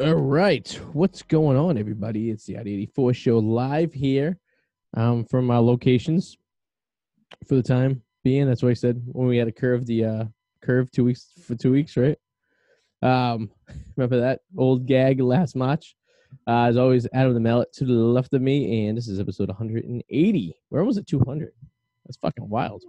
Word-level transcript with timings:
All 0.00 0.14
right, 0.14 0.68
what's 0.92 1.22
going 1.22 1.56
on, 1.56 1.76
everybody? 1.76 2.30
It's 2.30 2.44
the 2.44 2.56
Arty 2.56 2.72
84 2.74 3.14
show 3.14 3.38
live 3.38 3.92
here 3.92 4.38
um, 4.96 5.24
from 5.24 5.50
our 5.50 5.60
locations 5.60 6.36
for 7.48 7.56
the 7.56 7.64
time 7.64 8.00
being. 8.22 8.46
That's 8.46 8.62
what 8.62 8.70
I 8.70 8.74
said 8.74 9.02
when 9.06 9.26
we 9.26 9.38
had 9.38 9.48
a 9.48 9.52
curve 9.52 9.86
the 9.86 10.04
uh, 10.04 10.24
curve 10.62 10.88
two 10.92 11.04
weeks 11.04 11.32
for 11.42 11.56
two 11.56 11.72
weeks, 11.72 11.96
right? 11.96 12.16
Um, 13.02 13.50
remember 13.96 14.20
that 14.20 14.42
old 14.56 14.86
gag 14.86 15.20
last 15.20 15.56
March? 15.56 15.96
Uh, 16.46 16.66
as 16.66 16.76
always, 16.76 17.08
Adam 17.12 17.34
the 17.34 17.40
Mallet 17.40 17.72
to 17.72 17.84
the 17.84 17.92
left 17.92 18.32
of 18.34 18.40
me, 18.40 18.86
and 18.86 18.96
this 18.96 19.08
is 19.08 19.18
episode 19.18 19.48
180. 19.48 20.54
We're 20.70 20.78
almost 20.78 20.98
at 20.98 21.08
200. 21.08 21.50
That's 22.06 22.18
fucking 22.18 22.48
wild. 22.48 22.84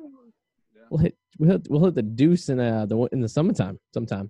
We'll 0.91 0.99
hit 0.99 1.17
we'll 1.39 1.49
hit, 1.53 1.67
we'll 1.71 1.85
hit 1.85 1.95
the 1.95 2.03
deuce 2.03 2.49
in 2.49 2.59
uh, 2.59 2.85
the 2.85 2.99
in 3.11 3.19
the 3.19 3.29
summertime 3.29 3.79
sometime. 3.95 4.29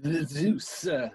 The 0.00 0.24
deuce. 0.24 0.84
Uh, 0.88 1.10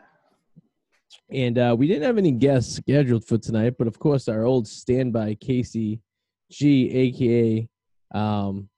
And 1.31 1.57
uh, 1.57 1.75
we 1.77 1.87
didn't 1.87 2.03
have 2.03 2.17
any 2.17 2.31
guests 2.31 2.75
scheduled 2.75 3.25
for 3.25 3.37
tonight, 3.37 3.75
but 3.77 3.87
of 3.87 3.97
course, 3.99 4.27
our 4.27 4.43
old 4.43 4.67
standby 4.67 5.35
Kacy 5.35 5.99
G, 6.51 6.89
aka 6.91 7.67
um, 8.13 8.69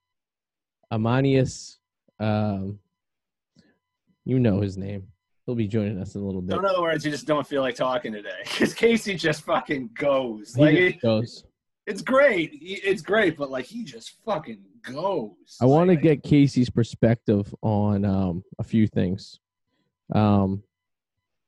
Armanis. 0.91 1.77
Um, 2.19 2.79
you 4.23 4.39
know 4.39 4.61
his 4.61 4.77
name. 4.77 5.07
He'll 5.45 5.55
be 5.55 5.67
joining 5.67 5.99
us 6.01 6.15
in 6.15 6.21
a 6.21 6.25
little 6.25 6.41
bit. 6.41 6.53
so 6.53 6.59
in 6.59 6.65
other 6.65 6.81
words, 6.81 7.05
you 7.05 7.11
just 7.11 7.27
don't 7.27 7.45
feel 7.45 7.61
like 7.61 7.75
talking 7.75 8.11
today 8.11 8.29
because 8.43 8.73
Kacy 8.73 9.17
just 9.19 9.43
fucking 9.43 9.91
goes. 9.93 10.55
He 10.55 10.61
Like 10.61 10.75
just 10.93 11.01
goes. 11.01 11.43
it's 11.85 12.01
great, 12.01 12.57
it's 12.61 13.01
great, 13.03 13.37
but 13.37 13.51
like 13.51 13.65
he 13.65 13.83
just 13.83 14.15
fucking 14.25 14.63
goes. 14.81 15.57
I 15.61 15.65
want 15.65 15.89
to 15.89 15.93
Like, 15.93 16.01
get 16.01 16.23
Kacy's 16.23 16.69
perspective 16.69 17.53
on 17.61 18.05
um, 18.05 18.43
a 18.57 18.63
few 18.63 18.87
things, 18.87 19.39
um, 20.15 20.63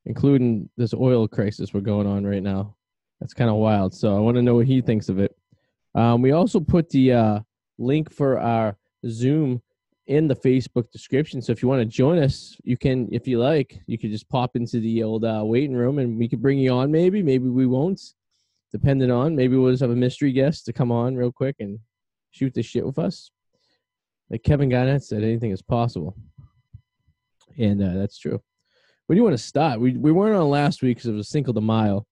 including 0.07 0.69
this 0.77 0.93
oil 0.93 1.27
crisis 1.27 1.73
we're 1.73 1.81
going 1.81 2.07
on 2.07 2.25
right 2.25 2.41
now. 2.41 2.73
That's 3.19 3.33
kind 3.33 3.49
of 3.49 3.57
wild. 3.57 3.93
So 3.93 4.15
I 4.15 4.19
want 4.19 4.35
to 4.37 4.41
know 4.41 4.55
what 4.55 4.65
he 4.65 4.79
thinks 4.81 5.09
of 5.09 5.19
it. 5.19 5.35
Um, 5.95 6.21
we 6.21 6.31
also 6.31 6.59
put 6.59 6.89
the 6.89 7.11
uh, 7.11 7.39
link 7.77 8.11
for 8.11 8.39
our 8.39 8.77
Zoom 9.07 9.61
in 10.07 10.29
the 10.29 10.35
Facebook 10.35 10.89
description. 10.91 11.41
So 11.41 11.51
if 11.51 11.61
you 11.61 11.67
want 11.67 11.81
to 11.81 11.85
join 11.85 12.19
us, 12.19 12.55
you 12.63 12.77
can, 12.77 13.09
if 13.11 13.27
you 13.27 13.39
like, 13.39 13.81
you 13.85 13.97
could 13.97 14.11
just 14.11 14.29
pop 14.29 14.55
into 14.55 14.79
the 14.79 15.03
old 15.03 15.25
uh, 15.25 15.41
waiting 15.43 15.75
room 15.75 15.99
and 15.99 16.17
we 16.17 16.29
could 16.29 16.41
bring 16.41 16.57
you 16.57 16.71
on. 16.71 16.89
Maybe, 16.89 17.21
maybe 17.21 17.49
we 17.49 17.65
won't, 17.65 18.01
depending 18.71 19.11
on. 19.11 19.35
Maybe 19.35 19.57
we'll 19.57 19.71
just 19.71 19.81
have 19.81 19.91
a 19.91 19.95
mystery 19.95 20.31
guest 20.31 20.65
to 20.65 20.73
come 20.73 20.91
on 20.91 21.15
real 21.17 21.33
quick 21.33 21.57
and 21.59 21.79
shoot 22.31 22.53
the 22.53 22.63
shit 22.63 22.85
with 22.85 22.97
us. 22.97 23.31
Like 24.29 24.43
Kevin 24.43 24.69
Garnett 24.69 25.03
said, 25.03 25.23
anything 25.23 25.51
is 25.51 25.61
possible, 25.61 26.15
and 27.57 27.81
uh, 27.81 27.93
that's 27.93 28.19
true. 28.19 28.41
Where 29.07 29.15
do 29.15 29.19
you 29.19 29.23
want 29.23 29.37
to 29.37 29.43
start? 29.43 29.79
We 29.79 29.97
we 29.97 30.11
weren't 30.11 30.35
on 30.35 30.49
last 30.49 30.83
week 30.83 30.97
because 30.97 31.09
it 31.09 31.13
was 31.13 31.29
Cinco 31.29 31.53
de 31.53 31.61
Mayo, 31.61 32.05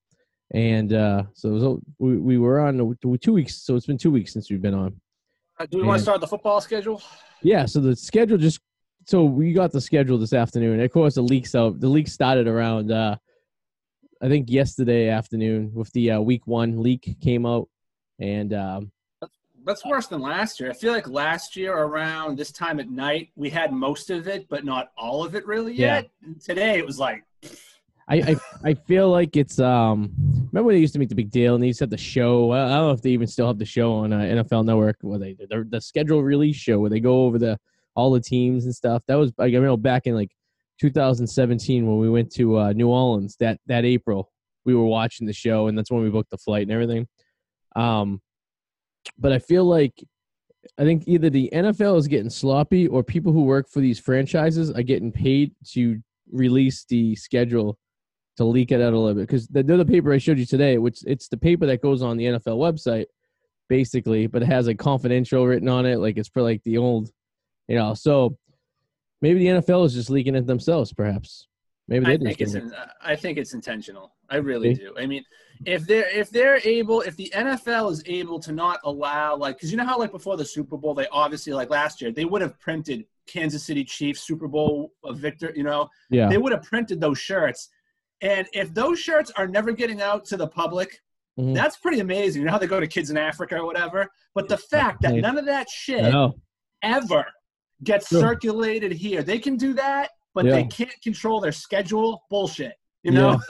and 0.53 0.93
uh, 0.93 1.23
so 1.33 1.49
was, 1.49 1.81
we 1.99 2.17
we 2.17 2.37
were 2.37 2.61
on 2.61 2.97
two 3.21 3.33
weeks. 3.33 3.63
So 3.63 3.75
it's 3.75 3.85
been 3.85 3.97
two 3.97 4.11
weeks 4.11 4.33
since 4.33 4.49
we've 4.49 4.61
been 4.61 4.73
on. 4.73 4.99
uh, 5.59 5.65
do 5.65 5.77
we 5.77 5.83
want 5.83 5.99
to 5.99 6.03
start 6.03 6.21
the 6.21 6.27
football 6.27 6.61
schedule? 6.61 7.02
Yeah, 7.41 7.65
so 7.65 7.81
the 7.81 7.95
schedule 7.95 8.37
just 8.37 8.61
so 9.05 9.25
we 9.25 9.52
got 9.52 9.71
the 9.71 9.81
schedule 9.81 10.17
this 10.17 10.33
afternoon. 10.33 10.79
Of 10.79 10.91
course, 10.91 11.15
the 11.15 11.21
leaks 11.21 11.53
out. 11.53 11.79
The 11.79 11.89
leak 11.89 12.07
started 12.07 12.47
around 12.47 12.91
uh, 12.91 13.17
I 14.21 14.30
think 14.30 14.49
yesterday 14.49 15.09
afternoon 15.09 15.71
with 15.73 15.91
the 15.91 16.11
uh, 16.11 16.21
week 16.21 16.47
one 16.47 16.81
leak 16.81 17.17
came 17.21 17.45
out, 17.45 17.67
and 18.19 18.53
um, 18.53 18.91
That's 19.66 19.83
worse 19.85 20.08
than 20.08 20.21
last 20.21 20.59
year. 20.59 20.69
I 20.69 20.73
feel 20.73 20.94
like 20.94 21.08
last 21.08 21.55
year 21.55 21.73
around 21.76 22.37
this 22.37 22.52
time 22.52 22.80
at 22.80 22.89
night 22.89 23.30
we 23.36 23.49
had 23.49 23.73
most 23.73 24.09
of 24.09 24.27
it, 24.27 24.48
but 24.49 24.64
not 24.64 24.92
all 24.98 25.26
of 25.26 25.36
it 25.36 25.45
really 25.45 25.73
Yeah. 25.73 25.95
yet. 25.95 26.09
And 26.23 26.39
Today 26.39 26.77
it 26.77 26.86
was 26.86 26.99
like 26.99 27.23
I, 28.08 28.17
I 28.17 28.36
I 28.64 28.73
feel 28.76 29.09
like 29.09 29.36
it's 29.36 29.59
um. 29.59 30.11
Remember 30.52 30.67
when 30.67 30.76
they 30.76 30.80
used 30.80 30.93
to 30.93 30.99
make 30.99 31.09
the 31.09 31.15
big 31.15 31.31
deal 31.31 31.55
and 31.55 31.64
they 31.64 31.67
used 31.67 31.80
to 31.80 31.86
have 31.86 31.89
the 31.89 31.98
show. 31.98 32.52
I 32.52 32.59
don't 32.70 32.70
know 32.70 32.92
if 32.92 33.02
they 33.02 33.09
even 33.09 33.26
still 33.27 33.48
have 33.48 33.58
the 33.58 33.65
show 33.65 33.93
on 33.93 34.14
uh, 34.14 34.20
NFL 34.20 34.64
Network. 34.65 34.98
Where 35.02 35.17
they 35.17 35.33
the, 35.33 35.65
the 35.67 35.82
schedule 35.82 36.21
release 36.21 36.55
show 36.55 36.80
where 36.80 36.92
they 36.92 36.99
go 36.99 37.23
over 37.26 37.39
the 37.39 37.58
all 37.95 38.11
the 38.11 38.20
teams 38.21 38.65
and 38.65 38.76
stuff. 38.76 39.02
That 39.08 39.15
was 39.15 39.33
like, 39.39 39.55
I 39.55 39.58
know 39.58 39.76
back 39.76 40.05
in 40.05 40.14
like 40.14 40.30
2017 40.82 41.87
when 41.87 41.97
we 41.97 42.09
went 42.09 42.32
to 42.33 42.59
uh, 42.59 42.73
New 42.73 42.89
Orleans 42.89 43.37
that 43.39 43.59
that 43.65 43.86
April. 43.86 44.32
We 44.65 44.76
were 44.76 44.86
watching 44.86 45.26
the 45.27 45.33
show 45.33 45.67
and 45.67 45.77
that's 45.77 45.92
when 45.92 46.02
we 46.03 46.09
booked 46.09 46.32
the 46.32 46.37
flight 46.37 46.64
and 46.64 46.71
everything. 46.71 47.08
Um, 47.76 48.21
but 49.17 49.32
I 49.32 49.39
feel 49.39 49.66
like 49.66 50.04
I 50.77 50.83
think 50.83 51.04
either 51.08 51.30
the 51.30 51.49
NFL 51.54 51.98
is 51.98 52.08
getting 52.08 52.30
sloppy 52.30 52.88
or 52.88 53.04
people 53.04 53.32
who 53.32 53.43
work 53.43 53.70
for 53.70 53.80
these 53.80 53.99
franchises 53.99 54.71
are 54.71 54.83
getting 54.83 55.11
paid 55.11 55.54
to 55.71 56.02
release 56.32 56.86
the 56.86 57.15
schedule 57.15 57.77
to 58.38 58.44
leak 58.44 58.71
it 58.71 58.82
out 58.82 58.94
a 58.94 58.99
little 58.99 59.14
bit 59.14 59.21
because 59.27 59.48
the, 59.48 59.64
they're 59.64 59.86
paper 59.86 60.11
I 60.11 60.17
showed 60.17 60.38
you 60.39 60.45
today, 60.45 60.77
which 60.77 60.99
it's 61.05 61.27
the 61.27 61.38
paper 61.38 61.65
that 61.67 61.82
goes 61.82 62.02
on 62.02 62.17
the 62.17 62.26
NFL 62.26 62.58
website, 62.58 63.05
basically, 63.70 64.27
but 64.27 64.42
it 64.42 64.48
has 64.48 64.67
like 64.67 64.77
confidential 64.77 65.45
written 65.45 65.70
on 65.70 65.86
it, 65.86 65.98
like 65.98 66.17
it's 66.17 66.30
for 66.30 66.42
like 66.42 66.61
the 66.64 66.77
old, 66.77 67.10
you 67.67 67.76
know. 67.77 67.94
So 67.94 68.38
maybe 69.21 69.39
the 69.39 69.61
NFL 69.61 69.86
is 69.86 69.94
just 69.94 70.10
leaking 70.10 70.36
it 70.36 70.45
themselves, 70.48 70.92
perhaps. 70.92 71.48
Maybe 71.88 72.05
I 72.05 72.17
they 72.17 72.26
think 72.26 72.39
just 72.39 72.55
it's 72.55 72.65
in, 72.65 72.73
I 73.02 73.15
think 73.15 73.38
it's 73.38 73.54
intentional. 73.54 74.14
I 74.30 74.38
really 74.38 74.71
Okay. 74.71 74.82
do. 74.82 74.94
I 74.98 75.05
mean, 75.05 75.23
if 75.66 75.86
they're 75.88 76.10
if 76.10 76.30
they're 76.30 76.60
able, 76.64 77.02
if 77.02 77.16
the 77.16 77.32
NFL 77.36 77.92
is 77.92 78.04
able 78.05 78.39
to 78.39 78.52
not 78.52 78.80
allow 78.83 79.36
like, 79.36 79.58
because 79.58 79.71
you 79.71 79.77
know 79.77 79.86
how 79.86 79.98
like 79.98 80.11
before 80.11 80.38
the 80.38 80.45
Super 80.45 80.77
Bowl, 80.77 80.93
they 80.93 81.08
obviously 81.11 81.54
like 81.54 81.70
last 81.70 82.02
year 82.02 82.11
they 82.11 82.26
would 82.26 82.42
have 82.42 82.60
printed 82.60 83.05
Kansas 83.27 83.64
City 83.64 83.83
Chiefs 83.83 84.21
Super 84.21 84.48
Bowl 84.48 84.92
uh, 85.04 85.14
victor. 85.14 85.52
You 85.55 85.64
know, 85.64 85.89
yeah, 86.10 86.27
they 86.27 86.38
would 86.38 86.52
have 86.52 86.64
printed 86.64 86.99
those 86.99 87.17
shirts. 87.20 87.70
And 88.21 88.48
if 88.54 88.73
those 88.73 88.99
shirts 88.99 89.32
are 89.36 89.48
never 89.48 89.71
getting 89.71 90.02
out 90.02 90.26
to 90.26 90.38
the 90.38 90.48
public, 90.48 91.02
Mhm. 91.39 91.54
that's 91.54 91.77
pretty 91.77 91.99
amazing. 91.99 92.42
You 92.42 92.45
know 92.45 92.52
how 92.54 92.58
they 92.58 92.67
go 92.67 92.80
to 92.80 92.88
kids 92.88 93.10
in 93.10 93.17
Africa 93.17 93.58
or 93.58 93.65
whatever. 93.65 94.08
But 94.33 94.48
the 94.48 94.58
fact 94.58 95.02
that 95.02 95.15
none 95.15 95.38
of 95.38 95.45
that 95.45 95.70
shit 95.70 96.14
ever 96.82 97.26
gets 97.83 98.08
circulated 98.10 98.92
here. 98.94 99.21
They 99.21 99.38
can 99.39 99.58
do 99.58 99.73
that, 99.73 100.11
but 100.33 100.45
Yeah. 100.45 100.52
they 100.54 100.64
can't 100.64 101.02
control 101.02 101.42
their 101.42 101.52
schedule. 101.52 102.23
Bullshit. 102.30 102.73
You 103.04 103.11
know? 103.11 103.39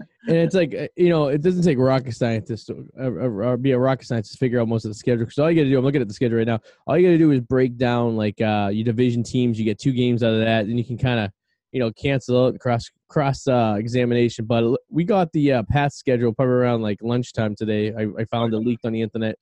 and 0.00 0.36
it's 0.36 0.54
like 0.54 0.74
uh, 0.74 0.88
you 0.96 1.08
know, 1.08 1.28
it 1.28 1.42
doesn't 1.42 1.62
take 1.62 1.78
rocket 1.78 2.14
scientists 2.14 2.66
to, 2.66 2.86
or, 2.96 3.20
or, 3.20 3.44
or 3.44 3.56
be 3.56 3.72
a 3.72 3.78
rocket 3.78 4.06
scientist 4.06 4.32
to 4.32 4.38
figure 4.38 4.60
out 4.60 4.68
most 4.68 4.84
of 4.84 4.90
the 4.90 4.94
schedule. 4.94 5.24
Because 5.24 5.38
all 5.38 5.50
you 5.50 5.56
got 5.56 5.64
to 5.64 5.70
do, 5.70 5.78
I'm 5.78 5.84
looking 5.84 6.00
at 6.00 6.08
the 6.08 6.14
schedule 6.14 6.38
right 6.38 6.46
now. 6.46 6.60
All 6.86 6.96
you 6.96 7.06
got 7.06 7.12
to 7.12 7.18
do 7.18 7.30
is 7.32 7.40
break 7.40 7.76
down 7.76 8.16
like 8.16 8.40
uh, 8.40 8.70
your 8.72 8.84
division 8.84 9.22
teams. 9.22 9.58
You 9.58 9.64
get 9.64 9.78
two 9.78 9.92
games 9.92 10.22
out 10.22 10.34
of 10.34 10.40
that, 10.40 10.66
and 10.66 10.78
you 10.78 10.84
can 10.84 10.98
kind 10.98 11.20
of 11.20 11.30
you 11.72 11.80
know 11.80 11.90
cancel 11.92 12.46
out 12.46 12.58
cross 12.58 12.90
cross 13.08 13.46
uh, 13.46 13.76
examination. 13.78 14.44
But 14.44 14.78
we 14.88 15.04
got 15.04 15.32
the 15.32 15.52
uh, 15.52 15.62
Pats 15.70 15.96
schedule 15.96 16.32
probably 16.32 16.54
around 16.54 16.82
like 16.82 16.98
lunchtime 17.02 17.54
today. 17.56 17.94
I, 17.94 18.06
I 18.18 18.24
found 18.26 18.54
it 18.54 18.58
leaked 18.58 18.84
on 18.84 18.92
the 18.92 19.02
internet. 19.02 19.36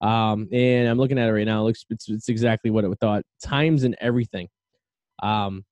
Um, 0.00 0.48
and 0.52 0.88
I'm 0.88 0.98
looking 0.98 1.18
at 1.18 1.28
it 1.28 1.32
right 1.32 1.46
now. 1.46 1.62
It 1.62 1.64
looks 1.64 1.84
it's, 1.88 2.10
it's 2.10 2.28
exactly 2.28 2.70
what 2.70 2.84
I 2.84 2.88
thought. 3.00 3.22
Times 3.42 3.84
and 3.84 3.96
everything. 4.00 4.48
Um, 5.22 5.64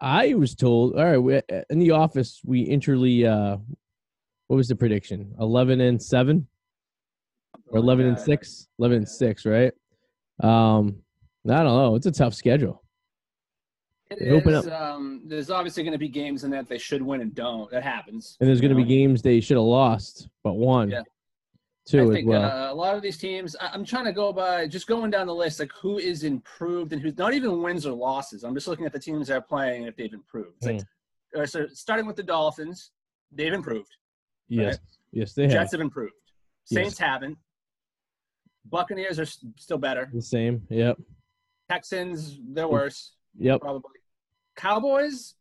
I 0.00 0.34
was 0.34 0.54
told, 0.54 0.96
all 0.96 1.04
right, 1.04 1.18
we, 1.18 1.40
in 1.70 1.78
the 1.78 1.92
office, 1.92 2.40
we 2.44 2.60
interly, 2.60 3.26
uh, 3.26 3.56
what 4.48 4.56
was 4.56 4.68
the 4.68 4.76
prediction? 4.76 5.34
11 5.38 5.80
and 5.80 6.02
7 6.02 6.46
or 7.68 7.78
11 7.78 8.06
and 8.06 8.18
6? 8.18 8.68
11 8.78 8.98
and 8.98 9.08
6, 9.08 9.46
right? 9.46 9.72
Um, 10.40 10.96
I 11.48 11.62
don't 11.62 11.66
know. 11.66 11.94
It's 11.94 12.06
a 12.06 12.12
tough 12.12 12.34
schedule. 12.34 12.82
It 14.10 14.46
is, 14.46 14.68
um, 14.68 15.22
there's 15.24 15.50
obviously 15.50 15.84
going 15.84 15.92
to 15.92 15.98
be 15.98 16.08
games 16.08 16.44
in 16.44 16.50
that 16.50 16.68
they 16.68 16.76
should 16.76 17.00
win 17.00 17.22
and 17.22 17.34
don't. 17.34 17.70
That 17.70 17.82
happens. 17.82 18.36
And 18.40 18.48
there's 18.48 18.60
going 18.60 18.74
to 18.74 18.76
be 18.76 18.84
games 18.84 19.22
they 19.22 19.40
should 19.40 19.56
have 19.56 19.64
lost, 19.64 20.28
but 20.44 20.54
won. 20.54 20.90
Yeah. 20.90 21.02
Too, 21.84 21.98
I 21.98 22.02
as 22.04 22.10
think 22.10 22.28
well. 22.28 22.44
uh, 22.44 22.72
a 22.72 22.74
lot 22.74 22.94
of 22.94 23.02
these 23.02 23.18
teams. 23.18 23.56
I, 23.60 23.68
I'm 23.68 23.84
trying 23.84 24.04
to 24.04 24.12
go 24.12 24.32
by 24.32 24.68
just 24.68 24.86
going 24.86 25.10
down 25.10 25.26
the 25.26 25.34
list, 25.34 25.58
like 25.58 25.72
who 25.72 25.98
is 25.98 26.22
improved 26.22 26.92
and 26.92 27.02
who's 27.02 27.18
not 27.18 27.34
even 27.34 27.60
wins 27.60 27.86
or 27.86 27.92
losses. 27.92 28.44
I'm 28.44 28.54
just 28.54 28.68
looking 28.68 28.86
at 28.86 28.92
the 28.92 29.00
teams 29.00 29.26
that 29.28 29.34
are 29.36 29.40
playing 29.40 29.80
and 29.82 29.88
if 29.88 29.96
they've 29.96 30.12
improved. 30.12 30.56
It's 30.58 30.66
like, 30.66 30.80
Hmm. 31.34 31.40
uh, 31.40 31.46
so 31.46 31.66
starting 31.72 32.06
with 32.06 32.14
the 32.16 32.22
Dolphins, 32.22 32.92
they've 33.32 33.52
improved. 33.52 33.90
yes. 34.48 34.78
Yes, 35.14 35.34
they 35.34 35.42
have. 35.42 35.52
Jets 35.52 35.72
have 35.72 35.80
improved. 35.82 36.14
Yes. 36.70 36.82
Saints 36.84 36.98
haven't. 36.98 37.36
Buccaneers 38.64 39.18
are 39.18 39.26
still 39.58 39.76
better. 39.76 40.08
The 40.14 40.22
same. 40.22 40.62
Yep. 40.70 40.96
Texans, 41.68 42.38
they're 42.48 42.68
worse, 42.68 43.12
Yep. 43.38 43.60
probably. 43.60 43.90
Cowboys, 44.56 45.34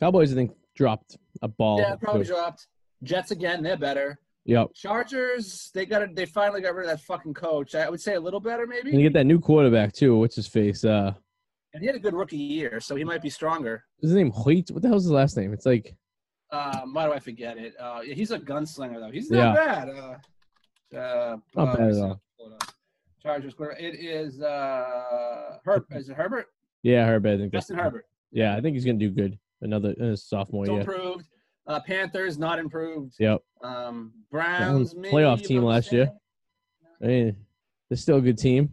Cowboys, 0.00 0.32
I 0.32 0.34
think, 0.34 0.50
dropped 0.74 1.16
a 1.40 1.48
ball. 1.48 1.78
yeah, 1.78 1.94
probably 1.96 2.24
too. 2.24 2.32
dropped. 2.32 2.66
Jets 3.02 3.30
again, 3.30 3.62
they're 3.62 3.76
better. 3.76 4.18
Yep. 4.46 4.68
Chargers, 4.74 5.70
they 5.74 5.86
got 5.86 6.02
it. 6.02 6.14
They 6.14 6.26
finally 6.26 6.60
got 6.60 6.74
rid 6.74 6.84
of 6.88 6.90
that 6.96 7.04
fucking 7.04 7.32
coach. 7.34 7.74
I 7.74 7.88
would 7.88 8.00
say 8.00 8.14
a 8.14 8.20
little 8.20 8.40
better, 8.40 8.66
maybe. 8.66 8.90
And 8.90 9.00
you 9.00 9.06
get 9.08 9.14
that 9.14 9.24
new 9.24 9.40
quarterback, 9.40 9.92
too. 9.94 10.18
What's 10.18 10.36
his 10.36 10.46
face? 10.46 10.84
Uh, 10.84 11.14
And 11.72 11.80
he 11.82 11.86
had 11.86 11.96
a 11.96 11.98
good 11.98 12.14
rookie 12.14 12.36
year, 12.36 12.78
so 12.80 12.94
he 12.94 13.04
might 13.04 13.22
be 13.22 13.30
stronger. 13.30 13.84
is 14.02 14.10
his 14.10 14.16
name 14.16 14.30
Hoyt? 14.30 14.70
What 14.70 14.82
the 14.82 14.88
hell's 14.88 15.04
his 15.04 15.12
last 15.12 15.36
name? 15.36 15.52
It's 15.54 15.64
like 15.66 15.96
Um, 16.52 16.92
why 16.92 17.06
do 17.06 17.12
I 17.12 17.18
forget 17.20 17.56
it? 17.56 17.74
Uh, 17.80 18.00
yeah, 18.04 18.14
he's 18.14 18.30
a 18.32 18.38
gunslinger 18.38 19.00
though. 19.00 19.10
He's 19.10 19.30
not 19.30 19.54
bad. 19.56 19.88
Uh, 19.88 20.96
uh, 20.96 21.36
Not 21.56 21.68
uh, 21.68 21.76
bad 21.76 21.90
at 21.90 21.96
all. 22.02 22.20
Chargers. 23.22 23.54
It 23.78 23.94
is 23.94 24.42
uh, 24.42 25.56
Herb. 25.64 25.84
Is 25.92 26.10
it 26.10 26.16
Herbert? 26.16 26.46
yeah, 26.82 27.06
Herbert. 27.06 27.30
I 27.30 27.36
think 27.38 27.52
that's 27.52 27.62
Justin 27.68 27.78
Herbert. 27.78 28.04
Yeah, 28.30 28.54
I 28.56 28.60
think 28.60 28.74
he's 28.74 28.84
gonna 28.84 28.98
do 28.98 29.10
good. 29.10 29.38
another 29.62 29.94
uh, 30.00 30.14
sophomore 30.14 30.66
Still 30.66 30.74
year. 30.74 30.82
improved. 30.82 31.24
Uh, 31.66 31.80
Panthers 31.80 32.38
not 32.38 32.58
improved. 32.58 33.14
Yep. 33.18 33.42
Um, 33.62 34.12
Browns 34.30 34.94
maybe, 34.94 35.14
playoff 35.14 35.42
team 35.44 35.62
last 35.62 35.92
year. 35.92 36.12
I 37.02 37.06
mean, 37.06 37.36
they're 37.88 37.96
still 37.96 38.18
a 38.18 38.20
good 38.20 38.38
team. 38.38 38.70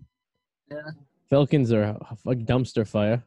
Yeah. 0.70 0.82
Falcons 1.30 1.72
are 1.72 1.84
a, 1.84 2.36
dumpster 2.36 2.86
fire. 2.86 3.24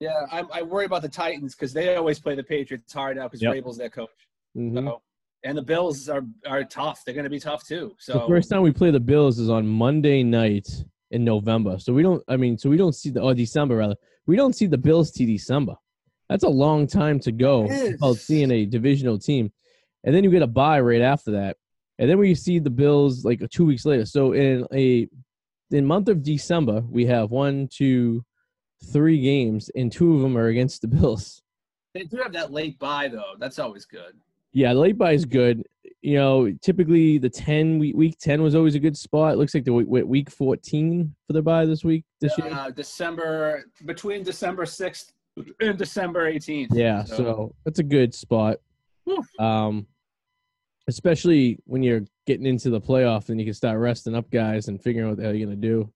Yeah, 0.00 0.26
I, 0.30 0.44
I 0.52 0.62
worry 0.62 0.84
about 0.84 1.02
the 1.02 1.08
Titans 1.08 1.54
because 1.54 1.72
they 1.72 1.96
always 1.96 2.18
play 2.18 2.34
the 2.34 2.42
Patriots 2.42 2.92
hard 2.92 3.16
now 3.16 3.24
because 3.24 3.42
Yep. 3.42 3.54
Vrabel's 3.54 3.78
their 3.78 3.90
coach. 3.90 4.08
Mhm. 4.56 4.84
So, 4.86 5.02
and 5.44 5.56
the 5.56 5.62
Bills 5.62 6.08
are 6.08 6.22
are 6.46 6.64
tough. 6.64 7.02
They're 7.04 7.14
going 7.14 7.24
to 7.24 7.30
be 7.30 7.40
tough 7.40 7.66
too. 7.66 7.94
So 7.98 8.12
the 8.14 8.26
first 8.28 8.50
time 8.50 8.62
we 8.62 8.72
play 8.72 8.90
the 8.90 9.00
Bills 9.00 9.38
is 9.38 9.48
on 9.48 9.66
Monday 9.66 10.22
night 10.22 10.68
in 11.10 11.24
November. 11.24 11.78
So 11.78 11.92
we 11.92 12.02
don't. 12.02 12.22
I 12.28 12.36
mean, 12.36 12.58
so 12.58 12.68
we 12.68 12.76
don't 12.76 12.94
see 12.94 13.10
the 13.10 13.20
or 13.22 13.34
December 13.34 13.76
rather. 13.76 13.96
We 14.26 14.36
don't 14.36 14.54
see 14.54 14.66
the 14.66 14.78
Bills 14.78 15.10
till 15.10 15.26
December. 15.26 15.76
That's 16.28 16.44
a 16.44 16.48
long 16.48 16.86
time 16.86 17.18
to 17.20 17.32
go 17.32 17.66
about 17.94 18.16
seeing 18.16 18.50
a 18.50 18.66
divisional 18.66 19.18
team, 19.18 19.50
and 20.04 20.14
then 20.14 20.24
you 20.24 20.30
get 20.30 20.42
a 20.42 20.46
bye 20.46 20.80
right 20.80 21.00
after 21.00 21.30
that, 21.32 21.56
and 21.98 22.08
then 22.08 22.18
we 22.18 22.34
see 22.34 22.58
the 22.58 22.70
Bills 22.70 23.24
like 23.24 23.40
two 23.50 23.64
weeks 23.64 23.84
later. 23.84 24.04
So 24.04 24.32
in 24.32 24.66
a 24.72 25.08
in 25.70 25.84
month 25.84 26.08
of 26.08 26.22
December, 26.22 26.82
we 26.88 27.06
have 27.06 27.30
one, 27.30 27.68
two, 27.72 28.24
three 28.92 29.20
games, 29.20 29.70
and 29.74 29.90
two 29.90 30.14
of 30.14 30.20
them 30.20 30.36
are 30.36 30.48
against 30.48 30.82
the 30.82 30.88
Bills. 30.88 31.42
they 31.94 32.04
do 32.04 32.18
have 32.18 32.32
that 32.32 32.52
late 32.52 32.78
bye 32.78 33.08
though. 33.08 33.34
That's 33.38 33.58
always 33.58 33.84
good. 33.84 34.14
Yeah, 34.52 34.72
late 34.72 34.96
buy 34.96 35.12
is 35.12 35.24
good. 35.24 35.62
You 36.00 36.16
know, 36.16 36.52
typically 36.62 37.18
the 37.18 37.28
ten 37.28 37.78
week 37.78 37.96
week 37.96 38.18
ten 38.18 38.42
was 38.42 38.54
always 38.54 38.74
a 38.74 38.78
good 38.78 38.96
spot. 38.96 39.34
It 39.34 39.36
looks 39.36 39.54
like 39.54 39.64
the 39.64 39.72
week, 39.72 40.06
week 40.06 40.30
fourteen 40.30 41.14
for 41.26 41.32
the 41.32 41.42
buy 41.42 41.64
this 41.66 41.84
week 41.84 42.04
this 42.20 42.36
year. 42.38 42.52
Uh, 42.52 42.70
December 42.70 43.64
between 43.84 44.22
December 44.22 44.64
sixth 44.64 45.12
and 45.60 45.78
December 45.78 46.26
eighteenth. 46.26 46.72
Yeah, 46.74 47.04
so 47.04 47.54
that's 47.64 47.78
a 47.78 47.84
good 47.84 48.14
spot. 48.14 48.58
Whew. 49.04 49.22
Um, 49.38 49.86
especially 50.88 51.58
when 51.64 51.82
you're 51.82 52.02
getting 52.26 52.46
into 52.46 52.70
the 52.70 52.80
playoff 52.80 53.28
and 53.28 53.38
you 53.38 53.46
can 53.46 53.54
start 53.54 53.78
resting 53.78 54.14
up 54.14 54.30
guys 54.30 54.68
and 54.68 54.82
figuring 54.82 55.06
out 55.06 55.10
what 55.10 55.18
the 55.18 55.24
hell 55.24 55.34
you're 55.34 55.46
gonna 55.46 55.56
do. 55.56 55.92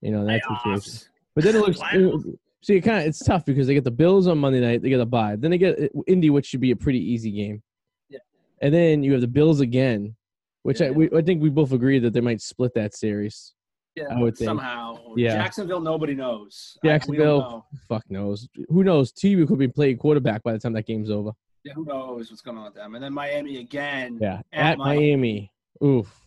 You 0.00 0.12
know 0.12 0.24
that's. 0.24 0.46
Playoffs. 0.46 1.08
But 1.34 1.44
then 1.44 1.56
it 1.56 1.60
looks 1.60 1.78
Playoffs. 1.78 2.36
see 2.62 2.76
it 2.76 2.82
kind 2.82 3.00
of 3.00 3.06
it's 3.06 3.24
tough 3.24 3.44
because 3.44 3.66
they 3.66 3.74
get 3.74 3.84
the 3.84 3.90
Bills 3.90 4.26
on 4.26 4.38
Monday 4.38 4.60
night, 4.60 4.82
they 4.82 4.90
get 4.90 5.00
a 5.00 5.06
bye, 5.06 5.36
then 5.36 5.50
they 5.50 5.58
get 5.58 5.78
uh, 5.80 6.00
Indy, 6.06 6.30
which 6.30 6.46
should 6.46 6.60
be 6.60 6.72
a 6.72 6.76
pretty 6.76 7.00
easy 7.00 7.30
game. 7.30 7.62
Yeah. 8.08 8.18
And 8.60 8.74
then 8.74 9.02
you 9.02 9.12
have 9.12 9.20
the 9.20 9.28
Bills 9.28 9.60
again, 9.60 10.14
which 10.62 10.82
I 10.82 10.90
we, 10.90 11.08
I 11.16 11.22
think 11.22 11.42
we 11.42 11.48
both 11.48 11.72
agree 11.72 11.98
that 12.00 12.12
they 12.12 12.20
might 12.20 12.40
split 12.40 12.74
that 12.74 12.94
series. 12.94 13.54
Yeah, 13.94 14.04
I 14.10 14.20
would 14.20 14.36
think. 14.36 14.48
somehow. 14.48 14.96
Yeah. 15.16 15.34
Jacksonville, 15.34 15.80
nobody 15.80 16.14
knows. 16.14 16.76
I- 16.76 16.86
we 16.86 16.88
don't 16.88 16.94
Jacksonville, 16.94 17.38
know. 17.40 17.64
fuck 17.88 18.04
knows. 18.10 18.48
Who 18.68 18.84
knows? 18.84 19.12
Tebow 19.12 19.46
could 19.46 19.58
be 19.58 19.68
playing 19.68 19.98
quarterback 19.98 20.42
by 20.42 20.52
the 20.52 20.58
time 20.58 20.72
that 20.74 20.86
game's 20.86 21.10
over. 21.10 21.32
Yeah, 21.64 21.74
who 21.74 21.84
knows 21.84 22.30
what's 22.30 22.42
going 22.42 22.56
on 22.58 22.64
with 22.64 22.74
them? 22.74 22.94
And 22.94 23.04
then 23.04 23.12
Miami 23.12 23.58
again. 23.58 24.18
Yeah, 24.20 24.40
At 24.52 24.72
at, 24.72 24.78
Miami. 24.78 25.06
Miami. 25.06 25.52
Oof. 25.84 26.20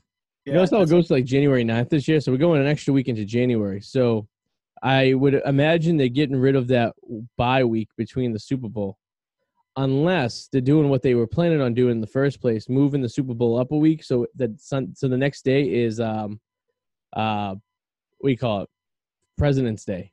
Yeah, 0.46 0.52
you 0.54 0.58
notice 0.58 0.72
how 0.72 0.82
it 0.82 0.90
goes 0.90 1.08
to 1.08 1.14
like 1.14 1.26
January 1.26 1.64
9th 1.66 1.90
this 1.90 2.08
year, 2.08 2.20
so 2.22 2.32
we're 2.32 2.38
going 2.38 2.62
an 2.62 2.68
extra 2.68 2.94
week 2.94 3.08
into 3.08 3.26
January. 3.26 3.82
So 3.82 4.28
I 4.84 5.14
would 5.16 5.34
imagine 5.46 5.98
they're 5.98 6.08
getting 6.08 6.36
rid 6.38 6.56
of 6.56 6.68
that 6.68 6.94
bye 7.36 7.64
week 7.64 7.90
between 7.98 8.32
the 8.32 8.40
Super 8.40 8.70
Bowl, 8.70 8.98
unless 9.76 10.48
they're 10.52 10.62
doing 10.62 10.90
what 10.90 11.02
they 11.02 11.16
were 11.16 11.28
planning 11.28 11.62
on 11.62 11.74
doing 11.74 11.94
in 11.94 12.02
the 12.02 12.08
first 12.08 12.40
place, 12.40 12.70
moving 12.70 13.02
the 13.02 13.10
Super 13.10 13.34
Bowl 13.34 13.58
up 13.58 13.72
a 13.72 13.78
week. 13.78 14.04
So 14.04 14.28
that 14.36 14.60
sun, 14.62 14.94
so 14.96 15.08
the 15.08 15.18
next 15.18 15.44
day 15.44 15.64
is 15.64 16.00
um, 16.00 16.40
uh, 17.16 17.56
you 18.24 18.38
call 18.38 18.62
it? 18.62 18.70
President's 19.38 19.86
Day. 19.86 20.12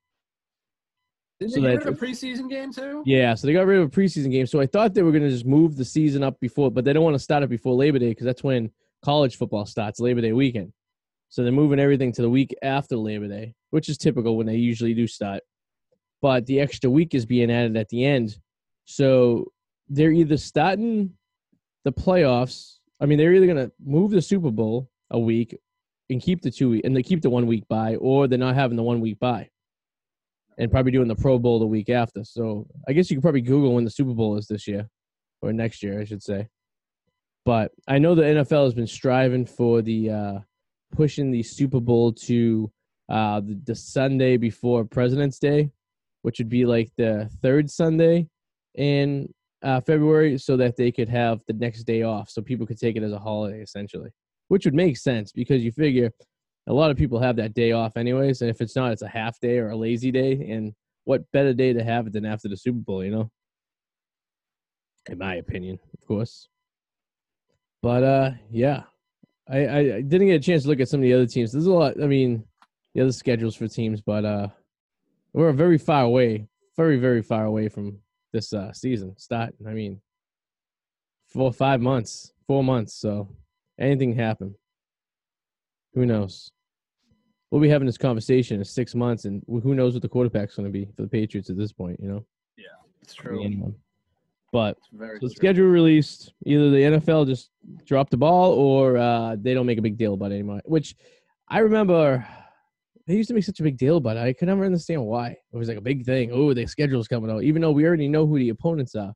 Didn't 1.40 1.54
so 1.54 1.60
they 1.60 1.72
get 1.72 1.84
rid 1.84 1.88
of 1.88 2.02
a 2.02 2.06
preseason 2.06 2.48
game 2.48 2.72
too? 2.72 3.02
Yeah, 3.04 3.34
so 3.34 3.46
they 3.46 3.52
got 3.52 3.66
rid 3.66 3.80
of 3.80 3.86
a 3.86 3.90
preseason 3.90 4.30
game. 4.30 4.46
So 4.46 4.60
I 4.60 4.66
thought 4.66 4.94
they 4.94 5.02
were 5.02 5.10
going 5.10 5.24
to 5.24 5.30
just 5.30 5.46
move 5.46 5.76
the 5.76 5.84
season 5.84 6.22
up 6.22 6.38
before, 6.40 6.70
but 6.70 6.84
they 6.84 6.92
don't 6.92 7.02
want 7.02 7.14
to 7.14 7.22
start 7.22 7.42
it 7.42 7.50
before 7.50 7.74
Labor 7.74 7.98
Day 7.98 8.10
because 8.10 8.26
that's 8.26 8.44
when 8.44 8.70
college 9.04 9.36
football 9.36 9.66
starts, 9.66 9.98
Labor 9.98 10.20
Day 10.20 10.32
weekend. 10.32 10.72
So 11.30 11.42
they're 11.42 11.52
moving 11.52 11.80
everything 11.80 12.12
to 12.12 12.22
the 12.22 12.30
week 12.30 12.54
after 12.62 12.96
Labor 12.96 13.26
Day, 13.26 13.54
which 13.70 13.88
is 13.88 13.98
typical 13.98 14.36
when 14.36 14.46
they 14.46 14.56
usually 14.56 14.94
do 14.94 15.06
start. 15.06 15.42
But 16.20 16.46
the 16.46 16.60
extra 16.60 16.88
week 16.88 17.14
is 17.14 17.26
being 17.26 17.50
added 17.50 17.76
at 17.76 17.88
the 17.88 18.04
end. 18.04 18.36
So 18.84 19.46
they're 19.88 20.12
either 20.12 20.36
starting 20.36 21.14
the 21.84 21.92
playoffs. 21.92 22.78
I 23.00 23.06
mean, 23.06 23.18
they're 23.18 23.34
either 23.34 23.46
going 23.46 23.66
to 23.66 23.72
move 23.84 24.12
the 24.12 24.22
Super 24.22 24.50
Bowl 24.50 24.88
a 25.10 25.18
week 25.18 25.58
and 26.10 26.20
keep 26.20 26.42
the 26.42 26.50
two 26.50 26.70
week 26.70 26.82
and 26.84 26.96
they 26.96 27.02
keep 27.02 27.22
the 27.22 27.30
one 27.30 27.46
week 27.46 27.66
bye, 27.68 27.96
or 27.96 28.28
they're 28.28 28.38
not 28.38 28.54
having 28.54 28.76
the 28.76 28.82
one 28.82 29.00
week 29.00 29.18
bye 29.18 29.48
and 30.58 30.70
probably 30.70 30.92
doing 30.92 31.08
the 31.08 31.14
Pro 31.14 31.38
Bowl 31.38 31.58
the 31.58 31.66
week 31.66 31.88
after. 31.88 32.24
So 32.24 32.66
I 32.88 32.92
guess 32.92 33.10
you 33.10 33.16
could 33.16 33.22
probably 33.22 33.40
Google 33.40 33.74
when 33.74 33.84
the 33.84 33.90
Super 33.90 34.14
Bowl 34.14 34.36
is 34.36 34.46
this 34.46 34.68
year 34.68 34.88
or 35.40 35.52
next 35.52 35.82
year, 35.82 36.00
I 36.00 36.04
should 36.04 36.22
say. 36.22 36.48
But 37.44 37.72
I 37.88 37.98
know 37.98 38.14
the 38.14 38.22
NFL 38.22 38.64
has 38.64 38.74
been 38.74 38.86
striving 38.86 39.46
for 39.46 39.82
the 39.82 40.10
uh, 40.10 40.38
pushing 40.92 41.30
the 41.30 41.42
Super 41.42 41.80
Bowl 41.80 42.12
to 42.12 42.70
uh, 43.08 43.40
the, 43.40 43.60
the 43.64 43.74
Sunday 43.74 44.36
before 44.36 44.84
President's 44.84 45.38
Day, 45.38 45.70
which 46.22 46.38
would 46.38 46.48
be 46.48 46.64
like 46.64 46.90
the 46.96 47.28
third 47.40 47.68
Sunday 47.68 48.28
in 48.76 49.32
uh, 49.62 49.80
February, 49.80 50.38
so 50.38 50.56
that 50.56 50.76
they 50.76 50.92
could 50.92 51.08
have 51.08 51.40
the 51.46 51.52
next 51.52 51.84
day 51.84 52.02
off, 52.02 52.28
so 52.28 52.42
people 52.42 52.66
could 52.66 52.78
take 52.78 52.96
it 52.96 53.02
as 53.02 53.12
a 53.12 53.18
holiday, 53.18 53.60
essentially, 53.60 54.10
which 54.52 54.66
would 54.66 54.74
make 54.74 54.98
sense 54.98 55.32
because 55.32 55.64
you 55.64 55.72
figure 55.72 56.12
a 56.66 56.72
lot 56.74 56.90
of 56.90 56.96
people 56.98 57.18
have 57.18 57.36
that 57.36 57.54
day 57.54 57.72
off 57.72 57.96
anyways 57.96 58.42
and 58.42 58.50
if 58.50 58.60
it's 58.60 58.76
not 58.76 58.92
it's 58.92 59.00
a 59.00 59.08
half 59.08 59.40
day 59.40 59.56
or 59.56 59.70
a 59.70 59.76
lazy 59.76 60.10
day 60.10 60.32
and 60.50 60.74
what 61.04 61.22
better 61.32 61.54
day 61.54 61.72
to 61.72 61.82
have 61.82 62.06
it 62.06 62.12
than 62.12 62.26
after 62.26 62.50
the 62.50 62.56
super 62.58 62.78
bowl 62.78 63.02
you 63.02 63.10
know? 63.10 63.30
In 65.08 65.16
my 65.16 65.36
opinion 65.36 65.78
of 65.94 66.06
course. 66.06 66.48
But 67.80 68.02
uh 68.04 68.30
yeah. 68.50 68.82
I, 69.48 69.58
I 69.64 69.78
i 69.78 70.00
didn't 70.02 70.26
get 70.26 70.34
a 70.34 70.46
chance 70.46 70.64
to 70.64 70.68
look 70.68 70.80
at 70.80 70.88
some 70.90 71.00
of 71.00 71.04
the 71.04 71.14
other 71.14 71.26
teams. 71.26 71.52
There's 71.52 71.64
a 71.64 71.72
lot 71.72 71.94
i 72.02 72.06
mean 72.06 72.44
the 72.94 73.00
other 73.00 73.12
schedules 73.12 73.56
for 73.56 73.68
teams 73.68 74.02
but 74.02 74.26
uh 74.26 74.48
we're 75.32 75.52
very 75.52 75.78
far 75.78 76.02
away 76.02 76.46
very 76.76 76.98
very 76.98 77.22
far 77.22 77.46
away 77.46 77.70
from 77.70 78.00
this 78.34 78.52
uh 78.52 78.70
season 78.74 79.16
start. 79.16 79.54
i 79.66 79.72
mean 79.72 79.98
four 81.28 81.54
five 81.54 81.80
months 81.80 82.34
four 82.46 82.62
months 82.62 82.92
so 82.92 83.26
anything 83.78 84.14
happen 84.14 84.54
who 85.94 86.06
knows? 86.06 86.50
We'll 87.50 87.60
be 87.60 87.68
having 87.68 87.86
this 87.86 87.98
conversation 87.98 88.58
in 88.58 88.64
six 88.64 88.94
months, 88.94 89.26
and 89.26 89.42
who 89.46 89.74
knows 89.74 89.92
what 89.92 90.00
the 90.02 90.08
quarterback's 90.08 90.56
going 90.56 90.66
to 90.66 90.72
be 90.72 90.86
for 90.96 91.02
the 91.02 91.08
Patriots 91.08 91.50
at 91.50 91.58
this 91.58 91.72
point? 91.72 92.00
You 92.00 92.08
know, 92.08 92.26
Yeah, 92.56 92.64
It's 93.02 93.14
true. 93.14 93.44
anyone. 93.44 93.74
But 94.52 94.78
so 94.90 95.18
the 95.20 95.30
schedule 95.30 95.66
released, 95.66 96.32
either 96.44 96.70
the 96.70 96.82
NFL 96.82 97.26
just 97.26 97.50
dropped 97.86 98.10
the 98.10 98.16
ball, 98.16 98.52
or 98.52 98.96
uh, 98.96 99.36
they 99.38 99.54
don't 99.54 99.66
make 99.66 99.78
a 99.78 99.82
big 99.82 99.96
deal 99.96 100.14
about 100.14 100.30
it 100.32 100.36
anymore. 100.36 100.60
Which 100.64 100.94
I 101.48 101.58
remember 101.58 102.26
they 103.06 103.16
used 103.16 103.28
to 103.28 103.34
make 103.34 103.44
such 103.44 103.60
a 103.60 103.62
big 103.62 103.78
deal 103.78 103.96
about 103.96 104.16
it. 104.16 104.20
I 104.20 104.32
could 104.32 104.48
never 104.48 104.64
understand 104.64 105.04
why. 105.04 105.30
It 105.30 105.56
was 105.56 105.68
like 105.68 105.78
a 105.78 105.82
big 105.82 106.04
thing. 106.04 106.30
Oh, 106.32 106.54
the 106.54 106.66
schedule's 106.66 107.08
coming 107.08 107.30
out, 107.30 107.42
even 107.42 107.60
though 107.62 107.72
we 107.72 107.84
already 107.86 108.08
know 108.08 108.26
who 108.26 108.38
the 108.38 108.50
opponents 108.50 108.94
are 108.94 109.12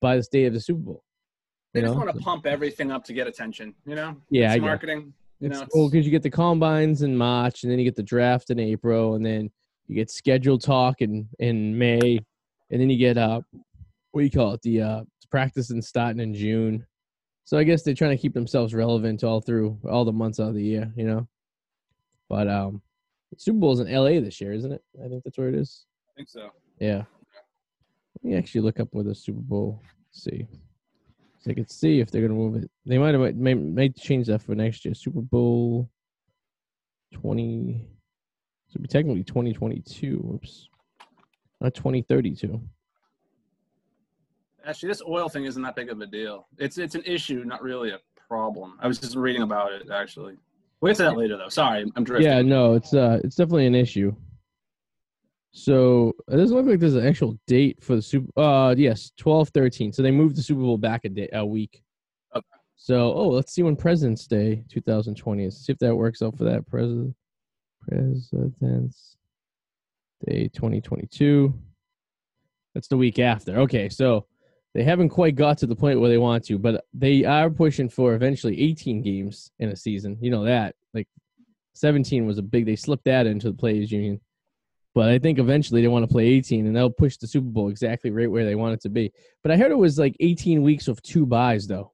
by 0.00 0.16
this 0.16 0.28
day 0.28 0.44
of 0.44 0.52
the 0.52 0.60
Super 0.60 0.80
Bowl. 0.80 1.04
They 1.74 1.80
just 1.80 1.92
know? 1.92 2.04
want 2.04 2.16
to 2.16 2.22
pump 2.22 2.46
everything 2.46 2.90
up 2.92 3.04
to 3.04 3.12
get 3.12 3.26
attention. 3.26 3.74
You 3.84 3.96
know. 3.96 4.16
Yeah, 4.30 4.54
It's 4.54 4.62
marketing. 4.62 5.12
You 5.40 5.48
know, 5.48 5.54
It's 5.54 5.62
it's- 5.62 5.70
well 5.74 5.90
because 5.90 6.06
you 6.06 6.12
get 6.12 6.22
the 6.22 6.30
combines 6.30 7.02
in 7.02 7.16
March, 7.16 7.64
and 7.64 7.70
then 7.72 7.78
you 7.78 7.84
get 7.84 7.96
the 7.96 8.02
draft 8.02 8.50
in 8.50 8.58
April, 8.60 9.16
and 9.16 9.26
then 9.26 9.50
you 9.88 9.96
get 9.96 10.10
scheduled 10.10 10.62
talk 10.62 11.02
in 11.02 11.28
in 11.40 11.76
May, 11.76 12.18
and 12.70 12.80
then 12.80 12.88
you 12.88 12.96
get 12.96 13.18
uh, 13.18 13.40
what 14.12 14.20
do 14.20 14.24
you 14.24 14.30
call 14.30 14.54
it? 14.54 14.62
The 14.62 14.80
uh, 14.80 15.04
practice 15.30 15.70
and 15.70 15.84
starting 15.84 16.20
in 16.20 16.32
June. 16.32 16.86
So 17.44 17.58
I 17.58 17.64
guess 17.64 17.82
they're 17.82 17.92
trying 17.92 18.16
to 18.16 18.22
keep 18.22 18.32
themselves 18.32 18.72
relevant 18.72 19.24
all 19.24 19.40
through 19.40 19.78
all 19.90 20.04
the 20.04 20.12
months 20.12 20.38
of 20.38 20.54
the 20.54 20.62
year, 20.62 20.90
you 20.96 21.04
know. 21.04 21.26
But 22.28 22.48
um, 22.48 22.80
Super 23.36 23.58
Bowl's 23.58 23.80
in 23.80 23.88
L.A. 23.88 24.20
this 24.20 24.40
year, 24.40 24.52
isn't 24.52 24.72
it? 24.72 24.82
I 25.04 25.08
think 25.08 25.24
that's 25.24 25.36
where 25.36 25.48
it 25.48 25.54
is. 25.56 25.84
I 26.08 26.12
think 26.16 26.28
so. 26.30 26.50
Yeah. 26.78 27.02
Let 28.22 28.24
me 28.24 28.36
actually 28.36 28.62
look 28.62 28.80
up 28.80 28.88
where 28.92 29.04
the 29.04 29.14
Super 29.14 29.40
Bowl. 29.40 29.82
Let's 30.08 30.22
see. 30.24 30.46
So 31.44 31.50
I 31.50 31.54
could 31.54 31.70
see 31.70 32.00
if 32.00 32.10
they're 32.10 32.22
gonna 32.22 32.32
move 32.32 32.56
it. 32.56 32.70
They 32.86 32.96
might 32.96 33.12
have 33.14 33.36
may, 33.36 33.52
may 33.52 33.90
change 33.90 34.28
that 34.28 34.40
for 34.40 34.54
next 34.54 34.82
year. 34.86 34.94
Super 34.94 35.20
Bowl 35.20 35.90
twenty. 37.12 37.86
So 38.68 38.76
it'd 38.76 38.82
be 38.82 38.88
technically 38.88 39.24
twenty 39.24 39.52
twenty 39.52 39.80
two. 39.80 40.32
Oops. 40.34 40.70
Not 41.60 41.74
twenty 41.74 42.00
thirty 42.00 42.34
two. 42.34 42.62
Actually, 44.64 44.88
this 44.88 45.02
oil 45.06 45.28
thing 45.28 45.44
isn't 45.44 45.60
that 45.60 45.76
big 45.76 45.90
of 45.90 46.00
a 46.00 46.06
deal. 46.06 46.48
It's 46.56 46.78
it's 46.78 46.94
an 46.94 47.02
issue, 47.04 47.44
not 47.44 47.62
really 47.62 47.90
a 47.90 47.98
problem. 48.26 48.78
I 48.80 48.88
was 48.88 48.98
just 48.98 49.14
reading 49.14 49.42
about 49.42 49.70
it 49.72 49.90
actually. 49.92 50.38
We'll 50.80 50.92
get 50.92 50.96
to 50.96 51.02
that 51.02 51.16
later 51.18 51.36
though. 51.36 51.50
Sorry, 51.50 51.84
I'm 51.94 52.04
drifting. 52.04 52.26
Yeah, 52.26 52.40
no, 52.40 52.72
it's 52.72 52.94
uh 52.94 53.20
it's 53.22 53.36
definitely 53.36 53.66
an 53.66 53.74
issue. 53.74 54.16
So 55.56 56.12
it 56.28 56.36
doesn't 56.36 56.56
look 56.56 56.66
like 56.66 56.80
there's 56.80 56.96
an 56.96 57.06
actual 57.06 57.38
date 57.46 57.80
for 57.80 57.94
the 57.94 58.02
Super. 58.02 58.28
Uh, 58.36 58.74
yes, 58.76 59.12
twelve 59.16 59.50
thirteen. 59.50 59.92
So 59.92 60.02
they 60.02 60.10
moved 60.10 60.36
the 60.36 60.42
Super 60.42 60.60
Bowl 60.60 60.76
back 60.76 61.04
a 61.04 61.08
day, 61.08 61.28
a 61.32 61.46
week. 61.46 61.80
Okay. 62.34 62.44
So 62.74 63.12
oh, 63.12 63.28
let's 63.28 63.52
see 63.52 63.62
when 63.62 63.76
President's 63.76 64.26
Day 64.26 64.64
2020 64.68 65.44
is. 65.44 65.64
See 65.64 65.72
if 65.72 65.78
that 65.78 65.94
works 65.94 66.22
out 66.22 66.36
for 66.36 66.42
that 66.42 66.66
president. 66.66 67.14
President's 67.88 69.16
Day 70.26 70.48
2022. 70.48 71.54
That's 72.74 72.88
the 72.88 72.96
week 72.96 73.20
after. 73.20 73.56
Okay, 73.60 73.88
so 73.88 74.26
they 74.74 74.82
haven't 74.82 75.10
quite 75.10 75.36
got 75.36 75.56
to 75.58 75.68
the 75.68 75.76
point 75.76 76.00
where 76.00 76.10
they 76.10 76.18
want 76.18 76.44
to, 76.46 76.58
but 76.58 76.84
they 76.92 77.24
are 77.24 77.48
pushing 77.48 77.88
for 77.88 78.14
eventually 78.14 78.60
18 78.60 79.02
games 79.02 79.52
in 79.60 79.68
a 79.68 79.76
season. 79.76 80.18
You 80.20 80.32
know 80.32 80.44
that. 80.44 80.74
Like 80.92 81.06
17 81.74 82.26
was 82.26 82.38
a 82.38 82.42
big. 82.42 82.66
They 82.66 82.74
slipped 82.74 83.04
that 83.04 83.28
into 83.28 83.52
the 83.52 83.56
players 83.56 83.92
union, 83.92 84.20
but 84.94 85.08
I 85.08 85.18
think 85.18 85.38
eventually 85.38 85.82
they 85.82 85.88
want 85.88 86.04
to 86.04 86.12
play 86.12 86.26
18, 86.26 86.66
and 86.66 86.74
they'll 86.74 86.90
push 86.90 87.16
the 87.16 87.26
Super 87.26 87.48
Bowl 87.48 87.68
exactly 87.68 88.10
right 88.10 88.30
where 88.30 88.44
they 88.44 88.54
want 88.54 88.74
it 88.74 88.80
to 88.82 88.88
be. 88.88 89.12
But 89.42 89.50
I 89.50 89.56
heard 89.56 89.72
it 89.72 89.78
was 89.78 89.98
like 89.98 90.16
18 90.20 90.62
weeks 90.62 90.86
of 90.86 91.02
two 91.02 91.26
buys, 91.26 91.66
though. 91.66 91.92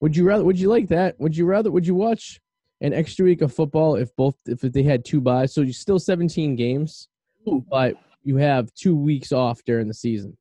Would 0.00 0.16
you 0.16 0.24
rather? 0.24 0.44
Would 0.44 0.58
you 0.58 0.68
like 0.68 0.88
that? 0.88 1.18
Would 1.18 1.36
you 1.36 1.46
rather? 1.46 1.70
Would 1.70 1.86
you 1.86 1.94
watch 1.94 2.40
an 2.82 2.92
extra 2.92 3.24
week 3.24 3.42
of 3.42 3.52
football 3.52 3.96
if 3.96 4.14
both 4.16 4.34
if 4.46 4.60
they 4.60 4.82
had 4.82 5.04
two 5.04 5.20
buys? 5.20 5.54
So 5.54 5.62
you 5.62 5.72
still 5.72 5.98
17 5.98 6.56
games, 6.56 7.08
Ooh. 7.48 7.64
but 7.70 7.94
you 8.22 8.36
have 8.36 8.72
two 8.74 8.96
weeks 8.96 9.32
off 9.32 9.62
during 9.64 9.88
the 9.88 9.94
season. 9.94 10.36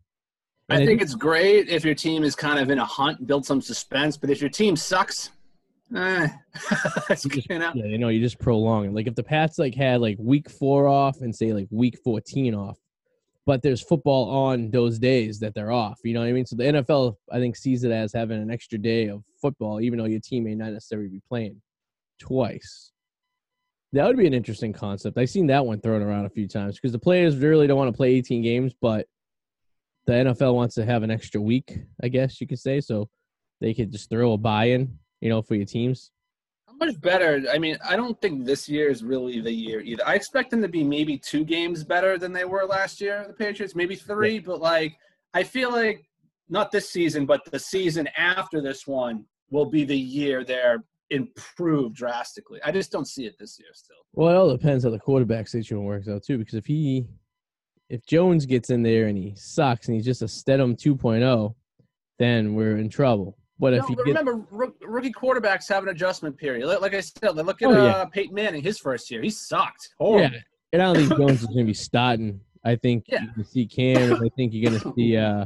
And 0.69 0.83
I 0.83 0.85
think 0.85 1.01
it's 1.01 1.15
great 1.15 1.67
if 1.67 1.83
your 1.83 1.95
team 1.95 2.23
is 2.23 2.35
kind 2.35 2.59
of 2.59 2.69
in 2.69 2.77
a 2.77 2.85
hunt, 2.85 3.25
build 3.25 3.45
some 3.45 3.61
suspense. 3.61 4.17
But 4.17 4.29
if 4.29 4.39
your 4.39 4.51
team 4.51 4.75
sucks, 4.75 5.31
eh, 5.95 6.27
You 7.09 7.15
just- 7.15 7.49
know, 7.49 7.71
Yeah, 7.73 7.85
you 7.85 7.97
know, 7.97 8.09
you 8.09 8.19
just 8.19 8.39
prolong 8.39 8.85
it. 8.85 8.93
Like 8.93 9.07
if 9.07 9.15
the 9.15 9.23
Pats 9.23 9.57
like 9.59 9.75
had 9.75 10.01
like 10.01 10.17
week 10.19 10.49
four 10.49 10.87
off 10.87 11.21
and 11.21 11.35
say 11.35 11.53
like 11.53 11.67
week 11.71 11.97
fourteen 12.03 12.53
off, 12.55 12.77
but 13.45 13.61
there's 13.61 13.81
football 13.81 14.29
on 14.29 14.69
those 14.71 14.99
days 14.99 15.39
that 15.39 15.53
they're 15.55 15.71
off. 15.71 15.99
You 16.03 16.13
know 16.13 16.19
what 16.21 16.27
I 16.29 16.33
mean? 16.33 16.45
So 16.45 16.55
the 16.55 16.63
NFL 16.65 17.15
I 17.31 17.39
think 17.39 17.55
sees 17.55 17.83
it 17.83 17.91
as 17.91 18.13
having 18.13 18.41
an 18.41 18.51
extra 18.51 18.77
day 18.77 19.07
of 19.07 19.23
football, 19.41 19.81
even 19.81 19.97
though 19.99 20.05
your 20.05 20.19
team 20.19 20.43
may 20.43 20.55
not 20.55 20.71
necessarily 20.73 21.09
be 21.09 21.21
playing 21.27 21.61
twice. 22.19 22.91
That 23.93 24.05
would 24.05 24.17
be 24.17 24.27
an 24.27 24.35
interesting 24.35 24.71
concept. 24.71 25.17
I've 25.17 25.31
seen 25.31 25.47
that 25.47 25.65
one 25.65 25.81
thrown 25.81 26.03
around 26.03 26.25
a 26.25 26.29
few 26.29 26.47
times 26.47 26.75
because 26.75 26.91
the 26.91 26.99
players 26.99 27.37
really 27.37 27.65
don't 27.65 27.77
want 27.77 27.91
to 27.91 27.97
play 27.97 28.13
18 28.13 28.43
games, 28.43 28.71
but 28.79 29.07
the 30.05 30.13
NFL 30.13 30.53
wants 30.53 30.75
to 30.75 30.85
have 30.85 31.01
an 31.01 31.09
extra 31.09 31.41
week, 31.41 31.79
I 32.03 32.07
guess 32.07 32.39
you 32.39 32.45
could 32.45 32.59
say. 32.59 32.81
So 32.81 33.09
they 33.61 33.73
could 33.73 33.91
just 33.91 34.09
throw 34.11 34.33
a 34.33 34.37
buy-in, 34.37 34.95
you 35.21 35.29
know, 35.29 35.41
for 35.41 35.55
your 35.55 35.65
teams. 35.65 36.11
how 36.67 36.73
much 36.75 36.99
better? 37.01 37.43
I 37.51 37.57
mean, 37.57 37.77
I 37.87 37.95
don't 37.95 38.19
think 38.21 38.45
this 38.45 38.69
year 38.69 38.89
is 38.89 39.03
really 39.03 39.41
the 39.41 39.51
year 39.51 39.81
either. 39.81 40.07
I 40.07 40.15
expect 40.15 40.51
them 40.51 40.61
to 40.61 40.67
be 40.67 40.83
maybe 40.83 41.17
two 41.17 41.43
games 41.43 41.83
better 41.83 42.17
than 42.17 42.33
they 42.33 42.45
were 42.45 42.65
last 42.65 43.01
year, 43.01 43.25
the 43.27 43.33
Patriots, 43.33 43.75
maybe 43.75 43.95
three. 43.95 44.39
But 44.39 44.61
like, 44.61 44.97
I 45.33 45.43
feel 45.43 45.71
like 45.71 46.05
not 46.49 46.71
this 46.71 46.89
season, 46.89 47.25
but 47.25 47.45
the 47.51 47.59
season 47.59 48.07
after 48.17 48.61
this 48.61 48.87
one 48.87 49.25
will 49.51 49.65
be 49.65 49.83
the 49.83 49.97
year 49.97 50.43
they're 50.43 50.83
improved 51.09 51.95
drastically. 51.95 52.59
I 52.63 52.71
just 52.71 52.91
don't 52.91 53.07
see 53.07 53.25
it 53.25 53.37
this 53.39 53.59
year 53.59 53.69
still. 53.73 53.97
Well, 54.13 54.29
it 54.29 54.35
all 54.35 54.49
depends 54.49 54.83
how 54.83 54.91
the 54.91 54.99
quarterback 54.99 55.47
situation 55.47 55.83
works 55.83 56.07
out 56.07 56.23
too. 56.23 56.37
Because 56.37 56.55
if 56.55 56.65
he, 56.65 57.07
if 57.89 58.05
Jones 58.05 58.45
gets 58.45 58.69
in 58.69 58.83
there 58.83 59.07
and 59.07 59.17
he 59.17 59.33
sucks 59.35 59.87
and 59.87 59.95
he's 59.95 60.05
just 60.05 60.21
a 60.21 60.25
Stidham 60.25 60.75
2.0, 60.75 61.55
then 62.19 62.53
we're 62.53 62.77
in 62.77 62.89
trouble. 62.89 63.38
But 63.59 63.73
if 63.73 63.81
No, 63.81 63.87
he 63.87 63.95
but 63.95 64.05
gets, 64.05 64.17
remember, 64.19 64.45
rook- 64.51 64.77
rookie 64.81 65.11
quarterbacks 65.11 65.67
have 65.69 65.83
an 65.83 65.89
adjustment 65.89 66.37
period. 66.37 66.65
Like, 66.67 66.79
like 66.81 66.93
I 66.93 67.01
said, 67.01 67.35
look 67.35 67.61
at 67.61 67.67
Oh, 67.67 67.71
yeah. 67.71 67.91
uh, 67.91 68.05
Peyton 68.05 68.33
Manning, 68.33 68.63
his 68.63 68.79
first 68.79 69.11
year. 69.11 69.21
He 69.21 69.29
sucked. 69.29 69.89
Horrible. 69.97 70.31
yeah, 70.35 70.39
and 70.73 70.81
I 70.81 70.85
don't 70.93 70.95
think 71.07 71.09
Jones 71.19 71.41
is 71.41 71.47
going 71.47 71.57
to 71.59 71.63
be 71.65 71.73
starting. 71.73 72.39
I 72.63 72.75
think 72.77 73.05
Yeah. 73.07 73.23
you 73.23 73.29
can 73.33 73.43
see 73.45 73.65
Cam. 73.65 74.13
I 74.15 74.29
think 74.37 74.53
you're 74.53 74.69
going 74.69 74.79
to 74.81 74.93
see 74.95 75.17
uh, 75.17 75.45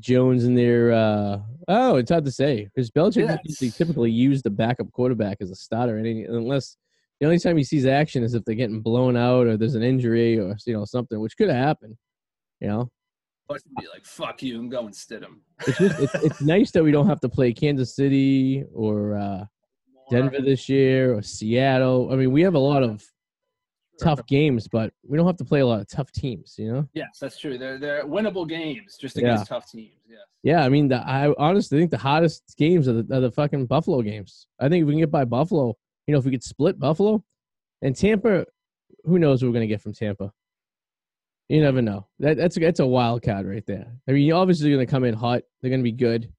Jones 0.00 0.44
in 0.44 0.54
there. 0.54 0.92
Uh, 0.92 1.38
oh, 1.68 1.96
it's 1.96 2.10
hard 2.10 2.24
to 2.26 2.32
say 2.32 2.64
because 2.64 2.90
Belichick 2.90 3.26
Yeah, 3.60 3.70
typically 3.70 4.10
use 4.10 4.42
the 4.42 4.50
backup 4.50 4.90
quarterback 4.92 5.38
as 5.40 5.50
a 5.50 5.54
starter, 5.54 5.96
any, 5.98 6.24
unless 6.24 6.76
the 7.20 7.26
only 7.26 7.38
time 7.38 7.56
he 7.56 7.64
sees 7.64 7.86
action 7.86 8.22
is 8.22 8.34
if 8.34 8.44
they're 8.44 8.54
getting 8.54 8.80
blown 8.80 9.16
out 9.16 9.46
or 9.46 9.56
there's 9.56 9.76
an 9.76 9.82
injury 9.82 10.38
or 10.38 10.56
you 10.66 10.72
know 10.74 10.84
something, 10.84 11.20
which 11.20 11.36
could 11.38 11.48
happen. 11.48 11.96
You 12.60 12.68
know, 12.68 12.80
But 12.80 12.88
to 12.88 13.03
be 13.48 13.86
like, 13.92 14.04
fuck 14.04 14.42
you, 14.42 14.58
I'm 14.58 14.68
going 14.68 14.92
Stidham. 14.92 15.40
it's 15.66 15.78
just 15.78 16.00
it's, 16.00 16.14
it's 16.14 16.40
nice 16.54 16.70
that 16.72 16.82
we 16.82 16.92
don't 16.92 17.06
have 17.06 17.20
to 17.20 17.28
play 17.28 17.52
Kansas 17.52 17.94
City 17.94 18.64
or 18.74 19.16
uh, 19.16 19.44
Denver 20.10 20.40
this 20.40 20.68
year 20.68 21.14
or 21.14 21.22
Seattle. 21.22 22.10
I 22.12 22.16
mean, 22.16 22.32
we 22.32 22.42
have 22.42 22.54
a 22.54 22.58
lot 22.58 22.82
of 22.82 23.04
tough 24.00 24.26
games, 24.26 24.68
but 24.68 24.92
we 25.06 25.16
don't 25.16 25.26
have 25.26 25.36
to 25.36 25.44
play 25.44 25.60
a 25.60 25.66
lot 25.66 25.80
of 25.80 25.88
tough 25.88 26.10
teams. 26.12 26.54
You 26.58 26.72
know? 26.72 26.88
Yes, 26.94 27.18
that's 27.20 27.38
true. 27.38 27.58
They're 27.58 27.78
they're 27.78 28.04
winnable 28.04 28.48
games 28.48 28.96
just 29.00 29.16
against 29.16 29.46
tough 29.46 29.70
teams. 29.70 30.00
Yes. 30.08 30.20
Yeah, 30.42 30.64
I 30.64 30.68
mean, 30.68 30.88
the, 30.88 30.96
I 30.96 31.32
honestly 31.38 31.78
think 31.78 31.90
the 31.90 31.98
hottest 31.98 32.54
games 32.58 32.88
are 32.88 33.02
the, 33.02 33.16
are 33.16 33.20
the 33.20 33.30
fucking 33.30 33.66
Buffalo 33.66 34.02
games. 34.02 34.46
I 34.60 34.68
think 34.68 34.82
if 34.82 34.86
we 34.86 34.92
can 34.92 35.00
get 35.00 35.10
by 35.10 35.24
Buffalo, 35.24 35.76
you 36.06 36.12
know, 36.12 36.18
if 36.18 36.24
we 36.24 36.30
could 36.30 36.44
split 36.44 36.78
Buffalo 36.78 37.24
and 37.82 37.96
Tampa, 37.96 38.46
who 39.04 39.18
knows 39.18 39.42
what 39.42 39.48
we're 39.48 39.54
gonna 39.54 39.66
get 39.66 39.80
from 39.80 39.94
Tampa? 39.94 40.32
You 41.48 41.60
never 41.60 41.82
know. 41.82 42.06
That, 42.20 42.36
that's 42.38 42.56
a, 42.56 42.60
that's 42.60 42.80
a 42.80 42.86
wild 42.86 43.22
card 43.22 43.46
right 43.46 43.64
there. 43.66 43.86
I 44.08 44.12
mean, 44.12 44.32
obviously 44.32 44.68
they're 44.68 44.78
gonna 44.78 44.86
come 44.86 45.04
in 45.04 45.14
hot. 45.14 45.42
They're 45.60 45.70
gonna 45.70 45.82
be 45.82 45.92
good, 45.92 46.32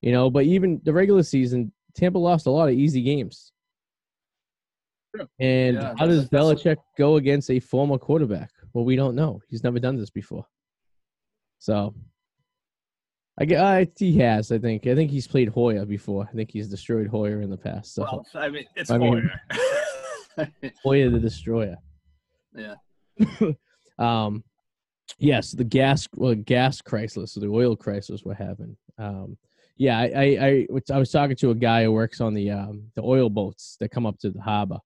you 0.00 0.12
know. 0.12 0.30
But 0.30 0.44
even 0.44 0.80
the 0.84 0.92
regular 0.92 1.22
season, 1.22 1.72
Tampa 1.94 2.18
lost 2.18 2.46
a 2.46 2.50
lot 2.50 2.68
of 2.68 2.74
easy 2.74 3.02
games. 3.02 3.52
True. 5.14 5.28
And 5.38 5.76
Yeah, 5.76 5.94
how 5.96 6.06
does 6.06 6.28
Belichick 6.28 6.76
go 6.96 7.16
against 7.16 7.50
a 7.50 7.60
former 7.60 7.98
quarterback? 7.98 8.50
Well, 8.72 8.84
we 8.84 8.96
don't 8.96 9.14
know. 9.14 9.40
He's 9.48 9.62
never 9.64 9.78
done 9.78 9.96
this 9.96 10.10
before. 10.10 10.44
So, 11.60 11.94
I 13.40 13.44
get 13.44 13.60
uh, 13.60 13.84
he 13.96 14.18
has. 14.18 14.50
I 14.52 14.58
think. 14.58 14.86
I 14.88 14.94
think 14.96 15.10
he's 15.12 15.28
played 15.28 15.48
Hoyer 15.48 15.84
before. 15.86 16.28
I 16.30 16.34
think 16.34 16.50
he's 16.50 16.68
destroyed 16.68 17.06
Hoyer 17.06 17.40
in 17.42 17.50
the 17.50 17.56
past. 17.56 17.94
So 17.94 18.02
Well, 18.02 18.26
I 18.34 18.48
mean, 18.48 18.64
it's 18.74 18.90
I 18.90 18.98
mean- 18.98 19.30
Hoyer. 20.36 20.50
Hoyer 20.84 21.10
the 21.10 21.20
destroyer. 21.20 21.76
Yeah. 22.56 22.74
um, 23.98 24.44
yes, 25.18 25.52
the 25.52 25.64
gas 25.64 26.08
well, 26.14 26.34
gas 26.34 26.80
crisis, 26.80 27.34
the 27.34 27.46
oil 27.46 27.76
crisis 27.76 28.22
we're 28.24 28.34
having. 28.34 28.76
Um, 28.98 29.36
yeah, 29.76 29.98
I, 29.98 30.04
I, 30.04 30.66
I, 30.72 30.94
I 30.94 30.98
was 30.98 31.10
talking 31.10 31.36
to 31.36 31.50
a 31.50 31.54
guy 31.54 31.84
who 31.84 31.92
works 31.92 32.20
on 32.20 32.34
the 32.34 32.50
um, 32.50 32.82
the 32.96 33.02
oil 33.02 33.30
boats 33.30 33.76
that 33.80 33.90
come 33.90 34.06
up 34.06 34.18
to 34.20 34.30
the 34.30 34.40
harbor, 34.40 34.78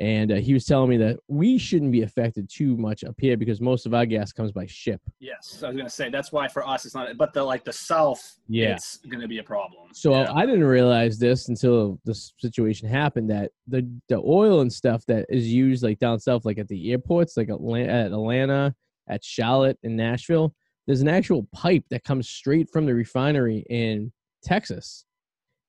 and 0.00 0.32
uh, 0.32 0.36
he 0.36 0.52
was 0.54 0.64
telling 0.64 0.90
me 0.90 0.96
that 0.98 1.18
we 1.28 1.58
shouldn't 1.58 1.92
be 1.92 2.02
affected 2.02 2.48
too 2.48 2.76
much 2.76 3.04
up 3.04 3.14
here 3.18 3.36
because 3.36 3.60
most 3.60 3.86
of 3.86 3.94
our 3.94 4.06
gas 4.06 4.32
comes 4.32 4.52
by 4.52 4.66
ship. 4.66 5.00
yes, 5.20 5.62
I 5.62 5.68
was 5.68 5.76
gonna 5.76 5.88
say 5.90 6.10
that's 6.10 6.32
why 6.32 6.48
for 6.48 6.66
us 6.66 6.84
it's 6.84 6.94
not. 6.94 7.16
But 7.16 7.32
the 7.32 7.42
like 7.42 7.64
the 7.64 7.72
South, 7.72 8.38
Yeah. 8.48 8.74
it's 8.74 8.98
gonna 9.08 9.28
be 9.28 9.38
a 9.38 9.42
problem. 9.42 9.88
So 9.92 10.12
yeah. 10.12 10.32
I 10.34 10.46
didn't 10.46 10.64
realize 10.64 11.18
this 11.18 11.48
until 11.48 11.98
this 12.04 12.32
situation 12.38 12.88
happened 12.88 13.30
that 13.30 13.52
the 13.66 13.88
the 14.08 14.16
oil 14.24 14.60
and 14.60 14.72
stuff 14.72 15.04
that 15.06 15.26
is 15.28 15.46
used 15.52 15.82
like 15.82 15.98
down 15.98 16.18
south, 16.20 16.44
like 16.44 16.58
at 16.58 16.68
the 16.68 16.90
airports, 16.92 17.36
like 17.36 17.48
Atlanta, 17.48 17.92
at 17.92 18.06
Atlanta, 18.06 18.74
at 19.08 19.24
Charlotte, 19.24 19.78
and 19.82 19.96
Nashville, 19.96 20.54
there's 20.86 21.00
an 21.00 21.08
actual 21.08 21.46
pipe 21.52 21.84
that 21.90 22.04
comes 22.04 22.28
straight 22.28 22.68
from 22.72 22.86
the 22.86 22.94
refinery 22.94 23.64
in 23.70 24.12
Texas, 24.44 25.04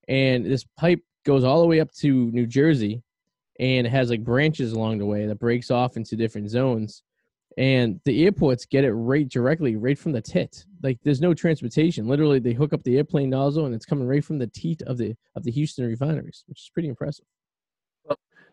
and 0.08 0.46
this 0.46 0.64
pipe 0.78 1.02
goes 1.26 1.44
all 1.44 1.62
the 1.62 1.68
way 1.68 1.80
up 1.80 1.92
to 1.92 2.32
New 2.32 2.46
Jersey, 2.48 3.04
and 3.60 3.88
it 3.88 3.90
has 3.90 4.10
like 4.10 4.24
branches 4.24 4.74
along 4.74 4.98
the 5.00 5.06
way 5.06 5.26
that 5.26 5.40
breaks 5.40 5.72
off 5.72 5.98
into 5.98 6.16
different 6.16 6.50
zones. 6.50 7.04
And 7.58 8.00
the 8.06 8.24
airports 8.24 8.68
get 8.68 8.84
it 8.84 8.94
right 8.94 9.28
directly, 9.28 9.76
right 9.78 9.98
from 9.98 10.12
the 10.12 10.22
tit. 10.22 10.64
Like 10.84 11.00
there's 11.04 11.22
no 11.22 11.34
transportation. 11.34 12.08
Literally, 12.08 12.38
they 12.40 12.54
hook 12.54 12.72
up 12.72 12.84
the 12.84 12.98
airplane 12.98 13.32
nozzle, 13.32 13.66
and 13.66 13.74
it's 13.74 13.86
coming 13.86 14.08
right 14.08 14.24
from 14.24 14.38
the 14.38 14.46
teat 14.48 14.84
of 14.84 14.98
the 15.00 15.16
of 15.36 15.44
the 15.44 15.50
Houston 15.52 15.88
refineries, 15.88 16.44
which 16.48 16.60
is 16.60 16.70
pretty 16.72 16.88
impressive. 16.88 17.26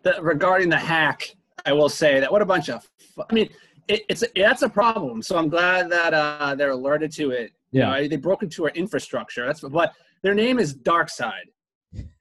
the, 0.03 0.17
regarding 0.23 0.71
the 0.71 0.79
hack, 0.79 1.35
I 1.67 1.73
will 1.75 1.91
say 1.91 2.19
that 2.21 2.33
what 2.33 2.41
a 2.41 2.47
bunch 2.47 2.71
of. 2.71 2.89
I 3.29 3.35
mean, 3.35 3.51
it, 3.89 4.05
it's 4.09 4.25
that's 4.35 4.63
a 4.63 4.71
problem. 4.71 5.21
So 5.21 5.37
I'm 5.37 5.51
glad 5.51 5.91
that 5.91 6.15
uh, 6.15 6.55
they're 6.55 6.71
alerted 6.71 7.13
to 7.13 7.31
it. 7.31 7.53
You 7.73 7.81
Yeah. 7.81 7.91
know, 8.01 8.09
they 8.09 8.17
broke 8.17 8.43
into 8.43 8.65
our 8.65 8.71
infrastructure. 8.71 9.45
That's 9.45 9.61
but 9.61 9.93
their 10.23 10.35
name 10.35 10.59
is 10.59 10.75
Darkside. 10.75 11.51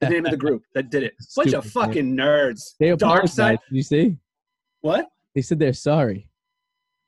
The 0.00 0.08
name 0.08 0.24
of 0.24 0.30
the 0.30 0.36
group 0.36 0.62
that 0.74 0.90
did 0.90 1.02
it. 1.02 1.14
Bunch 1.36 1.52
of 1.52 1.64
Stupid, 1.64 1.72
fucking 1.72 2.16
nerds. 2.16 2.74
They 2.78 2.90
apologized. 2.90 3.60
Did 3.68 3.76
you 3.76 3.82
see? 3.82 4.16
What? 4.80 5.08
They 5.34 5.42
said 5.42 5.58
they're 5.58 5.72
sorry. 5.72 6.28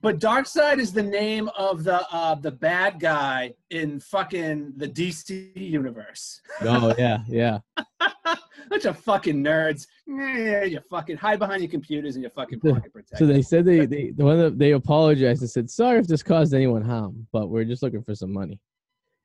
But 0.02 0.18
Darkseid 0.20 0.78
is 0.78 0.92
the 0.92 1.02
name 1.02 1.48
of 1.56 1.82
the 1.82 2.06
uh, 2.12 2.34
the 2.34 2.50
bad 2.50 3.00
guy 3.00 3.54
in 3.70 3.98
fucking 3.98 4.74
the 4.76 4.88
DC 4.88 5.56
universe. 5.56 6.40
Oh 6.60 6.94
yeah, 6.98 7.18
yeah. 7.26 7.58
Bunch 8.68 8.84
of 8.84 8.98
fucking 8.98 9.42
nerds. 9.42 9.86
Yeah, 10.06 10.64
you 10.64 10.80
fucking 10.90 11.16
hide 11.16 11.38
behind 11.38 11.62
your 11.62 11.70
computers 11.70 12.14
and 12.14 12.22
your 12.22 12.30
fucking 12.30 12.60
pocket 12.60 12.92
protector. 12.92 13.16
So 13.16 13.26
they 13.26 13.42
said 13.42 13.64
they 13.64 13.86
they 13.86 14.10
the 14.10 14.24
one 14.24 14.38
that 14.38 14.58
they 14.58 14.72
apologized 14.72 15.40
and 15.40 15.50
said 15.50 15.70
sorry 15.70 15.98
if 15.98 16.06
this 16.06 16.22
caused 16.22 16.52
anyone 16.52 16.82
harm, 16.82 17.26
but 17.32 17.48
we're 17.48 17.64
just 17.64 17.82
looking 17.82 18.02
for 18.02 18.14
some 18.14 18.32
money. 18.32 18.60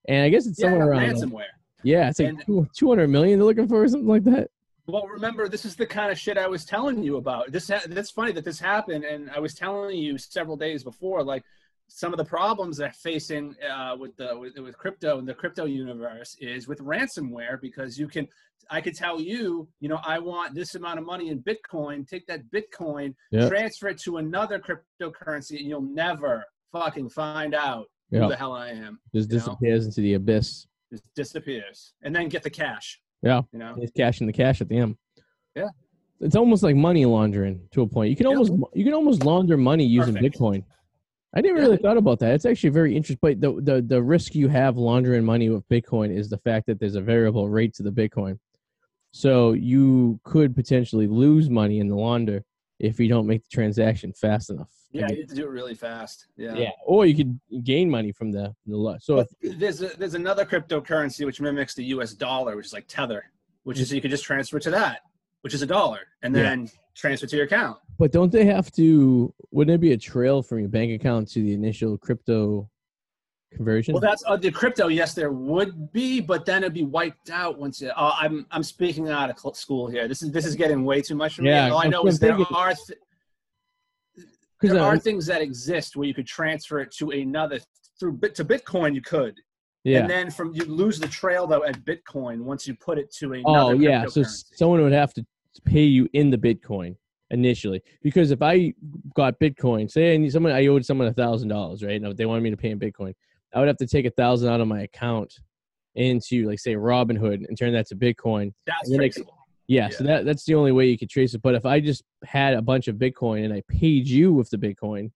And 0.07 0.23
I 0.23 0.29
guess 0.29 0.47
it's 0.47 0.59
yeah, 0.59 0.69
somewhere 0.69 0.89
around. 0.89 1.03
like- 1.03 1.15
ransomware. 1.15 1.60
Yeah, 1.83 2.09
it's 2.09 2.19
like 2.19 2.29
And- 2.29 2.43
two 2.45 2.67
two 2.75 2.89
hundred 2.89 3.07
million 3.09 3.39
they're 3.39 3.45
looking 3.45 3.67
for 3.67 3.83
or 3.83 3.87
something 3.87 4.07
like 4.07 4.23
that. 4.25 4.49
Well, 4.87 5.07
remember, 5.07 5.47
this 5.47 5.63
is 5.63 5.75
the 5.75 5.85
kind 5.85 6.11
of 6.11 6.17
shit 6.19 6.37
I 6.37 6.47
was 6.47 6.65
telling 6.65 7.03
you 7.03 7.17
about. 7.17 7.51
This 7.51 7.69
ha- 7.69 7.81
that's 7.87 8.11
funny 8.11 8.31
that 8.33 8.43
this 8.43 8.59
happened, 8.59 9.03
and 9.05 9.29
I 9.29 9.39
was 9.39 9.53
telling 9.53 9.97
you 9.97 10.17
several 10.17 10.57
days 10.57 10.83
before, 10.83 11.23
like 11.23 11.43
some 11.87 12.13
of 12.13 12.17
the 12.17 12.25
problems 12.25 12.77
that 12.77 12.95
facing 12.95 13.55
uh, 13.69 13.95
with 13.97 14.15
the 14.17 14.37
with, 14.37 14.57
with 14.57 14.77
crypto 14.77 15.19
and 15.19 15.27
the 15.27 15.33
crypto 15.33 15.65
universe 15.65 16.35
is 16.41 16.67
with 16.67 16.79
ransomware 16.79 17.61
because 17.61 17.97
you 17.97 18.07
can. 18.07 18.27
I 18.69 18.79
could 18.79 18.95
tell 18.95 19.19
you, 19.19 19.67
you 19.81 19.89
know, 19.89 19.99
I 20.05 20.19
want 20.19 20.55
this 20.55 20.75
amount 20.75 20.99
of 20.99 21.05
money 21.05 21.29
in 21.29 21.41
Bitcoin. 21.43 22.07
Take 22.07 22.25
that 22.27 22.41
Bitcoin, 22.51 23.13
Yeah. 23.31 23.49
transfer 23.49 23.89
it 23.89 23.97
to 24.03 24.17
another 24.17 24.59
cryptocurrency, 24.59 25.57
and 25.59 25.67
you'll 25.67 25.81
never 25.81 26.45
fucking 26.71 27.09
find 27.09 27.53
out 27.53 27.87
Yeah. 28.11 28.21
who 28.23 28.29
the 28.29 28.35
hell 28.37 28.53
I 28.53 28.69
am. 28.69 28.99
Just 29.13 29.29
You 29.29 29.37
know? 29.37 29.43
disappears 29.45 29.85
into 29.87 30.01
the 30.01 30.13
abyss. 30.13 30.67
Just 30.91 31.03
disappears, 31.15 31.93
and 32.03 32.13
then 32.15 32.27
get 32.27 32.43
the 32.43 32.49
cash. 32.49 32.99
Yeah. 33.21 33.41
You 33.53 33.59
know. 33.59 33.75
He's 33.79 33.91
cashing 33.91 34.27
the 34.27 34.33
cash 34.33 34.61
at 34.61 34.67
the 34.69 34.77
end. 34.77 34.97
Yeah. 35.55 35.69
It's 36.19 36.35
almost 36.35 36.63
like 36.63 36.75
money 36.75 37.05
laundering 37.05 37.61
to 37.71 37.81
a 37.83 37.87
point. 37.87 38.09
You 38.09 38.15
can 38.15 38.25
Yeah. 38.29 38.35
almost 38.37 38.51
you 38.73 38.83
can 38.83 38.93
almost 38.93 39.23
launder 39.23 39.57
money 39.57 39.85
using 39.85 40.15
Perfect. 40.15 40.37
Bitcoin. 40.37 40.63
I 41.33 41.39
never 41.41 41.57
Yeah. 41.59 41.63
really 41.63 41.77
thought 41.77 41.97
about 41.97 42.19
that. 42.19 42.33
It's 42.33 42.45
actually 42.45 42.71
very 42.71 42.95
interesting. 42.95 43.19
But 43.21 43.39
the, 43.41 43.61
the 43.61 43.81
the 43.81 44.03
risk 44.03 44.35
you 44.35 44.49
have 44.49 44.77
laundering 44.77 45.23
money 45.23 45.49
with 45.49 45.67
Bitcoin 45.69 46.15
is 46.15 46.29
the 46.29 46.37
fact 46.39 46.67
that 46.67 46.79
there's 46.79 46.95
a 46.95 47.01
variable 47.01 47.47
rate 47.47 47.73
to 47.75 47.83
the 47.83 47.91
Bitcoin. 47.91 48.37
So 49.11 49.53
you 49.53 50.19
could 50.23 50.55
potentially 50.55 51.07
lose 51.07 51.49
money 51.49 51.79
in 51.79 51.87
the 51.87 51.95
launder 51.95 52.43
if 52.79 52.99
you 52.99 53.07
don't 53.07 53.27
make 53.27 53.43
the 53.43 53.49
transaction 53.49 54.11
fast 54.13 54.49
enough. 54.49 54.71
Yeah, 54.93 55.09
you 55.09 55.21
have 55.21 55.29
to 55.29 55.35
do 55.35 55.43
it 55.45 55.49
really 55.49 55.73
fast. 55.75 56.27
Yeah. 56.35 56.53
yeah. 56.55 56.69
Or 56.85 57.05
you 57.05 57.15
could 57.15 57.39
gain 57.63 57.89
money 57.89 58.11
from 58.11 58.31
the 58.31 58.53
the 58.65 58.75
lo- 58.77 58.97
so 58.99 59.19
if, 59.19 59.27
there's 59.59 59.81
a, 59.81 59.87
there's 59.97 60.15
another 60.15 60.45
cryptocurrency 60.45 61.25
which 61.25 61.39
mimics 61.39 61.73
the 61.73 61.85
U.S. 61.85 62.13
dollar, 62.13 62.55
which 62.57 62.65
is 62.67 62.73
like 62.73 62.85
Tether, 62.87 63.23
which 63.63 63.79
is 63.79 63.91
you 63.91 64.01
could 64.01 64.11
just 64.11 64.23
transfer 64.25 64.59
to 64.59 64.69
that, 64.71 64.99
which 65.41 65.53
is 65.53 65.61
a 65.61 65.65
dollar, 65.65 65.99
and 66.23 66.35
Yeah. 66.35 66.43
then 66.43 66.69
transfer 66.95 67.25
to 67.27 67.35
your 67.35 67.45
account. 67.45 67.77
But 67.97 68.11
don't 68.11 68.31
they 68.31 68.45
have 68.45 68.71
to? 68.73 69.33
Wouldn't 69.51 69.71
there 69.71 69.77
be 69.77 69.93
a 69.93 69.97
trail 69.97 70.41
from 70.41 70.59
your 70.59 70.69
bank 70.69 70.91
account 70.91 71.29
to 71.31 71.41
the 71.41 71.53
initial 71.53 71.97
crypto 71.97 72.69
conversion? 73.53 73.93
Well, 73.93 74.01
that's 74.01 74.23
uh, 74.27 74.35
the 74.35 74.51
crypto. 74.51 74.87
Yes, 74.87 75.13
there 75.13 75.31
would 75.31 75.93
be, 75.93 76.19
but 76.19 76.45
then 76.45 76.63
it'd 76.63 76.73
be 76.73 76.83
wiped 76.83 77.29
out 77.29 77.57
once. 77.57 77.81
It, 77.81 77.91
uh, 77.95 78.13
I'm 78.19 78.45
I'm 78.51 78.63
speaking 78.63 79.07
out 79.09 79.29
of 79.29 79.55
school 79.55 79.87
here. 79.87 80.07
This 80.09 80.21
is 80.21 80.31
this 80.31 80.45
is 80.45 80.55
getting 80.55 80.83
way 80.83 81.01
too 81.01 81.15
much 81.15 81.35
for 81.35 81.43
Yeah, 81.43 81.67
me. 81.67 81.71
All 81.71 81.81
I 81.81 81.87
know 81.87 82.03
is 82.07 82.19
there 82.19 82.37
are 82.53 82.73
th- 82.73 82.99
there 84.61 84.81
are 84.81 84.97
things 84.97 85.25
that 85.27 85.41
exist 85.41 85.95
where 85.95 86.07
you 86.07 86.13
could 86.13 86.27
transfer 86.27 86.79
it 86.79 86.91
to 86.97 87.11
another 87.11 87.59
through 87.99 88.13
bit 88.13 88.35
to 88.35 88.45
Bitcoin. 88.45 88.95
You 88.95 89.01
could, 89.01 89.35
yeah. 89.83 89.99
and 89.99 90.09
then 90.09 90.31
from 90.31 90.53
you 90.53 90.65
lose 90.65 90.99
the 90.99 91.07
trail 91.07 91.47
though 91.47 91.63
at 91.63 91.83
Bitcoin 91.85 92.41
once 92.41 92.67
you 92.67 92.75
put 92.75 92.97
it 92.97 93.11
to 93.15 93.27
oh, 93.45 93.51
another. 93.51 93.71
oh 93.71 93.71
yeah. 93.73 94.05
So 94.05 94.23
someone 94.23 94.81
would 94.81 94.93
have 94.93 95.13
to 95.15 95.25
pay 95.65 95.83
you 95.83 96.07
in 96.13 96.29
the 96.29 96.37
Bitcoin 96.37 96.95
initially, 97.29 97.81
because 98.01 98.31
if 98.31 98.41
I 98.41 98.73
got 99.15 99.39
Bitcoin, 99.39 99.89
say 99.89 100.13
I 100.13 100.17
need 100.17 100.31
someone, 100.31 100.51
I 100.51 100.67
owed 100.67 100.85
someone 100.85 101.07
a 101.07 101.13
thousand 101.13 101.49
dollars, 101.49 101.83
right? 101.83 102.01
Now 102.01 102.13
they 102.13 102.25
wanted 102.25 102.41
me 102.41 102.51
to 102.51 102.57
pay 102.57 102.69
in 102.69 102.79
Bitcoin, 102.79 103.13
I 103.53 103.59
would 103.59 103.67
have 103.67 103.77
to 103.77 103.87
take 103.87 104.05
a 104.05 104.11
thousand 104.11 104.49
out 104.49 104.61
of 104.61 104.67
my 104.67 104.81
account 104.81 105.33
into 105.95 106.47
like 106.47 106.59
say 106.59 106.73
Robinhood 106.73 107.45
and 107.47 107.57
turn 107.57 107.73
that 107.73 107.87
to 107.87 107.95
Bitcoin. 107.95 108.53
that's 108.65 108.89
and 108.89 109.01
then 109.01 109.11
Yeah, 109.71 109.87
so 109.87 110.03
that 110.03 110.25
that's 110.25 110.43
the 110.43 110.55
only 110.55 110.73
way 110.73 110.87
you 110.87 110.97
could 110.97 111.09
trace 111.09 111.33
it. 111.33 111.41
But 111.41 111.55
if 111.55 111.65
I 111.65 111.79
just 111.79 112.03
had 112.25 112.55
a 112.55 112.61
bunch 112.61 112.89
of 112.89 112.97
Bitcoin 112.97 113.45
and 113.45 113.53
I 113.53 113.63
paid 113.69 114.05
you 114.05 114.33
with 114.33 114.49
the 114.49 114.57
Bitcoin, 114.57 115.11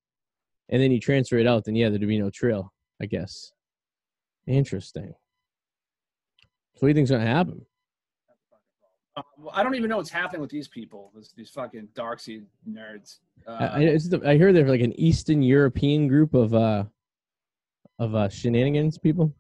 and 0.70 0.82
then 0.82 0.94
you 0.94 1.00
transfer 1.02 1.38
it 1.38 1.46
out, 1.46 1.66
then 1.66 1.76
yeah, 1.76 1.90
there'd 1.90 2.08
be 2.08 2.18
no 2.18 2.30
trail. 2.30 2.72
I 3.02 3.06
guess. 3.06 3.52
Interesting. 4.48 5.14
So 6.76 6.80
what 6.80 6.82
do 6.84 6.88
you 6.88 6.94
think's 6.94 7.12
gonna 7.12 7.26
happen? 7.26 7.66
Uh, 9.18 9.24
well, 9.38 9.52
I 9.54 9.62
don't 9.62 9.76
even 9.76 9.90
know 9.90 9.98
what's 9.98 10.10
happening 10.10 10.40
with 10.40 10.52
these 10.52 10.70
people. 10.70 11.12
These, 11.14 11.34
these 11.36 11.50
fucking 11.50 11.90
darkseed 11.94 12.46
nerds. 12.70 13.20
Uh, 13.46 13.52
I, 13.52 13.78
I, 13.78 13.98
the, 13.98 14.22
I 14.26 14.38
heard 14.38 14.56
they're 14.56 14.70
like 14.70 14.80
an 14.80 14.98
Eastern 14.98 15.42
European 15.42 16.08
group 16.08 16.34
of 16.34 16.54
uh 16.54 16.86
of 18.00 18.16
uh 18.16 18.30
shenanigans 18.30 18.98
people. 18.98 19.36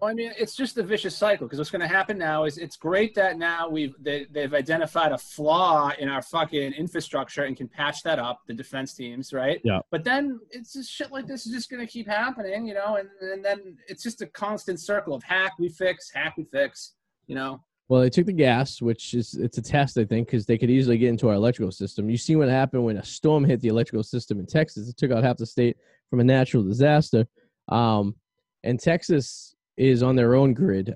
Well, 0.00 0.10
I 0.10 0.14
mean, 0.14 0.32
it's 0.38 0.54
just 0.54 0.78
a 0.78 0.82
vicious 0.82 1.14
cycle 1.14 1.46
because 1.46 1.58
what's 1.58 1.70
going 1.70 1.82
to 1.82 1.88
happen 1.88 2.16
now 2.16 2.44
is 2.44 2.56
it's 2.56 2.76
great 2.76 3.14
that 3.16 3.36
now 3.36 3.68
we've 3.68 3.94
they, 4.00 4.26
they've 4.30 4.54
identified 4.54 5.12
a 5.12 5.18
flaw 5.18 5.92
in 5.98 6.08
our 6.08 6.22
fucking 6.22 6.72
infrastructure 6.72 7.44
and 7.44 7.56
can 7.56 7.68
patch 7.68 8.02
that 8.04 8.18
up. 8.18 8.40
The 8.46 8.54
defense 8.54 8.94
teams, 8.94 9.32
right? 9.32 9.60
Yeah. 9.62 9.80
But 9.90 10.04
then 10.04 10.40
it's 10.50 10.72
just 10.72 10.90
shit 10.90 11.12
like 11.12 11.26
this 11.26 11.46
is 11.46 11.52
just 11.52 11.70
going 11.70 11.86
to 11.86 11.90
keep 11.90 12.08
happening, 12.08 12.66
you 12.66 12.74
know, 12.74 12.96
and, 12.96 13.08
and 13.20 13.44
then 13.44 13.76
it's 13.88 14.02
just 14.02 14.22
a 14.22 14.26
constant 14.26 14.80
circle 14.80 15.14
of 15.14 15.22
hack 15.22 15.52
we 15.58 15.68
fix, 15.68 16.10
hack 16.10 16.34
we 16.38 16.44
fix, 16.44 16.94
you 17.26 17.34
know. 17.34 17.62
Well, 17.90 18.00
they 18.00 18.10
took 18.10 18.26
the 18.26 18.32
gas, 18.32 18.80
which 18.80 19.14
is 19.14 19.34
it's 19.34 19.58
a 19.58 19.62
test, 19.62 19.98
I 19.98 20.04
think, 20.04 20.28
because 20.28 20.46
they 20.46 20.56
could 20.56 20.70
easily 20.70 20.96
get 20.96 21.08
into 21.08 21.28
our 21.28 21.34
electrical 21.34 21.72
system. 21.72 22.08
You 22.08 22.16
see 22.16 22.36
what 22.36 22.48
happened 22.48 22.84
when 22.84 22.98
a 22.98 23.04
storm 23.04 23.44
hit 23.44 23.60
the 23.60 23.68
electrical 23.68 24.04
system 24.04 24.38
in 24.38 24.46
Texas. 24.46 24.88
It 24.88 24.96
took 24.96 25.10
out 25.10 25.24
half 25.24 25.36
the 25.36 25.44
state 25.44 25.76
from 26.08 26.20
a 26.20 26.24
natural 26.24 26.62
disaster. 26.62 27.26
Um, 27.68 28.14
and 28.62 28.78
Texas 28.78 29.56
is 29.80 30.02
on 30.02 30.14
their 30.14 30.34
own 30.34 30.52
grid. 30.52 30.94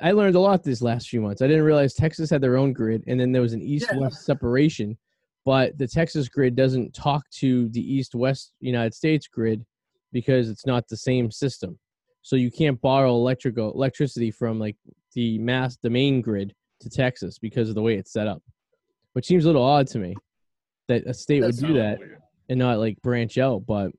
I 0.00 0.12
learned 0.12 0.34
a 0.34 0.40
lot 0.40 0.62
these 0.62 0.80
last 0.80 1.08
few 1.08 1.20
months. 1.20 1.42
I 1.42 1.46
didn't 1.46 1.64
realize 1.64 1.92
Texas 1.92 2.30
had 2.30 2.40
their 2.40 2.56
own 2.56 2.72
grid, 2.72 3.04
and 3.06 3.20
then 3.20 3.32
there 3.32 3.42
was 3.42 3.52
an 3.52 3.62
east-west 3.62 4.24
separation. 4.24 4.96
But 5.44 5.76
the 5.76 5.86
Texas 5.86 6.28
grid 6.28 6.56
doesn't 6.56 6.94
talk 6.94 7.28
to 7.40 7.68
the 7.68 7.94
east-west 7.94 8.52
United 8.60 8.94
States 8.94 9.26
grid 9.26 9.64
because 10.12 10.48
it's 10.48 10.64
not 10.64 10.88
the 10.88 10.96
same 10.96 11.30
system. 11.30 11.78
So 12.22 12.36
you 12.36 12.50
can't 12.50 12.80
borrow 12.80 13.14
electrical 13.14 13.72
electricity 13.72 14.30
from 14.30 14.58
like 14.58 14.76
the 15.14 15.38
mass 15.38 15.76
the 15.76 15.90
main 15.90 16.22
grid 16.22 16.54
to 16.80 16.90
Texas 16.90 17.38
because 17.38 17.68
of 17.68 17.74
the 17.74 17.82
way 17.82 17.96
it's 17.96 18.12
set 18.12 18.26
up, 18.26 18.42
which 19.12 19.26
seems 19.26 19.44
a 19.44 19.48
little 19.48 19.62
odd 19.62 19.86
to 19.88 19.98
me 19.98 20.14
that 20.88 21.06
a 21.06 21.12
state 21.12 21.42
would 21.42 21.56
do 21.56 21.74
that 21.74 21.98
weird. 21.98 22.18
and 22.48 22.58
not 22.58 22.78
like 22.78 23.00
branch 23.02 23.36
out. 23.38 23.66
But 23.66 23.92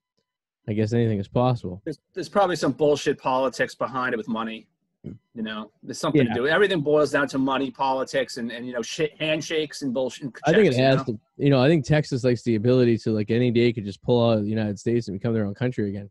I 0.70 0.74
guess 0.74 0.94
anything 0.94 1.20
is 1.20 1.28
possible. 1.28 1.82
There's, 1.84 2.00
there's 2.14 2.30
probably 2.30 2.56
some 2.56 2.72
bullshit 2.74 3.18
politics 3.20 3.74
behind 3.76 4.14
it 4.14 4.18
with 4.18 4.28
money. 4.28 4.68
You 5.04 5.44
know, 5.44 5.72
there's 5.82 5.98
something 5.98 6.22
Yeah. 6.22 6.34
to 6.34 6.40
do. 6.42 6.48
Everything 6.48 6.82
boils 6.82 7.10
down 7.12 7.28
to 7.30 7.38
money, 7.40 7.72
politics, 7.72 8.38
and, 8.38 8.52
and 8.52 8.68
you 8.68 8.74
know, 8.74 8.82
shit, 8.82 9.14
handshakes 9.20 9.82
and 9.82 9.94
bullshit. 9.94 10.26
and 10.26 10.36
I 10.46 10.52
think 10.52 10.66
it 10.68 10.72
checks, 10.72 10.78
you 10.78 10.84
has 10.84 10.98
know? 10.98 11.04
to. 11.06 11.20
You 11.38 11.50
know, 11.50 11.62
I 11.64 11.68
think 11.70 11.86
Texas 11.86 12.24
likes 12.24 12.44
the 12.44 12.56
ability 12.56 12.98
to 13.00 13.12
like 13.12 13.32
any 13.32 13.50
day 13.50 13.74
could 13.74 13.86
just 13.86 14.02
pull 14.04 14.30
out 14.30 14.38
of 14.38 14.44
the 14.44 14.50
United 14.50 14.78
States 14.78 15.08
and 15.08 15.18
become 15.18 15.34
their 15.34 15.46
own 15.46 15.56
country 15.56 15.90
again. 15.90 16.10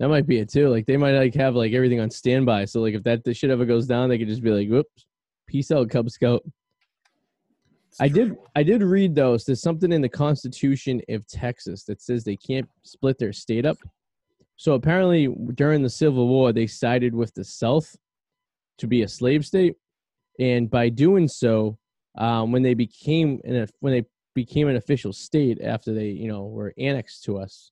That 0.00 0.08
might 0.08 0.26
be 0.26 0.38
it 0.40 0.50
too. 0.50 0.68
Like 0.68 0.84
they 0.84 0.96
might 0.98 1.16
like 1.16 1.34
have 1.36 1.54
like 1.54 1.72
everything 1.72 2.00
on 2.00 2.10
standby. 2.10 2.66
So 2.66 2.80
like 2.82 2.94
if 2.94 3.02
that 3.04 3.24
the 3.24 3.32
shit 3.32 3.50
ever 3.50 3.64
goes 3.64 3.86
down, 3.86 4.08
they 4.10 4.18
could 4.18 4.28
just 4.28 4.42
be 4.42 4.50
like, 4.50 4.68
"Whoops, 4.68 5.06
peace 5.46 5.70
out, 5.70 5.88
Cub 5.88 6.10
Scout." 6.10 6.42
I 8.00 8.08
did. 8.08 8.36
I 8.54 8.62
did 8.62 8.82
read 8.82 9.14
those. 9.14 9.44
There's 9.44 9.62
something 9.62 9.92
in 9.92 10.02
the 10.02 10.08
Constitution 10.08 11.00
of 11.08 11.26
Texas 11.26 11.84
that 11.84 12.02
says 12.02 12.24
they 12.24 12.36
can't 12.36 12.68
split 12.82 13.18
their 13.18 13.32
state 13.32 13.64
up. 13.64 13.78
So 14.56 14.74
apparently 14.74 15.28
during 15.54 15.82
the 15.82 15.90
Civil 15.90 16.28
War 16.28 16.52
they 16.52 16.66
sided 16.66 17.14
with 17.14 17.34
the 17.34 17.44
South 17.44 17.94
to 18.78 18.86
be 18.86 19.02
a 19.02 19.08
slave 19.08 19.46
state, 19.46 19.76
and 20.38 20.70
by 20.70 20.88
doing 20.88 21.28
so, 21.28 21.78
um, 22.18 22.52
when 22.52 22.62
they 22.62 22.74
became 22.74 23.40
an 23.44 23.66
when 23.80 23.92
they 23.92 24.04
became 24.34 24.68
an 24.68 24.76
official 24.76 25.12
state 25.12 25.60
after 25.62 25.94
they 25.94 26.08
you 26.08 26.28
know 26.28 26.44
were 26.44 26.74
annexed 26.78 27.24
to 27.24 27.38
us, 27.38 27.70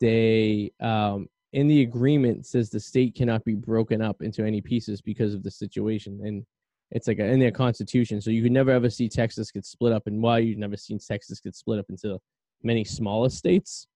they 0.00 0.70
um, 0.80 1.28
in 1.54 1.68
the 1.68 1.82
agreement 1.82 2.44
says 2.44 2.68
the 2.68 2.80
state 2.80 3.14
cannot 3.14 3.44
be 3.44 3.54
broken 3.54 4.02
up 4.02 4.20
into 4.20 4.44
any 4.44 4.60
pieces 4.60 5.00
because 5.00 5.32
of 5.32 5.42
the 5.42 5.50
situation 5.50 6.20
and 6.22 6.44
it's 6.90 7.06
like 7.06 7.18
a, 7.18 7.24
in 7.24 7.38
their 7.38 7.50
constitution. 7.50 8.20
So 8.20 8.30
you 8.30 8.42
could 8.42 8.52
never 8.52 8.70
ever 8.70 8.90
see 8.90 9.08
Texas 9.08 9.50
get 9.50 9.64
split 9.64 9.92
up, 9.92 10.06
and 10.06 10.22
why 10.22 10.38
you've 10.38 10.58
never 10.58 10.76
seen 10.76 10.98
Texas 10.98 11.40
get 11.40 11.54
split 11.54 11.78
up 11.78 11.86
into 11.88 12.18
many 12.62 12.84
smaller 12.84 13.28
states. 13.28 13.86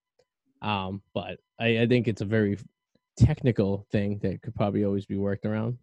Um, 0.61 1.01
but 1.13 1.37
I, 1.59 1.79
I 1.79 1.87
think 1.87 2.07
it's 2.07 2.21
a 2.21 2.25
very 2.25 2.57
technical 3.17 3.85
thing 3.91 4.19
that 4.23 4.41
could 4.41 4.55
probably 4.55 4.85
always 4.85 5.05
be 5.05 5.17
worked 5.17 5.45
around. 5.45 5.77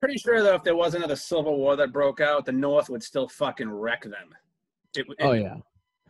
Pretty 0.00 0.18
sure 0.18 0.42
though, 0.42 0.54
if 0.54 0.62
there 0.62 0.76
was 0.76 0.94
another 0.94 1.16
civil 1.16 1.56
war 1.56 1.74
that 1.76 1.92
broke 1.92 2.20
out, 2.20 2.44
the 2.44 2.52
North 2.52 2.88
would 2.90 3.02
still 3.02 3.28
fucking 3.28 3.70
wreck 3.70 4.02
them. 4.02 4.34
It, 4.94 5.06
it, 5.08 5.16
Oh 5.20 5.32
yeah, 5.32 5.56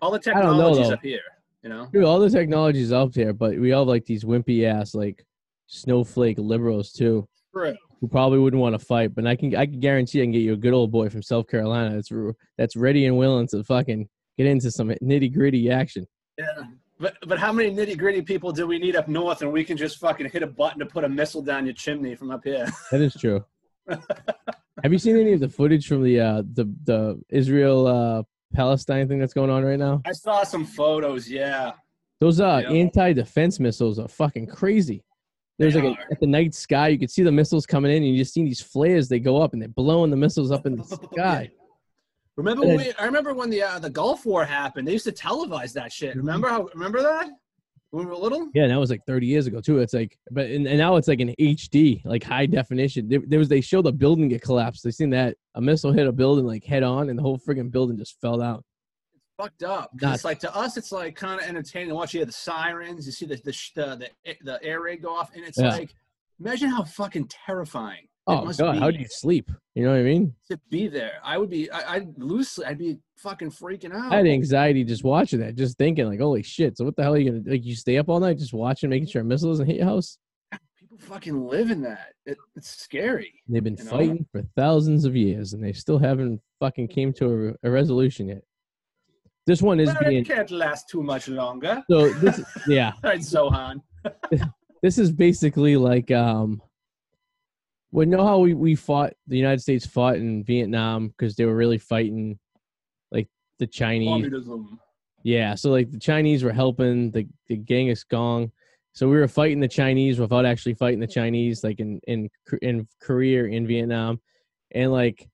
all 0.03 0.11
the 0.11 0.19
technologies 0.19 0.89
know, 0.89 0.95
up 0.95 1.03
here. 1.03 1.21
You 1.62 1.71
know, 1.71 1.89
dude, 1.93 2.05
all 2.05 2.19
the 2.19 2.31
technologies 2.31 2.93
up 2.93 3.12
there, 3.12 3.33
but 3.33 3.59
we 3.59 3.73
all 3.73 3.83
have 3.83 3.89
like 3.89 4.05
these 4.05 4.25
wimpy 4.25 4.65
ass 4.65 4.95
like 4.95 5.25
snowflake 5.67 6.39
liberals 6.39 6.93
too, 6.93 7.27
true. 7.53 7.75
Who 8.00 8.09
probably 8.09 8.38
wouldn't 8.38 8.61
want 8.61 8.78
to 8.78 8.85
fight. 8.85 9.14
But 9.14 9.26
I 9.26 9.37
can 9.37 9.54
I 9.54 9.66
can 9.66 9.80
guarantee 9.80 10.20
I 10.20 10.24
can 10.24 10.32
get 10.32 10.40
you 10.42 10.52
a 10.54 10.56
good 10.56 10.74
old 10.74 10.90
boy 10.92 11.09
from 11.09 11.22
South 11.22 11.48
Carolina 11.48 11.94
that's 11.94 12.11
that's 12.59 12.76
ready 12.76 13.06
and 13.06 13.16
willing 13.16 13.46
to 13.48 13.64
fucking 13.64 14.09
get 14.38 14.46
into 14.46 14.70
some 14.70 14.88
nitty 14.88 15.32
gritty 15.32 15.70
action. 15.70 16.06
Yeah. 16.38 16.46
But 16.98 17.16
but 17.26 17.38
how 17.38 17.52
many 17.52 17.70
nitty 17.74 17.98
gritty 17.98 18.22
people 18.22 18.52
do 18.52 18.66
we 18.66 18.78
need 18.78 18.96
up 18.96 19.06
north, 19.09 19.42
and 19.42 19.52
we 19.52 19.64
can 19.64 19.76
just 19.76 19.98
fucking 19.98 20.30
hit 20.30 20.42
a 20.42 20.46
button 20.46 20.78
to 20.78 20.87
put 20.87 21.04
a 21.04 21.09
missile 21.09 21.42
down 21.42 21.66
your 21.66 21.74
chimney 21.74 22.14
from 22.14 22.30
up 22.30 22.42
here? 22.44 22.66
That 22.90 23.00
is 23.02 23.14
true. 23.14 23.44
Have 24.82 24.92
you 24.92 24.98
seen 24.98 25.16
any 25.16 25.32
of 25.32 25.40
the 25.40 25.48
footage 25.48 25.87
from 25.87 26.02
the 26.02 26.20
uh, 26.20 26.42
the 26.54 26.64
the 26.85 27.20
Israel 27.28 27.87
uh, 27.87 28.22
Palestine 28.54 29.09
thing 29.09 29.18
that's 29.18 29.35
going 29.35 29.50
on 29.50 29.64
right 29.64 29.78
now? 29.78 30.02
I 30.06 30.12
saw 30.12 30.42
some 30.44 30.64
photos. 30.64 31.28
Yeah. 31.30 31.72
Those 32.20 32.40
uh, 32.40 32.62
Yeah. 32.64 32.70
anti-defense 32.70 33.61
missiles 33.61 33.98
are 33.98 34.09
fucking 34.09 34.46
crazy. 34.46 35.04
There's 35.59 35.75
They 35.75 35.83
like 35.83 35.99
a, 35.99 36.12
at 36.12 36.21
the 36.21 36.27
night 36.27 36.55
sky, 36.55 36.88
you 36.88 36.99
could 36.99 37.11
see 37.11 37.23
the 37.23 37.33
missiles 37.33 37.64
coming 37.64 37.90
in, 37.90 38.03
and 38.03 38.12
you 38.12 38.19
just 38.19 38.35
see 38.35 38.45
these 38.45 38.61
flares. 38.61 39.09
They 39.09 39.19
go 39.19 39.40
up, 39.40 39.53
and 39.53 39.62
they're 39.62 39.69
blowing 39.69 40.11
the 40.11 40.16
missiles 40.16 40.51
up 40.51 40.66
in 40.66 40.77
the 40.77 40.85
sky. 40.85 41.51
Remember 42.37 42.66
when 42.66 42.77
we, 42.77 42.92
I 42.99 43.07
remember 43.07 43.33
when 43.33 43.49
the 43.49 43.62
uh, 43.62 43.79
the 43.79 43.88
Gulf 43.88 44.27
War 44.27 44.45
happened. 44.45 44.87
They 44.87 44.92
used 44.92 45.07
to 45.07 45.12
televise 45.12 45.73
that 45.73 45.90
shit. 45.90 46.11
Mm-hmm. 46.11 46.19
Remember 46.19 46.49
how? 46.49 46.69
Remember 46.75 47.01
that 47.01 47.31
when 47.90 48.05
we 48.05 48.11
were 48.11 48.16
little? 48.19 48.51
Yeah, 48.55 48.66
that 48.66 48.79
was 48.79 48.90
like 48.90 49.05
30 49.07 49.27
years 49.27 49.47
ago 49.47 49.62
too. 49.62 49.79
It's 49.79 49.95
like, 49.95 50.19
but 50.31 50.47
and, 50.47 50.66
and 50.66 50.77
now 50.77 50.97
it's 50.97 51.09
like 51.09 51.21
an 51.21 51.35
HD, 51.40 52.05
like 52.05 52.23
high 52.23 52.45
definition. 52.45 53.09
There, 53.09 53.21
there 53.27 53.38
was 53.38 53.49
they 53.49 53.62
showed 53.62 53.87
the 53.87 53.92
building 53.92 54.29
get 54.29 54.42
collapsed. 54.42 54.85
They 54.85 54.90
seen 54.90 55.11
that 55.11 55.37
a 55.55 55.62
missile 55.62 55.92
hit 55.92 56.07
a 56.07 56.12
building 56.12 56.47
like 56.47 56.62
head 56.62 56.83
on, 56.83 57.09
and 57.09 57.19
the 57.19 57.23
whole 57.23 57.38
friggin' 57.38 57.71
building 57.71 57.97
just 57.97 58.21
fell 58.21 58.37
down. 58.38 58.62
Fucked 59.37 59.62
up. 59.62 59.90
It's 60.01 60.25
like 60.25 60.38
to 60.40 60.55
us, 60.55 60.77
it's 60.77 60.92
like 60.92 61.14
kind 61.16 61.40
of 61.40 61.46
entertaining 61.46 61.88
to 61.90 61.94
watch. 61.94 62.14
You 62.14 62.20
hear 62.20 62.27
the 62.27 62.33
sirens, 62.33 63.07
you 63.07 63.12
see 63.12 63.27
the 63.27 63.37
the 63.37 63.53
the, 63.75 63.96
the, 63.96 64.09
eh, 64.31 64.35
the 64.42 64.62
air 64.62 64.81
raid 64.83 65.03
go 65.03 65.14
off, 65.14 65.31
and 65.35 65.44
it's 65.44 65.59
Yeah. 65.59 65.70
like, 65.70 65.94
imagine 66.40 66.68
how 66.68 66.85
fucking 66.85 67.29
terrifying. 67.46 68.05
it 68.05 68.09
Oh 68.29 68.44
must 68.44 68.59
god, 68.59 68.72
be 68.72 68.79
how 68.79 68.90
do 68.90 68.99
you 68.99 69.07
sleep? 69.09 69.51
You 69.75 69.85
know 69.85 69.90
what 69.92 70.01
I 70.01 70.03
mean? 70.03 70.35
to 70.51 70.59
be 70.70 70.88
there. 70.88 71.20
I 71.22 71.38
would 71.38 71.51
be, 71.51 71.70
I, 71.70 71.94
I'd 71.96 72.18
lose, 72.18 72.59
I'd 72.66 72.79
be 72.79 72.99
fucking 73.18 73.51
freaking 73.53 73.94
out. 73.94 74.12
I 74.12 74.16
had 74.16 74.27
anxiety 74.27 74.83
just 74.85 75.05
watching 75.05 75.38
that, 75.40 75.55
just 75.55 75.79
thinking 75.79 76.07
like, 76.09 76.18
holy 76.20 76.42
shit. 76.42 76.77
So 76.77 76.85
what 76.85 76.96
the 76.96 77.03
hell 77.03 77.14
are 77.14 77.18
you 77.18 77.31
gonna 77.31 77.42
like? 77.46 77.64
You 77.64 77.77
stay 77.77 77.99
up 77.99 78.09
all 78.09 78.20
night 78.20 78.38
just 78.38 78.53
watching, 78.55 78.90
making 78.90 79.09
sure 79.09 79.22
a 79.22 79.25
missile 79.25 79.51
doesn't 79.51 79.66
hit 79.66 79.77
your 79.77 79.85
house. 79.87 80.18
People 80.81 80.99
fucking 80.99 81.46
live 81.46 81.70
in 81.70 81.83
that. 81.83 82.14
It, 82.27 82.37
it's 82.57 82.68
scary. 82.83 83.33
They've 83.49 83.62
been 83.62 83.77
You 83.77 83.85
know? 83.85 83.90
fighting 83.90 84.27
for 84.33 84.42
thousands 84.57 85.05
of 85.05 85.14
years, 85.14 85.53
and 85.53 85.62
they 85.62 85.72
still 85.72 85.99
haven't 85.99 86.40
fucking 86.61 86.88
came 86.88 87.12
to 87.14 87.55
a, 87.62 87.68
a 87.68 87.70
resolution 87.70 88.29
yet. 88.29 88.42
This 89.46 89.62
one 89.62 89.78
is 89.78 89.88
Well, 89.88 89.98
being 90.09 90.22
it 90.22 90.26
can't 90.26 90.50
last 90.50 90.88
too 90.88 91.02
much 91.02 91.28
longer. 91.28 91.82
so. 91.88 92.12
This 92.14 92.40
yeah, 92.66 92.92
All 92.96 93.00
right, 93.11 93.20
Zohan. 93.20 93.80
this 94.82 94.98
is 94.98 95.12
basically 95.12 95.76
like 95.76 96.11
um. 96.11 96.61
Well, 97.92 98.06
know 98.06 98.26
how 98.26 98.38
we, 98.38 98.52
we 98.52 98.74
fought 98.74 99.14
the 99.28 99.37
United 99.38 99.61
States 99.61 99.87
fought 99.87 100.16
in 100.16 100.42
Vietnam 100.44 101.09
because 101.09 101.37
they 101.37 101.44
were 101.46 101.54
really 101.54 101.78
fighting 101.78 102.38
like 103.12 103.28
the 103.59 103.66
Chinese 103.66 104.09
Communism. 104.11 104.80
Yeah, 105.22 105.54
so 105.54 105.70
like 105.70 105.90
the 105.90 105.98
Chinese 105.98 106.42
were 106.42 106.52
helping 106.52 107.11
the 107.12 107.26
the 107.46 107.56
Genghis 107.56 108.04
Gong. 108.04 108.50
So 108.92 109.09
we 109.09 109.16
were 109.16 109.28
fighting 109.28 109.61
the 109.61 109.68
Chinese 109.68 110.18
without 110.18 110.44
actually 110.46 110.74
fighting 110.74 111.00
the 111.00 111.06
Chinese, 111.06 111.62
like 111.62 111.78
in 111.80 112.00
in 112.09 112.28
in 112.62 112.88
Korea, 113.00 113.44
in 113.44 113.66
Vietnam, 113.66 114.20
and 114.72 114.90
like 114.90 115.28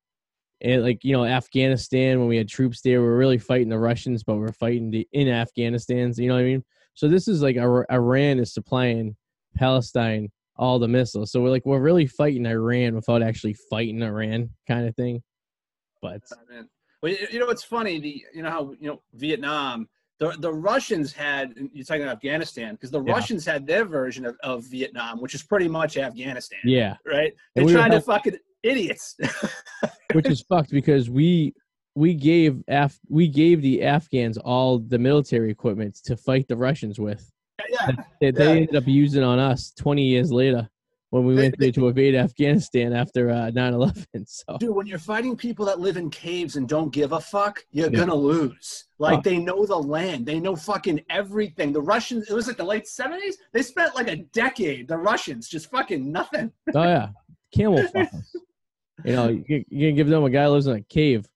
and 0.63 0.83
like 0.83 1.05
you 1.05 1.13
know 1.13 1.25
Afghanistan 1.25 2.19
when 2.19 2.29
we 2.29 2.37
had 2.37 2.49
troops 2.49 2.81
there, 2.81 3.01
we 3.01 3.07
were 3.07 3.17
really 3.17 3.39
fighting 3.39 3.69
the 3.69 3.79
Russians, 3.79 4.23
but 4.23 4.37
we 4.37 4.45
are 4.45 4.53
fighting 4.53 4.91
the 4.91 5.07
in 5.13 5.29
Afghanistan. 5.29 6.13
You 6.17 6.29
know 6.29 6.35
what 6.35 6.41
I 6.41 6.45
mean? 6.45 6.65
So 6.95 7.09
this 7.09 7.29
is 7.29 7.43
like 7.43 7.57
Iran 7.57 8.39
is 8.39 8.55
supplying 8.55 9.17
Palestine 9.57 10.31
all 10.57 10.79
the 10.79 10.89
missiles. 10.89 11.33
So 11.33 11.41
we're 11.41 11.51
like 11.51 11.67
we're 11.67 11.81
really 11.81 12.07
fighting 12.07 12.47
Iran 12.47 12.95
without 12.95 13.23
actually 13.23 13.57
fighting 13.71 14.03
Iran, 14.03 14.51
kind 14.69 14.87
of 14.87 14.95
thing. 14.95 15.23
But 16.01 16.23
Well, 17.03 17.15
you 17.31 17.39
know 17.39 17.47
what's 17.47 17.65
funny? 17.65 17.99
The 17.99 18.25
you 18.35 18.43
know 18.43 18.51
how 18.51 18.75
you 18.79 18.89
know 18.89 19.03
Vietnam. 19.15 19.89
The, 20.19 20.37
the 20.39 20.53
Russians 20.53 21.13
had 21.13 21.55
you're 21.73 21.85
talking 21.85 22.03
about 22.05 22.17
Afghanistan 22.17 22.75
because 22.75 22.93
the 22.93 23.03
Yeah. 23.03 23.13
Russians 23.13 23.45
had 23.45 23.67
their 23.67 23.85
version 23.85 24.25
of, 24.25 24.37
of 24.45 24.63
Vietnam, 24.65 25.21
which 25.21 25.35
is 25.35 25.43
pretty 25.43 25.67
much 25.67 25.97
Afghanistan, 25.97 26.61
yeah, 26.65 26.97
right? 27.05 27.33
They're 27.57 27.65
we 27.65 27.73
trying 27.73 27.91
to 27.91 28.01
fucking 28.01 28.39
idiots. 28.63 29.17
which 30.13 30.29
is 30.29 30.43
fucked 30.43 30.71
because 30.71 31.09
we 31.11 31.55
we 31.95 32.15
gave 32.15 32.63
Af- 32.69 32.99
we 33.09 33.29
gave 33.29 33.61
the 33.63 33.83
Afghans 33.83 34.39
all 34.39 34.79
the 34.79 34.99
military 34.99 35.51
equipment 35.51 35.97
to 36.05 36.17
fight 36.17 36.49
the 36.49 36.57
Russians 36.57 36.99
with. 36.99 37.31
yeah, 37.69 37.91
That 38.21 38.35
they 38.35 38.45
Yeah. 38.45 38.51
ended 38.61 38.77
up 38.77 38.87
using 38.87 39.23
on 39.23 39.39
us 39.39 39.73
20 39.79 40.03
years 40.03 40.33
later 40.33 40.69
when 41.11 41.27
we 41.27 41.35
They- 41.35 41.43
went 41.43 41.55
there 41.59 41.73
to 41.73 41.89
invade 41.89 42.15
Afghanistan 42.15 42.95
after 42.95 43.29
uh, 43.31 43.51
9/11. 43.51 44.07
So 44.27 44.57
dude, 44.59 44.75
when 44.75 44.87
you're 44.87 44.99
fighting 44.99 45.37
people 45.37 45.67
that 45.67 45.81
live 45.81 45.99
in 45.99 46.09
caves 46.09 46.57
and 46.57 46.67
don't 46.67 46.91
give 46.93 47.13
a 47.13 47.21
fuck, 47.21 47.63
you're 47.71 47.91
Yeah. 47.91 47.99
gonna 48.01 48.15
lose. 48.15 48.85
Like 48.99 49.19
Oh. 49.19 49.23
they 49.23 49.37
know 49.39 49.67
the 49.67 49.77
land, 49.79 50.25
they 50.25 50.41
know 50.41 50.57
fucking 50.57 51.03
everything. 51.11 51.73
The 51.75 51.83
Russians, 51.83 52.31
it 52.31 52.35
was 52.35 52.47
like 52.47 52.57
the 52.57 52.65
late 52.65 52.85
'70s. 52.87 53.35
They 53.53 53.63
spent 53.63 53.95
like 53.95 54.09
a 54.09 54.17
decade. 54.17 54.89
The 54.89 54.97
Russians 54.97 55.47
just 55.49 55.71
fucking 55.71 56.11
nothing. 56.11 56.53
oh 56.75 56.83
yeah, 56.85 57.09
camel 57.55 57.83
fuck 57.93 58.09
us. 58.15 58.37
You 59.05 59.13
know, 59.13 59.29
you, 59.29 59.65
you 59.69 59.89
can 59.89 59.97
give 59.97 60.09
them 60.09 60.25
a 60.25 60.31
guy 60.31 60.45
who 60.45 60.51
lives 60.51 60.67
in 60.67 60.77
a 60.77 60.83
cave, 60.83 61.27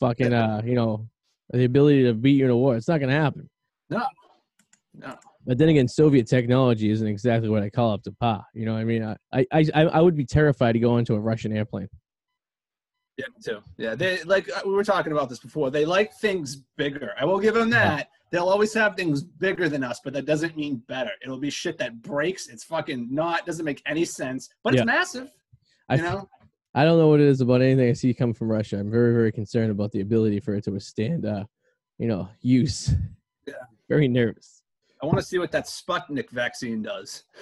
fucking 0.00 0.32
uh, 0.32 0.62
you 0.64 0.74
know, 0.74 1.08
the 1.50 1.64
ability 1.64 2.04
to 2.04 2.14
beat 2.14 2.36
you 2.36 2.44
in 2.44 2.50
a 2.50 2.56
war. 2.56 2.76
It's 2.76 2.88
not 2.88 3.00
gonna 3.00 3.12
happen. 3.12 3.48
No. 3.90 4.06
No. 4.94 5.16
But 5.44 5.58
then 5.58 5.68
again, 5.68 5.88
Soviet 5.88 6.26
technology 6.28 6.90
isn't 6.90 7.06
exactly 7.06 7.48
what 7.48 7.62
I 7.62 7.70
call 7.70 7.92
up 7.92 8.02
to 8.04 8.12
par. 8.12 8.44
You 8.54 8.64
know, 8.64 8.74
what 8.74 8.80
I 8.80 8.84
mean, 8.84 9.02
I, 9.02 9.16
I, 9.32 9.46
I, 9.74 9.82
I 9.84 10.00
would 10.00 10.16
be 10.16 10.24
terrified 10.24 10.72
to 10.72 10.78
go 10.78 10.98
into 10.98 11.14
a 11.14 11.20
Russian 11.20 11.54
airplane. 11.56 11.88
Yeah, 13.18 13.26
me 13.34 13.42
too. 13.44 13.62
Yeah, 13.76 13.94
they 13.94 14.22
like 14.22 14.48
uh, 14.48 14.62
we 14.64 14.72
were 14.72 14.84
talking 14.84 15.12
about 15.12 15.28
this 15.28 15.38
before. 15.38 15.70
They 15.70 15.84
like 15.84 16.14
things 16.14 16.56
bigger. 16.76 17.12
I 17.20 17.24
will 17.24 17.40
give 17.40 17.54
them 17.54 17.68
that. 17.70 18.08
They'll 18.30 18.48
always 18.48 18.72
have 18.72 18.96
things 18.96 19.22
bigger 19.22 19.68
than 19.68 19.84
us, 19.84 20.00
but 20.02 20.14
that 20.14 20.24
doesn't 20.24 20.56
mean 20.56 20.76
better. 20.88 21.10
It'll 21.22 21.38
be 21.38 21.50
shit 21.50 21.76
that 21.78 22.00
breaks. 22.00 22.48
It's 22.48 22.64
fucking 22.64 23.08
not. 23.10 23.44
Doesn't 23.44 23.64
make 23.66 23.82
any 23.84 24.06
sense. 24.06 24.48
But 24.64 24.72
Yeah. 24.72 24.80
it's 24.80 24.86
massive. 24.86 25.30
I, 25.90 25.96
You 25.96 26.02
know. 26.02 26.28
I 26.74 26.84
don't 26.84 26.98
know 26.98 27.08
what 27.08 27.20
it 27.20 27.26
is 27.26 27.40
about 27.40 27.60
anything 27.60 27.88
I 27.88 27.92
see 27.92 28.14
come 28.14 28.32
from 28.32 28.50
Russia. 28.50 28.78
I'm 28.78 28.90
very, 28.90 29.12
very 29.12 29.30
concerned 29.30 29.70
about 29.70 29.92
the 29.92 30.00
ability 30.00 30.40
for 30.40 30.54
it 30.54 30.64
to 30.64 30.70
withstand, 30.70 31.26
uh, 31.26 31.44
you 31.98 32.08
know, 32.08 32.28
use. 32.40 32.94
Yeah. 33.46 33.54
Very 33.88 34.08
nervous. 34.08 34.62
I 35.02 35.06
want 35.06 35.18
to 35.18 35.24
see 35.24 35.38
what 35.38 35.52
that 35.52 35.66
Sputnik 35.66 36.30
vaccine 36.30 36.82
does. 36.82 37.24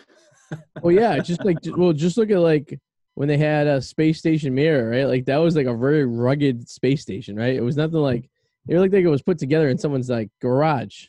Well, 0.82 0.92
yeah, 0.92 1.16
just 1.20 1.44
like, 1.44 1.58
well, 1.76 1.92
just 1.92 2.16
look 2.16 2.28
at 2.32 2.40
like 2.40 2.76
when 3.14 3.28
they 3.28 3.36
had 3.38 3.68
a 3.68 3.80
space 3.80 4.18
station 4.18 4.52
Mir, 4.52 4.90
right? 4.90 5.04
Like 5.04 5.24
that 5.26 5.36
was 5.36 5.54
like 5.54 5.66
a 5.66 5.76
very 5.76 6.04
rugged 6.04 6.68
space 6.68 7.02
station, 7.02 7.36
right? 7.36 7.54
It 7.54 7.60
was 7.60 7.76
nothing 7.76 8.00
like 8.00 8.28
it 8.66 8.76
looked 8.76 8.92
like 8.92 9.04
it 9.04 9.08
was 9.08 9.22
put 9.22 9.38
together 9.38 9.68
in 9.68 9.78
someone's 9.78 10.10
like 10.10 10.28
garage. 10.40 11.06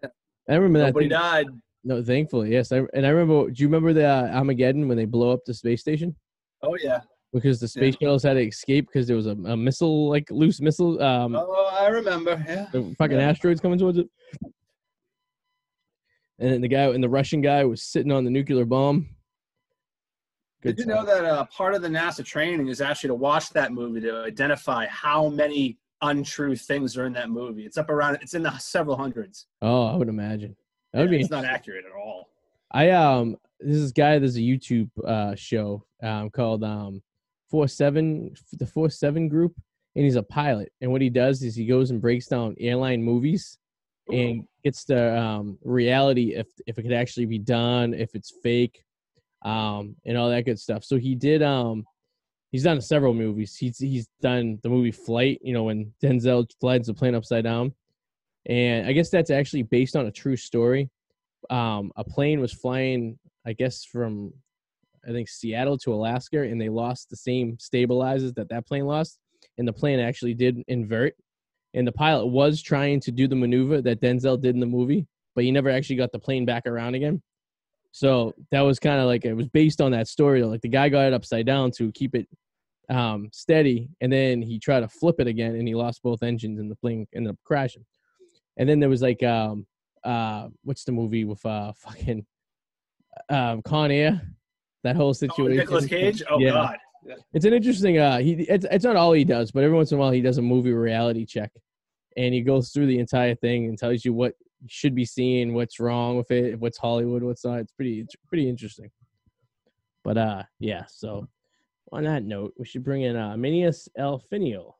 Yeah. 0.00 0.10
I 0.48 0.54
remember 0.54 0.78
that. 0.78 0.86
Nobody 0.86 1.06
thing- 1.06 1.18
died. 1.18 1.46
No, 1.82 2.04
thankfully, 2.04 2.52
yes. 2.52 2.70
I, 2.70 2.82
and 2.94 3.04
I 3.04 3.08
remember. 3.08 3.50
Do 3.50 3.60
you 3.60 3.66
remember 3.66 3.92
the 3.92 4.06
uh, 4.06 4.28
Armageddon 4.28 4.86
when 4.86 4.96
they 4.96 5.06
blow 5.06 5.32
up 5.32 5.40
the 5.44 5.54
space 5.54 5.80
station? 5.80 6.14
Oh 6.62 6.76
yeah. 6.80 7.00
Because 7.32 7.60
the 7.60 7.68
space 7.68 7.94
shuttles 8.00 8.22
had 8.24 8.34
to 8.34 8.46
escape 8.46 8.86
because 8.92 9.06
there 9.06 9.16
was 9.16 9.26
a, 9.26 9.30
a 9.30 9.56
missile, 9.56 10.08
like 10.10 10.30
loose 10.30 10.60
missile, 10.60 11.02
um, 11.02 11.34
Oh, 11.34 11.70
I 11.80 11.86
remember. 11.88 12.42
Yeah. 12.46 12.66
the 12.72 12.94
fucking 12.98 13.16
Yeah. 13.16 13.30
asteroids 13.30 13.60
coming 13.60 13.78
towards 13.78 13.98
it. 13.98 14.06
And 16.38 16.52
then 16.52 16.60
the 16.60 16.68
guy 16.68 16.84
and 16.88 17.02
the 17.02 17.08
Russian 17.08 17.40
guy 17.40 17.64
was 17.64 17.82
sitting 17.82 18.12
on 18.12 18.24
the 18.24 18.30
nuclear 18.30 18.64
bomb. 18.66 19.08
Did 20.62 20.78
you 20.78 20.86
know 20.86 21.04
that 21.04 21.24
uh, 21.24 21.44
part 21.46 21.74
of 21.74 21.82
the 21.82 21.88
NASA 21.88 22.24
training 22.24 22.68
is 22.68 22.80
actually 22.80 23.08
to 23.08 23.14
watch 23.14 23.50
that 23.50 23.72
movie 23.72 24.00
to 24.02 24.22
identify 24.24 24.86
how 24.86 25.28
many 25.28 25.78
untrue 26.02 26.54
things 26.54 26.96
are 26.96 27.06
in 27.06 27.12
that 27.14 27.30
movie? 27.30 27.64
It's 27.64 27.78
up 27.78 27.90
around. 27.90 28.16
It's 28.16 28.34
in 28.34 28.42
the 28.42 28.56
several 28.58 28.96
hundreds. 28.96 29.46
Oh, 29.60 29.86
I 29.86 29.96
would 29.96 30.08
imagine. 30.08 30.54
That 30.92 31.00
would 31.00 31.10
Yeah, 31.10 31.18
be. 31.18 31.20
It's 31.22 31.30
not 31.30 31.44
accurate 31.44 31.84
at 31.86 31.92
all. 31.98 32.28
I 32.72 32.90
um. 32.90 33.36
This 33.58 33.76
is 33.76 33.92
guy. 33.92 34.18
There's 34.18 34.36
a 34.36 34.40
YouTube 34.40 34.90
uh 35.04 35.34
show 35.34 35.84
um 36.02 36.30
called 36.30 36.62
um 36.64 37.02
four 37.52 37.68
seven 37.68 38.34
the 38.54 38.66
four 38.66 38.88
seven 38.88 39.28
group, 39.28 39.54
and 39.94 40.04
he's 40.04 40.16
a 40.16 40.22
pilot. 40.22 40.72
And 40.80 40.90
what 40.90 41.02
he 41.02 41.10
does 41.10 41.42
is 41.42 41.54
he 41.54 41.66
goes 41.66 41.90
and 41.90 42.00
breaks 42.00 42.26
down 42.26 42.56
airline 42.58 43.02
movies 43.02 43.58
and 44.10 44.44
gets 44.64 44.84
the 44.84 45.16
um, 45.16 45.58
reality 45.62 46.34
if 46.34 46.48
if 46.66 46.78
it 46.78 46.82
could 46.82 46.94
actually 46.94 47.26
be 47.26 47.38
done, 47.38 47.92
if 47.92 48.14
it's 48.14 48.32
fake, 48.42 48.82
um, 49.42 49.94
and 50.06 50.16
all 50.16 50.30
that 50.30 50.46
good 50.46 50.58
stuff. 50.58 50.82
So 50.82 50.96
he 50.96 51.14
did. 51.14 51.42
Um, 51.42 51.84
he's 52.50 52.64
done 52.64 52.80
several 52.80 53.12
movies. 53.12 53.54
He's 53.54 53.78
he's 53.78 54.08
done 54.22 54.58
the 54.62 54.70
movie 54.70 54.90
Flight. 54.90 55.40
You 55.42 55.52
know 55.52 55.64
when 55.64 55.92
Denzel 56.02 56.50
flies 56.58 56.86
the 56.86 56.94
plane 56.94 57.14
upside 57.14 57.44
down, 57.44 57.74
and 58.46 58.86
I 58.86 58.92
guess 58.92 59.10
that's 59.10 59.30
actually 59.30 59.64
based 59.64 59.94
on 59.94 60.06
a 60.06 60.10
true 60.10 60.36
story. 60.36 60.88
Um, 61.50 61.92
a 61.96 62.04
plane 62.04 62.40
was 62.40 62.52
flying, 62.52 63.18
I 63.44 63.52
guess, 63.52 63.84
from 63.84 64.32
I 65.06 65.12
think 65.12 65.28
Seattle 65.28 65.78
to 65.78 65.92
Alaska, 65.92 66.42
and 66.42 66.60
they 66.60 66.68
lost 66.68 67.10
the 67.10 67.16
same 67.16 67.58
stabilizers 67.58 68.32
that 68.34 68.48
that 68.50 68.66
plane 68.66 68.86
lost, 68.86 69.18
and 69.58 69.66
the 69.66 69.72
plane 69.72 69.98
actually 69.98 70.34
did 70.34 70.62
invert 70.68 71.14
and 71.74 71.86
the 71.86 71.92
pilot 71.92 72.26
was 72.26 72.60
trying 72.60 73.00
to 73.00 73.10
do 73.10 73.26
the 73.26 73.36
maneuver 73.36 73.80
that 73.82 74.00
Denzel 74.00 74.40
did 74.40 74.54
in 74.54 74.60
the 74.60 74.66
movie, 74.66 75.06
but 75.34 75.44
he 75.44 75.50
never 75.50 75.70
actually 75.70 75.96
got 75.96 76.12
the 76.12 76.18
plane 76.18 76.44
back 76.44 76.66
around 76.66 76.94
again. 76.94 77.22
So 77.92 78.34
that 78.50 78.60
was 78.60 78.78
kind 78.78 79.00
of 79.00 79.06
like 79.06 79.24
it 79.24 79.34
was 79.34 79.48
based 79.48 79.80
on 79.80 79.92
that 79.92 80.08
story. 80.08 80.42
Like 80.42 80.62
the 80.62 80.68
guy 80.68 80.88
got 80.88 81.06
it 81.06 81.12
upside 81.12 81.46
down 81.46 81.70
to 81.72 81.92
keep 81.92 82.14
it 82.14 82.26
um, 82.88 83.28
steady, 83.32 83.88
and 84.00 84.12
then 84.12 84.42
he 84.42 84.58
tried 84.58 84.80
to 84.80 84.88
flip 84.88 85.16
it 85.18 85.26
again, 85.26 85.54
and 85.56 85.66
he 85.66 85.74
lost 85.74 86.02
both 86.02 86.22
engines, 86.22 86.58
and 86.58 86.70
the 86.70 86.76
plane 86.76 87.06
ended 87.14 87.32
up 87.32 87.38
crashing. 87.44 87.84
And 88.56 88.68
then 88.68 88.80
there 88.80 88.88
was 88.88 89.02
like, 89.02 89.22
um, 89.22 89.66
uh, 90.04 90.48
what's 90.62 90.84
the 90.84 90.92
movie 90.92 91.24
with 91.24 91.44
uh, 91.44 91.72
fucking 91.76 92.26
um, 93.28 93.62
Con 93.62 93.90
Air? 93.90 94.20
That 94.84 94.96
whole 94.96 95.10
Oh, 95.10 95.12
situation. 95.12 95.56
Nicolas 95.56 95.86
Cage. 95.86 96.22
Oh 96.30 96.38
Yeah. 96.38 96.50
God. 96.52 96.76
It's 97.34 97.44
an 97.44 97.52
interesting. 97.52 97.98
Uh, 97.98 98.18
he 98.18 98.32
it's 98.48 98.64
it's 98.70 98.84
not 98.84 98.94
all 98.96 99.12
he 99.12 99.24
does, 99.24 99.50
but 99.50 99.64
every 99.64 99.76
once 99.76 99.90
in 99.90 99.98
a 99.98 100.00
while 100.00 100.12
he 100.12 100.20
does 100.20 100.38
a 100.38 100.42
movie 100.42 100.72
reality 100.72 101.26
check, 101.26 101.50
and 102.16 102.32
he 102.32 102.42
goes 102.42 102.70
through 102.70 102.86
the 102.86 102.98
entire 103.00 103.34
thing 103.34 103.66
and 103.66 103.76
tells 103.76 104.04
you 104.04 104.12
what 104.12 104.34
you 104.60 104.68
should 104.70 104.94
be 104.94 105.04
seeing, 105.04 105.52
what's 105.52 105.80
wrong 105.80 106.16
with 106.16 106.30
it, 106.30 106.58
what's 106.60 106.78
Hollywood, 106.78 107.24
what's 107.24 107.44
not. 107.44 107.58
It's 107.58 107.72
pretty 107.72 108.00
it's 108.00 108.14
pretty 108.28 108.48
interesting. 108.48 108.88
But 110.04 110.16
uh, 110.18 110.42
yeah. 110.60 110.84
So 110.88 111.26
on 111.90 112.04
that 112.04 112.22
note, 112.24 112.54
we 112.56 112.64
should 112.66 112.84
bring 112.84 113.02
in 113.02 113.16
uh, 113.16 113.34
Minius 113.36 113.88
Elfinio. 113.98 114.74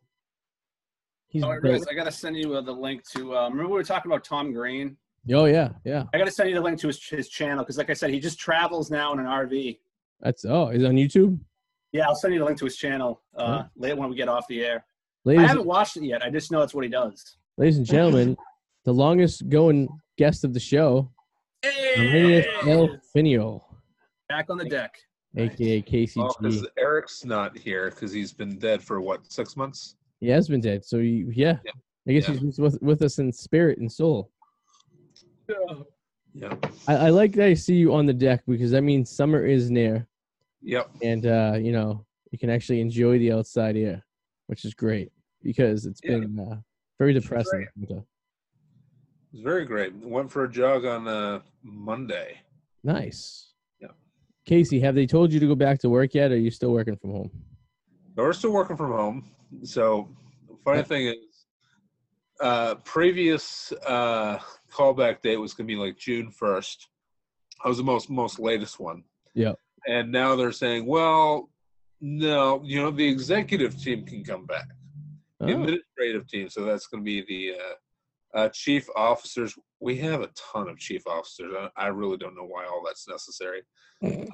He's 1.29 1.43
Oh, 1.43 1.59
built- 1.61 1.89
I 1.91 1.95
gotta 1.95 2.13
send 2.13 2.37
you 2.37 2.55
uh, 2.55 2.61
the 2.61 2.73
link 2.73 3.03
to. 3.17 3.37
Uh, 3.37 3.49
remember 3.49 3.69
we 3.69 3.75
were 3.75 3.83
talking 3.85 4.13
about 4.13 4.23
Tom 4.25 4.53
Green. 4.53 4.97
oh 5.33 5.47
yeah, 5.47 5.71
yeah. 5.85 6.05
I 6.15 6.19
gotta 6.19 6.31
send 6.31 6.49
you 6.51 6.55
the 6.55 6.61
link 6.61 6.79
to 6.81 6.87
his 6.87 7.03
his 7.09 7.29
channel 7.29 7.65
because, 7.65 7.79
like 7.79 7.91
I 7.91 7.95
said, 7.95 8.11
he 8.11 8.21
just 8.21 8.39
travels 8.39 8.93
now 8.93 9.13
in 9.13 9.19
an 9.19 9.27
RV. 9.27 9.79
That's 10.23 10.45
oh, 10.45 10.69
he's 10.69 10.85
on 10.85 10.95
YouTube. 10.95 11.39
Yeah, 11.93 12.07
I'll 12.07 12.15
send 12.15 12.33
you 12.33 12.41
the 12.41 12.47
link 12.47 12.59
to 12.59 12.65
his 12.65 12.77
channel 12.77 13.21
uh, 13.37 13.65
later 13.77 13.97
when 13.97 14.09
we 14.09 14.17
get 14.17 14.29
off 14.29 14.47
the 14.49 14.65
air. 14.65 14.85
I 15.29 15.35
haven't 15.43 15.67
watched 15.67 15.97
it 15.97 16.05
yet. 16.05 16.25
I 16.25 16.31
just 16.31 16.51
know 16.51 16.61
that's 16.61 16.75
what 16.75 16.85
he 16.85 16.91
does. 16.91 17.37
ladies 17.59 17.77
and 17.77 17.87
gentlemen, 17.87 18.37
the 18.85 18.93
longest 18.95 19.49
going 19.49 19.89
guest 20.17 20.45
of 20.45 20.55
the 20.55 20.61
show, 20.61 21.11
Arminius 21.65 22.47
El 22.67 22.99
Finio, 23.15 23.61
Back 24.29 24.47
on 24.49 24.57
the 24.59 24.65
deck. 24.65 24.95
aka 25.37 25.83
Kacy 25.83 26.15
G. 26.15 26.21
Well, 26.21 26.37
because 26.41 26.67
Eric's 26.79 27.25
not 27.25 27.57
here 27.59 27.91
because 27.91 28.13
he's 28.13 28.33
been 28.33 28.59
dead 28.59 28.83
for 28.83 29.01
what 29.01 29.31
six 29.31 29.57
months. 29.57 29.97
He 30.21 30.29
has 30.29 30.49
been 30.49 30.61
dead, 30.61 30.85
so 30.85 30.99
he, 31.01 31.27
yeah. 31.33 31.59
Yeah. 31.65 31.73
I 32.09 32.13
guess 32.13 32.29
Yeah. 32.29 32.37
he's 32.37 32.59
with, 32.59 32.81
with 32.83 33.03
us 33.03 33.19
in 33.19 33.33
spirit 33.33 33.79
and 33.79 33.91
soul. 33.91 34.31
Yeah. 36.35 36.55
I, 36.89 36.95
I 36.95 37.11
like 37.11 37.33
that 37.35 37.47
I 37.47 37.55
see 37.55 37.75
you 37.75 37.93
on 37.93 38.07
the 38.07 38.13
deck 38.15 38.43
because 38.49 38.71
that 38.71 38.83
means 38.83 39.11
summer 39.11 39.45
is 39.45 39.71
near, 39.71 40.09
Yep. 40.63 40.91
and 41.03 41.27
uh, 41.27 41.55
you 41.61 41.73
know 41.73 42.07
you 42.31 42.39
can 42.39 42.51
actually 42.51 42.81
enjoy 42.81 43.19
the 43.19 43.33
outside 43.33 43.77
air, 43.77 44.05
which 44.47 44.65
is 44.65 44.75
great 44.75 45.13
because 45.43 45.87
it's 45.87 46.01
Yeah. 46.03 46.19
been 46.19 46.39
uh, 46.39 46.57
very 46.99 47.13
depressing. 47.13 47.51
great. 47.59 47.69
winter. 47.77 48.05
It 49.33 49.37
was 49.37 49.43
very 49.43 49.65
great. 49.65 49.95
Went 49.97 50.31
for 50.31 50.45
a 50.45 50.51
jog 50.51 50.85
on 50.85 51.09
uh, 51.09 51.41
Monday. 51.63 52.39
Nice. 52.85 53.53
Yeah. 53.81 53.89
Kacy, 54.49 54.81
have 54.83 54.95
they 54.95 55.07
told 55.07 55.33
you 55.33 55.41
to 55.41 55.47
go 55.47 55.55
back 55.55 55.79
to 55.81 55.89
work 55.91 56.15
yet? 56.15 56.31
Or 56.31 56.35
are 56.35 56.39
you 56.39 56.51
still 56.51 56.71
working 56.73 56.97
from 56.97 57.11
home? 57.13 57.31
No, 58.17 58.25
we're 58.25 58.33
still 58.33 58.53
working 58.53 58.77
from 58.77 58.93
home. 58.93 59.31
So 59.65 60.09
the 60.49 60.57
funny 60.65 60.83
thing 60.83 61.07
is, 61.09 61.47
uh, 62.41 62.75
previous 62.77 63.73
uh, 63.87 64.39
callback 64.71 65.23
date 65.23 65.37
was 65.37 65.55
going 65.55 65.67
to 65.67 65.75
be 65.75 65.79
like 65.79 65.97
June 65.97 66.31
first. 66.31 66.89
That 67.63 67.69
was 67.69 67.79
the 67.79 67.85
most 67.85 68.11
most 68.11 68.39
latest 68.39 68.81
one. 68.81 69.05
Yep. 69.35 69.59
And 69.87 70.13
now 70.13 70.37
they're 70.37 70.53
saying, 70.53 70.87
well, 70.87 71.51
no, 72.01 72.61
you 72.65 72.81
know, 72.81 72.91
the 72.91 73.07
executive 73.07 73.81
team 73.81 74.05
can 74.05 74.25
come 74.25 74.47
back. 74.47 74.67
The 75.41 75.47
Oh, 75.55 75.63
administrative 75.63 76.29
team. 76.29 76.49
So 76.49 76.65
that's 76.65 76.87
going 76.87 77.03
to 77.03 77.05
be 77.05 77.23
the 77.27 77.57
uh, 77.59 78.39
uh, 78.39 78.49
chief 78.51 78.89
officers. 78.95 79.55
We 79.81 79.97
have 79.99 80.21
a 80.21 80.31
ton 80.37 80.69
of 80.69 80.79
chief 80.79 81.07
officers. 81.07 81.53
I, 81.59 81.85
I 81.85 81.87
really 81.89 82.17
don't 82.17 82.37
know 82.37 82.45
why 82.47 82.65
all 82.67 82.83
that's 82.87 83.09
necessary. 83.09 83.63
Um, 84.05 84.29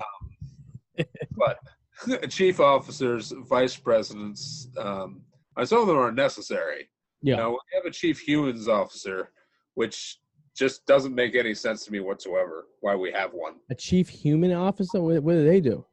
but 1.37 1.59
chief 2.31 2.61
officers, 2.61 3.33
vice 3.49 3.77
presidents, 3.77 4.69
um, 4.79 5.23
some 5.65 5.81
of 5.81 5.87
them 5.89 5.97
are 5.99 6.13
necessary. 6.13 6.89
yeah. 7.23 7.37
Now, 7.37 7.51
we 7.51 7.59
have 7.75 7.85
a 7.87 7.91
chief 7.91 8.21
humans 8.21 8.69
officer, 8.69 9.33
which 9.75 10.19
just 10.59 10.85
doesn't 10.87 11.15
make 11.15 11.35
any 11.37 11.55
sense 11.55 11.85
to 11.85 11.93
me 11.93 12.01
whatsoever 12.01 12.67
why 12.81 12.95
we 12.97 13.13
have 13.13 13.33
one. 13.33 13.55
A 13.71 13.75
chief 13.75 14.09
human 14.09 14.53
officer? 14.53 15.01
What, 15.01 15.23
what 15.23 15.33
do 15.35 15.45
they 15.45 15.61
do? 15.61 15.85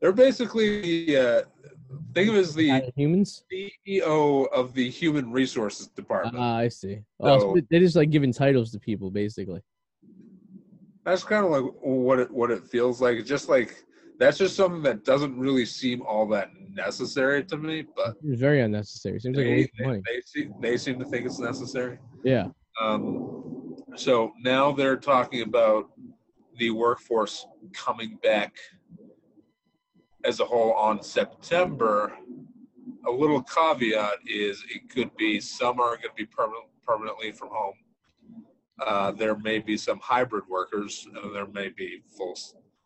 They're 0.00 0.12
basically, 0.12 1.16
uh, 1.16 1.42
think 2.12 2.28
of 2.28 2.34
it 2.34 2.40
as 2.40 2.54
the 2.54 2.70
Uh, 2.70 2.80
humans? 2.96 3.44
CEO 3.50 4.46
of 4.52 4.74
the 4.74 4.90
human 4.90 5.30
resources 5.30 5.86
department. 5.86 6.36
Ah, 6.38 6.56
I 6.58 6.68
see. 6.68 6.98
Oh, 7.20 7.38
so 7.38 7.54
So- 7.54 7.60
they're 7.70 7.80
just 7.80 7.96
like 7.96 8.10
giving 8.10 8.32
titles 8.32 8.72
to 8.72 8.80
people, 8.80 9.10
basically. 9.10 9.60
That's 11.04 11.22
kind 11.22 11.44
of 11.46 11.52
like 11.52 11.72
what 11.82 12.18
it 12.18 12.30
what 12.32 12.50
it 12.50 12.64
feels 12.64 13.00
like. 13.00 13.16
It's 13.16 13.28
just 13.28 13.48
like 13.48 13.84
that's 14.18 14.38
just 14.38 14.56
something 14.56 14.82
that 14.82 15.04
doesn't 15.04 15.38
really 15.38 15.64
seem 15.64 16.02
all 16.02 16.26
that 16.28 16.50
necessary 16.74 17.44
to 17.44 17.56
me, 17.56 17.84
but 17.94 18.16
It's 18.24 18.40
very 18.40 18.60
unnecessary. 18.62 19.20
Seems 19.20 19.36
like 19.36 19.46
a 19.46 19.48
they, 19.48 19.56
waste 19.56 19.70
of 19.80 19.86
money. 19.86 20.02
they, 20.04 20.20
seem, 20.22 20.54
they 20.60 20.76
seem 20.76 20.98
to 20.98 21.04
think 21.04 21.26
it's 21.26 21.38
necessary. 21.38 21.98
Yeah. 22.24 22.48
Um, 22.80 23.76
so 23.94 24.32
now 24.40 24.72
they're 24.72 24.96
talking 24.96 25.42
about 25.42 25.90
the 26.58 26.70
workforce 26.70 27.46
coming 27.72 28.18
back 28.22 28.56
as 30.24 30.40
a 30.40 30.44
whole 30.44 30.72
on 30.72 31.02
September. 31.02 32.12
A 33.06 33.10
little 33.10 33.42
caveat 33.42 34.18
is 34.26 34.62
it 34.74 34.90
could 34.90 35.14
be 35.16 35.40
some 35.40 35.80
are 35.80 35.96
going 35.96 36.02
to 36.02 36.14
be 36.16 36.26
permanent, 36.26 36.66
permanently 36.84 37.32
from 37.32 37.48
home. 37.52 37.74
Uh, 38.84 39.10
there 39.12 39.36
may 39.38 39.58
be 39.58 39.76
some 39.76 39.98
hybrid 40.00 40.44
workers, 40.48 41.06
and 41.22 41.34
there 41.34 41.46
may 41.46 41.68
be 41.68 42.02
full 42.16 42.36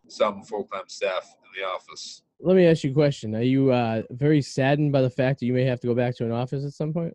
some 0.06 0.42
full 0.42 0.64
time 0.64 0.84
staff 0.88 1.34
in 1.44 1.60
the 1.60 1.66
office. 1.66 2.22
Let 2.40 2.56
me 2.56 2.66
ask 2.66 2.84
you 2.84 2.90
a 2.90 2.94
question. 2.94 3.34
Are 3.34 3.42
you 3.42 3.70
uh, 3.70 4.02
very 4.10 4.40
saddened 4.40 4.92
by 4.92 5.02
the 5.02 5.10
fact 5.10 5.40
that 5.40 5.46
you 5.46 5.52
may 5.52 5.64
have 5.64 5.80
to 5.80 5.86
go 5.86 5.94
back 5.94 6.16
to 6.16 6.24
an 6.24 6.32
office 6.32 6.64
at 6.64 6.72
some 6.72 6.92
point? 6.92 7.14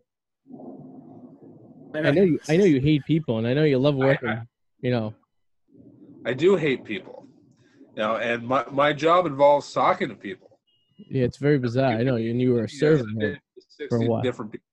I 2.04 2.10
know 2.10 2.22
you. 2.22 2.40
I 2.48 2.56
know 2.56 2.64
you 2.64 2.80
hate 2.90 3.04
people, 3.06 3.38
and 3.38 3.46
I 3.46 3.54
know 3.54 3.64
you 3.64 3.78
love 3.78 3.94
working. 3.94 4.46
You 4.80 4.90
know. 4.90 5.14
I 6.24 6.32
do 6.32 6.56
hate 6.56 6.84
people, 6.84 7.24
you 7.94 8.02
know, 8.02 8.16
and 8.16 8.42
my, 8.42 8.64
my 8.72 8.92
job 8.92 9.26
involves 9.26 9.72
talking 9.72 10.08
to 10.08 10.16
people. 10.16 10.58
Yeah, 10.98 11.24
it's 11.24 11.36
very 11.36 11.58
bizarre. 11.58 11.92
I 11.92 12.02
know, 12.02 12.16
and 12.16 12.40
you 12.40 12.52
were 12.52 12.64
a 12.64 12.68
servant. 12.68 13.16
I 13.22 13.26
did 13.26 13.40
for 13.88 14.02
a 14.02 14.06
while. 14.06 14.22
different 14.22 14.50
people. 14.50 14.66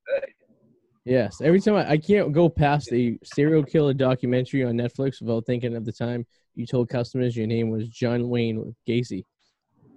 Yes. 1.05 1.41
Every 1.41 1.59
time 1.59 1.75
I, 1.75 1.91
I 1.91 1.97
can't 1.97 2.31
go 2.31 2.49
past 2.49 2.91
a 2.93 3.17
serial 3.23 3.63
killer 3.63 3.93
documentary 3.93 4.63
on 4.63 4.75
Netflix 4.75 5.21
without 5.21 5.45
thinking 5.45 5.75
of 5.75 5.85
the 5.85 5.91
time 5.91 6.25
you 6.55 6.65
told 6.65 6.89
customers 6.89 7.35
your 7.35 7.47
name 7.47 7.69
was 7.69 7.87
John 7.89 8.29
Wayne 8.29 8.75
Gacy. 8.87 9.25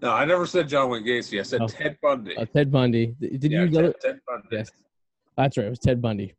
No, 0.02 0.12
I 0.12 0.24
never 0.24 0.46
said 0.46 0.68
John 0.68 0.90
Wayne 0.90 1.04
Gacy. 1.04 1.38
I 1.38 1.42
said 1.42 1.62
Oh. 1.62 1.68
Ted 1.68 1.96
Bundy. 2.02 2.36
Uh, 2.36 2.44
Ted 2.44 2.72
Bundy. 2.72 3.14
Did 3.20 3.44
yeah, 3.44 3.64
you? 3.64 3.70
Ted, 3.70 3.84
Ted, 3.84 3.94
Ted 4.02 4.20
Bundy. 4.26 4.48
Yes. 4.52 4.70
That's 5.36 5.56
right. 5.56 5.66
It 5.66 5.70
was 5.70 5.78
Ted 5.78 6.02
Bundy. 6.02 6.34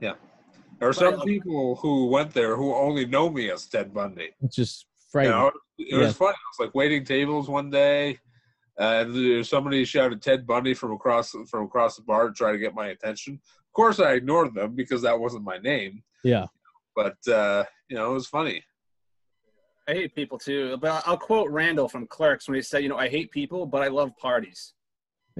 There 0.00 0.88
are 0.88 0.92
some 0.94 1.16
Right. 1.16 1.24
people 1.26 1.76
who 1.76 2.06
went 2.06 2.32
there 2.32 2.56
who 2.56 2.74
only 2.74 3.04
know 3.04 3.28
me 3.28 3.50
as 3.50 3.66
Ted 3.66 3.92
Bundy. 3.92 4.30
It's 4.42 4.56
just 4.56 4.84
You 4.84 5.10
frightening. 5.12 5.38
know, 5.38 5.52
it 5.78 5.96
was 5.96 6.06
Yeah. 6.08 6.12
funny. 6.12 6.32
I 6.36 6.48
was 6.58 6.66
like 6.66 6.74
waiting 6.74 7.04
tables 7.04 7.48
one 7.48 7.68
day, 7.70 8.18
and 8.78 9.14
there- 9.14 9.44
somebody 9.44 9.84
shouted 9.84 10.22
Ted 10.22 10.46
Bundy 10.46 10.72
from 10.74 10.92
across 10.92 11.32
from 11.50 11.64
across 11.66 11.96
the 11.96 12.02
bar 12.02 12.28
to 12.28 12.34
try 12.34 12.52
to 12.52 12.58
get 12.58 12.74
my 12.74 12.88
attention. 12.88 13.34
Of 13.58 13.72
course, 13.74 14.00
I 14.00 14.12
ignored 14.14 14.54
them 14.54 14.74
because 14.74 15.02
that 15.02 15.18
wasn't 15.20 15.44
my 15.44 15.58
name. 15.58 16.02
Yeah. 16.24 16.46
But 16.96 17.18
uh, 17.28 17.64
you 17.88 17.96
know, 17.96 18.10
it 18.10 18.14
was 18.14 18.26
funny. 18.26 18.64
I 19.88 19.92
hate 19.94 20.14
people 20.14 20.38
too. 20.38 20.76
But 20.78 21.02
I'll 21.06 21.18
quote 21.18 21.50
Randall 21.50 21.88
from 21.88 22.06
Clerks 22.06 22.48
when 22.48 22.54
he 22.54 22.62
said, 22.62 22.82
"You 22.82 22.88
know, 22.88 22.96
I 22.96 23.08
hate 23.08 23.30
people, 23.32 23.66
but 23.66 23.82
I 23.82 23.88
love 23.88 24.16
parties." 24.16 24.72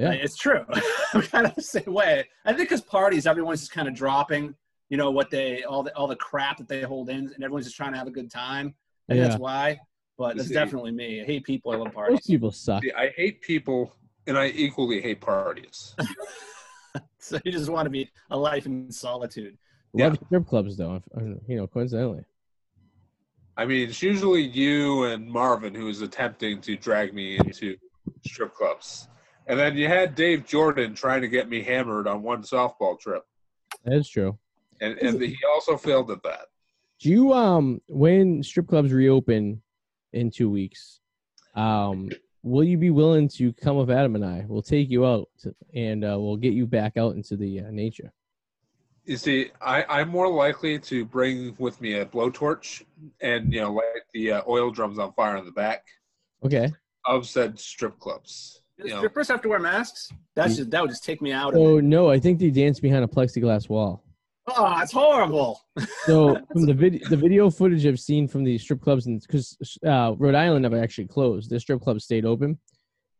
Yeah. 0.00 0.12
it's 0.12 0.36
true. 0.36 0.64
I'm 1.14 1.22
kind 1.22 1.46
of 1.46 1.54
the 1.54 1.62
same 1.62 1.92
way. 1.92 2.26
I 2.44 2.52
think 2.52 2.68
because 2.68 2.80
parties, 2.80 3.26
everyone's 3.26 3.60
just 3.60 3.72
kind 3.72 3.88
of 3.88 3.94
dropping, 3.94 4.54
you 4.88 4.96
know, 4.96 5.10
what 5.10 5.30
they 5.30 5.62
all 5.64 5.82
the 5.82 5.94
all 5.96 6.06
the 6.06 6.16
crap 6.16 6.58
that 6.58 6.68
they 6.68 6.82
hold 6.82 7.08
in, 7.10 7.18
and 7.34 7.44
everyone's 7.44 7.66
just 7.66 7.76
trying 7.76 7.92
to 7.92 7.98
have 7.98 8.06
a 8.06 8.10
good 8.12 8.30
time. 8.30 8.74
I 9.08 9.12
think 9.14 9.22
Yeah. 9.22 9.28
that's 9.28 9.40
why. 9.40 9.78
But 10.18 10.36
that's 10.36 10.48
See- 10.48 10.54
definitely 10.54 10.92
me. 10.92 11.22
I 11.22 11.24
hate 11.24 11.44
people. 11.44 11.72
I 11.72 11.76
love 11.76 11.86
Most 11.88 11.94
parties. 11.94 12.26
people 12.26 12.50
suck. 12.50 12.82
See, 12.82 12.92
I 12.92 13.08
hate 13.16 13.40
people, 13.40 13.94
and 14.26 14.36
I 14.38 14.48
equally 14.48 15.00
hate 15.00 15.20
parties. 15.20 15.94
so 17.18 17.38
you 17.44 17.52
just 17.52 17.68
want 17.70 17.86
to 17.86 17.90
be 17.90 18.10
a 18.30 18.36
life 18.36 18.66
in 18.66 18.90
solitude. 18.92 19.56
Love 19.92 20.18
strip 20.26 20.46
clubs 20.46 20.76
though. 20.76 21.02
uh, 21.16 21.20
You 21.48 21.56
know, 21.56 21.66
coincidentally. 21.66 22.24
I 23.56 23.66
mean, 23.66 23.88
it's 23.90 24.02
usually 24.02 24.42
you 24.42 25.04
and 25.04 25.26
Marvin 25.28 25.74
who 25.74 25.88
is 25.88 26.00
attempting 26.00 26.60
to 26.62 26.76
drag 26.76 27.12
me 27.12 27.36
into 27.38 27.76
strip 28.26 28.54
clubs. 28.54 29.08
And 29.50 29.58
then 29.58 29.76
you 29.76 29.88
had 29.88 30.14
Dave 30.14 30.46
Jordan 30.46 30.94
trying 30.94 31.22
to 31.22 31.28
get 31.28 31.48
me 31.48 31.60
hammered 31.60 32.06
on 32.06 32.22
one 32.22 32.44
softball 32.44 32.96
trip. 32.96 33.24
That 33.84 33.94
is 33.96 34.08
true. 34.08 34.38
And, 34.80 34.96
and 34.98 35.20
he 35.20 35.36
also 35.52 35.76
failed 35.76 36.08
at 36.12 36.22
that. 36.22 36.46
Do 37.00 37.10
you 37.10 37.32
um 37.32 37.80
when 37.88 38.44
strip 38.44 38.68
clubs 38.68 38.92
reopen 38.92 39.60
in 40.12 40.30
two 40.30 40.48
weeks, 40.48 41.00
um, 41.56 42.10
will 42.44 42.62
you 42.62 42.78
be 42.78 42.90
willing 42.90 43.26
to 43.26 43.52
come 43.54 43.76
with 43.76 43.90
Adam 43.90 44.14
and 44.14 44.24
I? 44.24 44.44
We'll 44.46 44.62
take 44.62 44.88
you 44.88 45.04
out 45.04 45.28
to, 45.40 45.52
and 45.74 46.04
uh, 46.04 46.16
we'll 46.20 46.36
get 46.36 46.52
you 46.52 46.64
back 46.64 46.96
out 46.96 47.16
into 47.16 47.36
the 47.36 47.62
uh, 47.62 47.70
nature. 47.72 48.12
You 49.04 49.16
see, 49.16 49.50
I, 49.60 49.82
I'm 49.88 50.10
more 50.10 50.28
likely 50.28 50.78
to 50.78 51.04
bring 51.04 51.56
with 51.58 51.80
me 51.80 51.94
a 51.94 52.06
blowtorch 52.06 52.84
and, 53.20 53.52
you 53.52 53.62
know, 53.62 53.72
light 53.72 54.02
the 54.14 54.30
uh, 54.30 54.42
oil 54.46 54.70
drums 54.70 55.00
on 55.00 55.12
fire 55.14 55.38
in 55.38 55.44
the 55.44 55.50
back 55.50 55.86
Okay. 56.44 56.72
of 57.04 57.26
said 57.26 57.58
strip 57.58 57.98
clubs. 57.98 58.59
Do 58.80 58.88
You 58.88 58.94
know, 58.94 59.00
strippers 59.00 59.28
have 59.28 59.42
to 59.42 59.48
wear 59.48 59.58
masks? 59.58 60.10
That's 60.34 60.56
just 60.56 60.70
that 60.70 60.80
would 60.80 60.90
just 60.90 61.04
take 61.04 61.20
me 61.20 61.32
out. 61.32 61.54
Oh. 61.54 61.78
So 61.78 61.80
no, 61.80 62.10
I 62.10 62.18
think 62.18 62.38
they 62.38 62.50
dance 62.50 62.80
behind 62.80 63.04
a 63.04 63.08
plexiglass 63.08 63.68
wall. 63.68 64.04
Oh, 64.46 64.80
it's 64.80 64.92
horrible. 64.92 65.60
So 66.04 66.34
from 66.52 66.66
the 66.66 66.74
vid- 66.74 67.04
the 67.08 67.16
video 67.16 67.50
footage 67.50 67.86
I've 67.86 68.00
seen 68.00 68.26
from 68.26 68.44
the 68.44 68.58
strip 68.58 68.80
clubs, 68.80 69.06
and 69.06 69.20
because 69.20 69.56
uh, 69.86 70.14
Rhode 70.18 70.34
Island 70.34 70.62
never 70.62 70.80
actually 70.80 71.06
closed, 71.06 71.50
the 71.50 71.60
strip 71.60 71.80
clubs 71.80 72.04
stayed 72.04 72.24
open, 72.24 72.58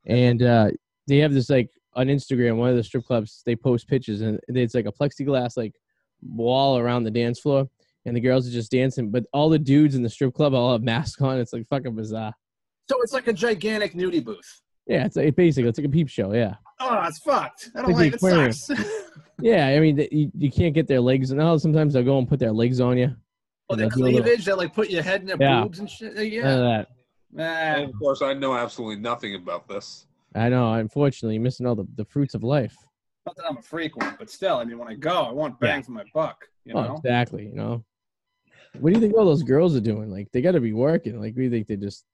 and 0.06 0.42
uh, 0.42 0.70
they 1.06 1.18
have 1.18 1.32
this 1.32 1.50
like 1.50 1.70
on 1.94 2.06
Instagram. 2.06 2.56
One 2.56 2.70
of 2.70 2.76
the 2.76 2.84
strip 2.84 3.04
clubs 3.04 3.42
they 3.44 3.54
post 3.56 3.86
pictures, 3.86 4.22
and 4.22 4.40
it's 4.48 4.74
like 4.74 4.86
a 4.86 4.92
plexiglass 4.92 5.56
like 5.56 5.74
wall 6.22 6.78
around 6.78 7.04
the 7.04 7.10
dance 7.10 7.38
floor, 7.38 7.68
and 8.06 8.16
the 8.16 8.20
girls 8.20 8.48
are 8.48 8.52
just 8.52 8.70
dancing, 8.70 9.10
but 9.10 9.24
all 9.32 9.48
the 9.48 9.58
dudes 9.58 9.94
in 9.94 10.02
the 10.02 10.10
strip 10.10 10.34
club 10.34 10.54
all 10.54 10.72
have 10.72 10.82
masks 10.82 11.20
on. 11.20 11.38
It's 11.38 11.52
like 11.52 11.68
fucking 11.68 11.94
bizarre. 11.94 12.32
So 12.88 13.00
it's 13.02 13.12
like 13.12 13.28
a 13.28 13.32
gigantic 13.32 13.94
nudie 13.94 14.24
booth. 14.24 14.62
Yeah, 14.90 15.04
it's 15.06 15.16
like 15.16 15.34
basically 15.36 15.68
it's 15.68 15.78
like 15.78 15.86
a 15.86 15.90
peep 15.90 16.08
show. 16.08 16.32
Yeah, 16.32 16.54
Oh, 16.80 17.00
it's 17.06 17.18
fucked. 17.18 17.70
I 17.76 17.82
don't 17.82 17.92
Like 17.92 17.96
like 18.12 18.20
the 18.20 18.26
it. 18.26 18.30
aquarium. 18.30 18.52
Sucks. 18.52 18.90
yeah. 19.40 19.68
I 19.68 19.78
mean, 19.80 19.98
you, 20.10 20.30
you 20.36 20.50
can't 20.50 20.74
get 20.74 20.86
their 20.88 21.00
legs, 21.00 21.30
and 21.30 21.38
now 21.38 21.56
sometimes 21.58 21.94
they'll 21.94 22.02
go 22.02 22.18
and 22.18 22.28
put 22.28 22.38
their 22.40 22.52
legs 22.52 22.80
on 22.80 22.98
you. 22.98 23.14
Oh, 23.68 23.76
the 23.76 23.84
And 23.84 23.92
they'll 23.92 23.98
do 23.98 24.02
a 24.02 24.04
little- 24.06 24.22
cleavage 24.22 24.44
that 24.46 24.58
like 24.58 24.74
put 24.74 24.90
your 24.90 25.02
head 25.02 25.20
in 25.20 25.26
their 25.28 25.36
Yeah. 25.40 25.62
boobs 25.62 25.78
and 25.78 25.88
shit. 25.88 26.14
None 26.16 26.26
Yeah. 26.32 26.48
of 26.54 26.58
that. 26.60 26.88
Nah. 27.32 27.44
and 27.44 27.84
of 27.90 27.96
course, 27.98 28.20
I 28.22 28.34
know 28.34 28.54
absolutely 28.56 28.96
nothing 29.00 29.36
about 29.36 29.68
this. 29.68 30.06
I 30.34 30.48
know. 30.48 30.72
Unfortunately, 30.72 31.34
you're 31.36 31.42
missing 31.42 31.66
all 31.66 31.76
the, 31.76 31.86
the 31.94 32.04
fruits 32.04 32.34
of 32.34 32.42
life. 32.42 32.76
Not 33.26 33.36
that 33.36 33.44
I'm 33.48 33.58
a 33.58 33.62
frequent, 33.62 34.18
but 34.18 34.28
still, 34.30 34.56
I 34.56 34.64
mean, 34.64 34.78
when 34.78 34.88
I 34.88 34.94
go, 34.94 35.12
I 35.22 35.30
want 35.32 35.60
bang 35.60 35.78
Yeah. 35.78 35.82
for 35.82 35.92
my 35.92 36.04
buck. 36.12 36.48
You 36.64 36.74
Oh, 36.74 36.82
know, 36.82 36.94
exactly. 36.96 37.46
You 37.46 37.54
know, 37.54 37.84
what 38.80 38.92
do 38.92 38.98
you 38.98 39.00
think 39.00 39.16
all 39.16 39.24
those 39.26 39.42
girls 39.44 39.76
are 39.76 39.80
doing? 39.80 40.10
Like, 40.10 40.32
they 40.32 40.40
got 40.40 40.52
to 40.52 40.60
be 40.60 40.72
working. 40.72 41.20
Like, 41.20 41.36
we 41.36 41.48
think 41.48 41.68
they're 41.68 41.76
just 41.76 42.04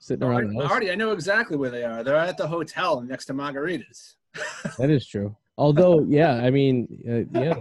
sitting 0.00 0.26
around 0.26 0.52
the. 0.52 0.60
Already, 0.60 0.90
I 0.90 0.96
know 0.96 1.12
exactly 1.12 1.56
where 1.56 1.70
they 1.70 1.84
are. 1.84 2.02
They're 2.02 2.16
at 2.16 2.36
the 2.36 2.48
hotel 2.48 3.00
next 3.00 3.26
to 3.26 3.34
Margaritas. 3.34 4.14
That 4.78 4.90
is 4.90 5.06
true. 5.06 5.36
Although, 5.58 6.06
yeah, 6.08 6.34
I 6.34 6.50
mean, 6.50 6.88
uh, 7.08 7.38
yeah. 7.38 7.54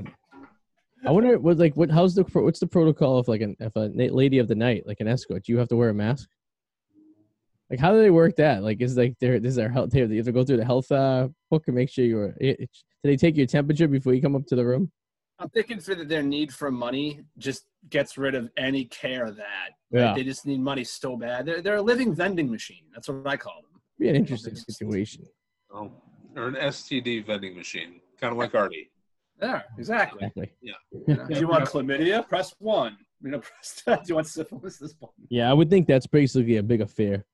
I 1.05 1.11
wonder 1.11 1.39
what 1.39 1.57
like 1.57 1.75
what 1.75 1.89
how's 1.89 2.15
the 2.15 2.23
what's 2.33 2.59
the 2.59 2.67
protocol 2.67 3.17
of 3.17 3.27
like 3.27 3.41
an 3.41 3.55
if 3.59 3.75
a 3.75 3.89
lady 3.93 4.39
of 4.39 4.47
the 4.49 4.55
night 4.55 4.83
like 4.85 4.99
an 4.99 5.07
escort 5.07 5.45
do 5.45 5.53
you 5.53 5.57
have 5.57 5.69
to 5.69 5.77
wear 5.77 5.89
a 5.89 5.93
mask? 5.93 6.27
Like 7.69 7.79
how 7.79 7.93
do 7.93 7.99
they 8.01 8.09
work 8.09 8.35
that? 8.35 8.63
Like 8.63 8.81
is 8.81 8.97
like 8.97 9.15
there 9.19 9.35
is 9.35 9.55
there 9.55 9.69
health 9.69 9.91
they 9.91 9.99
have 9.99 10.25
to 10.25 10.31
go 10.31 10.43
through 10.43 10.57
the 10.57 10.65
health 10.65 10.91
uh, 10.91 11.29
book 11.49 11.63
and 11.67 11.75
make 11.75 11.89
sure 11.89 12.05
you're. 12.05 12.35
It, 12.39 12.59
it- 12.61 12.69
do 13.01 13.09
they 13.09 13.15
take 13.15 13.37
your 13.37 13.45
temperature 13.45 13.87
before 13.87 14.13
you 14.13 14.21
come 14.21 14.35
up 14.35 14.45
to 14.47 14.57
the 14.57 14.65
room? 14.65 14.91
I'm 15.39 15.49
thinking 15.49 15.79
for 15.79 15.95
that 15.95 16.09
their 16.09 16.21
need 16.23 16.53
for 16.53 16.69
money 16.69 17.21
just 17.37 17.65
gets 17.89 18.17
rid 18.17 18.35
of 18.35 18.49
any 18.57 18.85
care 18.85 19.25
of 19.25 19.37
that. 19.37 19.69
Yeah, 19.91 20.07
Like, 20.07 20.15
they 20.17 20.23
just 20.23 20.45
need 20.45 20.59
money 20.59 20.83
so 20.83 21.15
bad. 21.15 21.45
They're, 21.45 21.61
they're 21.61 21.77
a 21.77 21.81
living 21.81 22.13
vending 22.13 22.51
machine. 22.51 22.83
That's 22.93 23.07
what 23.07 23.25
I 23.25 23.37
call 23.37 23.61
them. 23.71 23.81
be 23.97 24.09
an 24.09 24.15
interesting 24.15 24.55
situation. 24.55 25.25
Oh, 25.73 25.91
or 26.35 26.47
an 26.47 26.55
STD 26.55 27.25
vending 27.25 27.55
machine, 27.55 28.01
kind 28.19 28.31
of 28.31 28.37
like 28.37 28.53
Arty. 28.53 28.91
Yeah, 29.41 29.61
exactly. 29.77 30.25
Exactly. 30.25 30.51
You 30.61 30.73
know, 31.07 31.27
do 31.27 31.39
you 31.39 31.47
want 31.47 31.63
chlamydia? 31.65 32.27
Press 32.27 32.53
one. 32.59 32.97
You 33.23 33.31
know, 33.31 33.39
press 33.39 33.81
that. 33.85 34.03
Do 34.03 34.09
you 34.09 34.15
want 34.15 34.27
syphilis? 34.27 34.77
This 34.77 34.95
one. 34.99 35.11
Yeah, 35.29 35.49
I 35.49 35.53
would 35.53 35.69
think 35.69 35.87
that's 35.87 36.07
basically 36.07 36.57
a 36.57 36.63
bigger 36.63 36.87
fear 36.87 37.25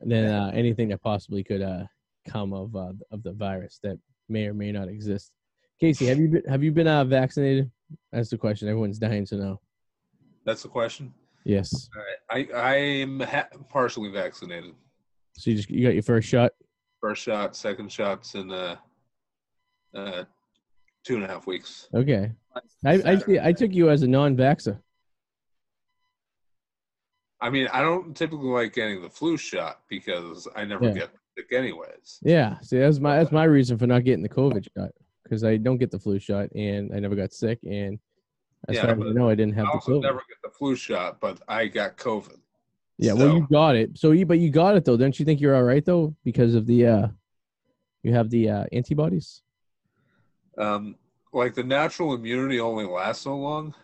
than 0.00 0.26
uh, 0.26 0.50
anything 0.54 0.88
that 0.88 1.00
possibly 1.02 1.42
could 1.42 1.62
uh, 1.62 1.84
come 2.28 2.52
of 2.52 2.76
uh, 2.76 2.92
of 3.10 3.22
the 3.22 3.32
virus 3.32 3.78
that 3.82 3.98
may 4.28 4.46
or 4.46 4.54
may 4.54 4.72
not 4.72 4.88
exist. 4.88 5.32
Kacy, 5.82 6.06
have 6.08 6.18
you 6.18 6.28
been 6.28 6.42
have 6.48 6.62
you 6.62 6.72
been 6.72 6.86
uh, 6.86 7.04
vaccinated? 7.04 7.70
That's 8.12 8.30
the 8.30 8.38
question. 8.38 8.68
Everyone's 8.68 8.98
dying 8.98 9.26
to 9.26 9.36
know. 9.36 9.60
That's 10.44 10.62
the 10.62 10.68
question. 10.68 11.12
Yes. 11.44 11.88
Right. 12.30 12.48
I 12.54 12.56
I 12.56 12.74
am 12.76 13.20
ha- 13.20 13.48
partially 13.68 14.10
vaccinated. 14.10 14.74
So 15.36 15.50
you 15.50 15.56
just 15.56 15.70
you 15.70 15.84
got 15.84 15.94
your 15.94 16.02
first 16.02 16.28
shot. 16.28 16.52
First 17.00 17.22
shot, 17.22 17.54
second 17.56 17.90
shots 17.92 18.34
in 18.34 18.50
uh, 18.50 18.76
uh, 19.94 20.24
two 21.04 21.16
and 21.16 21.24
a 21.24 21.28
half 21.28 21.46
weeks. 21.46 21.88
Okay. 21.94 22.32
I 22.86 22.92
I, 22.94 23.22
I 23.42 23.52
took 23.52 23.72
you 23.74 23.90
as 23.90 24.02
a 24.02 24.08
non-vaxxer. 24.08 24.78
I 27.40 27.50
mean, 27.50 27.68
I 27.72 27.82
don't 27.82 28.16
typically 28.16 28.48
like 28.48 28.72
getting 28.72 29.02
the 29.02 29.10
flu 29.10 29.36
shot 29.36 29.80
because 29.90 30.48
I 30.56 30.64
never 30.64 30.86
Yeah. 30.86 30.92
get 30.92 31.10
sick 31.36 31.52
anyways. 31.52 32.20
Yeah. 32.22 32.58
See, 32.60 32.78
that's 32.78 33.00
my 33.00 33.18
that's 33.18 33.32
my 33.32 33.44
reason 33.44 33.76
for 33.76 33.86
not 33.86 34.04
getting 34.04 34.22
the 34.22 34.28
COVID 34.30 34.66
shot 34.78 34.92
because 35.24 35.42
I 35.42 35.56
don't 35.56 35.78
get 35.78 35.90
the 35.90 35.98
flu 35.98 36.18
shot 36.18 36.50
and 36.54 36.94
I 36.94 37.00
never 37.00 37.16
got 37.16 37.32
sick 37.32 37.58
and 37.68 37.98
as 38.68 38.76
Yeah, 38.76 38.82
far 38.82 38.92
as 38.92 38.98
I 38.98 39.02
but 39.02 39.14
know, 39.14 39.28
I 39.28 39.34
didn't 39.34 39.54
I 39.54 39.56
have 39.60 39.66
the 39.66 39.72
also 39.78 39.92
COVID. 39.92 40.02
never 40.02 40.18
get 40.28 40.38
the 40.42 40.50
flu 40.50 40.76
shot, 40.76 41.20
but 41.20 41.40
I 41.48 41.66
got 41.66 41.96
COVID. 41.96 42.38
Yeah, 42.98 43.12
well, 43.14 43.34
you 43.34 43.46
got 43.50 43.74
it. 43.74 43.98
So, 43.98 44.12
you 44.12 44.24
but 44.24 44.38
you 44.38 44.50
got 44.50 44.76
it 44.76 44.84
though. 44.84 44.96
Don't 44.96 45.18
you 45.18 45.24
think 45.24 45.40
you're 45.40 45.56
all 45.56 45.64
right 45.64 45.84
though 45.84 46.14
because 46.24 46.54
of 46.54 46.66
the 46.66 46.86
uh, 46.86 47.08
you 48.04 48.14
have 48.14 48.30
the 48.30 48.48
uh, 48.48 48.64
antibodies? 48.72 49.42
Um, 50.56 50.94
like 51.32 51.54
the 51.54 51.64
natural 51.64 52.14
immunity 52.14 52.60
only 52.60 52.84
lasts 52.84 53.24
so 53.24 53.36
long. 53.36 53.74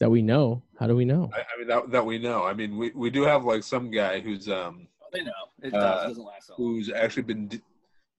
That 0.00 0.10
we 0.10 0.22
know. 0.22 0.62
How 0.78 0.86
do 0.86 0.96
we 0.96 1.04
know? 1.04 1.30
I, 1.34 1.40
I 1.40 1.58
mean 1.58 1.68
that 1.68 1.90
that 1.90 2.06
we 2.06 2.18
know. 2.18 2.44
I 2.44 2.54
mean 2.54 2.78
we, 2.78 2.90
we 2.90 3.10
do 3.10 3.22
have 3.22 3.44
like 3.44 3.62
some 3.62 3.90
guy 3.90 4.20
who's 4.20 4.48
um 4.48 4.88
They 5.12 5.22
know. 5.22 5.32
It 5.62 5.74
Uh, 5.74 5.80
does. 5.80 6.04
It 6.04 6.08
doesn't 6.08 6.24
last 6.24 6.46
so 6.46 6.54
long. 6.58 6.74
who's 6.74 6.90
actually 6.90 7.24
been 7.24 7.48
d- 7.48 7.60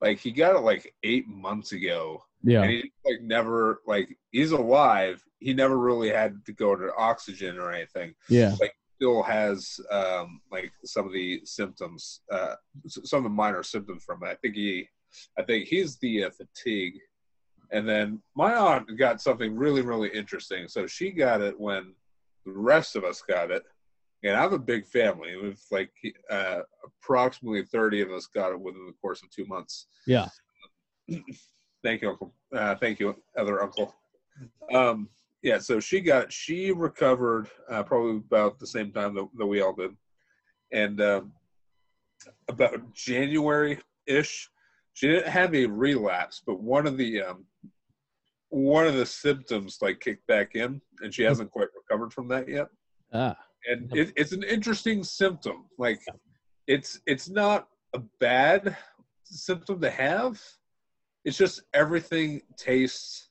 like 0.01 0.19
he 0.19 0.31
got 0.31 0.55
it 0.55 0.59
like 0.61 0.93
eight 1.03 1.27
months 1.27 1.71
ago 1.71 2.23
Yeah. 2.43 2.61
and 2.63 2.71
he 2.71 2.91
like 3.05 3.21
never 3.21 3.81
like 3.85 4.17
he's 4.31 4.51
alive. 4.51 5.23
He 5.39 5.53
never 5.53 5.77
really 5.77 6.09
had 6.09 6.45
to 6.45 6.51
go 6.53 6.75
to 6.75 6.93
oxygen 6.97 7.57
or 7.57 7.71
anything. 7.71 8.13
Yeah. 8.29 8.55
Like 8.59 8.75
still 8.95 9.23
has 9.23 9.79
um 9.91 10.41
like 10.51 10.71
some 10.85 11.05
of 11.07 11.13
the 11.13 11.41
symptoms, 11.45 12.21
uh, 12.31 12.55
some 12.87 13.17
of 13.19 13.23
the 13.23 13.29
minor 13.29 13.63
symptoms 13.63 14.03
from 14.03 14.23
it. 14.23 14.27
I 14.27 14.35
think 14.35 14.55
he, 14.55 14.87
I 15.37 15.43
think 15.43 15.65
he's 15.67 15.97
the 15.97 16.25
uh, 16.25 16.29
fatigue. 16.31 16.99
And 17.71 17.87
then 17.87 18.21
my 18.35 18.53
aunt 18.55 18.97
got 18.97 19.21
something 19.21 19.55
really 19.55 19.81
really 19.81 20.09
interesting. 20.09 20.67
So 20.67 20.87
she 20.87 21.11
got 21.11 21.41
it 21.41 21.59
when 21.59 21.93
the 22.45 22.51
rest 22.51 22.95
of 22.95 23.03
us 23.03 23.21
got 23.21 23.51
it. 23.51 23.63
And 24.23 24.35
I 24.35 24.41
have 24.41 24.53
a 24.53 24.59
big 24.59 24.85
family. 24.85 25.35
With 25.37 25.63
like 25.71 25.91
uh, 26.29 26.61
approximately 26.85 27.63
thirty 27.63 28.01
of 28.01 28.11
us 28.11 28.27
got 28.27 28.51
it 28.51 28.59
within 28.59 28.85
the 28.85 28.93
course 29.01 29.23
of 29.23 29.29
two 29.29 29.45
months. 29.45 29.87
Yeah. 30.05 30.27
Thank 31.83 32.01
you, 32.01 32.09
Uncle. 32.09 32.33
Uh, 32.53 32.75
thank 32.75 32.99
you, 32.99 33.15
other 33.37 33.61
uncle. 33.61 33.95
Um, 34.73 35.07
yeah, 35.41 35.59
so 35.59 35.79
she 35.79 36.01
got 36.01 36.31
she 36.31 36.71
recovered 36.71 37.47
uh, 37.69 37.83
probably 37.83 38.17
about 38.17 38.59
the 38.59 38.67
same 38.67 38.91
time 38.91 39.13
that, 39.15 39.27
that 39.37 39.45
we 39.45 39.61
all 39.61 39.73
did, 39.73 39.95
and 40.73 40.99
um, 41.01 41.31
about 42.49 42.93
January 42.93 43.79
ish, 44.07 44.49
she 44.93 45.07
didn't 45.07 45.29
have 45.29 45.55
a 45.55 45.65
relapse, 45.65 46.41
but 46.45 46.59
one 46.59 46.85
of 46.85 46.97
the 46.97 47.21
um, 47.21 47.45
one 48.49 48.87
of 48.87 48.95
the 48.95 49.05
symptoms 49.05 49.77
like 49.81 49.99
kicked 50.01 50.27
back 50.27 50.55
in, 50.55 50.81
and 51.01 51.13
she 51.13 51.23
hasn't 51.23 51.51
quite 51.51 51.69
recovered 51.75 52.11
from 52.11 52.27
that 52.27 52.49
yet. 52.49 52.67
Ah. 53.13 53.37
And 53.67 53.95
it, 53.95 54.13
it's 54.15 54.31
an 54.31 54.43
interesting 54.43 55.03
symptom. 55.03 55.65
Like, 55.77 55.99
it's 56.67 57.01
it's 57.05 57.29
not 57.29 57.67
a 57.93 57.99
bad 58.19 58.75
symptom 59.23 59.81
to 59.81 59.89
have. 59.89 60.41
It's 61.25 61.37
just 61.37 61.61
everything 61.73 62.41
tastes 62.57 63.29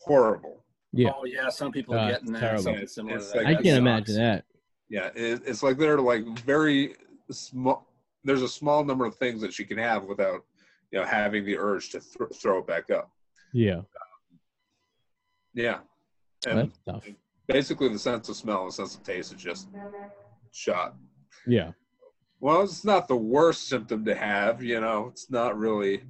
horrible. 0.00 0.64
Yeah. 0.92 1.10
Oh 1.16 1.24
yeah, 1.24 1.48
some 1.50 1.70
people 1.70 1.94
Uh, 1.94 1.98
are 1.98 2.10
getting 2.10 2.32
that. 2.32 2.40
terrible. 2.40 2.62
Something 2.64 2.86
similar 2.88 3.16
It's 3.18 3.34
like- 3.34 3.46
I 3.46 3.54
can't 3.54 3.66
sucks. 3.66 3.78
imagine 3.78 4.14
that. 4.16 4.44
Yeah, 4.88 5.10
it, 5.14 5.42
it's 5.46 5.62
like 5.62 5.78
they're 5.78 6.00
like 6.00 6.24
very 6.40 6.96
small. 7.30 7.86
There's 8.24 8.42
a 8.42 8.48
small 8.48 8.84
number 8.84 9.04
of 9.04 9.14
things 9.14 9.40
that 9.42 9.52
she 9.54 9.64
can 9.64 9.78
have 9.78 10.04
without, 10.04 10.44
you 10.90 10.98
know, 10.98 11.06
having 11.06 11.44
the 11.44 11.56
urge 11.56 11.90
to 11.90 12.00
th- 12.00 12.30
throw 12.34 12.58
it 12.58 12.66
back 12.66 12.90
up. 12.90 13.10
Yeah. 13.52 13.82
Yeah, 15.54 15.80
Well, 16.46 16.56
that's 16.56 16.78
tough. 16.86 17.08
Basically 17.50 17.88
the 17.88 17.98
sense 17.98 18.28
of 18.28 18.36
smell 18.36 18.62
and 18.62 18.68
the 18.68 18.74
sense 18.74 18.94
of 18.94 19.02
taste 19.02 19.34
is 19.34 19.42
just 19.42 19.68
shot. 20.52 20.94
Yeah. 21.46 21.72
Well, 22.40 22.62
it's 22.62 22.84
not 22.84 23.08
the 23.08 23.16
worst 23.16 23.68
symptom 23.68 24.04
to 24.04 24.14
have. 24.14 24.62
You 24.62 24.80
know, 24.80 25.08
it's 25.08 25.30
not 25.30 25.58
really 25.58 26.02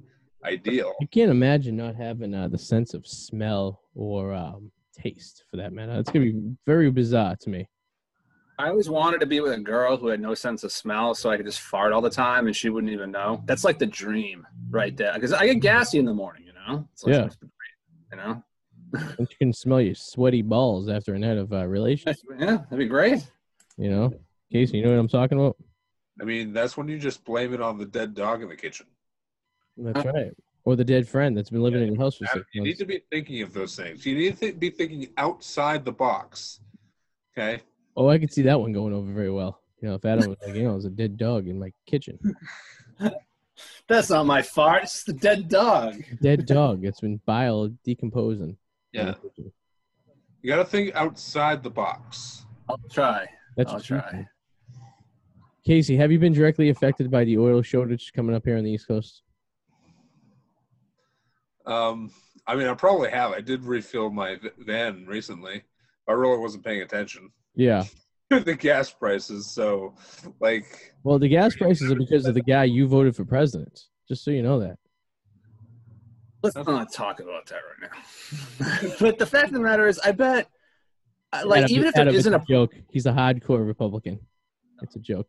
ideal. 0.45 0.93
You 1.01 1.07
can't 1.07 1.31
imagine 1.31 1.75
not 1.75 1.95
having 1.95 2.33
uh, 2.33 2.47
the 2.47 2.57
sense 2.57 2.93
of 2.93 3.05
smell 3.05 3.81
or 3.95 4.33
um, 4.33 4.71
taste 4.93 5.43
for 5.49 5.57
that 5.57 5.73
matter. 5.73 5.93
It's 5.93 6.09
gonna 6.09 6.25
be 6.25 6.55
very 6.65 6.89
bizarre 6.89 7.35
to 7.41 7.49
me. 7.49 7.67
I 8.59 8.69
always 8.69 8.89
wanted 8.89 9.19
to 9.21 9.25
be 9.25 9.39
with 9.39 9.53
a 9.53 9.59
girl 9.59 9.97
who 9.97 10.07
had 10.07 10.21
no 10.21 10.35
sense 10.35 10.63
of 10.63 10.71
smell, 10.71 11.15
so 11.15 11.31
I 11.31 11.37
could 11.37 11.47
just 11.47 11.61
fart 11.61 11.91
all 11.91 12.01
the 12.01 12.11
time 12.11 12.45
and 12.45 12.55
she 12.55 12.69
wouldn't 12.69 12.93
even 12.93 13.09
know. 13.09 13.41
That's 13.45 13.63
like 13.63 13.79
the 13.79 13.87
dream 13.87 14.45
right 14.69 14.95
there. 14.95 15.13
Because 15.13 15.33
I 15.33 15.47
get 15.47 15.61
gassy 15.61 15.97
in 15.97 16.05
the 16.05 16.13
morning, 16.13 16.43
you 16.45 16.53
know. 16.53 16.87
It's 16.93 17.03
like 17.03 17.15
Yeah. 17.15 17.29
You 18.11 18.17
know. 18.17 18.43
And 18.93 19.27
you 19.29 19.37
can 19.37 19.53
smell 19.53 19.81
your 19.81 19.95
sweaty 19.95 20.41
balls 20.41 20.89
after 20.89 21.13
a 21.13 21.19
night 21.19 21.37
of 21.37 21.53
uh, 21.53 21.65
relations. 21.65 22.21
Yeah, 22.37 22.57
that'd 22.57 22.77
be 22.77 22.85
great. 22.87 23.25
You 23.77 23.89
know, 23.89 24.13
Kacy, 24.53 24.73
you 24.75 24.83
know 24.83 24.91
what 24.91 24.99
I'm 24.99 25.07
talking 25.07 25.39
about? 25.39 25.57
I 26.19 26.23
mean, 26.25 26.53
that's 26.53 26.75
when 26.77 26.87
you 26.87 26.97
just 26.99 27.23
blame 27.23 27.53
it 27.53 27.61
on 27.61 27.77
the 27.77 27.85
dead 27.85 28.13
dog 28.13 28.43
in 28.43 28.49
the 28.49 28.55
kitchen. 28.55 28.85
That's 29.77 30.05
right. 30.05 30.31
Or 30.63 30.75
the 30.75 30.83
dead 30.85 31.07
friend 31.07 31.35
that's 31.35 31.49
been 31.49 31.63
living 31.63 31.81
Yeah. 31.81 31.87
in 31.87 31.93
your 31.95 32.03
house 32.03 32.17
for 32.17 32.25
Adam, 32.25 32.39
six 32.41 32.49
You 32.53 32.61
need 32.63 32.77
to 32.77 32.85
be 32.85 33.01
thinking 33.11 33.41
of 33.41 33.53
those 33.53 33.75
things. 33.75 34.05
You 34.05 34.15
need 34.15 34.33
to 34.35 34.39
th- 34.39 34.59
be 34.59 34.69
thinking 34.69 35.07
outside 35.17 35.85
the 35.85 35.91
box. 35.91 36.59
Okay. 37.35 37.61
Oh, 37.95 38.09
I 38.09 38.19
could 38.19 38.31
see 38.31 38.43
that 38.43 38.59
one 38.59 38.71
going 38.71 38.93
over 38.93 39.11
very 39.11 39.31
well. 39.31 39.59
You 39.81 39.87
know, 39.89 39.95
if 39.95 40.05
Adam 40.05 40.29
was 40.29 40.37
like, 40.45 40.55
you 40.55 40.63
know, 40.63 40.71
there's 40.73 40.85
a 40.85 40.89
dead 40.89 41.17
dog 41.17 41.47
in 41.47 41.57
my 41.57 41.71
kitchen. 41.87 42.19
That's 43.87 44.09
not 44.09 44.25
my 44.25 44.41
fart. 44.41 44.83
It's 44.83 45.03
the 45.03 45.13
dead 45.13 45.49
dog. 45.49 46.03
Dead 46.21 46.45
dog. 46.45 46.85
It's 46.85 47.01
been 47.01 47.19
bile 47.25 47.69
decomposing. 47.83 48.57
In 48.93 49.07
Yeah. 49.07 49.13
You 50.41 50.47
got 50.51 50.57
to 50.57 50.65
think 50.65 50.95
outside 50.95 51.61
the 51.63 51.69
box. 51.69 52.45
I'll 52.69 52.79
try. 52.91 53.27
That's 53.57 53.71
I'll 53.71 53.79
try. 53.79 54.11
do. 54.11 54.25
Kacy, 55.67 55.95
have 55.97 56.11
you 56.11 56.17
been 56.17 56.33
directly 56.33 56.69
affected 56.69 57.11
by 57.11 57.23
the 57.23 57.37
oil 57.37 57.61
shortage 57.61 58.11
coming 58.13 58.35
up 58.35 58.43
here 58.45 58.57
on 58.57 58.63
the 58.63 58.71
East 58.71 58.87
Coast? 58.87 59.21
Um, 61.67 62.11
I 62.47 62.55
mean, 62.55 62.67
I 62.67 62.73
probably 62.73 63.11
have. 63.11 63.31
I 63.31 63.41
did 63.41 63.63
refill 63.63 64.09
my 64.09 64.37
van 64.57 65.05
recently. 65.05 65.63
I 66.09 66.13
really 66.13 66.39
wasn't 66.39 66.65
paying 66.65 66.81
attention 66.81 67.29
Yeah. 67.55 67.83
the 68.31 68.55
gas 68.55 68.91
prices. 68.91 69.51
So, 69.53 69.93
like, 70.39 70.93
Well, 71.03 71.19
the 71.19 71.27
gas 71.27 71.55
prices 71.55 71.91
are 71.91 71.95
because 71.95 72.25
of 72.25 72.33
the 72.33 72.41
guy 72.41 72.63
you 72.63 72.87
voted 72.87 73.15
for 73.15 73.23
president. 73.25 73.79
Just 74.07 74.23
so 74.23 74.31
you 74.31 74.41
know 74.41 74.59
that. 74.59 74.77
Let's 76.43 76.55
not 76.55 76.91
talk 76.91 77.19
about 77.19 77.45
that 77.47 77.59
right 77.81 77.91
now. 78.81 78.89
but 78.99 79.19
the 79.19 79.25
fact 79.25 79.47
of 79.47 79.53
the 79.53 79.59
matter 79.59 79.87
is, 79.87 79.99
I 79.99 80.11
bet, 80.11 80.47
I- 81.31 81.43
like, 81.43 81.63
Adam, 81.65 81.75
even 81.75 81.87
if 81.87 81.95
Adam, 81.95 82.07
it 82.07 82.17
it's 82.17 82.19
isn't 82.27 82.33
a 82.33 82.43
joke, 82.47 82.73
he's 82.89 83.05
a 83.05 83.11
hardcore 83.11 83.65
Republican. 83.65 84.19
It's 84.81 84.95
a 84.95 84.99
joke. 84.99 85.27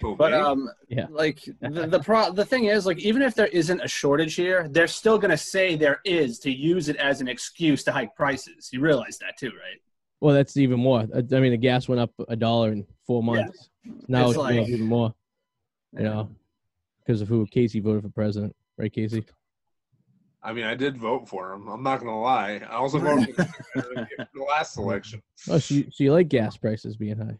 Who, 0.00 0.14
But 0.16 0.32
um, 0.32 0.68
Yeah. 0.88 1.06
like 1.10 1.40
the 1.60 1.86
the 1.88 1.98
pro 2.00 2.30
the 2.32 2.44
thing 2.44 2.64
is 2.66 2.86
like 2.86 2.98
even 3.00 3.20
if 3.22 3.34
there 3.34 3.46
isn't 3.48 3.80
a 3.80 3.88
shortage 3.88 4.34
here, 4.36 4.68
they're 4.68 4.86
still 4.86 5.18
gonna 5.18 5.36
say 5.36 5.74
there 5.74 6.00
is 6.04 6.38
to 6.40 6.52
use 6.52 6.88
it 6.88 6.96
as 6.96 7.20
an 7.20 7.26
excuse 7.28 7.82
to 7.84 7.92
hike 7.92 8.14
prices. 8.14 8.70
You 8.72 8.80
realize 8.80 9.18
that 9.18 9.36
too, 9.36 9.48
right? 9.48 9.80
Well, 10.20 10.34
that's 10.34 10.56
even 10.56 10.78
more. 10.80 11.00
I 11.14 11.18
I 11.18 11.40
mean, 11.40 11.50
the 11.50 11.56
gas 11.56 11.88
went 11.88 12.00
up 12.00 12.12
a 12.28 12.36
dollar 12.36 12.70
in 12.72 12.86
four 13.06 13.22
Yeah. 13.22 13.42
months. 13.42 13.70
Now 14.06 14.22
It's 14.22 14.30
it's, 14.30 14.38
like- 14.38 14.68
even 14.68 14.86
more. 14.86 15.14
You 15.96 16.02
know, 16.04 16.30
because 17.00 17.20
of 17.22 17.28
who 17.28 17.46
Kacy 17.46 17.82
voted 17.82 18.02
for 18.02 18.10
president, 18.10 18.54
right, 18.76 18.92
Kacy? 18.92 19.24
I 20.42 20.52
mean, 20.52 20.64
I 20.64 20.74
did 20.74 20.96
vote 20.96 21.28
for 21.28 21.52
him. 21.52 21.66
I'm 21.68 21.82
not 21.82 21.98
gonna 22.00 22.18
lie. 22.20 22.60
I 22.68 22.74
also 22.76 22.98
voted 22.98 23.34
for 23.34 23.48
the 23.74 24.44
last 24.48 24.76
election. 24.78 25.22
Oh, 25.50 25.58
so 25.58 25.74
you, 25.74 25.84
so 25.90 26.04
you 26.04 26.12
like 26.12 26.28
gas 26.28 26.56
prices 26.56 26.96
being 26.96 27.18
high? 27.18 27.36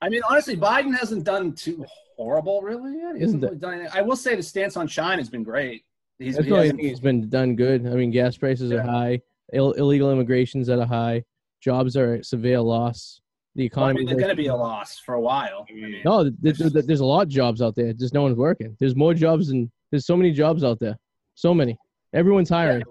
I 0.00 0.08
mean, 0.08 0.20
honestly, 0.28 0.56
Biden 0.56 0.96
hasn't 0.96 1.24
done 1.24 1.52
too 1.52 1.84
horrible, 2.16 2.62
really. 2.62 2.92
Yet. 2.98 3.16
He 3.16 3.22
Isn't 3.24 3.42
hasn't 3.42 3.62
really 3.62 3.78
done. 3.78 3.88
I 3.92 4.02
will 4.02 4.16
say 4.16 4.36
the 4.36 4.42
stance 4.42 4.76
on 4.76 4.86
China 4.86 5.16
has 5.20 5.28
been 5.30 5.42
great. 5.42 5.84
He's, 6.18 6.36
That's 6.36 6.46
he 6.46 6.52
why 6.52 6.58
I 6.58 6.62
hasn't- 6.62 6.80
he's 6.80 7.00
been 7.00 7.28
done 7.28 7.56
good. 7.56 7.86
I 7.86 7.90
mean, 7.90 8.10
gas 8.10 8.36
prices 8.36 8.70
are 8.72 8.82
high, 8.82 9.20
Ill, 9.52 9.72
illegal 9.72 10.10
immigration's 10.10 10.68
at 10.68 10.78
a 10.78 10.86
high, 10.86 11.24
jobs 11.60 11.96
are 11.96 12.14
at 12.14 12.26
severe 12.26 12.60
loss. 12.60 13.20
The 13.54 13.70
well, 13.74 13.86
I 13.86 13.90
economy. 13.90 13.98
mean, 14.00 14.06
they're 14.08 14.16
going 14.16 14.28
to 14.28 14.36
be 14.36 14.48
a 14.48 14.54
loss 14.54 14.98
for 14.98 15.14
a 15.14 15.20
while. 15.20 15.66
I 15.68 15.72
mean, 15.72 16.02
No, 16.04 16.24
th- 16.24 16.58
th- 16.58 16.72
th- 16.74 16.84
there's 16.86 17.00
a 17.00 17.04
lot 17.06 17.22
of 17.22 17.28
jobs 17.28 17.62
out 17.62 17.74
there. 17.74 17.92
Just 17.94 18.12
no 18.14 18.22
one's 18.22 18.36
working. 18.36 18.76
There's 18.78 18.94
more 18.94 19.14
jobs 19.14 19.48
than 19.48 19.70
there's 19.90 20.04
so 20.06 20.14
many 20.16 20.30
jobs 20.30 20.62
out 20.62 20.78
there. 20.78 20.96
So 21.36 21.54
many. 21.54 21.76
Everyone's 22.16 22.48
hiring. 22.48 22.82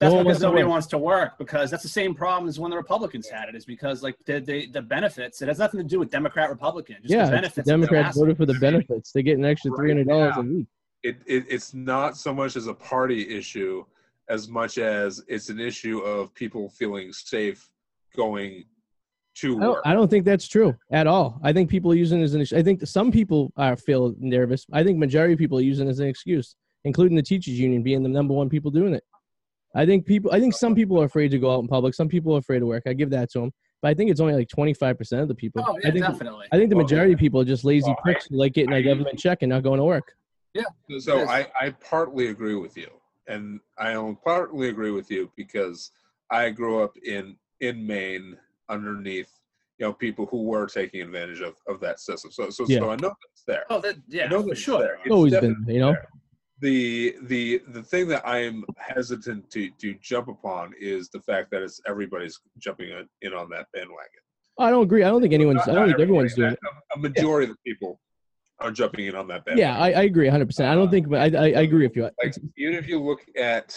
That's 0.00 0.12
No 0.12 0.24
because 0.24 0.42
nobody 0.42 0.64
work. 0.64 0.70
wants 0.70 0.86
to 0.88 0.98
work 0.98 1.38
because 1.38 1.70
that's 1.70 1.84
the 1.84 1.88
same 1.88 2.14
problem 2.14 2.48
as 2.48 2.58
when 2.58 2.70
the 2.70 2.76
Republicans 2.76 3.28
had 3.28 3.48
it. 3.48 3.54
Is 3.54 3.64
because 3.64 4.02
like 4.02 4.16
the 4.26 4.40
the, 4.40 4.66
the 4.66 4.82
benefits. 4.82 5.40
It 5.40 5.48
has 5.48 5.58
nothing 5.58 5.78
to 5.78 5.86
do 5.86 6.00
with 6.00 6.10
Democrat 6.10 6.50
Republican. 6.50 6.96
Just 7.02 7.14
yeah, 7.14 7.18
the 7.18 7.22
it's 7.22 7.30
the 7.30 7.36
benefits. 7.36 7.54
that 7.54 7.66
Democrats 7.66 8.08
asking. 8.08 8.22
voted 8.22 8.36
for 8.36 8.46
the 8.46 8.58
benefits. 8.58 9.12
They 9.12 9.22
get 9.22 9.38
an 9.38 9.44
extra 9.44 9.70
three 9.76 9.90
hundred 9.90 10.08
dollars 10.08 10.34
a 10.36 10.42
week. 10.42 10.66
It, 11.04 11.16
it 11.26 11.44
it's 11.48 11.72
not 11.72 12.16
so 12.16 12.34
much 12.34 12.56
as 12.56 12.66
a 12.66 12.74
party 12.74 13.36
issue 13.36 13.84
as 14.28 14.48
much 14.48 14.78
as 14.78 15.22
it's 15.28 15.48
an 15.48 15.60
issue 15.60 16.00
of 16.00 16.34
people 16.34 16.68
feeling 16.70 17.12
safe 17.12 17.68
going 18.16 18.64
to 19.36 19.56
I 19.56 19.60
don't, 19.60 19.70
work. 19.70 19.82
I 19.84 19.92
don't 19.94 20.08
think 20.08 20.24
that's 20.24 20.48
true 20.48 20.74
at 20.90 21.06
all. 21.06 21.40
I 21.42 21.52
think 21.52 21.68
people 21.70 21.92
are 21.92 21.96
using 21.96 22.20
it 22.20 22.24
as 22.24 22.34
an 22.34 22.40
excuse. 22.40 22.58
I 22.58 22.62
think 22.62 22.86
some 22.86 23.12
people 23.12 23.52
are 23.56 23.76
feel 23.76 24.14
nervous. 24.18 24.66
I 24.72 24.82
think 24.82 24.98
majority 24.98 25.34
of 25.34 25.38
people 25.38 25.58
are 25.58 25.62
using 25.62 25.86
it 25.86 25.90
as 25.90 26.00
an 26.00 26.08
excuse, 26.08 26.56
including 26.84 27.16
the 27.16 27.22
teachers 27.22 27.58
union 27.58 27.82
being 27.82 28.02
the 28.02 28.08
number 28.08 28.34
one 28.34 28.48
people 28.48 28.70
doing 28.70 28.94
it. 28.94 29.04
I 29.74 29.84
think 29.84 30.06
people. 30.06 30.32
I 30.32 30.38
think 30.38 30.54
some 30.54 30.74
people 30.74 31.00
are 31.00 31.04
afraid 31.04 31.30
to 31.32 31.38
go 31.38 31.52
out 31.54 31.60
in 31.60 31.68
public. 31.68 31.94
Some 31.94 32.08
people 32.08 32.34
are 32.34 32.38
afraid 32.38 32.60
to 32.60 32.66
work. 32.66 32.84
I 32.86 32.92
give 32.92 33.10
that 33.10 33.30
to 33.32 33.40
them, 33.40 33.52
but 33.82 33.88
I 33.88 33.94
think 33.94 34.10
it's 34.10 34.20
only 34.20 34.34
like 34.34 34.48
twenty 34.48 34.72
five 34.72 34.96
percent 34.96 35.22
of 35.22 35.28
the 35.28 35.34
people. 35.34 35.64
Oh 35.66 35.76
yeah, 35.82 35.88
I 35.88 35.90
think. 35.90 36.04
definitely. 36.04 36.46
I 36.52 36.56
think 36.56 36.70
the 36.70 36.76
Well, 36.76 36.84
majority 36.84 37.12
of 37.14 37.18
people 37.18 37.40
are 37.40 37.44
just 37.44 37.64
lazy 37.64 37.88
well, 37.88 37.96
pricks 38.02 38.26
who 38.30 38.36
like 38.36 38.52
getting 38.52 38.72
I- 38.72 38.78
a 38.78 38.82
government 38.82 39.18
check 39.18 39.38
and 39.42 39.50
not 39.50 39.62
going 39.64 39.78
to 39.78 39.84
work. 39.84 40.12
Yeah. 40.54 40.62
So 41.00 41.26
I, 41.28 41.48
I 41.60 41.70
partly 41.70 42.28
agree 42.28 42.54
with 42.54 42.76
you, 42.76 42.86
and 43.26 43.58
I 43.76 43.94
only 43.94 44.16
partly 44.24 44.68
agree 44.68 44.92
with 44.92 45.10
you 45.10 45.28
because 45.36 45.90
I 46.30 46.50
grew 46.50 46.80
up 46.84 46.92
in 47.04 47.36
in 47.60 47.84
Maine 47.84 48.36
underneath 48.68 49.30
you 49.80 49.86
know 49.86 49.92
people 49.92 50.26
who 50.26 50.44
were 50.44 50.66
taking 50.68 51.00
advantage 51.02 51.40
of, 51.40 51.54
of 51.66 51.80
that 51.80 51.98
system. 51.98 52.30
So 52.30 52.50
so 52.50 52.64
Yeah. 52.68 52.78
so 52.78 52.90
I 52.90 52.96
know 52.96 53.08
that's 53.26 53.42
there. 53.48 53.64
oh, 53.70 53.80
that, 53.80 53.96
I 53.96 53.98
yeah, 54.06 54.28
know 54.28 54.42
for 54.42 54.48
that's 54.50 54.60
sure. 54.60 54.78
there. 54.78 54.94
It's 54.94 55.06
It's 55.06 55.12
always 55.12 55.32
been, 55.32 55.64
you 55.66 55.80
know. 55.80 55.90
there. 55.90 56.06
The 56.60 57.16
the 57.22 57.62
the 57.68 57.82
thing 57.82 58.06
that 58.08 58.26
I 58.26 58.38
am 58.38 58.64
hesitant 58.78 59.50
to 59.50 59.70
to 59.70 59.94
jump 60.00 60.28
upon 60.28 60.72
is 60.80 61.08
the 61.08 61.20
fact 61.20 61.50
that 61.50 61.62
it's 61.62 61.80
everybody's 61.86 62.38
jumping 62.58 62.90
in- 63.22 63.34
on 63.34 63.50
that 63.50 63.66
bandwagon. 63.72 64.22
I 64.58 64.70
don't 64.70 64.84
agree. 64.84 65.02
I 65.02 65.08
don't 65.08 65.20
think 65.20 65.34
anyone's. 65.34 65.66
Not- 65.66 65.70
I 65.70 65.74
don't 65.74 65.88
think 65.88 66.00
everyone's 66.00 66.34
doing 66.34 66.52
it. 66.52 66.58
A, 66.94 66.98
majority 66.98 67.50
of 67.50 67.56
the 67.56 67.70
people 67.72 68.00
are 68.60 68.70
jumping 68.70 69.06
in 69.06 69.16
on 69.16 69.26
that 69.28 69.44
bandwagon. 69.44 69.58
Yeah, 69.74 69.78
I, 69.82 69.90
I 69.90 70.02
agree 70.04 70.26
100. 70.26 70.46
percent 70.46 70.68
I 70.70 70.74
don't 70.76 70.90
think. 70.90 71.12
I, 71.12 71.24
I 71.24 71.44
I 71.44 71.62
agree 71.62 71.86
with 71.86 71.96
you. 71.96 72.08
like 72.22 72.34
even 72.56 72.74
if 72.74 72.86
you 72.88 73.02
look 73.02 73.22
at 73.36 73.76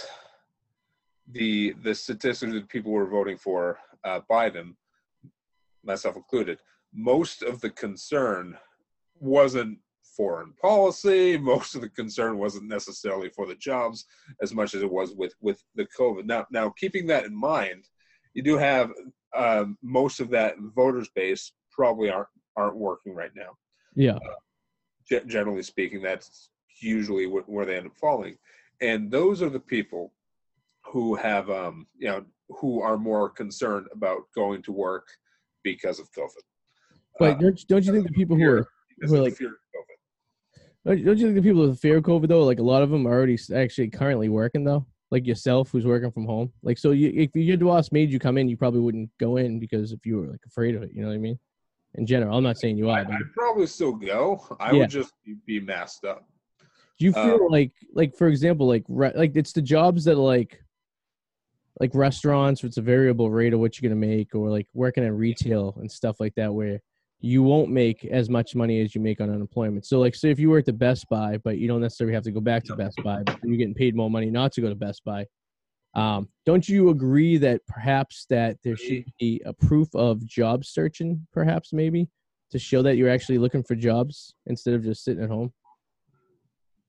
the 1.31 1.73
the 1.83 1.95
statistics 1.95 2.53
that 2.53 2.69
people 2.69 2.91
were 2.91 3.07
voting 3.07 3.37
for 3.37 3.79
uh, 4.03 4.19
Biden, 4.29 4.75
myself 5.83 6.15
included, 6.15 6.59
most 6.93 7.41
of 7.41 7.59
the 7.59 7.71
concern 7.71 8.55
wasn't 9.19 9.79
foreign 10.17 10.51
policy. 10.61 11.37
Most 11.53 11.75
of 11.75 11.81
the 11.81 11.89
concern 11.89 12.37
wasn't 12.39 12.67
necessarily 12.67 13.29
for 13.29 13.45
the 13.45 13.55
jobs 13.55 14.05
as 14.41 14.53
much 14.53 14.73
as 14.73 14.81
it 14.81 14.91
was 14.91 15.13
with 15.15 15.33
with 15.39 15.63
the 15.75 15.87
COVID. 15.97 16.25
Now, 16.25 16.45
now 16.51 16.69
keeping 16.81 17.05
that 17.07 17.25
in 17.25 17.35
mind, 17.35 17.85
you 18.33 18.41
do 18.43 18.57
have 18.57 18.91
um, 19.35 19.77
most 19.83 20.19
of 20.19 20.29
that 20.31 20.55
voters 20.75 21.09
base 21.15 21.51
probably 21.71 22.09
aren't 22.09 22.27
aren't 22.55 22.77
working 22.77 23.13
right 23.13 23.31
now 23.35 23.51
Yeah, 23.95 24.17
ge- 25.09 25.27
generally 25.27 25.61
speaking, 25.61 26.01
that's 26.01 26.49
usually 26.81 27.25
wh- 27.25 27.47
where 27.47 27.65
they 27.67 27.77
end 27.77 27.87
up 27.87 27.97
falling. 27.97 28.35
And 28.81 29.11
those 29.11 29.41
are 29.43 29.49
the 29.49 29.59
people 29.75 30.13
who 30.91 31.15
have, 31.15 31.49
um, 31.51 31.85
you 31.97 32.07
know, 32.07 32.23
who 32.49 32.81
are 32.81 32.97
more 32.97 33.29
concerned 33.29 33.87
about 33.91 34.21
going 34.33 34.61
to 34.63 34.71
work 34.71 35.07
because 35.63 35.99
of 35.99 36.11
COVID. 36.13 36.43
but 37.19 37.35
Uh, 37.35 37.51
don't 37.67 37.85
you 37.85 37.91
think 37.93 38.07
the 38.07 38.13
people 38.21 38.37
who 38.37 38.49
are 38.55 38.67
who 39.01 39.15
are 39.15 39.23
like- 39.25 39.35
fear 39.35 39.49
of 39.49 39.63
COVID. 39.75 39.96
Don't 40.87 41.17
you 41.17 41.25
think 41.25 41.35
the 41.35 41.41
people 41.41 41.67
with 41.67 41.79
fear 41.79 41.97
of 41.97 42.03
COVID 42.03 42.29
though, 42.29 42.43
like 42.43 42.59
a 42.59 42.63
lot 42.63 42.81
of 42.81 42.89
them 42.89 43.05
are 43.05 43.11
already 43.13 43.37
actually 43.53 43.89
currently 43.89 44.29
working 44.29 44.63
though, 44.63 44.85
like 45.11 45.27
yourself 45.27 45.69
who's 45.69 45.85
working 45.85 46.11
from 46.11 46.25
home. 46.25 46.51
Like 46.63 46.77
so, 46.77 46.91
you, 46.91 47.11
if 47.13 47.31
your 47.35 47.57
boss 47.57 47.91
made 47.91 48.09
you 48.09 48.19
come 48.19 48.37
in, 48.37 48.47
you 48.47 48.55
probably 48.55 48.79
wouldn't 48.79 49.09
go 49.19 49.35
in 49.35 49.59
because 49.59 49.91
if 49.91 50.05
you 50.05 50.17
were 50.17 50.27
like 50.27 50.39
afraid 50.47 50.75
of 50.75 50.83
it. 50.83 50.91
You 50.93 51.01
know 51.01 51.09
what 51.09 51.15
I 51.15 51.19
mean? 51.19 51.37
In 51.95 52.05
general, 52.05 52.37
I'm 52.37 52.43
not 52.43 52.57
saying 52.57 52.77
you 52.77 52.89
I, 52.89 53.01
are. 53.01 53.05
But 53.05 53.15
I'd 53.15 53.33
probably 53.33 53.67
still 53.67 53.93
go. 53.93 54.45
I 54.59 54.71
Yeah. 54.71 54.79
would 54.79 54.89
just 54.89 55.11
be, 55.45 55.59
masked 55.59 56.05
up. 56.05 56.25
do 56.99 57.05
you 57.05 57.11
feel 57.11 57.35
um, 57.35 57.47
like 57.49 57.73
like 57.93 58.15
for 58.15 58.27
example, 58.29 58.65
like 58.67 58.85
re- 58.87 59.13
like 59.15 59.35
it's 59.35 59.51
the 59.51 59.61
jobs 59.61 60.05
that 60.05 60.15
like 60.15 60.63
like 61.81 61.93
restaurants, 61.93 62.63
where 62.63 62.67
it's 62.67 62.77
a 62.77 62.81
variable 62.81 63.29
rate 63.29 63.53
of 63.53 63.59
what 63.59 63.79
you're 63.79 63.89
gonna 63.89 63.99
make, 63.99 64.33
or 64.35 64.49
like 64.49 64.67
working 64.73 65.03
in 65.03 65.17
retail 65.17 65.75
and 65.79 65.91
stuff 65.91 66.19
like 66.21 66.35
that, 66.35 66.53
where 66.53 66.81
you 67.19 67.41
won't 67.41 67.69
make 67.69 68.05
as 68.05 68.29
much 68.29 68.55
money 68.55 68.79
as 68.81 68.93
you 68.93 69.01
make 69.01 69.19
on 69.19 69.29
unemployment. 69.29 69.85
So 69.85 69.99
like 69.99 70.13
say 70.13 70.29
if 70.29 70.39
you 70.39 70.49
were 70.49 70.59
at 70.59 70.65
the 70.65 70.73
Best 70.73 71.07
Buy, 71.09 71.37
but 71.43 71.57
you 71.57 71.67
don't 71.67 71.81
necessarily 71.81 72.13
have 72.13 72.23
to 72.23 72.31
go 72.31 72.39
back 72.39 72.63
to 72.65 72.75
Best 72.75 73.01
Buy, 73.03 73.23
but 73.23 73.39
you're 73.43 73.57
getting 73.57 73.73
paid 73.73 73.95
more 73.95 74.09
money 74.09 74.29
not 74.29 74.51
to 74.53 74.61
go 74.61 74.69
to 74.69 74.75
Best 74.75 75.03
Buy. 75.03 75.25
Um, 75.95 76.29
don't 76.45 76.67
you 76.69 76.89
agree 76.89 77.37
that 77.37 77.65
perhaps 77.67 78.27
that 78.29 78.57
there 78.63 78.77
should 78.77 79.05
be 79.19 79.41
a 79.45 79.53
proof 79.53 79.87
of 79.95 80.23
job 80.25 80.63
searching, 80.63 81.25
perhaps 81.33 81.73
maybe, 81.73 82.07
to 82.51 82.59
show 82.59 82.83
that 82.83 82.97
you're 82.97 83.09
actually 83.09 83.39
looking 83.39 83.63
for 83.63 83.73
jobs 83.73 84.35
instead 84.45 84.75
of 84.75 84.83
just 84.83 85.03
sitting 85.03 85.23
at 85.23 85.29
home? 85.29 85.51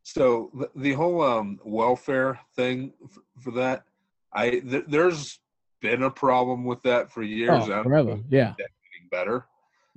So 0.03 0.51
the, 0.55 0.71
the 0.77 0.93
whole 0.93 1.23
um, 1.23 1.59
welfare 1.65 2.39
thing 2.55 2.93
for 3.41 3.53
that, 3.53 3.85
I 4.33 4.51
th- 4.51 4.85
there's 4.89 5.41
been 5.81 6.03
a 6.03 6.11
problem 6.11 6.65
with 6.65 6.83
that 6.83 7.11
for 7.11 7.23
years. 7.23 7.69
Oh, 7.69 7.83
forever. 7.83 8.19
Yeah. 8.29 8.55
getting 8.59 9.09
better. 9.11 9.47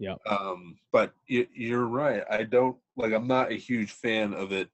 Yeah. 0.01 0.15
Um, 0.27 0.77
but 0.91 1.13
you, 1.27 1.45
you're 1.53 1.85
right. 1.85 2.23
I 2.29 2.41
don't 2.41 2.75
like. 2.97 3.13
I'm 3.13 3.27
not 3.27 3.51
a 3.51 3.55
huge 3.55 3.91
fan 3.91 4.33
of 4.33 4.51
it. 4.51 4.67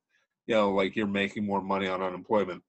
You 0.47 0.55
know, 0.55 0.71
like 0.71 0.95
you're 0.95 1.05
making 1.05 1.45
more 1.45 1.61
money 1.61 1.87
on 1.87 2.01
unemployment 2.01 2.63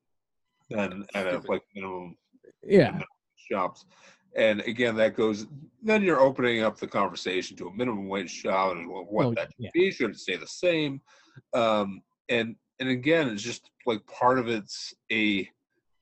than 0.68 1.06
at 1.14 1.28
a 1.28 1.40
like 1.46 1.62
minimum 1.72 2.16
Yeah. 2.64 2.98
Shops, 3.36 3.86
And 4.34 4.60
again, 4.62 4.96
that 4.96 5.14
goes. 5.14 5.46
Then 5.84 6.02
you're 6.02 6.20
opening 6.20 6.64
up 6.64 6.78
the 6.78 6.88
conversation 6.88 7.56
to 7.58 7.68
a 7.68 7.74
minimum 7.74 8.08
wage 8.08 8.42
job 8.42 8.76
and 8.76 8.88
what, 8.90 9.10
what 9.10 9.26
Oh, 9.26 9.34
that 9.34 9.52
should 9.52 9.66
yeah. 9.66 9.70
be. 9.72 9.92
Should 9.92 10.10
it 10.10 10.18
stay 10.18 10.36
the 10.36 10.46
same? 10.48 11.00
Um, 11.54 12.02
and 12.28 12.56
and 12.80 12.88
again, 12.88 13.28
it's 13.28 13.42
just 13.42 13.70
like 13.86 14.04
part 14.06 14.40
of 14.40 14.48
it's 14.48 14.92
a 15.12 15.48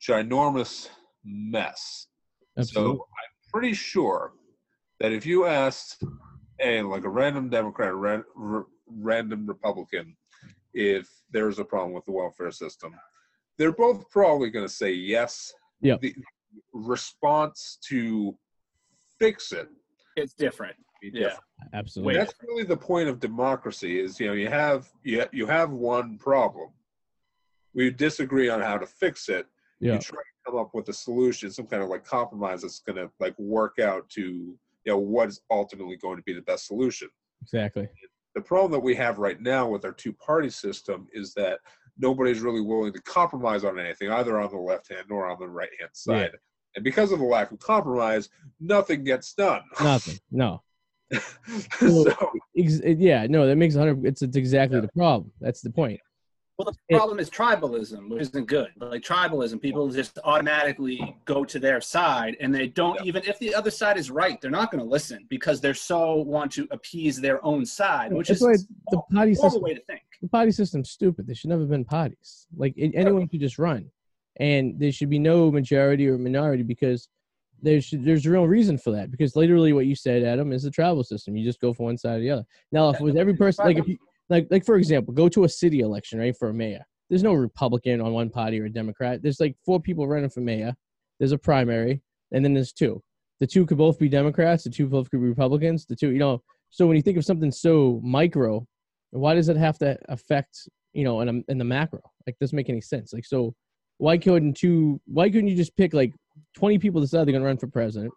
ginormous 0.00 0.88
mess. 1.22 2.06
Absolutely. 2.56 2.96
So 2.96 3.02
I'm 3.02 3.50
pretty 3.52 3.74
sure 3.74 4.32
that 5.00 5.12
if 5.12 5.26
you 5.26 5.44
asked 5.44 6.02
a 6.60 6.82
like 6.82 7.04
a 7.04 7.08
random 7.08 7.48
Democrat, 7.48 7.90
a 7.90 7.94
ran, 7.94 8.24
r- 8.38 8.66
random 8.88 9.46
Republican, 9.46 10.16
if 10.74 11.08
there's 11.30 11.58
a 11.58 11.64
problem 11.64 11.92
with 11.92 12.04
the 12.04 12.12
welfare 12.12 12.50
system, 12.50 12.94
they're 13.58 13.72
both 13.72 14.08
probably 14.10 14.50
going 14.50 14.66
to 14.66 14.72
say 14.72 14.92
yes. 14.92 15.52
Yep. 15.80 16.00
The 16.00 16.14
response 16.72 17.78
to 17.88 18.36
fix 19.18 19.52
it 19.52 19.68
It's 20.16 20.34
different. 20.34 20.76
be 21.00 21.10
Yeah. 21.12 21.36
Absolutely. 21.74 22.14
Wait. 22.14 22.18
That's 22.18 22.34
really 22.46 22.64
the 22.64 22.76
point 22.76 23.08
of 23.08 23.20
democracy 23.20 24.00
is 24.00 24.18
you 24.20 24.26
know 24.26 24.32
you 24.32 24.48
have 24.48 24.88
you, 25.02 25.20
ha- 25.20 25.28
you 25.32 25.46
have 25.46 25.70
one 25.70 26.18
problem. 26.18 26.70
We 27.74 27.90
disagree 27.90 28.48
on 28.48 28.60
how 28.60 28.78
to 28.78 28.86
fix 28.86 29.28
it. 29.28 29.46
Yeah. 29.80 29.94
You 29.94 29.98
try 29.98 30.18
to 30.18 30.50
come 30.50 30.58
up 30.58 30.70
with 30.74 30.88
a 30.88 30.92
solution, 30.94 31.50
some 31.50 31.66
kind 31.66 31.82
of 31.82 31.90
like 31.90 32.04
compromise 32.04 32.62
that's 32.62 32.80
going 32.80 32.96
to 32.96 33.10
like 33.20 33.38
work 33.38 33.78
out 33.78 34.08
to 34.10 34.56
you 34.86 34.92
know 34.92 34.98
what 34.98 35.28
is 35.28 35.40
ultimately 35.50 35.96
going 35.96 36.16
to 36.16 36.22
be 36.22 36.32
the 36.32 36.42
best 36.42 36.66
solution. 36.66 37.08
Exactly. 37.42 37.88
The 38.34 38.40
problem 38.40 38.72
that 38.72 38.80
we 38.80 38.94
have 38.94 39.18
right 39.18 39.40
now 39.40 39.68
with 39.68 39.84
our 39.84 39.92
two-party 39.92 40.50
system 40.50 41.08
is 41.12 41.34
that 41.34 41.58
nobody's 41.98 42.40
really 42.40 42.60
willing 42.60 42.92
to 42.92 43.02
compromise 43.02 43.64
on 43.64 43.78
anything, 43.78 44.10
either 44.10 44.38
on 44.38 44.50
the 44.50 44.58
left 44.58 44.90
hand 44.90 45.10
or 45.10 45.26
on 45.26 45.38
the 45.38 45.48
right 45.48 45.70
hand 45.80 45.90
side 45.92 46.30
Yeah. 46.32 46.38
And 46.76 46.84
because 46.84 47.10
of 47.10 47.18
the 47.18 47.24
lack 47.24 47.50
of 47.50 47.58
compromise, 47.58 48.28
nothing 48.60 49.02
gets 49.02 49.32
done. 49.32 49.62
Nothing. 49.82 50.18
No. 50.30 50.62
so 51.78 52.32
Ex- 52.56 52.80
yeah, 52.84 53.26
no, 53.28 53.46
that 53.46 53.56
makes 53.56 53.76
a 53.76 53.78
hundred. 53.78 54.04
It's, 54.04 54.20
it's 54.22 54.36
exactly 54.36 54.80
the 54.80 54.88
problem. 54.88 55.32
That's 55.40 55.62
the 55.62 55.70
point. 55.70 56.00
Well, 56.58 56.72
the 56.88 56.96
problem 56.96 57.18
is 57.18 57.28
tribalism, 57.28 58.08
which 58.08 58.22
isn't 58.22 58.46
good. 58.46 58.68
Like 58.78 59.02
tribalism, 59.02 59.60
people 59.60 59.90
just 59.90 60.18
automatically 60.24 61.14
go 61.26 61.44
to 61.44 61.58
their 61.58 61.82
side, 61.82 62.36
and 62.40 62.54
they 62.54 62.68
don't 62.68 63.04
even 63.04 63.22
if 63.24 63.38
the 63.38 63.54
other 63.54 63.70
side 63.70 63.98
is 63.98 64.10
right, 64.10 64.40
they're 64.40 64.50
not 64.50 64.70
going 64.70 64.82
to 64.82 64.88
listen 64.88 65.26
because 65.28 65.60
they're 65.60 65.74
so 65.74 66.14
want 66.14 66.50
to 66.52 66.66
appease 66.70 67.20
their 67.20 67.44
own 67.44 67.66
side, 67.66 68.10
which 68.12 68.30
is 68.30 68.40
the 68.40 68.56
potty 69.12 69.32
a 69.32 69.34
horrible 69.34 69.34
system. 69.34 69.62
way 69.62 69.74
to 69.74 69.82
think. 69.82 70.02
the 70.22 70.28
potty 70.28 70.50
system's 70.50 70.88
stupid. 70.90 71.26
There 71.26 71.34
should 71.34 71.50
never 71.50 71.60
have 71.62 71.70
been 71.70 71.84
potties. 71.84 72.46
Like 72.56 72.74
a- 72.78 72.92
anyone 72.94 73.28
could 73.28 73.40
just 73.40 73.58
run, 73.58 73.90
and 74.40 74.80
there 74.80 74.92
should 74.92 75.10
be 75.10 75.18
no 75.18 75.50
majority 75.50 76.08
or 76.08 76.16
minority 76.16 76.62
because 76.62 77.10
there 77.60 77.82
should 77.82 78.02
there's 78.02 78.24
a 78.24 78.30
real 78.30 78.46
reason 78.46 78.78
for 78.78 78.92
that. 78.92 79.10
Because 79.10 79.36
literally, 79.36 79.74
what 79.74 79.84
you 79.84 79.94
said, 79.94 80.22
Adam, 80.22 80.52
is 80.54 80.62
the 80.62 80.70
travel 80.70 81.04
system. 81.04 81.36
You 81.36 81.44
just 81.44 81.60
go 81.60 81.74
from 81.74 81.84
one 81.84 81.98
side 81.98 82.16
to 82.16 82.20
the 82.20 82.30
other. 82.30 82.46
Now, 82.72 82.88
if 82.88 82.98
it 82.98 83.04
was 83.04 83.16
every 83.16 83.34
person, 83.34 83.66
like 83.66 83.76
if 83.76 83.86
you, 83.86 83.98
like 84.28 84.48
like 84.50 84.64
for 84.64 84.76
example, 84.76 85.14
go 85.14 85.28
to 85.28 85.44
a 85.44 85.48
city 85.48 85.80
election, 85.80 86.18
right, 86.18 86.36
for 86.36 86.48
a 86.48 86.54
mayor. 86.54 86.84
There's 87.08 87.22
no 87.22 87.34
Republican 87.34 88.00
on 88.00 88.12
one 88.12 88.30
party 88.30 88.60
or 88.60 88.64
a 88.64 88.70
Democrat. 88.70 89.22
There's 89.22 89.40
like 89.40 89.56
four 89.64 89.80
people 89.80 90.08
running 90.08 90.30
for 90.30 90.40
mayor. 90.40 90.74
There's 91.18 91.32
a 91.32 91.38
primary, 91.38 92.02
and 92.32 92.44
then 92.44 92.52
there's 92.54 92.72
two. 92.72 93.02
The 93.38 93.46
two 93.46 93.66
could 93.66 93.78
both 93.78 93.98
be 93.98 94.08
Democrats. 94.08 94.64
The 94.64 94.70
two 94.70 94.88
both 94.88 95.10
could 95.10 95.20
be 95.20 95.28
Republicans. 95.28 95.86
The 95.86 95.96
two, 95.96 96.10
you 96.10 96.18
know. 96.18 96.42
So 96.70 96.86
when 96.86 96.96
you 96.96 97.02
think 97.02 97.16
of 97.16 97.24
something 97.24 97.52
so 97.52 98.00
micro, 98.02 98.66
why 99.10 99.34
does 99.34 99.48
it 99.48 99.56
have 99.56 99.78
to 99.78 99.96
affect 100.08 100.68
you 100.92 101.04
know 101.04 101.20
in, 101.20 101.28
a, 101.28 101.50
in 101.50 101.58
the 101.58 101.64
macro 101.64 102.00
like 102.26 102.38
doesn't 102.38 102.56
make 102.56 102.70
any 102.70 102.80
sense 102.80 103.12
like 103.12 103.24
so 103.24 103.54
why 103.98 104.16
couldn't 104.16 104.54
two 104.54 105.00
why 105.06 105.28
couldn't 105.28 105.48
you 105.48 105.56
just 105.56 105.76
pick 105.76 105.92
like 105.92 106.12
20 106.56 106.78
people 106.78 107.00
decide 107.00 107.18
they're 107.18 107.32
going 107.32 107.42
to 107.42 107.46
run 107.46 107.58
for 107.58 107.68
president 107.68 108.12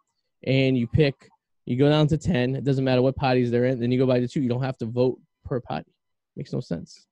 and 0.46 0.78
you 0.78 0.88
pick 0.88 1.30
you 1.66 1.78
go 1.78 1.90
down 1.90 2.08
to 2.08 2.18
10 2.18 2.56
it 2.56 2.64
doesn't 2.64 2.86
matter 2.86 3.02
what 3.02 3.16
parties 3.16 3.52
they're 3.52 3.66
in 3.66 3.80
then 3.80 3.92
you 3.92 4.00
go 4.00 4.08
by 4.08 4.20
the 4.20 4.28
two 4.28 4.42
you 4.42 4.50
don't 4.50 4.64
have 4.64 4.78
to 4.78 4.86
vote 4.86 5.20
per 5.46 5.60
party 5.60 5.92
makes 6.36 6.54
no 6.54 6.60
sense 6.60 7.06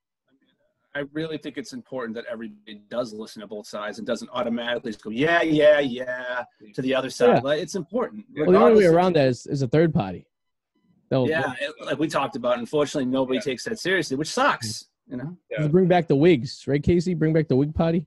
I 0.95 1.03
really 1.13 1.37
think 1.37 1.59
it's 1.59 1.73
important 1.73 2.15
that 2.15 2.25
everybody 2.25 2.81
does 2.89 3.13
listen 3.13 3.41
to 3.41 3.47
both 3.47 3.67
sides 3.67 3.99
and 3.99 4.07
doesn't 4.07 4.31
automatically 4.33 4.91
just 4.91 5.03
go, 5.03 5.11
yeah, 5.11 5.43
yeah, 5.43 5.79
yeah, 5.79 6.43
to 6.73 6.81
the 6.81 6.95
other 6.95 7.11
side. 7.11 7.35
Yeah. 7.35 7.39
Like, 7.43 7.61
it's 7.61 7.75
important. 7.75 8.25
well 8.35 8.51
the 8.51 8.57
only 8.57 8.79
way 8.79 8.85
around 8.85 9.13
that 9.15 9.27
is, 9.27 9.45
is 9.45 9.61
a 9.61 9.67
third 9.67 9.93
party 9.93 10.25
They'll, 11.09 11.27
Yeah, 11.27 11.53
it- 11.59 11.85
like 11.85 11.99
we 11.99 12.07
talked 12.07 12.35
about. 12.35 12.59
Unfortunately, 12.59 13.05
nobody 13.05 13.39
takes 13.39 13.63
that 13.65 13.79
seriously, 13.79 14.17
which 14.17 14.29
sucks. 14.29 14.85
You 15.07 15.17
know. 15.17 15.37
Yeah. 15.49 15.67
bring 15.67 15.87
back 15.87 16.07
the 16.07 16.17
Whigs 16.17 16.65
right 16.67 16.81
Kacy 16.81 17.17
bring 17.17 17.31
back 17.31 17.47
the 17.47 17.55
Whig 17.55 17.73
party 17.73 18.05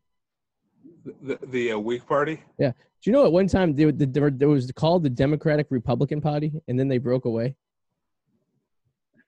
the, 1.22 1.38
the 1.46 1.72
uh, 1.72 1.78
week 1.78 2.06
party. 2.06 2.42
Yeah. 2.58 2.72
Do 2.72 3.10
you 3.10 3.12
know 3.12 3.24
at 3.24 3.32
one 3.32 3.46
time 3.46 3.74
they, 3.74 3.90
the, 3.90 4.04
there, 4.04 4.30
there 4.30 4.48
was 4.48 4.70
called 4.72 5.02
the 5.02 5.08
democratic 5.08 5.68
republican 5.70 6.20
party 6.20 6.52
and 6.68 6.78
then 6.78 6.88
they 6.88 6.98
broke 6.98 7.24
away 7.24 7.56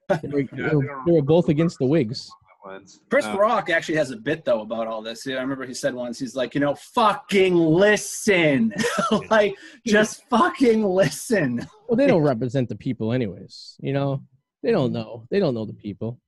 they 0.09 0.29
were, 0.29 0.43
they 0.43 0.63
were- 0.63 0.69
don't 0.71 1.07
they 1.07 1.13
were 1.13 1.23
both 1.23 1.49
against 1.49 1.79
the 1.79 1.87
Whigs 1.87 2.31
Ones. 2.65 3.01
Chris 3.11 3.25
Uh, 3.27 3.37
Rock 3.37 3.71
actually 3.71 3.97
has 3.97 4.11
a 4.13 4.17
bit 4.17 4.45
though 4.45 4.61
about 4.61 4.87
all 4.87 5.03
this. 5.03 5.27
I 5.27 5.33
remember 5.33 5.67
he 5.67 5.75
said 5.75 5.95
once, 5.95 6.19
he's 6.21 6.37
like, 6.37 6.55
you 6.55 6.61
know, 6.61 6.75
fucking 6.77 7.55
listen, 7.57 8.73
like 9.31 9.57
just 9.87 10.23
fucking 10.31 10.85
listen. 10.85 11.67
Well, 11.89 11.97
they 11.97 12.07
don't 12.07 12.23
represent 12.33 12.69
the 12.69 12.77
people, 12.77 13.13
anyways. 13.13 13.77
You 13.81 13.93
know, 13.93 14.23
they 14.63 14.71
don't 14.71 14.93
know. 14.93 15.27
They 15.31 15.41
don't 15.41 15.55
know 15.55 15.65
the 15.65 15.75
people. 15.75 16.21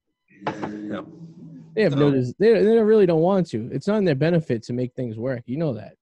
yeah. 0.47 1.03
They 1.77 1.83
have 1.83 1.97
no. 1.97 2.11
No. 2.11 2.21
des- 2.21 2.33
They 2.39 2.53
they 2.65 2.79
really 2.83 3.07
don't 3.07 3.21
want 3.21 3.49
to. 3.51 3.69
It's 3.73 3.87
not 3.87 3.99
in 3.99 4.05
their 4.05 4.15
benefit 4.15 4.63
to 4.65 4.73
make 4.73 4.93
things 4.95 5.17
work. 5.17 5.43
You 5.47 5.57
know 5.57 5.73
that. 5.75 5.95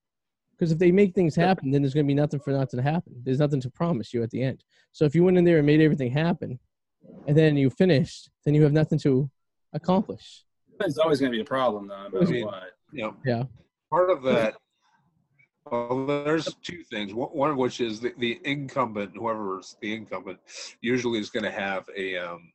Because 0.53 0.71
if 0.73 0.79
they 0.79 0.93
make 0.93 1.15
things 1.15 1.35
happen, 1.35 1.71
then 1.71 1.83
there's 1.83 1.93
going 1.95 2.07
to 2.07 2.09
be 2.09 2.15
nothing 2.15 2.39
for 2.41 2.53
nothing 2.53 2.79
to 2.79 2.83
happen. 2.83 3.15
There's 3.25 3.39
nothing 3.41 3.61
to 3.63 3.71
promise 3.71 4.15
you 4.15 4.23
at 4.23 4.31
the 4.31 4.43
end. 4.43 4.63
So 4.93 5.05
if 5.05 5.15
you 5.15 5.25
went 5.25 5.37
in 5.39 5.45
there 5.45 5.57
and 5.59 5.67
made 5.67 5.81
everything 5.81 6.13
happen, 6.13 6.59
and 7.27 7.37
then 7.37 7.57
you 7.57 7.71
finished, 7.71 8.31
then 8.45 8.55
you 8.55 8.63
have 8.63 8.73
nothing 8.73 8.99
to 9.01 9.31
accomplish. 9.73 10.45
It's 10.81 10.99
always 10.99 11.21
going 11.21 11.31
to 11.33 11.37
be 11.37 11.43
a 11.43 11.45
problem, 11.45 11.87
though, 11.89 11.97
no 12.09 12.19
I 12.19 12.21
matter 12.21 12.33
mean- 12.33 12.47
what. 12.47 12.63
you 12.93 13.03
know, 13.03 13.17
Yeah. 13.25 13.45
part 13.91 14.11
of 14.11 14.23
that. 14.25 14.57
Well, 15.71 16.07
there's 16.07 16.53
two 16.63 16.83
things. 16.83 17.15
One 17.15 17.29
one 17.29 17.51
of 17.51 17.57
which 17.57 17.81
is 17.81 18.01
the, 18.01 18.13
the 18.19 18.41
incumbent, 18.45 19.13
whoever's 19.17 19.77
the 19.81 19.95
incumbent, 19.95 20.41
usually 20.81 21.21
is 21.21 21.31
going 21.31 21.45
to 21.45 21.53
have 21.53 21.89
a, 21.97 22.17
um, 22.19 22.53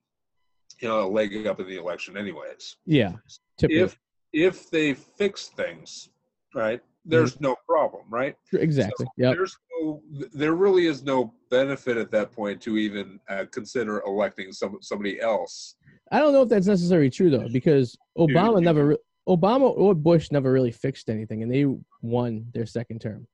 you 0.81 0.89
know, 0.89 1.07
a 1.07 1.07
leg 1.07 1.47
up 1.47 1.59
in 1.61 1.67
the 1.67 1.77
election, 1.77 2.17
anyways. 2.17 2.75
Yeah. 2.85 3.13
Typically. 3.57 3.79
If 3.81 3.97
if 4.33 4.69
they 4.69 4.93
fix 4.93 5.47
things, 5.47 6.09
right, 6.53 6.81
there's 7.07 7.39
no 7.39 7.55
problem, 7.67 8.03
right? 8.09 8.35
exactly. 8.53 9.07
Yep. 9.17 9.35
There's 9.35 9.57
no, 9.81 10.01
there 10.33 10.53
really 10.53 10.85
is 10.85 11.03
no 11.03 11.33
benefit 11.49 11.97
at 11.97 12.11
that 12.11 12.31
point 12.31 12.61
to 12.61 12.77
even 12.77 13.19
uh, 13.29 13.45
consider 13.51 14.01
electing 14.05 14.51
some 14.51 14.77
somebody 14.81 15.19
else. 15.21 15.75
I 16.11 16.19
don't 16.19 16.33
know 16.33 16.43
if 16.43 16.49
that's 16.49 16.67
necessarily 16.67 17.09
true 17.09 17.29
though, 17.29 17.47
because 17.51 17.97
Obama 18.17 18.61
never, 18.61 18.87
re- 18.87 18.97
Obama 19.27 19.73
or 19.75 19.93
Bush 19.95 20.31
never 20.31 20.51
really 20.51 20.71
fixed 20.71 21.09
anything, 21.09 21.43
and 21.43 21.51
they 21.51 21.65
won 22.01 22.45
their 22.53 22.65
second 22.65 23.01
term. 23.01 23.27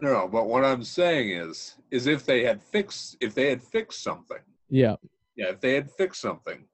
No, 0.00 0.28
but 0.28 0.46
what 0.48 0.64
I'm 0.64 0.82
saying 0.82 1.30
is, 1.30 1.76
is 1.90 2.06
if 2.06 2.26
they 2.26 2.44
had 2.44 2.62
fixed, 2.62 3.16
if 3.20 3.34
they 3.34 3.48
had 3.50 3.62
fixed 3.62 4.02
something, 4.02 4.38
Yeah. 4.68 4.96
yeah, 5.36 5.50
if 5.50 5.60
they 5.60 5.74
had 5.74 5.90
fixed 5.90 6.20
something, 6.20 6.64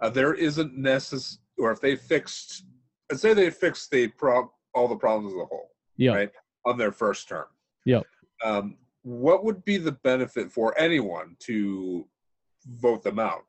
uh, 0.00 0.08
there 0.08 0.34
isn't 0.34 0.76
necess, 0.78 1.38
or 1.58 1.70
if 1.70 1.80
they 1.80 1.96
fixed, 1.96 2.64
let's 3.10 3.22
say 3.22 3.34
they 3.34 3.50
fixed 3.50 3.90
the 3.90 4.08
prob, 4.08 4.46
all 4.74 4.88
the 4.88 4.96
problems 4.96 5.32
as 5.34 5.40
a 5.40 5.44
whole 5.44 5.70
Yeah. 5.96 6.12
Right. 6.14 6.30
on 6.64 6.78
their 6.78 6.92
first 6.92 7.28
term. 7.28 7.46
Yep. 7.84 8.04
Um, 8.44 8.76
what 9.02 9.44
would 9.44 9.64
be 9.64 9.76
the 9.78 9.92
benefit 9.92 10.50
for 10.52 10.78
anyone 10.78 11.36
to 11.40 12.06
vote 12.66 13.02
them 13.02 13.18
out? 13.18 13.44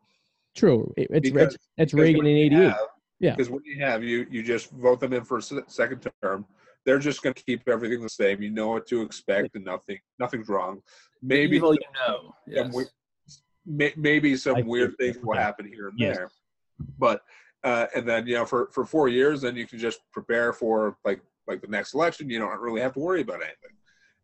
True. 0.55 0.93
It- 0.97 1.07
It's 1.11 1.29
Because- 1.29 1.55
it's, 1.55 1.67
it's 1.77 1.91
Because 1.93 2.03
Reagan 2.03 2.25
in 2.25 2.35
you 2.37 2.45
'88. 2.45 2.73
Yeah. 3.19 3.31
Because 3.35 3.49
what 3.49 3.63
you 3.65 3.79
have, 3.83 4.03
you 4.03 4.27
you 4.29 4.43
just 4.43 4.69
vote 4.71 4.99
them 4.99 5.13
in 5.13 5.23
for 5.23 5.37
a 5.37 5.41
second 5.41 6.07
term. 6.21 6.45
They're 6.85 6.99
just 6.99 7.21
going 7.21 7.33
to 7.35 7.43
keep 7.43 7.67
everything 7.69 8.01
the 8.01 8.09
same. 8.09 8.41
You 8.41 8.49
know 8.49 8.67
what 8.69 8.85
to 8.87 9.01
expect, 9.01 9.55
and 9.55 9.63
nothing 9.63 9.99
nothing's 10.19 10.49
wrong. 10.49 10.81
Maybe 11.21 11.55
Evil, 11.55 11.73
you 11.73 11.79
know. 12.07 12.35
Yes. 12.45 12.73
we- 12.73 13.93
maybe 13.95 14.35
some 14.35 14.57
see 14.57 14.61
weird 14.63 14.89
what 14.91 14.97
things 14.99 15.15
you're 15.15 15.25
will 15.25 15.33
saying. 15.35 15.43
happen 15.45 15.65
here 15.67 15.87
and 15.87 15.97
Yes. 15.97 16.17
there, 16.17 16.29
but 16.99 17.21
uh, 17.63 17.87
and 17.95 18.07
then 18.07 18.27
you 18.27 18.35
know 18.35 18.45
for 18.45 18.67
for 18.71 18.85
four 18.85 19.07
years, 19.07 19.41
then 19.41 19.55
you 19.55 19.65
can 19.67 19.79
just 19.79 19.99
prepare 20.11 20.53
for 20.53 20.97
like 21.05 21.21
like 21.47 21.61
the 21.61 21.67
next 21.67 21.93
election. 21.93 22.29
You 22.29 22.39
don't 22.39 22.59
really 22.59 22.81
have 22.81 22.93
to 22.93 22.99
worry 22.99 23.21
about 23.21 23.35
anything. 23.41 23.75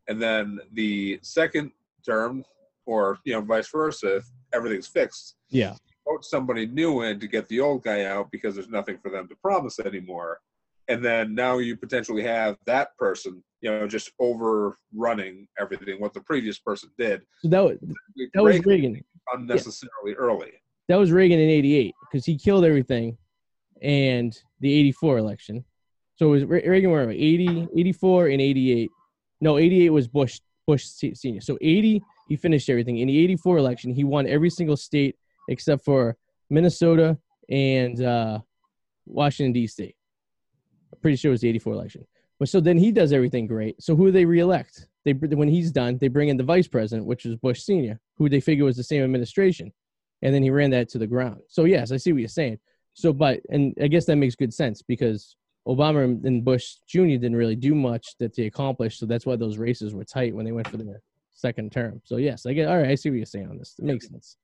And 0.07 0.21
then 0.21 0.59
the 0.73 1.19
second 1.21 1.71
term, 2.05 2.43
or 2.85 3.19
you 3.25 3.33
know 3.33 3.41
vice 3.41 3.69
versa, 3.69 4.17
if 4.17 4.25
everything's 4.53 4.87
fixed, 4.87 5.35
Yeah. 5.49 5.75
vote 6.07 6.25
somebody 6.25 6.65
new 6.65 7.01
in 7.03 7.19
to 7.19 7.27
get 7.27 7.47
the 7.49 7.59
old 7.59 7.83
guy 7.83 8.05
out 8.05 8.31
because 8.31 8.55
there's 8.55 8.69
nothing 8.69 8.97
for 8.97 9.09
them 9.11 9.27
to 9.27 9.35
promise 9.35 9.79
anymore. 9.79 10.39
And 10.87 11.05
then 11.05 11.35
now 11.35 11.59
you 11.59 11.77
potentially 11.77 12.23
have 12.23 12.57
that 12.65 12.97
person, 12.97 13.43
you 13.61 13.69
know, 13.69 13.87
just 13.87 14.09
overrunning 14.19 15.47
everything 15.59 15.99
what 16.01 16.13
the 16.15 16.21
previous 16.21 16.57
person 16.57 16.89
did. 16.97 17.21
So 17.43 17.49
that 17.49 17.63
was, 17.63 17.77
that 18.33 18.43
was 18.43 18.55
Reagan 18.65 18.93
Reagan. 18.93 19.03
unnecessarily 19.33 20.13
early. 20.17 20.51
That 20.87 20.95
was 20.95 21.11
Reagan 21.11 21.39
in 21.39 21.49
'88 21.49 21.93
because 22.11 22.25
he 22.25 22.35
killed 22.37 22.65
everything, 22.65 23.15
and 23.82 24.38
the 24.59 24.73
'84 24.73 25.17
election. 25.17 25.65
So 26.15 26.27
it 26.27 26.32
was 26.32 26.45
Re- 26.45 26.67
Reagan 26.67 26.91
were 26.91 27.09
80, 27.09 27.67
84, 27.75 28.27
and 28.27 28.41
'88. 28.41 28.89
No, 29.41 29.57
'88 29.57 29.89
was 29.89 30.07
Bush 30.07 30.39
Bush 30.67 30.86
senior. 30.86 31.41
So 31.41 31.57
'80 31.61 32.01
he 32.27 32.36
finished 32.36 32.69
everything. 32.69 32.97
In 32.99 33.07
the 33.07 33.17
'84 33.17 33.57
election, 33.57 33.93
he 33.93 34.03
won 34.03 34.27
every 34.27 34.49
single 34.49 34.77
state 34.77 35.15
except 35.49 35.84
for 35.84 36.15
Minnesota 36.49 37.17
and 37.49 38.01
uh, 38.03 38.39
Washington 39.05 39.51
D.C. 39.51 39.95
I'm 40.93 40.99
pretty 41.01 41.17
sure 41.17 41.30
it 41.30 41.34
was 41.34 41.41
the 41.41 41.49
'84 41.49 41.73
election. 41.73 42.05
But 42.38 42.47
so 42.47 42.61
then 42.61 42.77
he 42.77 42.91
does 42.91 43.11
everything 43.11 43.47
great. 43.47 43.82
So 43.82 43.95
who 43.95 44.05
do 44.05 44.11
they 44.11 44.25
reelect? 44.25 44.88
They 45.03 45.13
when 45.13 45.49
he's 45.49 45.71
done, 45.71 45.97
they 45.97 46.07
bring 46.07 46.30
in 46.30 46.38
the 46.38 46.43
vice 46.43 46.67
president, 46.67 47.07
which 47.07 47.25
was 47.25 47.36
Bush 47.36 47.61
senior, 47.61 47.99
who 48.15 48.30
they 48.30 48.39
figure 48.39 48.65
was 48.65 48.77
the 48.77 48.84
same 48.84 49.03
administration, 49.03 49.73
and 50.21 50.34
then 50.34 50.43
he 50.43 50.49
ran 50.49 50.69
that 50.71 50.89
to 50.89 50.97
the 50.97 51.07
ground. 51.07 51.41
So 51.47 51.65
yes, 51.65 51.91
I 51.91 51.97
see 51.97 52.13
what 52.13 52.19
you're 52.19 52.30
saying. 52.30 52.59
So, 52.93 53.13
but 53.13 53.39
and 53.49 53.73
I 53.81 53.87
guess 53.87 54.05
that 54.05 54.15
makes 54.17 54.35
good 54.35 54.53
sense 54.53 54.81
because 54.81 55.35
Obama 55.67 56.03
and- 56.03 56.25
and 56.25 56.43
Bush 56.43 56.75
Jr. 56.87 57.01
didn't 57.17 57.35
really 57.35 57.55
do 57.55 57.75
much 57.75 58.17
that 58.19 58.35
they 58.35 58.45
accomplished. 58.45 58.99
So 58.99 59.05
that's 59.05 59.25
why 59.25 59.35
those 59.35 59.57
races 59.57 59.93
were 59.93 60.03
tight 60.03 60.33
when 60.35 60.45
they 60.45 60.51
went 60.51 60.67
for 60.67 60.77
their 60.77 61.01
second 61.33 61.71
term. 61.71 62.01
So 62.03 62.17
yes, 62.17 62.45
I 62.45 62.53
get. 62.53 62.67
All 62.67 62.77
right, 62.77 62.89
I 62.89 62.95
see 62.95 63.09
what 63.09 63.17
you're 63.17 63.25
saying 63.25 63.49
on 63.49 63.57
this. 63.57 63.75
It 63.79 63.85
makes 63.85 64.07
sense. 64.09 64.37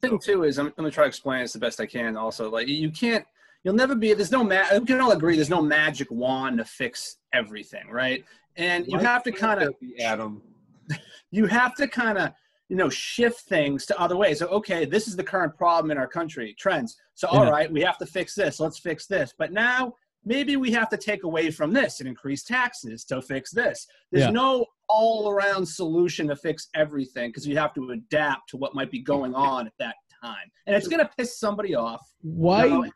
thing 0.00 0.18
too 0.18 0.44
is 0.44 0.58
I'm, 0.58 0.66
I'm 0.66 0.72
gonna 0.76 0.90
try 0.90 1.04
to 1.04 1.08
explain 1.08 1.42
this 1.42 1.52
the 1.52 1.58
best 1.58 1.80
I 1.80 1.86
can. 1.86 2.16
Also, 2.16 2.50
like 2.50 2.66
you 2.68 2.90
can't, 2.90 3.24
you'll 3.64 3.74
never 3.74 3.94
be. 3.94 4.14
There's 4.14 4.32
no 4.32 4.42
ma- 4.42 4.64
We 4.72 4.86
can 4.86 5.00
all 5.00 5.12
agree 5.12 5.36
there's 5.36 5.50
no 5.50 5.60
magic 5.62 6.10
wand 6.10 6.58
to 6.58 6.64
fix 6.64 7.18
everything, 7.32 7.88
right? 7.90 8.24
And 8.56 8.86
you 8.88 8.98
have 8.98 9.22
to 9.24 9.32
kind 9.32 9.62
of, 9.62 9.74
Adam. 10.00 10.42
you 11.30 11.46
have 11.46 11.74
to 11.76 11.86
kind 11.86 12.18
of, 12.18 12.32
you 12.70 12.76
know, 12.76 12.88
shift 12.88 13.40
things 13.40 13.84
to 13.84 14.00
other 14.00 14.16
ways. 14.16 14.38
So, 14.38 14.46
okay, 14.46 14.84
this 14.84 15.08
is 15.08 15.16
the 15.16 15.24
current 15.24 15.56
problem 15.56 15.90
in 15.90 15.98
our 15.98 16.06
country, 16.06 16.54
trends. 16.56 16.96
So, 17.14 17.26
all 17.26 17.44
Yeah. 17.44 17.50
right, 17.50 17.72
we 17.72 17.80
have 17.82 17.98
to 17.98 18.06
fix 18.06 18.36
this. 18.36 18.60
Let's 18.60 18.78
fix 18.78 19.08
this. 19.08 19.34
But 19.36 19.52
now 19.52 19.94
maybe 20.24 20.56
we 20.56 20.70
have 20.70 20.88
to 20.90 20.96
take 20.96 21.24
away 21.24 21.50
from 21.50 21.72
this 21.72 21.98
and 21.98 22.08
increase 22.08 22.44
taxes 22.44 23.04
to 23.06 23.20
fix 23.22 23.50
this. 23.50 23.88
There's 24.12 24.26
Yeah. 24.26 24.30
no 24.30 24.66
all 24.88 25.30
around 25.30 25.66
solution 25.66 26.28
to 26.28 26.36
fix 26.36 26.68
everything 26.76 27.30
because 27.30 27.44
you 27.44 27.58
have 27.58 27.74
to 27.74 27.90
adapt 27.90 28.50
to 28.50 28.56
what 28.56 28.72
might 28.72 28.90
be 28.92 29.00
going 29.00 29.34
on 29.34 29.66
at 29.66 29.72
that 29.80 29.96
time. 30.22 30.48
And 30.66 30.76
it's 30.76 30.86
going 30.86 31.04
to 31.04 31.10
piss 31.18 31.36
somebody 31.40 31.74
off. 31.74 32.08
Why? 32.22 32.68
No. 32.68 32.86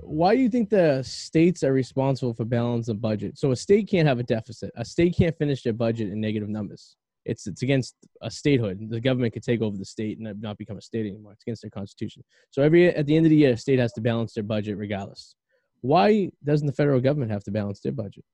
Why 0.00 0.34
do 0.34 0.42
you 0.42 0.48
think 0.48 0.68
the 0.68 1.00
states 1.04 1.62
are 1.62 1.72
responsible 1.72 2.34
for 2.34 2.44
balance 2.44 2.88
of 2.88 3.00
budget? 3.00 3.38
So 3.38 3.52
a 3.52 3.56
state 3.56 3.86
can't 3.88 4.08
have 4.08 4.18
a 4.18 4.24
deficit. 4.24 4.72
A 4.76 4.84
state 4.84 5.14
can't 5.16 5.36
finish 5.38 5.62
their 5.62 5.72
budget 5.72 6.10
in 6.10 6.20
negative 6.20 6.48
numbers. 6.48 6.96
It's 7.24 7.46
it's 7.46 7.62
against 7.62 7.94
a 8.20 8.30
statehood. 8.30 8.78
The 8.90 9.00
government 9.00 9.32
could 9.32 9.42
take 9.44 9.62
over 9.62 9.76
the 9.76 9.84
state 9.84 10.18
and 10.18 10.40
not 10.42 10.58
become 10.58 10.76
a 10.76 10.80
state 10.82 11.06
anymore. 11.06 11.32
It's 11.32 11.42
against 11.44 11.62
their 11.62 11.70
constitution. 11.70 12.24
So 12.50 12.62
every 12.62 12.88
at 12.88 13.06
the 13.06 13.16
end 13.16 13.26
of 13.26 13.30
the 13.30 13.36
year, 13.36 13.52
a 13.52 13.56
state 13.56 13.78
has 13.78 13.92
to 13.94 14.00
balance 14.00 14.34
their 14.34 14.44
budget 14.44 14.76
regardless. 14.76 15.34
Why 15.82 16.30
doesn't 16.44 16.66
the 16.66 16.72
federal 16.72 17.00
government 17.00 17.30
have 17.32 17.44
to 17.44 17.50
balance 17.50 17.80
their 17.80 17.92
budget? 17.92 18.24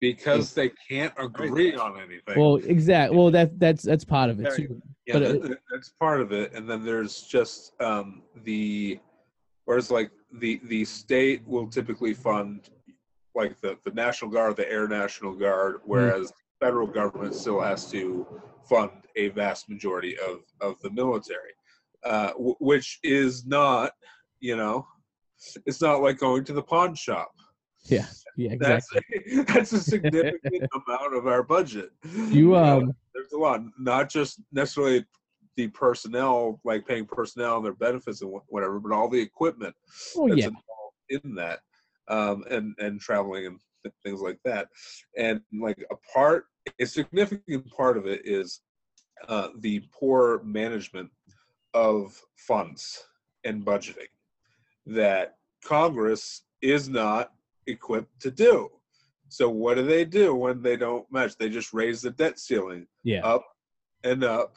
because 0.00 0.52
they 0.52 0.70
can't 0.88 1.12
agree 1.16 1.74
on 1.76 1.96
anything. 1.98 2.34
Well, 2.36 2.56
exactly. 2.56 3.16
Well, 3.16 3.30
that 3.30 3.58
that's 3.60 3.82
that's 3.84 4.04
part 4.04 4.30
of 4.30 4.40
it 4.40 4.54
too. 4.56 4.82
yeah, 5.06 5.18
but 5.18 5.42
that- 5.42 5.58
that's 5.70 5.90
part 5.90 6.20
of 6.20 6.32
it. 6.32 6.52
And 6.54 6.68
then 6.68 6.84
there's 6.84 7.22
just 7.22 7.80
um, 7.80 8.22
the, 8.42 8.98
whereas 9.64 9.90
like 9.90 10.10
the 10.40 10.60
the 10.64 10.84
state 10.84 11.46
will 11.46 11.68
typically 11.68 12.14
fund 12.14 12.68
like 13.34 13.60
the 13.60 13.78
the 13.84 13.92
National 13.92 14.30
Guard, 14.30 14.56
the 14.56 14.70
Air 14.70 14.88
National 14.88 15.34
Guard, 15.34 15.76
whereas 15.84 16.32
federal 16.62 16.86
government 16.86 17.34
still 17.34 17.60
has 17.60 17.90
to 17.90 18.24
fund 18.68 18.92
a 19.16 19.28
vast 19.30 19.68
majority 19.68 20.16
of 20.18 20.40
of 20.60 20.80
the 20.82 20.90
military, 20.90 21.54
uh, 22.04 22.28
w- 22.32 22.56
which 22.60 23.00
is 23.02 23.44
not, 23.44 23.90
you 24.38 24.56
know, 24.56 24.86
it's 25.66 25.82
not 25.82 26.02
like 26.02 26.18
going 26.18 26.44
to 26.44 26.52
the 26.52 26.62
pawn 26.62 26.94
shop. 26.94 27.32
Yeah, 27.86 28.06
yeah, 28.36 28.52
exactly. 28.52 29.00
That's 29.10 29.52
that's 29.52 29.72
a 29.72 29.82
significant 29.82 30.62
amount 30.86 31.16
of 31.16 31.26
our 31.26 31.42
budget. 31.42 31.90
You 32.14 32.50
know, 32.50 32.56
um, 32.56 32.94
there's 33.12 33.32
a 33.32 33.38
lot, 33.38 33.60
not 33.78 34.08
just 34.08 34.40
necessarily 34.52 35.04
the 35.56 35.66
personnel, 35.68 36.60
like 36.64 36.86
paying 36.86 37.06
personnel 37.06 37.56
and 37.56 37.64
their 37.64 37.74
benefits 37.74 38.22
and 38.22 38.32
whatever, 38.46 38.78
but 38.78 38.92
all 38.92 39.08
the 39.08 39.20
equipment 39.20 39.74
oh 40.16 40.28
that's 40.28 40.42
yeah, 40.42 40.46
involved 40.46 41.24
in 41.24 41.34
that, 41.34 41.58
um, 42.06 42.44
and 42.50 42.74
and 42.78 43.00
traveling 43.00 43.46
and 43.46 43.58
th- 43.82 43.94
things 44.04 44.20
like 44.20 44.38
that. 44.44 44.68
And 45.18 45.40
like 45.52 45.84
a 45.90 45.96
part, 46.14 46.46
a 46.78 46.86
significant 46.86 47.70
part 47.70 47.96
of 47.96 48.06
it 48.06 48.22
is 48.24 48.60
uh, 49.28 49.48
the 49.60 49.82
poor 49.92 50.42
management 50.44 51.10
of 51.74 52.20
funds 52.36 53.04
and 53.44 53.64
budgeting 53.64 54.08
that 54.86 55.36
Congress 55.64 56.42
is 56.60 56.88
not 56.88 57.32
equipped 57.66 58.20
to 58.20 58.30
do. 58.30 58.70
So 59.28 59.48
what 59.48 59.76
do 59.76 59.84
they 59.84 60.04
do 60.04 60.34
when 60.34 60.60
they 60.60 60.76
don't 60.76 61.10
match? 61.10 61.36
They 61.38 61.48
just 61.48 61.72
raise 61.72 62.02
the 62.02 62.10
debt 62.10 62.38
ceiling 62.38 62.86
yeah. 63.02 63.24
up 63.24 63.44
and 64.04 64.22
up 64.24 64.56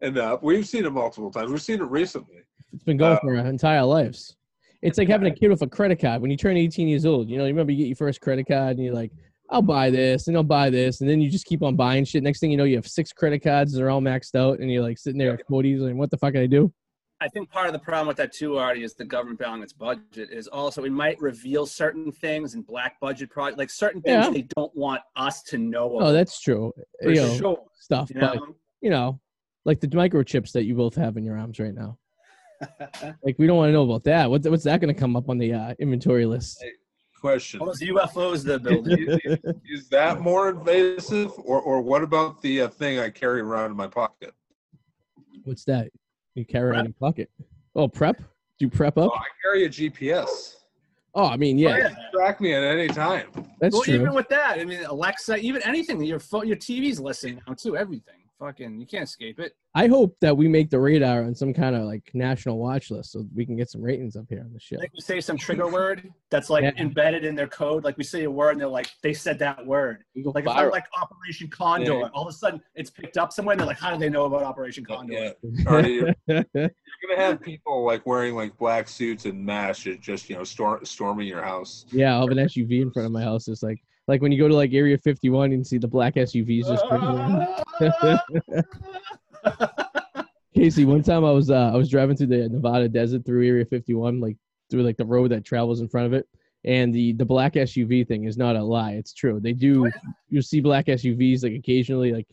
and 0.00 0.16
up. 0.18 0.42
We've 0.42 0.66
seen 0.66 0.84
it 0.84 0.90
multiple 0.90 1.30
times. 1.30 1.50
We've 1.50 1.62
seen 1.62 1.80
it 1.80 1.90
recently. 1.90 2.42
It's 2.72 2.84
been 2.84 2.96
going 2.96 3.16
Uh, 3.16 3.20
for 3.20 3.36
our 3.36 3.46
entire 3.46 3.82
lives. 3.84 4.36
It's 4.82 4.98
like 4.98 5.08
having 5.08 5.32
a 5.32 5.34
kid 5.34 5.48
with 5.48 5.62
a 5.62 5.66
credit 5.66 5.98
card. 5.98 6.20
When 6.20 6.30
you 6.30 6.36
turn 6.36 6.56
18 6.56 6.86
years 6.88 7.06
old, 7.06 7.28
you 7.30 7.38
know, 7.38 7.44
you 7.44 7.52
remember 7.52 7.72
you 7.72 7.78
get 7.78 7.86
your 7.86 7.96
first 7.96 8.20
credit 8.20 8.46
card 8.46 8.76
and 8.76 8.84
you're 8.84 8.94
like, 8.94 9.10
I'll 9.50 9.62
buy 9.62 9.90
this 9.90 10.26
and 10.28 10.36
I'll 10.36 10.42
buy 10.42 10.70
this. 10.70 11.00
And 11.00 11.08
then 11.10 11.20
you 11.20 11.30
just 11.30 11.46
keep 11.46 11.62
on 11.62 11.76
buying 11.76 12.04
shit. 12.04 12.22
Next 12.22 12.40
thing 12.40 12.50
you 12.50 12.56
know, 12.56 12.64
you 12.64 12.76
have 12.76 12.86
six 12.86 13.12
credit 13.12 13.40
cards. 13.40 13.74
They're 13.74 13.90
all 13.90 14.00
maxed 14.00 14.34
out. 14.34 14.58
And 14.60 14.70
you're 14.72 14.82
like 14.82 14.98
sitting 14.98 15.18
there 15.18 15.34
at 15.34 15.46
40s 15.48 15.82
and 15.82 15.98
what 15.98 16.10
the 16.10 16.16
fuck 16.16 16.32
can 16.32 16.42
I 16.42 16.46
do? 16.46 16.72
I 17.20 17.28
think 17.28 17.48
part 17.50 17.66
of 17.68 17.72
the 17.72 17.78
problem 17.78 18.08
with 18.08 18.16
that 18.18 18.32
too, 18.32 18.58
Arty, 18.58 18.82
is 18.82 18.94
the 18.94 19.04
government 19.04 19.38
balancing 19.38 19.62
its 19.62 19.72
budget 19.72 20.30
is 20.30 20.48
also 20.48 20.82
we 20.82 20.90
might 20.90 21.18
reveal 21.20 21.64
certain 21.64 22.10
things 22.10 22.54
in 22.54 22.62
black 22.62 22.98
budget 23.00 23.30
projects, 23.30 23.58
like 23.58 23.70
certain 23.70 24.02
things 24.02 24.26
Yeah. 24.26 24.30
they 24.30 24.46
don't 24.56 24.74
want 24.76 25.00
us 25.16 25.42
to 25.44 25.58
know. 25.58 25.98
Oh, 26.00 26.12
that's 26.12 26.40
true. 26.40 26.72
You 27.02 27.14
know, 27.14 27.36
sure. 27.36 27.62
stuff. 27.80 28.10
You 28.10 28.20
But, 28.20 28.34
know? 28.36 28.56
you 28.80 28.90
know, 28.90 29.20
like 29.64 29.80
the 29.80 29.86
microchips 29.88 30.52
that 30.52 30.64
you 30.64 30.74
both 30.74 30.94
have 30.96 31.16
in 31.16 31.24
your 31.24 31.38
arms 31.38 31.58
right 31.60 31.74
now. 31.74 31.98
Like, 33.22 33.36
we 33.38 33.46
don't 33.46 33.56
want 33.58 33.68
to 33.68 33.72
know 33.72 33.82
about 33.84 34.04
that. 34.04 34.30
What, 34.30 34.44
what's 34.46 34.64
that 34.64 34.80
going 34.80 34.92
to 34.94 34.98
come 34.98 35.16
up 35.16 35.28
on 35.28 35.36
the 35.38 35.52
uh, 35.52 35.74
inventory 35.78 36.24
list? 36.24 36.64
Question: 37.24 37.60
All 37.60 37.68
those 37.68 37.80
UFOs 37.80 38.42
they're 38.42 38.58
building. 38.58 39.08
is, 39.24 39.38
is 39.64 39.88
that 39.88 40.20
more 40.20 40.50
invasive, 40.50 41.32
or 41.38 41.58
or 41.58 41.80
what 41.80 42.02
about 42.02 42.42
the 42.42 42.60
uh, 42.60 42.68
thing 42.68 42.98
I 42.98 43.08
carry 43.08 43.40
around 43.40 43.70
in 43.70 43.76
my 43.78 43.86
pocket? 43.86 44.34
What's 45.44 45.64
that? 45.64 45.88
You 46.34 46.44
carry 46.44 46.76
it 46.76 46.80
in 46.80 46.84
your 46.84 46.94
pocket. 47.00 47.30
Oh, 47.74 47.88
prep? 47.88 48.18
Do 48.18 48.24
you 48.58 48.68
prep 48.68 48.98
up? 48.98 49.10
Oh, 49.10 49.16
I 49.16 49.24
carry 49.40 49.64
a 49.64 49.70
GPS. 49.70 50.56
Oh, 51.14 51.24
I 51.24 51.38
mean, 51.38 51.56
yeah, 51.56 51.70
Oh, 51.72 51.76
yeah. 51.78 51.94
Track 52.12 52.42
me 52.42 52.52
at 52.52 52.62
any 52.62 52.88
time. 52.88 53.28
that's 53.58 53.72
well, 53.72 53.84
true. 53.84 53.94
even 53.94 54.12
with 54.12 54.28
that, 54.28 54.58
I 54.58 54.64
mean, 54.66 54.84
Alexa, 54.84 55.38
even 55.38 55.62
anything, 55.62 56.02
your 56.02 56.20
phone, 56.20 56.46
your 56.46 56.58
TV's 56.58 57.00
listening 57.00 57.40
now 57.46 57.54
too. 57.54 57.74
Everything, 57.74 58.20
fucking, 58.44 58.78
you 58.80 58.86
can't 58.86 59.04
escape 59.04 59.40
it. 59.40 59.54
I 59.74 59.86
hope 59.88 60.16
that 60.20 60.36
we 60.36 60.46
make 60.46 60.70
the 60.70 60.78
radar 60.78 61.24
on 61.24 61.34
some 61.34 61.52
kind 61.52 61.74
of 61.74 61.82
like 61.84 62.08
national 62.14 62.58
watch 62.58 62.90
list 62.90 63.12
so 63.12 63.26
we 63.34 63.44
can 63.44 63.56
get 63.56 63.70
some 63.70 63.80
ratings 63.82 64.14
up 64.16 64.26
here 64.28 64.40
on 64.40 64.52
the 64.52 64.60
show. 64.60 64.76
Like 64.76 64.92
we 64.92 65.00
say 65.00 65.20
some 65.20 65.36
trigger 65.36 65.66
word 65.68 66.12
that's 66.30 66.48
like 66.50 66.62
Yeah. 66.62 66.72
embedded 66.78 67.24
in 67.24 67.34
their 67.34 67.48
code. 67.48 67.82
Like 67.84 67.96
we 67.96 68.04
say 68.04 68.24
a 68.24 68.30
word 68.30 68.50
and 68.52 68.60
they're 68.60 68.68
like, 68.68 68.88
they 69.02 69.12
said 69.14 69.38
that 69.40 69.64
word. 69.66 70.04
Like 70.14 70.44
if 70.44 70.50
viral. 70.50 70.56
I'm 70.66 70.70
like 70.70 70.84
Operation 71.00 71.48
Condor, 71.48 71.92
Yeah. 72.00 72.08
all 72.14 72.22
of 72.22 72.28
a 72.28 72.36
sudden 72.36 72.60
it's 72.74 72.90
picked 72.90 73.16
up 73.16 73.32
somewhere. 73.32 73.54
And 73.54 73.60
they're 73.60 73.66
like, 73.66 73.80
how 73.80 73.92
do 73.92 73.98
they 73.98 74.10
know 74.10 74.26
about 74.26 74.42
Operation 74.42 74.84
Condor? 74.84 75.12
Yeah. 75.12 75.30
Arty, 75.66 75.92
you're, 75.94 76.14
you're 76.28 76.44
gonna 76.54 77.16
have 77.16 77.40
people 77.40 77.84
like 77.84 78.06
wearing 78.06 78.34
like 78.34 78.56
black 78.58 78.88
suits 78.88 79.24
and 79.24 79.44
masks, 79.44 79.82
just- 79.84 80.00
just 80.02 80.30
you 80.30 80.36
know, 80.36 80.44
storm, 80.44 80.84
storming 80.84 81.26
your 81.26 81.42
house. 81.42 81.86
yeah, 81.90 82.14
I'll 82.14 82.28
have 82.28 82.36
an 82.36 82.38
SUV 82.44 82.82
in 82.82 82.90
front 82.92 83.06
of 83.06 83.12
my 83.12 83.22
house. 83.22 83.48
It's 83.48 83.62
like 83.62 83.82
like 84.06 84.22
when 84.22 84.32
you 84.32 84.38
go 84.38 84.48
to 84.48 84.54
like 84.54 84.72
Area 84.72 84.98
51 84.98 85.52
and 85.52 85.66
see 85.66 85.78
the 85.78 85.88
black 85.88 86.14
SUVs 86.14 86.66
just. 86.66 86.84
Kacy, 90.56 90.86
one 90.86 91.02
time 91.02 91.24
I 91.24 91.32
was 91.32 91.50
uh, 91.50 91.70
I 91.72 91.76
was 91.76 91.90
driving 91.90 92.16
through 92.16 92.28
the 92.28 92.48
Nevada 92.48 92.88
desert 92.88 93.24
through 93.24 93.46
Area 93.46 93.64
51, 93.64 94.20
like 94.20 94.36
through 94.70 94.82
like 94.82 94.96
the 94.96 95.04
road 95.04 95.32
that 95.32 95.44
travels 95.44 95.80
in 95.80 95.88
front 95.88 96.06
of 96.06 96.12
it, 96.12 96.28
and 96.64 96.94
the 96.94 97.12
the 97.14 97.24
black 97.24 97.54
SUV 97.54 98.06
thing 98.06 98.24
is 98.24 98.38
not 98.38 98.54
a 98.54 98.62
lie. 98.62 98.92
It's 98.92 99.12
true. 99.12 99.40
They 99.40 99.52
do. 99.52 99.90
You 100.28 100.42
see 100.42 100.60
black 100.60 100.86
SUVs 100.86 101.42
like 101.42 101.54
occasionally 101.54 102.12
like 102.12 102.28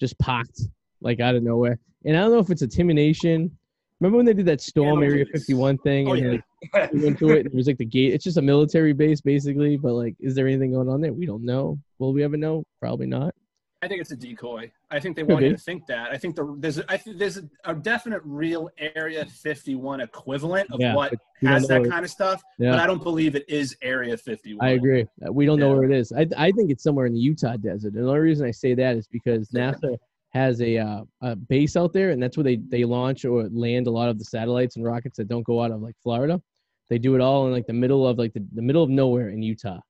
just 0.00 0.18
parked 0.18 0.62
like 1.02 1.20
out 1.20 1.34
of 1.34 1.42
nowhere, 1.42 1.78
and 2.06 2.16
I 2.16 2.20
don't 2.20 2.32
know 2.32 2.38
if 2.38 2.50
it's 2.50 2.62
intimidation. 2.62 3.57
Remember 4.00 4.18
when 4.18 4.26
they 4.26 4.34
did 4.34 4.46
that 4.46 4.60
storm 4.60 5.02
Area 5.02 5.26
51 5.26 5.78
thing? 5.78 6.08
Oh, 6.08 6.12
and 6.12 6.42
yeah. 6.74 6.88
we 6.92 7.04
went 7.04 7.18
to 7.18 7.30
it 7.30 7.38
and 7.38 7.46
it 7.46 7.54
was 7.54 7.66
like 7.66 7.78
the 7.78 7.84
gate. 7.84 8.14
It's 8.14 8.24
just 8.24 8.36
a 8.36 8.42
military 8.42 8.92
base 8.92 9.20
basically, 9.20 9.76
but 9.76 9.94
like, 9.94 10.14
is 10.20 10.34
there 10.34 10.46
anything 10.46 10.72
going 10.72 10.88
on 10.88 11.00
there? 11.00 11.12
We 11.12 11.26
don't 11.26 11.44
know. 11.44 11.78
Will 11.98 12.12
we 12.12 12.22
ever 12.22 12.36
know? 12.36 12.64
Probably 12.80 13.06
not. 13.06 13.34
I 13.80 13.86
think 13.86 14.00
it's 14.00 14.10
a 14.10 14.16
decoy. 14.16 14.72
I 14.90 14.98
think 14.98 15.14
they 15.14 15.22
want 15.22 15.44
you 15.44 15.50
to 15.50 15.56
think 15.56 15.86
that. 15.86 16.10
I 16.10 16.16
think 16.16 16.34
the 16.34 16.56
there's 16.58 16.78
a, 16.78 16.92
I 16.92 16.96
think 16.96 17.16
there's 17.18 17.36
a, 17.36 17.44
a 17.64 17.74
definite 17.74 18.22
real 18.24 18.70
Area 18.96 19.24
51 19.24 20.00
equivalent 20.00 20.70
of 20.72 20.80
Yeah, 20.80 20.94
what 20.96 21.10
but 21.10 21.20
we 21.40 21.46
don't 21.48 21.60
has 21.60 21.68
that 21.68 21.88
kind 21.88 22.04
of 22.04 22.10
stuff, 22.10 22.42
Yeah. 22.58 22.72
but 22.72 22.80
I 22.80 22.86
don't 22.86 23.02
believe 23.02 23.36
it 23.36 23.44
is 23.48 23.76
Area 23.82 24.16
51. 24.16 24.66
I 24.66 24.72
agree. 24.72 25.06
We 25.30 25.46
don't 25.46 25.60
know 25.60 25.74
where 25.76 25.84
it 25.84 25.96
is. 25.96 26.12
I, 26.12 26.26
I 26.36 26.50
think 26.50 26.70
it's 26.72 26.82
somewhere 26.82 27.06
in 27.06 27.12
the 27.12 27.20
Utah 27.20 27.56
desert. 27.56 27.94
And 27.94 28.04
the 28.04 28.08
only 28.08 28.20
reason 28.20 28.46
I 28.46 28.50
say 28.50 28.74
that 28.74 28.96
is 28.96 29.06
because 29.06 29.48
NASA 29.50 29.96
has 30.30 30.60
a, 30.60 30.78
uh, 30.78 31.04
a 31.22 31.36
base 31.36 31.76
out 31.76 31.92
there, 31.92 32.10
and 32.10 32.22
that's 32.22 32.36
where 32.36 32.44
they, 32.44 32.56
they 32.56 32.84
launch 32.84 33.24
or 33.24 33.48
land 33.50 33.86
a 33.86 33.90
lot 33.90 34.08
of 34.08 34.18
the 34.18 34.24
satellites 34.24 34.76
and 34.76 34.84
rockets 34.84 35.16
that 35.16 35.28
don't 35.28 35.44
go 35.44 35.62
out 35.62 35.70
of 35.70 35.80
like 35.80 35.96
Florida. 36.02 36.40
They 36.88 36.98
do 36.98 37.14
it 37.14 37.20
all 37.20 37.46
in 37.46 37.52
like 37.52 37.66
the 37.66 37.72
middle 37.72 38.06
of 38.06 38.18
like 38.18 38.32
the, 38.32 38.44
the 38.54 38.62
middle 38.62 38.82
of 38.82 38.90
nowhere 38.90 39.30
in 39.30 39.42
Utah. 39.42 39.80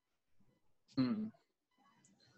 Hmm. 0.96 1.26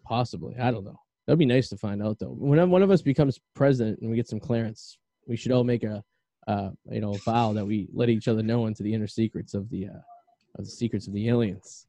Possibly. 0.05 0.55
I 0.57 0.71
don't 0.71 0.83
know. 0.83 0.99
That'd 1.25 1.39
be 1.39 1.45
nice 1.45 1.69
to 1.69 1.77
find 1.77 2.03
out 2.03 2.19
though. 2.19 2.35
When 2.37 2.69
one 2.69 2.83
of 2.83 2.91
us 2.91 3.01
becomes 3.01 3.39
president 3.55 3.99
and 4.01 4.09
we 4.09 4.15
get 4.15 4.27
some 4.27 4.39
clearance, 4.39 4.97
we 5.27 5.37
should 5.37 5.51
all 5.51 5.63
make 5.63 5.83
a 5.83 6.03
uh, 6.47 6.71
you 6.89 7.01
know 7.01 7.13
vow 7.13 7.53
that 7.53 7.65
we 7.65 7.87
let 7.93 8.09
each 8.09 8.27
other 8.27 8.41
know 8.41 8.65
into 8.65 8.83
the 8.83 8.93
inner 8.93 9.07
secrets 9.07 9.53
of 9.53 9.69
the 9.69 9.87
uh, 9.87 10.01
of 10.57 10.65
the 10.65 10.71
secrets 10.71 11.07
of 11.07 11.13
the 11.13 11.29
aliens. 11.29 11.87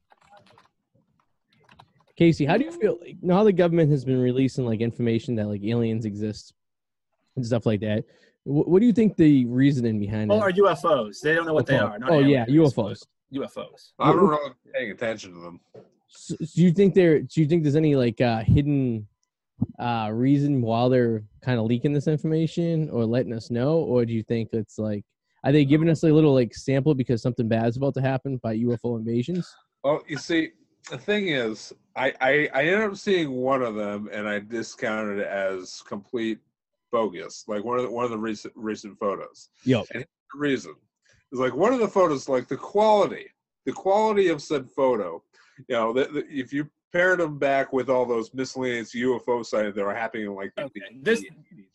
Kacy, 2.19 2.47
how 2.47 2.57
do 2.57 2.65
you 2.65 2.71
feel 2.71 2.99
like 3.01 3.17
now 3.21 3.43
the 3.43 3.51
government 3.53 3.89
has 3.91 4.05
been 4.05 4.19
releasing 4.21 4.65
like 4.65 4.81
information 4.81 5.35
that 5.35 5.47
like 5.47 5.63
aliens 5.63 6.05
exist 6.05 6.53
and 7.35 7.45
stuff 7.45 7.65
like 7.65 7.79
that? 7.81 8.03
What, 8.43 8.67
what 8.67 8.79
do 8.79 8.85
you 8.85 8.93
think 8.93 9.15
the 9.15 9.45
reasoning 9.45 9.99
behind 9.99 10.29
Well, 10.29 10.39
it? 10.39 10.43
are 10.43 10.51
UFOs? 10.51 11.21
They 11.21 11.33
don't 11.33 11.45
know 11.45 11.53
what 11.53 11.65
they 11.65 11.77
are. 11.77 11.97
not 11.97 12.11
Oh 12.11 12.19
yeah, 12.19 12.45
UFOs. 12.45 13.03
UFOs. 13.33 13.93
I'm 13.99 14.15
not 14.15 14.21
really 14.21 14.51
paying 14.73 14.91
attention 14.91 15.33
to 15.33 15.39
them. 15.39 15.59
So, 16.07 16.35
do 16.37 16.61
you 16.61 16.71
think 16.71 16.93
there? 16.93 17.21
Do 17.21 17.41
you 17.41 17.47
think 17.47 17.63
there's 17.63 17.75
any 17.75 17.95
like 17.95 18.21
uh, 18.21 18.43
hidden 18.43 19.07
uh, 19.79 20.09
reason 20.13 20.61
while 20.61 20.89
they're 20.89 21.23
kind 21.41 21.59
of 21.59 21.65
leaking 21.65 21.93
this 21.93 22.07
information 22.07 22.89
or 22.91 23.05
letting 23.05 23.33
us 23.33 23.49
know, 23.49 23.77
or 23.77 24.05
do 24.05 24.13
you 24.13 24.21
think 24.21 24.49
it's 24.53 24.77
like 24.77 25.03
are 25.43 25.51
they 25.51 25.65
giving 25.65 25.89
us 25.89 26.03
a 26.03 26.07
little 26.07 26.33
like 26.33 26.53
sample 26.53 26.93
because 26.93 27.21
something 27.21 27.47
bad's 27.47 27.77
about 27.77 27.93
to 27.95 28.01
happen 28.01 28.37
by 28.37 28.55
UFO 28.57 28.97
invasions? 28.97 29.51
Well, 29.83 30.01
you 30.07 30.17
see, 30.17 30.51
the 30.89 30.97
thing 30.97 31.29
is, 31.29 31.73
I, 31.95 32.13
I 32.21 32.49
I 32.53 32.63
ended 32.65 32.91
up 32.91 32.97
seeing 32.97 33.31
one 33.31 33.61
of 33.61 33.75
them, 33.75 34.09
and 34.11 34.27
I 34.27 34.39
discounted 34.39 35.19
it 35.19 35.27
as 35.27 35.81
complete 35.87 36.39
bogus. 36.91 37.45
Like 37.47 37.63
one 37.63 37.77
of 37.77 37.83
the, 37.85 37.91
one 37.91 38.05
of 38.05 38.11
the 38.11 38.17
recent 38.17 38.53
recent 38.55 38.97
photos. 38.99 39.49
Yo, 39.63 39.83
The 39.93 40.05
reason 40.35 40.75
is 41.31 41.39
like 41.39 41.55
one 41.55 41.73
of 41.73 41.79
the 41.79 41.87
photos, 41.87 42.27
like 42.29 42.47
the 42.47 42.57
quality 42.57 43.27
the 43.65 43.71
quality 43.73 44.27
of 44.27 44.41
said 44.41 44.69
photo, 44.69 45.23
you 45.69 45.75
know, 45.75 45.93
the, 45.93 46.05
the, 46.05 46.25
if 46.29 46.51
you 46.51 46.69
paired 46.91 47.19
them 47.19 47.39
back 47.39 47.73
with 47.73 47.89
all 47.89 48.05
those 48.05 48.33
miscellaneous 48.33 48.93
UFO 48.93 49.45
sightings 49.45 49.75
that 49.75 49.83
were 49.83 49.95
happening 49.95 50.27
in 50.27 50.35
like 50.35 50.51
Okay, 50.59 50.81
80s 50.93 51.03
this- 51.03 51.25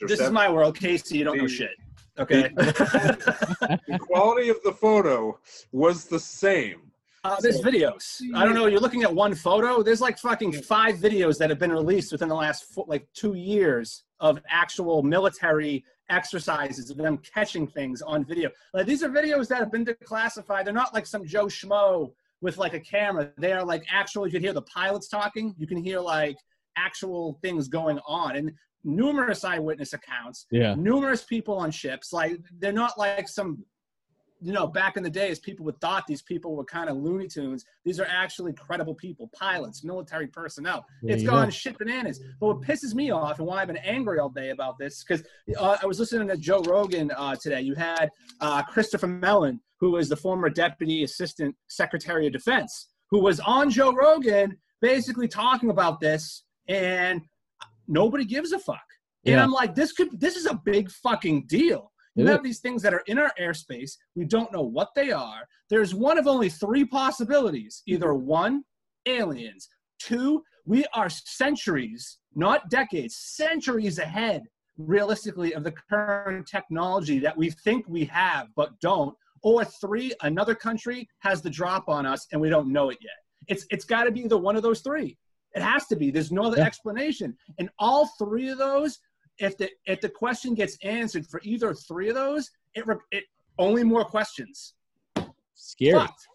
or 0.03 0.09
This 0.09 0.21
is 0.21 0.31
my 0.31 0.51
world, 0.51 0.77
Kacy. 0.77 1.13
You 1.13 1.25
don't 1.25 1.39
know 1.39 1.47
shit. 1.47 1.71
Okay. 2.19 2.49
the 2.57 3.99
quality 4.01 4.49
of 4.49 4.61
the 4.65 4.73
photo 4.73 5.39
was 5.73 6.05
the 6.05 6.19
same. 6.21 6.88
Uh, 7.29 7.37
there's 7.41 7.61
videos. 7.61 8.21
I 8.35 8.45
don't 8.45 8.55
know. 8.55 8.67
You're 8.67 8.81
looking 8.81 9.03
at 9.03 9.15
one 9.15 9.35
photo. 9.35 9.83
There's 9.83 10.01
like 10.01 10.19
fucking 10.19 10.53
five 10.63 10.97
videos 10.97 11.39
that 11.39 11.51
have 11.51 11.59
been 11.59 11.73
released 11.73 12.11
within 12.13 12.29
the 12.29 12.35
last 12.35 12.65
fo- 12.65 12.87
like 12.89 13.07
two 13.15 13.35
years 13.35 14.05
of 14.21 14.41
actual 14.49 15.03
military 15.03 15.85
exercises 16.11 16.91
of 16.91 16.97
them 16.97 17.19
catching 17.19 17.67
things 17.67 18.01
on 18.03 18.25
video. 18.25 18.51
Like 18.75 18.87
these 18.87 19.03
are 19.03 19.09
videos 19.09 19.47
that 19.49 19.59
have 19.59 19.71
been 19.71 19.85
declassified. 19.85 20.65
They're 20.65 20.73
not 20.75 20.95
like 20.95 21.07
some 21.07 21.27
Joe 21.27 21.47
Schmo 21.47 22.13
with 22.41 22.57
like 22.59 22.75
a 22.75 22.81
camera. 22.81 23.31
They 23.37 23.53
are 23.53 23.65
like 23.65 23.85
actual. 23.91 24.27
You 24.27 24.33
can 24.33 24.43
hear 24.43 24.53
the 24.55 24.63
pilots 24.63 25.09
talking. 25.09 25.55
You 25.59 25.67
can 25.67 25.77
hear 25.83 26.01
like 26.01 26.37
actual 26.77 27.39
things 27.43 27.69
going 27.69 27.99
on 28.07 28.37
and 28.37 28.53
numerous 28.85 29.45
eyewitness 29.45 29.93
accounts 29.93 30.47
Yeah. 30.51 30.75
numerous 30.77 31.25
people 31.25 31.57
on 31.59 31.71
ships. 31.71 32.13
Like 32.13 32.39
they're 32.59 32.73
not 32.73 32.97
like 32.97 33.29
some, 33.29 33.65
you 34.41 34.53
know, 34.53 34.67
back 34.67 34.97
in 34.97 35.03
the 35.03 35.11
days, 35.11 35.39
people 35.39 35.65
would 35.67 35.81
thought 35.81 36.07
these 36.07 36.23
people 36.23 36.55
were 36.55 36.65
kind 36.65 36.89
of 36.89 36.97
Looney 36.97 37.27
Tunes. 37.27 37.65
These 37.85 37.99
are 37.99 38.07
actually 38.07 38.53
credible 38.53 38.95
people, 38.95 39.31
pilots, 39.35 39.83
military 39.83 40.27
personnel. 40.29 40.85
Yeah, 41.03 41.15
it's 41.15 41.25
gone 41.25 41.45
know. 41.45 41.51
shit 41.51 41.79
bananas. 41.79 42.21
But 42.41 42.47
what 42.47 42.61
pisses 42.61 42.95
me 42.95 43.11
off 43.11 43.39
and 43.39 43.47
why 43.47 43.61
I've 43.61 43.67
been 43.69 43.77
angry 43.79 44.19
all 44.19 44.29
day 44.29 44.51
about 44.51 44.79
this, 44.79 45.05
because 45.05 45.27
uh, 45.59 45.79
I 45.83 45.87
was 45.87 45.99
listening 45.99 46.29
to 46.29 46.37
Joe 46.37 46.63
Rogan 46.63 47.11
uh, 47.17 47.37
today. 47.37 47.61
You 47.61 47.75
had 47.75 48.11
uh, 48.41 48.63
Christopher 48.63 49.09
Mellon, 49.09 49.61
who 49.81 49.93
was 49.93 50.09
the 50.09 50.17
former 50.17 50.51
deputy 50.51 51.03
assistant 51.03 51.55
secretary 51.69 52.27
of 52.27 52.33
defense, 52.33 52.89
who 53.11 53.21
was 53.21 53.41
on 53.41 53.71
Joe 53.71 53.93
Rogan 53.93 54.57
basically 54.81 55.29
talking 55.29 55.71
about 55.71 56.01
this, 56.01 56.45
and 56.69 57.23
nobody 57.87 58.25
gives 58.25 58.53
a 58.53 58.59
fuck. 58.59 58.79
And 59.27 59.41
I'm 59.41 59.51
like, 59.51 59.75
this 59.75 59.93
could, 59.93 60.19
this 60.19 60.37
is 60.37 60.47
a 60.47 60.55
big 60.65 60.91
fucking 60.91 61.47
deal. 61.49 61.93
It 62.19 62.27
have 62.27 62.43
these 62.43 62.61
things 62.61 62.83
that 62.83 62.95
are 62.95 63.03
in 63.07 63.19
our 63.19 63.33
airspace. 63.41 63.93
We 64.17 64.25
don't 64.25 64.53
know 64.53 64.63
what 64.63 64.91
they 64.95 65.13
are. 65.13 65.47
There's 65.71 65.95
one 65.95 66.19
of 66.19 66.27
only 66.27 66.49
three 66.49 66.85
possibilities. 66.85 67.83
Either 67.87 68.15
one, 68.15 68.65
aliens. 69.07 69.69
Two, 70.01 70.43
we 70.67 70.85
are 70.95 71.09
centuries, 71.09 72.19
not 72.35 72.71
decades, 72.71 73.17
centuries 73.17 73.99
ahead, 73.99 74.43
realistically, 74.77 75.55
of 75.55 75.65
the 75.65 75.73
current 75.91 76.47
technology 76.47 77.19
that 77.19 77.37
we 77.37 77.51
think 77.51 77.85
we 77.89 78.05
have 78.07 78.49
but 78.57 78.79
don't. 78.81 79.15
Or 79.43 79.65
three, 79.65 80.13
another 80.23 80.55
country 80.55 81.09
has 81.21 81.41
the 81.41 81.51
drop 81.51 81.89
on 81.89 82.05
us 82.07 82.27
and 82.33 82.41
we 82.41 82.49
don't 82.49 82.73
know 82.73 82.91
it 82.91 82.99
yet. 83.01 83.13
It's 83.47 83.65
it's 83.71 83.85
got 83.85 84.05
to 84.05 84.11
be 84.11 84.23
either 84.23 84.37
one 84.37 84.57
of 84.57 84.63
those 84.63 84.81
three. 84.81 85.17
It 85.55 85.63
has 85.63 85.87
to 85.87 85.97
be. 85.97 86.11
There's 86.11 86.33
no 86.33 86.45
other 86.45 86.59
Yeah. 86.59 86.65
explanation. 86.67 87.37
And 87.59 87.71
all 87.79 88.07
three 88.19 88.49
of 88.51 88.59
those, 88.59 88.99
if 89.39 89.57
the 89.57 89.71
if 89.87 90.01
the 90.01 90.09
question 90.09 90.55
gets 90.55 90.77
answered 90.83 91.27
for 91.27 91.41
either 91.45 91.75
three 91.75 92.09
of 92.09 92.15
those, 92.15 92.51
it 92.75 92.87
re- 92.87 92.97
it 93.11 93.25
only 93.59 93.85
more 93.85 94.05
questions. 94.05 94.75
Scary. 95.55 95.99
Fucked. 95.99 96.27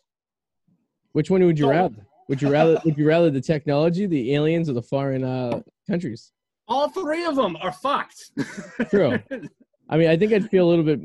Which 1.13 1.29
one 1.29 1.43
would 1.45 1.57
you 1.59 1.65
So- 1.65 1.71
rather? 1.71 2.07
Would 2.29 2.41
you 2.41 2.49
rather 2.49 2.79
would 2.85 2.97
you 2.97 3.05
rather 3.05 3.29
the 3.29 3.41
technology, 3.41 4.05
the 4.05 4.33
aliens, 4.33 4.69
or 4.69 4.73
the 4.73 4.81
foreign 4.81 5.23
uh, 5.25 5.61
countries? 5.89 6.31
All 6.69 6.87
three 6.89 7.25
of 7.25 7.35
them 7.35 7.57
are 7.61 7.73
fucked. 7.73 8.31
True. 8.89 9.19
I 9.89 9.97
mean, 9.97 10.07
I 10.09 10.15
think 10.15 10.31
I'd 10.31 10.49
feel 10.49 10.65
a 10.65 10.69
little 10.69 10.85
bit 10.85 11.01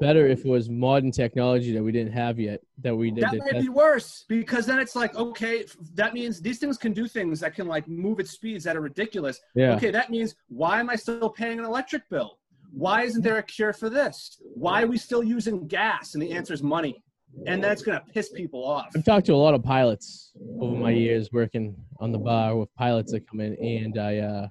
better 0.00 0.26
if 0.26 0.44
it 0.44 0.48
was 0.48 0.68
modern 0.68 1.10
technology 1.10 1.72
that 1.72 1.82
we 1.82 1.92
didn't 1.92 2.12
have 2.12 2.38
yet. 2.38 2.60
That 2.78 2.96
we 2.96 3.10
did. 3.10 3.24
that 3.24 3.34
might 3.38 3.60
be 3.60 3.68
worse 3.68 4.24
because 4.28 4.66
then 4.66 4.78
it's 4.78 4.96
like 4.96 5.14
okay 5.14 5.64
that 5.94 6.14
means 6.14 6.40
these 6.40 6.58
things 6.58 6.78
can 6.78 6.92
do 6.92 7.06
things 7.06 7.40
that 7.40 7.54
can 7.54 7.66
like 7.66 7.86
move 7.86 8.18
at 8.20 8.26
speeds 8.26 8.64
that 8.64 8.76
are 8.76 8.80
ridiculous 8.80 9.38
yeah. 9.54 9.74
okay 9.74 9.90
that 9.90 10.08
means 10.08 10.34
why 10.48 10.80
am 10.80 10.88
i 10.88 10.96
still 10.96 11.28
paying 11.28 11.58
an 11.58 11.64
electric 11.66 12.08
bill 12.08 12.38
why 12.72 13.02
isn't 13.02 13.22
there 13.22 13.36
a 13.36 13.42
cure 13.42 13.74
for 13.74 13.90
this 13.90 14.40
why 14.54 14.82
are 14.82 14.86
we 14.86 14.96
still 14.96 15.22
using 15.22 15.66
gas 15.66 16.14
and 16.14 16.22
the 16.22 16.32
answer 16.32 16.54
is 16.54 16.62
money 16.62 17.02
and 17.46 17.62
that's 17.62 17.82
going 17.82 17.98
to 17.98 18.04
piss 18.12 18.30
people 18.30 18.64
off 18.64 18.86
I've 18.96 19.04
talked 19.04 19.26
to 19.26 19.34
a 19.34 19.36
lot 19.36 19.52
of 19.52 19.62
pilots 19.62 20.32
over 20.58 20.74
my 20.74 20.90
years 20.90 21.28
working 21.32 21.76
on 21.98 22.12
the 22.12 22.18
bar 22.18 22.56
with 22.56 22.74
pilots 22.74 23.12
that 23.12 23.28
come 23.28 23.40
in, 23.40 23.54
and 23.54 23.98
I 23.98 24.18
uh, 24.18 24.48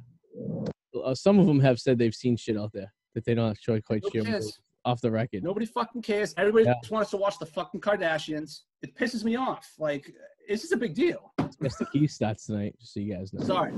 uh, 1.03 1.15
some 1.15 1.39
of 1.39 1.45
them 1.45 1.59
have 1.59 1.79
said 1.79 1.97
they've 1.97 2.15
seen 2.15 2.37
shit 2.37 2.57
out 2.57 2.71
there 2.73 2.93
that 3.15 3.25
they 3.25 3.33
don't 3.33 3.49
actually 3.49 3.81
quite 3.81 4.03
share? 4.13 4.39
Off 4.85 5.01
the 5.01 5.11
record. 5.11 5.43
nobody 5.43 5.65
fucking 5.65 6.01
cares 6.01 6.33
everybody 6.37 6.65
Yeah. 6.65 6.73
just 6.81 6.91
wants 6.91 7.09
to 7.11 7.17
watch 7.17 7.37
the 7.37 7.45
fucking 7.45 7.81
kardashians 7.81 8.61
it 8.81 8.95
pisses 8.95 9.23
me 9.25 9.35
off 9.35 9.73
like 9.77 10.11
it's 10.47 10.61
just 10.61 10.73
a 10.73 10.77
big 10.77 10.93
deal 10.95 11.33
That's 11.59 11.77
the 11.77 11.85
key 11.91 12.07
starts 12.07 12.45
tonight, 12.45 12.75
just 12.79 12.93
so 12.93 12.99
you 13.01 13.13
guys 13.13 13.33
know. 13.33 13.43
sorry 13.43 13.73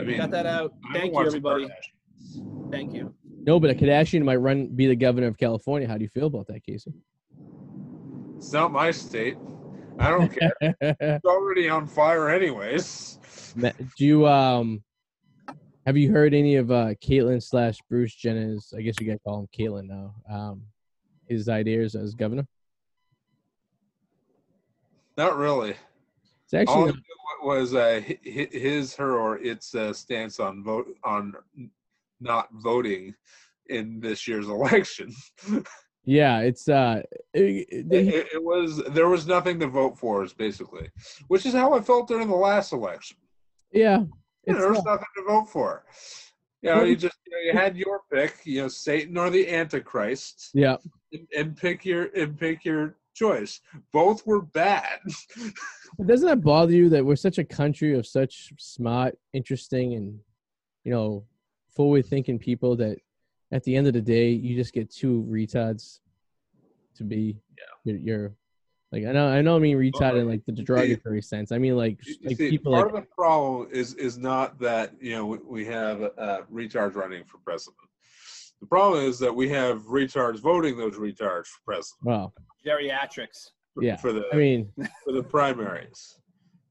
I 0.00 0.04
mean, 0.04 0.16
got 0.18 0.30
that 0.30 0.46
out 0.46 0.72
thank 0.92 1.12
you 1.12 1.26
everybody 1.26 1.68
thank 2.70 2.92
you 2.94 3.12
No, 3.44 3.58
but 3.58 3.70
a 3.70 3.74
Kardashian 3.74 4.22
might 4.24 4.36
run 4.36 4.68
be 4.68 4.86
the 4.86 4.96
governor 4.96 5.26
of 5.28 5.36
California. 5.36 5.86
How 5.88 5.96
do 5.98 6.02
you 6.04 6.08
feel 6.08 6.26
about 6.26 6.46
that, 6.48 6.62
Kacy? 6.66 6.92
It's 8.36 8.52
not 8.52 8.72
my 8.72 8.90
state. 8.90 9.36
I 9.98 10.10
don't 10.10 10.28
care. 10.36 10.52
It's 11.00 11.24
already 11.24 11.68
on 11.68 11.86
fire, 11.86 12.28
anyways. 12.28 13.18
Do 13.56 14.04
you 14.04 14.26
um 14.26 14.82
have 15.86 15.96
you 15.96 16.10
heard 16.12 16.34
any 16.34 16.56
of 16.56 16.70
uh 16.70 16.94
Caitlyn 17.02 17.42
slash 17.42 17.78
Bruce 17.88 18.14
Jenner's 18.14 18.74
I 18.76 18.82
guess 18.82 18.94
you 19.00 19.06
gotta 19.06 19.20
call 19.20 19.40
him 19.40 19.48
Caitlyn 19.56 19.86
now. 19.88 20.14
Um 20.30 20.62
his 21.28 21.48
ideas 21.48 21.94
as 21.94 22.14
governor? 22.14 22.46
Not 25.16 25.36
really. 25.36 25.70
It's 26.44 26.52
All 26.54 26.60
actually 26.60 26.92
knew 26.92 27.00
was 27.42 27.74
uh, 27.74 28.00
hi- 28.06 28.18
hi- 28.24 28.48
his, 28.50 28.94
her, 28.96 29.16
or 29.18 29.38
its 29.38 29.74
uh, 29.74 29.92
stance 29.92 30.40
on 30.40 30.64
vote 30.64 30.88
on 31.04 31.34
not 32.20 32.48
voting 32.54 33.14
in 33.68 34.00
this 34.00 34.26
year's 34.26 34.48
election. 34.58 35.12
yeah, 36.04 36.40
it's 36.40 36.68
uh 36.68 37.02
it- 37.34 37.66
it- 37.70 37.92
it, 37.92 38.26
it 38.34 38.42
was 38.44 38.82
there 38.90 39.08
was 39.08 39.26
nothing 39.26 39.58
to 39.60 39.66
vote 39.66 39.98
for, 39.98 40.22
is 40.24 40.32
basically, 40.32 40.88
which 41.28 41.44
is 41.46 41.52
how 41.54 41.72
I 41.74 41.80
felt 41.80 42.08
during 42.08 42.28
the 42.28 42.34
last 42.36 42.72
election. 42.72 43.16
yeah. 43.72 44.04
Yeah, 44.46 44.54
there 44.54 44.70
was 44.70 44.84
nothing 44.84 45.06
to 45.16 45.24
vote 45.24 45.48
for. 45.48 45.84
You 46.62 46.70
know, 46.70 46.84
you 46.84 46.96
just 46.96 47.16
you, 47.26 47.32
know, 47.32 47.52
you 47.52 47.58
had 47.58 47.76
your 47.76 48.02
pick, 48.12 48.40
you 48.44 48.62
know, 48.62 48.68
Satan 48.68 49.16
or 49.16 49.30
the 49.30 49.48
Antichrist, 49.48 50.50
yeah. 50.54 50.76
and, 51.12 51.26
and 51.36 51.56
pick 51.56 51.84
your 51.84 52.04
and 52.16 52.38
pick 52.38 52.64
your 52.64 52.96
choice. 53.14 53.60
Both 53.92 54.26
were 54.26 54.42
bad. 54.42 55.00
But 55.98 56.08
doesn't 56.08 56.28
that 56.28 56.42
bother 56.42 56.72
you 56.72 56.90
that 56.90 57.06
we're 57.06 57.16
such 57.16 57.38
a 57.38 57.44
country 57.44 57.96
of 57.96 58.06
such 58.06 58.52
smart, 58.58 59.16
interesting, 59.32 59.94
and 59.94 60.18
you 60.84 60.92
know, 60.92 61.24
forward-thinking 61.74 62.38
people 62.38 62.76
that 62.76 62.98
at 63.50 63.62
the 63.64 63.74
end 63.74 63.86
of 63.86 63.94
the 63.94 64.02
day, 64.02 64.28
you 64.28 64.56
just 64.56 64.74
get 64.74 64.90
two 64.90 65.26
retards 65.30 66.00
to 66.96 67.04
be. 67.04 67.38
Yeah. 67.56 67.92
You're, 67.92 67.98
you're 67.98 68.32
like 68.92 69.04
I 69.04 69.12
know 69.12 69.28
I 69.28 69.42
know 69.42 69.56
I 69.56 69.58
mean 69.58 69.76
retard 69.76 70.18
in 70.18 70.28
like 70.28 70.44
the 70.46 70.52
derogatory 70.52 71.22
sense. 71.22 71.50
I 71.50 71.58
mean 71.58 71.76
like 71.76 71.98
like 72.24 72.36
see, 72.36 72.50
people 72.50 72.72
part 72.72 72.92
like 72.92 72.94
of 72.94 73.08
the 73.08 73.14
problem 73.14 73.68
is 73.72 73.94
is 73.94 74.16
not 74.16 74.58
that 74.60 74.92
you 75.00 75.12
know 75.12 75.26
we, 75.26 75.38
we 75.38 75.64
have 75.64 76.02
uh, 76.02 76.42
retards 76.52 76.94
running 76.94 77.24
for 77.24 77.38
president. 77.38 77.76
The 78.60 78.66
problem 78.66 79.04
is 79.04 79.18
that 79.18 79.34
we 79.34 79.48
have 79.50 79.82
retards 79.82 80.38
voting 80.38 80.78
those 80.78 80.94
retards 80.94 81.46
for 81.46 81.60
president 81.64 82.04
wow. 82.04 82.32
geriatrics 82.64 83.50
for, 83.74 83.82
Yeah. 83.82 83.96
for 83.96 84.12
the 84.12 84.24
I 84.32 84.36
mean, 84.36 84.72
for 85.04 85.12
the 85.12 85.22
primaries. 85.22 86.18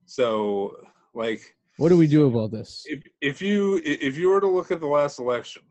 So 0.05 0.77
like 1.13 1.41
what 1.77 1.89
do 1.89 1.97
we 1.97 2.07
do 2.07 2.27
about 2.27 2.51
this? 2.51 2.85
if 2.87 3.03
if 3.19 3.41
you 3.41 3.81
if 3.83 4.17
you 4.17 4.29
were 4.29 4.39
to 4.39 4.47
look 4.47 4.71
at 4.71 4.79
the 4.79 4.87
last 4.87 5.19
election, 5.19 5.63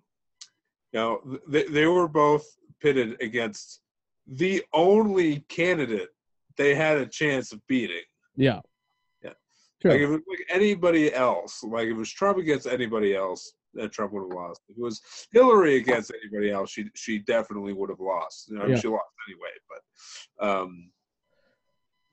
you 0.93 1.01
know 1.01 1.39
they, 1.49 1.65
they 1.65 1.87
were 1.87 2.07
both 2.07 2.45
pitted 2.81 3.17
against 3.23 3.81
the 4.27 4.63
only 4.73 5.41
candidate 5.49 6.11
they 6.57 6.75
had 6.75 6.99
a 6.99 7.07
chance 7.07 7.53
of 7.53 7.61
beating. 7.67 8.03
Yeah. 8.37 8.61
Yeah. 9.23 9.31
Like 9.85 10.01
if 10.01 10.09
it 10.09 10.13
was 10.13 10.21
like 10.29 10.47
anybody 10.49 11.13
else, 11.13 11.63
like 11.63 11.85
if 11.87 11.91
it 11.91 11.97
was 11.99 12.11
Trump 12.11 12.39
against 12.39 12.67
anybody 12.67 13.15
else, 13.15 13.53
that 13.75 13.93
Trump 13.93 14.13
would 14.13 14.23
have 14.23 14.33
lost. 14.33 14.63
If 14.69 14.79
it 14.79 14.83
was 14.83 15.03
Hillary 15.33 15.77
against 15.77 16.13
anybody 16.23 16.51
else, 16.51 16.71
she 16.71 16.87
she 16.95 17.19
definitely 17.19 17.73
would 17.75 17.91
have 17.91 18.01
lost. 18.01 18.49
You 18.49 18.59
know, 18.59 18.67
Yeah. 18.67 18.77
she 18.77 18.89
lost 18.89 19.05
anyway, 19.29 19.51
but 20.39 20.49
um, 20.49 20.91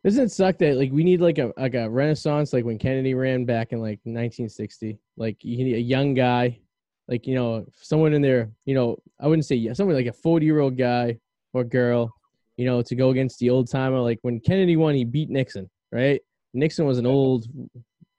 Doesn't 0.04 0.26
it 0.26 0.32
suck 0.32 0.58
that 0.58 0.76
like 0.76 0.92
we 0.92 1.04
need 1.04 1.22
like 1.22 1.38
a 1.38 1.54
like 1.58 1.76
a 1.76 1.90
renaissance 1.90 2.52
like 2.52 2.66
when 2.66 2.78
Kennedy 2.78 3.14
ran 3.14 3.46
back 3.46 3.72
in 3.72 3.80
like 3.80 4.00
1960? 4.04 5.00
Like 5.18 5.38
you 5.44 5.64
need 5.64 5.76
a 5.76 5.80
young 5.80 6.14
guy, 6.14 6.60
like 7.08 7.26
you 7.28 7.36
know 7.36 7.66
someone 7.82 8.14
in 8.14 8.22
there. 8.22 8.52
You 8.66 8.74
know 8.76 8.98
I 9.20 9.28
wouldn't 9.28 9.46
say 9.46 9.56
yeah, 9.56 9.74
someone 9.74 9.96
like 9.96 10.08
a 10.08 10.14
40 10.14 10.46
year 10.46 10.60
old 10.60 10.78
guy 10.78 11.20
or 11.54 11.64
girl, 11.64 12.14
you 12.58 12.66
know, 12.66 12.82
to 12.82 12.96
go 12.96 13.10
against 13.10 13.40
the 13.40 13.50
old 13.50 13.70
timer. 13.70 14.00
Like 14.00 14.20
when 14.22 14.40
Kennedy 14.40 14.76
won, 14.76 14.96
he 14.96 15.06
beat 15.06 15.30
Nixon, 15.30 15.70
right? 15.92 16.22
Nixon 16.54 16.86
was 16.86 16.98
an 16.98 17.06
old, 17.06 17.46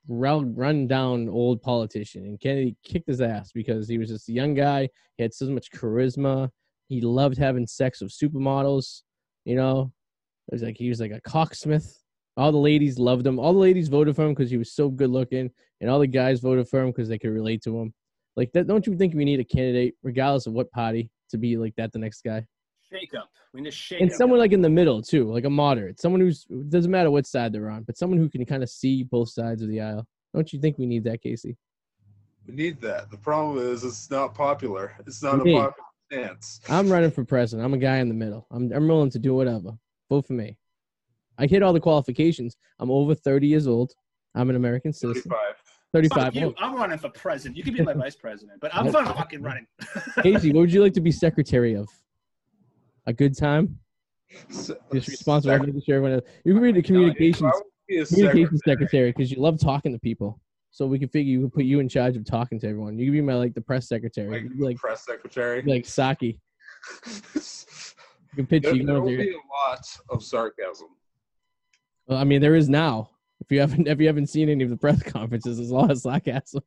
run 0.09 0.87
down 0.87 1.29
old 1.29 1.63
politician, 1.63 2.25
and 2.25 2.41
Kennedy 2.41 2.77
kicked 2.85 3.09
his 3.09 3.21
ass 3.21 3.53
because 3.53 3.89
he 3.89 3.99
was 3.99 4.09
just 4.09 4.29
a 4.29 4.33
young 4.33 4.55
guy. 4.55 4.89
He 5.17 5.23
had 5.23 5.35
so 5.35 5.47
much 5.51 5.71
charisma. 5.71 6.49
He 6.89 7.01
loved 7.01 7.39
having 7.39 7.67
sex 7.67 8.01
with 8.01 8.13
supermodels. 8.13 9.03
You 9.45 9.57
know, 9.57 9.93
it 10.49 10.55
was 10.55 10.63
like 10.63 10.77
he 10.77 10.89
was 10.89 11.01
like 11.01 11.13
a 11.13 11.21
cocksmith. 11.21 11.99
All 12.37 12.53
the 12.53 12.59
ladies 12.59 12.99
loved 12.99 13.27
him. 13.27 13.39
All 13.39 13.53
the 13.53 13.59
ladies 13.59 13.89
voted 13.89 14.17
for 14.17 14.25
him 14.25 14.35
because 14.35 14.51
he 14.51 14.57
was 14.57 14.73
so 14.73 14.89
good 14.89 15.11
looking, 15.11 15.51
and 15.81 15.91
all 15.91 15.99
the 15.99 16.07
guys 16.07 16.41
voted 16.41 16.69
for 16.69 16.81
him 16.81 16.89
because 16.89 17.09
they 17.09 17.19
could 17.19 17.31
relate 17.31 17.63
to 17.65 17.79
him. 17.79 17.93
Like 18.35 18.51
that, 18.53 18.67
don't 18.67 18.87
you 18.87 18.97
think 18.97 19.15
we 19.15 19.27
need 19.27 19.41
a 19.41 19.45
candidate, 19.45 19.95
regardless 20.03 20.47
of 20.47 20.55
what 20.55 20.71
party, 20.71 21.11
to 21.31 21.39
be 21.39 21.59
like 21.59 21.75
that 21.77 21.93
the 21.93 21.99
next 21.99 22.23
guy? 22.25 22.47
Shake 22.93 23.15
up. 23.15 23.31
We 23.53 23.61
need 23.61 23.69
a 23.69 23.73
shake 23.73 24.01
and 24.01 24.11
up. 24.11 24.17
someone 24.17 24.39
like 24.39 24.53
in 24.53 24.61
the 24.61 24.71
middle 24.71 25.03
too, 25.03 25.31
like 25.33 25.45
a 25.45 25.51
moderate, 25.51 26.01
someone 26.01 26.21
who's 26.21 26.45
doesn't 26.69 26.91
matter 26.91 27.11
what 27.11 27.27
side 27.27 27.53
they're 27.53 27.71
on, 27.71 27.85
but 27.85 27.97
someone 27.97 28.19
who 28.19 28.29
can 28.29 28.45
kind 28.45 28.63
of 28.63 28.71
see 28.71 29.03
both 29.05 29.31
sides 29.31 29.63
of 29.63 29.69
the 29.69 29.81
aisle. 29.81 30.07
Don't 30.35 30.53
you 30.53 30.61
think 30.61 30.79
we 30.79 30.87
need 30.87 31.05
that, 31.05 31.23
Kacy? 31.23 31.57
We 32.47 32.55
need 32.55 32.81
that. 32.81 33.11
The 33.11 33.19
problem 33.19 33.59
is 33.59 33.85
it's 33.85 34.11
not 34.11 34.35
popular. 34.35 34.93
It's 35.07 35.23
not 35.23 35.35
a 35.37 35.39
popular 35.39 35.75
stance. 36.11 36.61
I'm 36.69 36.91
running 36.91 37.11
for 37.11 37.25
president. 37.25 37.65
I'm 37.65 37.75
a 37.75 37.79
guy 37.79 37.99
in 37.99 38.09
the 38.09 38.15
middle. 38.15 38.47
I'm 38.51 38.73
I'm 38.73 38.89
willing 38.89 39.11
to 39.11 39.19
do 39.19 39.35
whatever. 39.35 39.73
Vote 40.09 40.27
for 40.27 40.35
me. 40.35 40.59
I 41.39 41.47
hit 41.47 41.63
all 41.63 41.73
the 41.73 41.81
qualifications. 41.81 42.57
I'm 42.79 42.91
over 42.91 43.15
30 43.15 43.47
years 43.47 43.67
old. 43.67 43.93
I'm 44.35 44.51
an 44.51 44.57
American 44.57 44.93
citizen. 44.93 45.31
35. 45.31 45.39
35. 45.93 46.35
You. 46.35 46.55
I'm 46.59 46.75
running 46.75 46.99
for 46.99 47.11
president. 47.11 47.57
You 47.57 47.63
could 47.63 47.75
be 47.75 47.83
my 47.83 47.93
vice 48.05 48.17
president, 48.17 48.61
but 48.61 48.75
I'm 48.75 48.91
not 48.91 49.17
fucking 49.17 49.43
running. 49.43 49.67
Kacy, 50.19 50.53
what 50.55 50.61
would 50.61 50.73
you 50.73 50.83
like 50.83 50.95
to 50.95 51.01
be 51.01 51.13
secretary 51.13 51.75
of? 51.75 51.89
A 53.07 53.13
good 53.13 53.37
time? 53.37 53.79
So- 54.51 54.77
Just 54.93 55.09
responsible 55.09 55.57
for 55.59 55.65
making 55.67 55.83
sure 55.83 55.97
everyone. 55.97 56.21
You 56.45 56.55
can 56.55 56.63
be 56.63 56.73
the 56.73 56.83
communications 56.83 57.53
be 57.89 58.05
communications 58.05 58.61
secretary. 58.65 59.11
because 59.13 59.31
you 59.31 59.39
love 59.41 59.59
talking 59.61 59.93
to 59.93 59.99
people. 59.99 60.41
So 60.71 60.87
we 60.87 60.99
can 60.99 61.09
figure 61.09 61.31
you 61.31 61.43
could 61.43 61.53
put 61.53 61.65
you 61.65 61.81
in 61.81 61.89
charge 61.89 62.17
of 62.17 62.25
talking 62.25 62.59
to 62.61 62.67
everyone. 62.69 62.99
You 62.99 63.07
could 63.07 63.13
be 63.13 63.21
my 63.21 63.35
like 63.35 63.53
the 63.55 63.61
press 63.61 63.89
secretary. 63.89 64.31
Like, 64.31 64.43
You'd 64.45 64.59
be 64.59 64.65
like 64.65 64.77
press 64.79 65.05
secretary. 65.05 65.63
like 65.63 65.85
Psaki. 65.85 66.39
You 68.35 68.37
can 68.37 68.47
pitch 68.47 68.63
there 68.63 68.75
you. 68.75 68.87
there 68.87 68.99
will 68.99 69.09
be 69.15 69.31
a 69.35 69.69
lot 69.69 69.87
of 70.09 70.25
sarcasm. 70.25 70.87
Well, 72.07 72.17
I 72.17 72.25
mean, 72.25 72.41
there 72.41 72.55
is 72.55 72.67
now. 72.71 73.11
If 73.43 73.53
you 73.53 73.61
haven't, 73.61 73.87
if 73.87 74.01
you 74.01 74.07
haven't 74.07 74.29
seen 74.29 74.49
any 74.49 74.65
of 74.65 74.71
the 74.71 74.77
press 74.79 75.03
conferences, 75.13 75.59
there's 75.59 75.71
a 75.71 75.75
lot 75.75 75.91
of 75.91 75.99
sarcasm. 75.99 76.63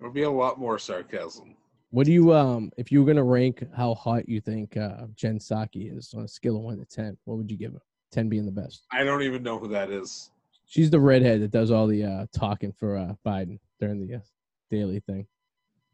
There'll 0.00 0.12
be 0.12 0.22
a 0.22 0.30
lot 0.30 0.58
more 0.58 0.76
sarcasm. 0.80 1.54
What 1.94 2.06
do 2.06 2.12
you 2.12 2.34
um? 2.34 2.72
If 2.76 2.90
you 2.90 2.98
were 2.98 3.06
gonna 3.06 3.22
rank 3.22 3.64
how 3.72 3.94
hot 3.94 4.28
you 4.28 4.40
think 4.40 4.76
uh, 4.76 5.06
Jen 5.14 5.38
Psaki 5.38 5.96
is 5.96 6.12
on 6.12 6.24
a 6.24 6.28
scale 6.28 6.56
of 6.56 6.62
one 6.62 6.76
to 6.78 6.84
ten, 6.84 7.16
what 7.22 7.36
would 7.38 7.48
you 7.48 7.56
give 7.56 7.72
her? 7.72 7.82
Ten 8.10 8.28
being 8.28 8.44
the 8.44 8.50
best. 8.50 8.82
I 8.90 9.04
don't 9.04 9.22
even 9.22 9.44
know 9.44 9.60
who 9.60 9.68
that 9.68 9.90
is. 9.90 10.32
She's 10.66 10.90
the 10.90 10.98
redhead 10.98 11.40
that 11.42 11.52
does 11.52 11.70
all 11.70 11.86
the 11.86 12.02
uh, 12.02 12.26
talking 12.36 12.72
for 12.72 12.96
uh, 12.96 13.14
Biden 13.24 13.60
during 13.78 14.04
the 14.04 14.16
uh, 14.16 14.20
daily 14.72 14.98
thing. 15.06 15.24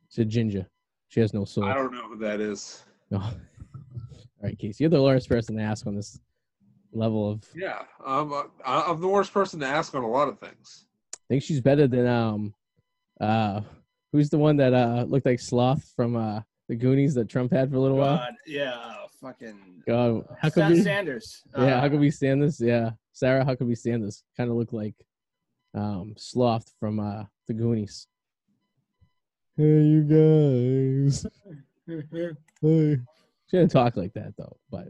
She's 0.08 0.20
a 0.20 0.24
ginger. 0.24 0.66
She 1.08 1.20
has 1.20 1.34
no 1.34 1.44
soul. 1.44 1.64
I 1.64 1.74
don't 1.74 1.92
know 1.92 2.08
who 2.08 2.16
that 2.16 2.40
is. 2.40 2.82
No. 3.10 3.18
All 3.20 3.34
right, 4.42 4.56
Kacy, 4.56 4.80
you're 4.80 4.88
the 4.88 5.02
worst 5.02 5.28
person 5.28 5.54
to 5.56 5.62
ask 5.62 5.86
on 5.86 5.94
this 5.96 6.18
level 6.94 7.30
of. 7.30 7.44
Yeah, 7.54 7.82
I'm, 8.06 8.32
uh, 8.32 8.44
I'm 8.64 9.02
the 9.02 9.08
worst 9.08 9.34
person 9.34 9.60
to 9.60 9.66
ask 9.66 9.94
on 9.94 10.02
a 10.02 10.08
lot 10.08 10.28
of 10.28 10.38
things. 10.38 10.86
I 11.14 11.18
think 11.28 11.42
she's 11.42 11.60
better 11.60 11.86
than 11.86 12.06
um, 12.06 12.54
uh, 13.20 13.60
who's 14.12 14.30
the 14.30 14.38
one 14.38 14.56
that 14.56 14.74
uh 14.74 15.04
looked 15.08 15.26
like 15.26 15.40
Sloth 15.40 15.84
from 15.96 16.16
uh 16.16 16.40
the 16.68 16.76
Goonies 16.76 17.14
that 17.14 17.28
Trump 17.28 17.52
had 17.52 17.70
for 17.70 17.76
a 17.76 17.80
little 17.80 17.96
while. 17.96 18.28
Yeah, 18.46 18.94
fucking. 19.20 19.82
God, 19.86 20.24
how 20.40 20.48
Sa- 20.48 20.68
could 20.68 20.76
we? 20.76 20.82
Sanders. 20.82 21.42
Yeah, 21.56 21.62
Uh, 21.62 21.80
how 21.80 21.88
could 21.88 22.00
we 22.00 22.10
stand 22.10 22.42
this? 22.42 22.60
Yeah, 22.60 22.90
Sarah, 23.12 23.44
how 23.44 23.54
could 23.56 23.66
we 23.66 23.74
stand 23.74 24.04
this? 24.04 24.22
Kind 24.36 24.50
of 24.50 24.56
look 24.56 24.72
like 24.72 24.94
um 25.74 26.14
Sloth 26.16 26.72
from 26.78 27.00
uh 27.00 27.24
the 27.48 27.54
Goonies. 27.54 28.06
Hey, 29.56 29.82
you 29.82 30.02
guys. 30.04 31.26
Hey. 32.62 32.98
She 33.50 33.56
didn't 33.56 33.72
talk 33.72 33.96
like 33.96 34.12
that 34.12 34.34
though, 34.38 34.56
but 34.70 34.86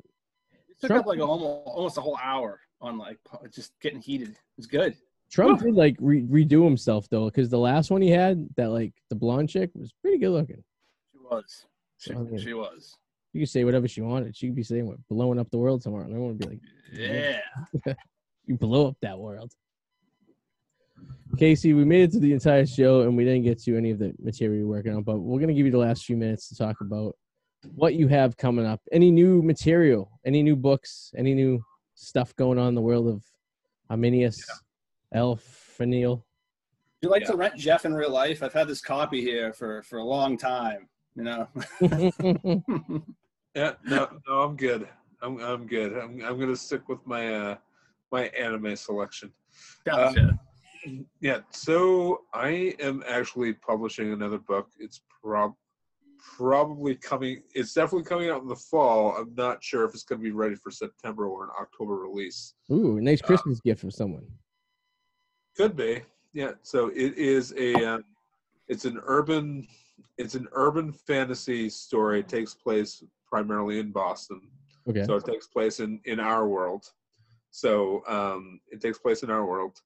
It 0.68 0.78
took 0.80 0.88
Trump- 0.88 1.00
up 1.02 1.06
like 1.06 1.18
a, 1.18 1.22
almost, 1.22 1.66
almost 1.66 1.96
a 1.96 2.02
whole 2.02 2.18
hour 2.22 2.60
on 2.82 2.98
like 2.98 3.16
just 3.50 3.72
getting 3.80 4.00
heated. 4.00 4.36
It's 4.58 4.66
good. 4.66 4.94
Trump 5.31 5.61
did 5.61 5.74
like 5.74 5.97
re- 6.01 6.24
redo 6.24 6.64
himself 6.64 7.09
though, 7.09 7.26
because 7.26 7.49
the 7.49 7.59
last 7.59 7.91
one 7.91 8.03
he 8.03 8.11
had, 8.11 8.49
that 8.57 8.70
like 8.70 8.93
the 9.11 9.14
blonde 9.16 9.49
chick, 9.49 9.70
was 9.74 9.93
pretty 10.03 10.18
good 10.18 10.31
looking. 10.31 10.62
She 11.12 11.18
was. 11.31 11.66
She, 11.99 12.12
I 12.12 12.16
mean- 12.16 12.39
she 12.39 12.55
was. 12.55 12.97
You 13.33 13.43
could 13.43 13.49
say 13.49 13.62
whatever 13.64 13.87
she 13.87 14.01
wanted. 14.01 14.37
She 14.37 14.47
could 14.49 14.57
be 14.57 14.64
saying 14.64 14.87
what 14.89 14.97
blowing 15.09 15.39
up 15.39 15.49
the 15.51 15.59
world 15.59 15.83
tomorrow. 15.83 16.03
And 16.03 16.12
everyone 16.12 16.37
would 16.37 16.39
be 16.41 16.47
like, 16.49 16.61
Yeah. 16.93 17.95
you 18.47 18.57
blow 18.57 18.89
up 18.89 18.97
that 19.03 19.16
world. 19.16 19.53
Kacy, 21.37 21.76
we 21.76 21.85
made 21.85 22.03
it 22.03 22.12
to 22.12 22.18
the 22.18 22.33
entire 22.33 22.66
show 22.66 23.03
and 23.03 23.16
we 23.16 23.24
didn't 23.24 23.45
get 23.45 23.62
to 23.62 23.76
any 23.76 23.93
of 23.93 24.01
the 24.01 24.12
material 24.20 24.59
you're 24.59 24.66
working 24.66 24.95
on, 24.95 25.05
but 25.05 25.18
we're 25.18 25.39
going 25.39 25.49
to 25.49 25.55
give 25.55 25.64
you 25.64 25.70
the 25.70 25.78
last 25.78 26.05
few 26.05 26.16
minutes 26.16 26.49
to 26.49 26.57
talk 26.57 26.81
about 26.81 27.16
what 27.76 27.95
you 27.95 28.09
have 28.09 28.37
coming 28.37 28.66
up. 28.66 28.81
Any 28.91 29.12
new 29.12 29.41
material, 29.43 30.11
any 30.26 30.43
new 30.43 30.57
books, 30.57 31.12
any 31.16 31.33
new 31.35 31.62
stuff 31.95 32.35
going 32.35 32.59
on 32.59 32.68
in 32.68 32.74
the 32.74 32.81
world 32.81 33.07
of 33.07 33.22
Armanis, 33.91 34.41
Elf, 34.51 34.61
Neil. 35.12 35.36
Do 37.02 37.06
you 37.06 37.11
like 37.11 37.22
Yeah. 37.22 37.30
to 37.30 37.36
rent 37.36 37.56
Jeff 37.56 37.84
in 37.84 37.94
real 37.94 38.11
life? 38.11 38.42
I've 38.42 38.52
had 38.52 38.68
this 38.68 38.80
copy 38.80 39.20
here 39.20 39.52
for 39.52 39.82
for 39.82 39.98
a 39.98 40.04
long 40.04 40.36
time. 40.36 40.88
You 41.16 41.24
know. 41.24 41.48
Yeah, 43.56 43.72
no, 43.84 44.08
no, 44.28 44.42
I'm 44.42 44.56
good. 44.56 44.86
I'm, 45.20 45.40
I'm 45.40 45.66
good. 45.66 45.92
I'm, 45.98 46.22
I'm 46.24 46.38
gonna 46.38 46.54
stick 46.54 46.88
with 46.88 47.04
my, 47.04 47.34
uh, 47.34 47.56
my 48.12 48.26
anime 48.28 48.76
selection. 48.76 49.32
Gotcha. 49.84 50.38
Yeah, 51.20 51.40
so 51.50 52.22
I 52.32 52.76
am 52.78 53.02
actually 53.08 53.54
publishing 53.54 54.12
another 54.12 54.38
book. 54.38 54.68
It's 54.78 55.00
prob 55.20 55.54
probably 56.36 56.94
coming. 56.94 57.42
It's 57.54 57.74
definitely 57.74 58.04
coming 58.04 58.30
out 58.30 58.42
in 58.42 58.48
the 58.48 58.54
fall. 58.54 59.16
I'm 59.16 59.34
not 59.34 59.64
sure 59.64 59.84
if 59.84 59.94
it's 59.94 60.04
going 60.04 60.20
to 60.20 60.24
be 60.24 60.30
ready 60.30 60.54
for 60.54 60.70
September 60.70 61.26
or 61.26 61.44
an 61.44 61.50
October 61.61 61.96
release. 61.96 62.54
Ooh, 62.70 63.00
nice 63.00 63.20
Christmas 63.20 63.58
gift 63.61 63.80
from 63.80 63.90
someone. 63.90 64.26
Could 65.57 65.76
be. 65.76 66.03
Yeah. 66.32 66.53
So 66.62 66.88
it 66.88 67.16
is 67.16 67.53
a. 67.57 67.74
Um, 67.74 68.05
it's 68.68 68.84
an 68.84 69.01
urban. 69.05 69.66
It's 70.16 70.34
an 70.34 70.48
urban 70.53 70.92
fantasy 70.92 71.68
story. 71.70 72.20
It 72.20 72.28
takes 72.28 72.55
place 72.55 73.03
primarily 73.26 73.80
in 73.80 73.90
Boston. 73.90 74.40
Okay. 74.88 75.05
So 75.05 75.16
it 75.16 75.24
takes 75.24 75.46
place 75.46 75.80
in 75.80 76.01
in 76.05 76.20
our 76.20 76.46
world. 76.46 76.86
So 77.51 78.03
um, 78.07 78.61
it 78.70 78.80
takes 78.80 78.98
place 78.98 79.22
in 79.22 79.30
our 79.30 79.44
world. 79.44 79.80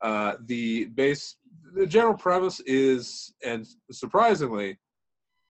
Uh, 0.00 0.34
the 0.46 0.86
base, 0.86 1.36
the 1.74 1.86
general 1.86 2.14
premise 2.14 2.60
is, 2.60 3.34
and 3.44 3.66
surprisingly, 3.90 4.78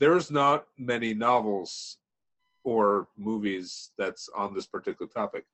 there's 0.01 0.31
not 0.31 0.65
many 0.79 1.13
novels 1.13 1.99
or 2.65 3.09
movies 3.17 3.91
that's 3.99 4.29
on 4.35 4.55
this 4.55 4.67
particular 4.67 5.11
topic, 5.11 5.45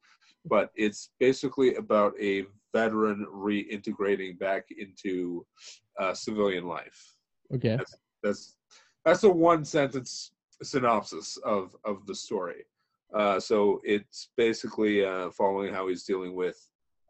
but 0.45 0.71
it's 0.77 1.11
basically 1.19 1.75
about 1.75 2.13
a 2.21 2.45
veteran 2.75 3.27
reintegrating 3.33 4.39
back 4.39 4.65
into 4.77 5.47
uh, 5.99 6.13
civilian 6.13 6.67
life. 6.67 7.15
Okay. 7.55 7.79
that's 8.23 8.57
that's 9.05 9.23
a 9.23 9.31
one 9.31 9.65
sentence 9.65 10.33
synopsis 10.63 11.39
of 11.45 11.75
of 11.85 12.05
the 12.07 12.15
story. 12.15 12.65
Uh, 13.15 13.39
so 13.39 13.81
it's 13.85 14.31
basically 14.37 15.05
uh, 15.05 15.31
following 15.31 15.73
how 15.73 15.89
he's 15.89 16.03
dealing 16.03 16.35
with 16.35 16.59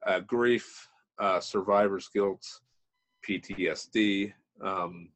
uh, 0.06 0.20
grief 0.20 0.88
uh, 1.18 1.40
survivor's 1.40 2.08
guilt 2.08 2.44
ptsd 3.26 4.32
um, 4.62 5.08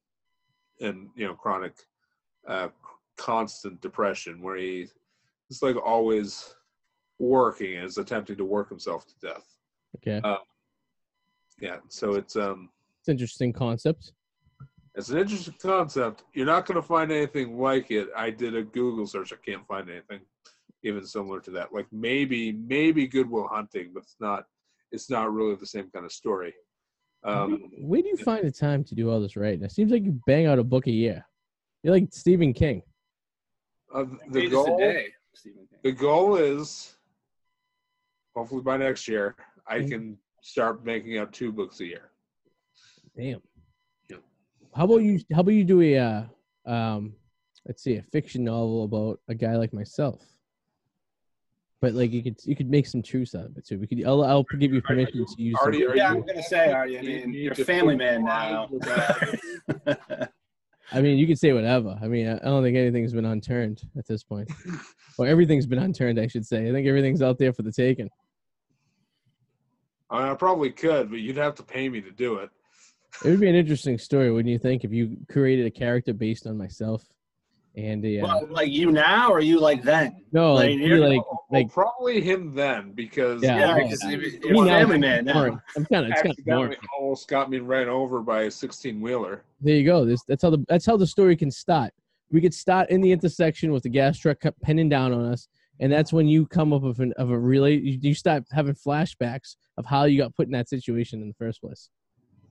and 0.80 1.09
you 1.14 1.26
know 1.26 1.34
chronic 1.34 1.74
uh, 2.49 2.68
constant 3.18 3.78
depression 3.82 4.40
where 4.40 4.57
he 4.57 4.86
is 5.51 5.62
like 5.62 5.76
always 5.76 6.55
working 7.18 7.76
and 7.76 7.84
is 7.84 7.99
attempting 7.99 8.36
to 8.36 8.44
work 8.44 8.68
himself 8.70 9.07
to 9.07 9.14
death 9.20 9.57
Okay. 9.97 10.20
yeah 11.61 11.78
so 11.89 12.14
it's 12.14 12.36
um 12.36 12.70
It's 13.01 13.09
an 13.09 13.12
interesting 13.12 13.53
concept. 13.53 14.12
It's 14.95 15.11
an 15.11 15.18
interesting 15.18 15.55
concept. 15.62 16.24
You're 16.32 16.47
not 16.47 16.66
going 16.66 16.74
to 16.80 16.82
find 16.82 17.12
anything 17.12 17.57
like 17.57 17.91
it. 17.93 18.09
I 18.16 18.30
did 18.30 18.57
a 18.57 18.62
Google 18.64 19.07
search. 19.07 19.32
I 19.32 19.36
can't 19.45 19.64
find 19.66 19.89
anything 19.89 20.20
even 20.82 21.07
similar 21.07 21.41
to 21.41 21.51
that. 21.53 21.72
Like 21.72 21.86
maybe, 21.93 22.53
maybe 22.53 23.07
Good 23.07 23.30
Will 23.30 23.47
Hunting, 23.47 23.91
but 23.95 24.03
it's 24.03 24.16
not. 24.20 24.45
It's 24.91 25.09
not 25.11 25.32
really 25.32 25.55
the 25.55 25.66
same 25.66 25.91
kind 25.91 26.05
of 26.07 26.12
story. 26.12 26.55
Um, 27.22 27.70
Where 27.78 28.01
do 28.03 28.09
you 28.09 28.16
find 28.16 28.45
the 28.47 28.51
time 28.51 28.82
to 28.84 28.95
do 28.95 29.11
all 29.11 29.20
this 29.20 29.36
writing? 29.36 29.62
It 29.62 29.70
seems 29.70 29.93
like 29.93 30.05
you 30.05 30.18
bang 30.26 30.47
out 30.47 30.59
a 30.59 30.64
book 30.64 30.86
a 30.86 30.91
year. 30.91 31.24
You're 31.82 31.93
like 31.95 32.09
Stephen 32.11 32.53
King. 32.53 32.82
uh, 33.95 34.05
the 34.30 34.41
pages 34.41 34.53
a 34.53 34.55
goal, 34.55 34.78
day, 34.78 35.07
Stephen 35.34 35.66
King. 35.70 35.78
the 35.82 35.93
goal 35.93 36.36
is, 36.36 36.97
hopefully 38.34 38.62
by 38.62 38.76
next 38.78 39.07
year, 39.07 39.36
I 39.69 39.83
can 39.83 40.16
start 40.43 40.85
making 40.85 41.19
out 41.19 41.33
two 41.33 41.53
books 41.53 41.81
a 41.81 41.87
year. 41.87 42.11
Damn. 43.16 43.43
Yep. 44.09 44.21
How 44.75 44.85
about 44.85 44.99
you? 45.03 45.21
How 45.35 45.41
about 45.41 45.51
you 45.53 45.64
do 45.64 45.81
a, 45.83 45.99
uh, 45.99 46.25
um, 46.71 47.14
let's 47.66 47.83
see, 47.83 47.97
a 47.97 48.03
fiction 48.03 48.45
novel 48.45 48.85
about 48.85 49.21
a 49.29 49.35
guy 49.35 49.57
like 49.57 49.73
myself? 49.73 50.23
But 51.81 51.95
like 51.95 52.12
you 52.12 52.23
could, 52.23 52.37
you 52.45 52.57
could 52.57 52.69
make 52.71 52.87
some 52.87 53.03
truths 53.03 53.35
out 53.35 53.45
of 53.47 53.57
it 53.57 53.66
too. 53.66 53.79
We 53.79 53.87
could. 53.87 54.05
I'll, 54.05 54.25
I'll 54.25 54.45
give 54.59 54.73
you 54.73 54.83
permission 54.83 55.25
to 55.25 55.43
use. 55.43 55.57
some- 55.59 55.66
Arty, 55.66 55.87
are 55.87 55.95
Yeah, 55.97 56.12
you- 56.12 56.19
I'm 56.21 56.27
gonna 56.27 56.43
say, 56.43 56.73
Arty. 56.73 56.99
I 56.99 57.01
you 57.03 57.09
mean, 57.21 57.31
need 57.33 57.39
you're 57.43 57.53
a 57.53 57.57
family 57.57 57.95
man 57.97 58.25
now. 58.25 58.69
I 60.91 61.03
mean, 61.03 61.19
you 61.19 61.27
could 61.27 61.39
say 61.39 61.53
whatever. 61.53 61.99
I 62.03 62.09
mean, 62.09 62.27
I 62.29 62.37
I 62.37 62.45
don't 62.45 62.62
think 62.62 62.77
anything's 62.77 63.12
been 63.12 63.27
unturned 63.27 63.83
at 63.97 64.07
this 64.07 64.23
point. 64.23 64.51
Well, 65.19 65.29
everything's 65.29 65.66
been 65.66 65.81
unturned, 65.81 66.21
I 66.21 66.29
should 66.29 66.47
say. 66.47 66.69
I 66.69 66.73
think 66.73 66.87
everything's 66.87 67.23
out 67.23 67.39
there 67.39 67.53
for 67.53 67.62
the 67.62 67.73
taking. 67.73 68.09
I 70.11 70.34
probably 70.34 70.70
could, 70.70 71.11
but 71.11 71.20
you'd 71.20 71.36
have 71.36 71.54
to 71.56 71.62
pay 71.62 71.88
me 71.88 72.00
to 72.00 72.11
do 72.11 72.36
it. 72.36 72.50
It 73.24 73.30
would 73.30 73.40
be 73.40 73.48
an 73.48 73.54
interesting 73.54 73.98
story, 73.98 74.30
wouldn't 74.30 74.50
you 74.50 74.59
think, 74.59 74.84
if 74.84 74.92
you 74.92 75.16
created 75.28 75.66
a 75.66 75.70
character 75.70 76.12
based 76.12 76.46
on 76.46 76.56
myself 76.56 77.04
and 77.76 78.04
a, 78.04 78.20
uh, 78.20 78.26
Well, 78.26 78.48
like 78.50 78.70
you 78.70 78.90
now, 78.92 79.30
or 79.30 79.40
you 79.40 79.59
like 79.61 79.82
then? 79.82 80.22
no, 80.32 80.54
like, 80.54 80.70
like, 80.70 80.78
you're- 80.78 81.00
like, 81.00 81.26
Well, 81.26 81.44
like 81.50 81.70
probably 81.72 82.20
him 82.20 82.54
then, 82.54 82.92
because 82.92 83.42
Yeah, 83.42 83.59
Yeah, 83.59 83.66
well, 83.76 83.84
because 83.84 84.04
I 84.04 84.11
you're 84.11 84.20
mean, 84.20 84.62
a 84.62 84.66
now 84.66 84.78
family 84.78 84.94
it's 84.96 85.00
man 85.00 85.24
now. 85.24 85.32
boring. 85.34 85.61
I'm 85.76 85.84
kind 85.86 86.04
of, 86.06 86.12
it's 86.12 86.22
kind 86.22 86.38
of 86.38 86.44
boring. 86.44 86.76
almost 86.98 87.28
got 87.28 87.50
me 87.50 87.59
ran 87.59 87.88
over 87.88 88.20
by 88.20 88.42
a 88.42 88.50
16 88.50 89.00
wheeler. 89.00 89.42
There 89.61 89.74
you 89.74 89.84
go. 89.84 90.04
This 90.04 90.22
that's 90.24 90.42
how 90.42 90.50
the 90.50 90.64
that's 90.68 90.86
how 90.86 90.96
the 90.96 91.06
story 91.06 91.36
can 91.36 91.50
start. 91.50 91.92
We 92.30 92.40
could 92.40 92.54
start 92.54 92.90
in 92.90 93.00
the 93.00 93.11
intersection 93.11 93.72
with 93.72 93.82
the 93.82 93.88
gas 93.88 94.18
truck 94.18 94.40
cut- 94.40 94.61
penning 94.61 94.88
down 94.88 95.12
on 95.12 95.24
us, 95.24 95.48
and 95.81 95.93
that's 95.93 96.12
when 96.12 96.26
you 96.26 96.47
come 96.47 96.72
up 96.72 96.83
with 96.83 96.99
an 97.01 97.12
of 97.16 97.31
a 97.31 97.39
really 97.39 97.76
you, 97.79 97.99
you 98.03 98.14
start 98.14 98.45
having 98.53 98.74
flashbacks 98.74 99.57
of 99.76 99.87
how 99.87 100.05
you 100.05 100.18
got 100.18 100.35
put 100.35 100.47
in 100.47 100.53
that 100.53 100.68
situation 100.68 101.22
in 101.22 101.29
the 101.29 101.35
first 101.35 101.61
place. 101.61 101.91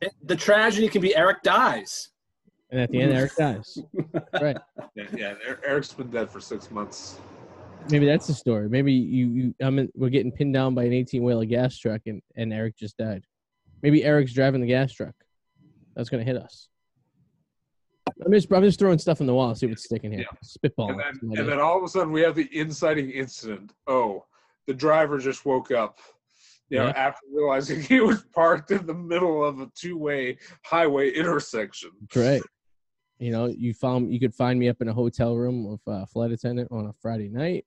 It- 0.01 0.13
The 0.23 0.35
tragedy 0.35 0.87
can 0.87 1.01
be 1.01 1.15
Eric 1.15 1.43
dies. 1.43 2.09
And 2.69 2.81
at 2.81 2.91
the 2.91 2.99
end, 3.01 3.13
Eric 3.13 3.35
dies. 3.37 3.77
Right. 4.41 4.57
Yeah, 4.95 5.05
yeah, 5.15 5.33
Er- 5.47 5.59
Eric's 5.65 5.93
been 5.93 6.09
dead 6.09 6.29
for 6.29 6.39
six 6.41 6.69
months. 6.69 7.19
Maybe 7.89 8.05
that's 8.05 8.27
the 8.27 8.33
story. 8.33 8.67
Maybe 8.67 8.91
you, 8.91 9.27
you 9.29 9.55
I'm 9.61 9.79
in, 9.79 9.89
we're 9.95 10.09
getting 10.09 10.31
pinned 10.33 10.53
down 10.53 10.75
by 10.75 10.83
an 10.83 10.91
18 10.93 11.23
wheeler 11.23 11.45
gas 11.45 11.77
truck, 11.77 12.01
and 12.05 12.21
and 12.35 12.51
Eric 12.53 12.75
just 12.77 12.97
died. 12.97 13.23
Maybe 13.81 14.03
Eric's 14.03 14.33
driving 14.33 14.59
the 14.61 14.67
gas 14.67 14.91
truck. 14.91 15.13
That's 15.95 16.09
gonna 16.09 16.23
hit 16.25 16.35
us. 16.35 16.67
I'm 18.25 18.31
just 18.31 18.51
I'm 18.51 18.63
just 18.63 18.79
throwing 18.79 18.99
stuff 18.99 19.21
in 19.21 19.27
the 19.27 19.33
wall, 19.33 19.53
see 19.55 19.67
what's 19.67 19.83
sticking 19.83 20.11
here. 20.11 20.25
Spitball. 20.43 20.91
And 20.91 20.99
then, 20.99 21.39
and 21.39 21.49
then 21.49 21.59
all 21.59 21.77
of 21.77 21.83
a 21.83 21.87
sudden 21.87 22.11
we 22.11 22.21
have 22.21 22.35
the 22.35 22.49
inciting 22.57 23.09
incident. 23.11 23.73
Oh, 23.87 24.25
the 24.65 24.73
driver 24.73 25.17
just 25.17 25.45
woke 25.45 25.71
up. 25.71 25.99
You 26.69 26.79
know, 26.79 26.85
Yeah. 26.87 26.91
after 26.91 27.21
realizing 27.33 27.81
he 27.93 28.01
was 28.01 28.23
parked 28.35 28.71
in 28.71 28.85
the 28.85 28.93
middle 28.93 29.43
of 29.43 29.59
a 29.59 29.69
two-way 29.75 30.37
highway 30.65 31.11
intersection. 31.11 31.91
Right. 32.15 32.41
You 33.19 33.31
know, 33.31 33.45
you 33.47 33.73
found 33.73 34.13
you 34.13 34.19
could 34.19 34.33
find 34.33 34.59
me 34.59 34.69
up 34.69 34.81
in 34.81 34.89
a 34.89 34.93
hotel 34.93 35.35
room 35.35 35.67
with 35.69 35.81
a 35.87 36.05
flight 36.05 36.31
attendant 36.31 36.69
on 36.71 36.87
a 36.87 36.93
Friday 37.01 37.29
night. 37.29 37.65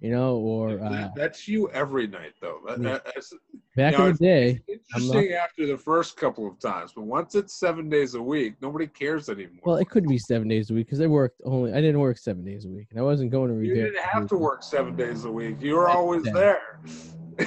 You 0.00 0.10
know, 0.10 0.36
or 0.36 0.78
uh, 0.78 0.90
That- 0.90 1.14
that's 1.14 1.48
you 1.48 1.70
every 1.70 2.06
night, 2.06 2.34
though. 2.40 2.60
That, 2.66 2.80
Yeah. 2.80 2.98
that's 3.04 3.32
back 3.74 3.96
know, 3.96 4.06
in 4.06 4.12
the 4.12 4.18
day. 4.18 4.60
interesting 4.68 5.32
after 5.32 5.66
the 5.66 5.78
first 5.78 6.18
couple 6.18 6.46
of 6.46 6.58
times, 6.58 6.92
but 6.94 7.04
once 7.04 7.34
it's 7.34 7.54
seven 7.54 7.88
days 7.88 8.14
a 8.14 8.22
week, 8.22 8.56
nobody 8.60 8.86
cares 8.86 9.30
anymore. 9.30 9.62
Well, 9.64 9.76
it 9.76 9.88
could 9.88 10.06
be 10.06 10.18
seven 10.18 10.48
days 10.48 10.70
a 10.70 10.74
week 10.74 10.86
because 10.86 11.00
I 11.00 11.06
worked 11.06 11.40
only. 11.44 11.72
I 11.72 11.80
didn't 11.80 11.98
work 11.98 12.18
seven 12.18 12.44
days 12.44 12.66
a 12.66 12.68
week, 12.68 12.88
and 12.90 12.98
I 12.98 13.02
wasn't 13.02 13.30
going 13.30 13.48
to 13.48 13.66
you 13.66 13.74
didn't 13.74 13.98
have 13.98 14.26
to 14.28 14.36
work 14.36 14.62
seven 14.62 14.96
days 14.96 15.24
a 15.24 15.32
week. 15.32 15.62
You 15.62 15.76
were 15.76 15.88
always 15.88 16.24
there. 16.24 16.80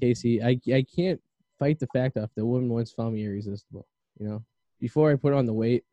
Kacy, 0.00 0.42
I 0.42 0.58
I 0.74 0.82
can't 0.82 1.20
fight 1.58 1.78
the 1.78 1.88
fact 1.88 2.14
that 2.14 2.30
the 2.34 2.44
woman 2.44 2.70
once 2.70 2.90
found 2.92 3.14
me 3.14 3.24
irresistible. 3.24 3.86
You 4.18 4.28
know, 4.28 4.44
before 4.80 5.10
I 5.10 5.16
put 5.16 5.34
on 5.34 5.44
the 5.44 5.52
weight, 5.52 5.84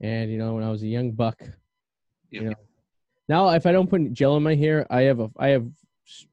and 0.00 0.30
you 0.30 0.38
know 0.38 0.54
when 0.54 0.62
I 0.62 0.70
was 0.70 0.82
a 0.84 0.88
young 0.88 1.10
buck, 1.12 1.42
you 2.30 2.42
know. 2.42 2.54
Now 3.28 3.48
if 3.50 3.66
I 3.66 3.72
don't 3.72 3.88
put 3.88 4.12
gel 4.12 4.36
in 4.36 4.42
my 4.42 4.54
hair, 4.54 4.86
I 4.90 5.02
have 5.02 5.20
a 5.20 5.30
I 5.38 5.48
have 5.48 5.66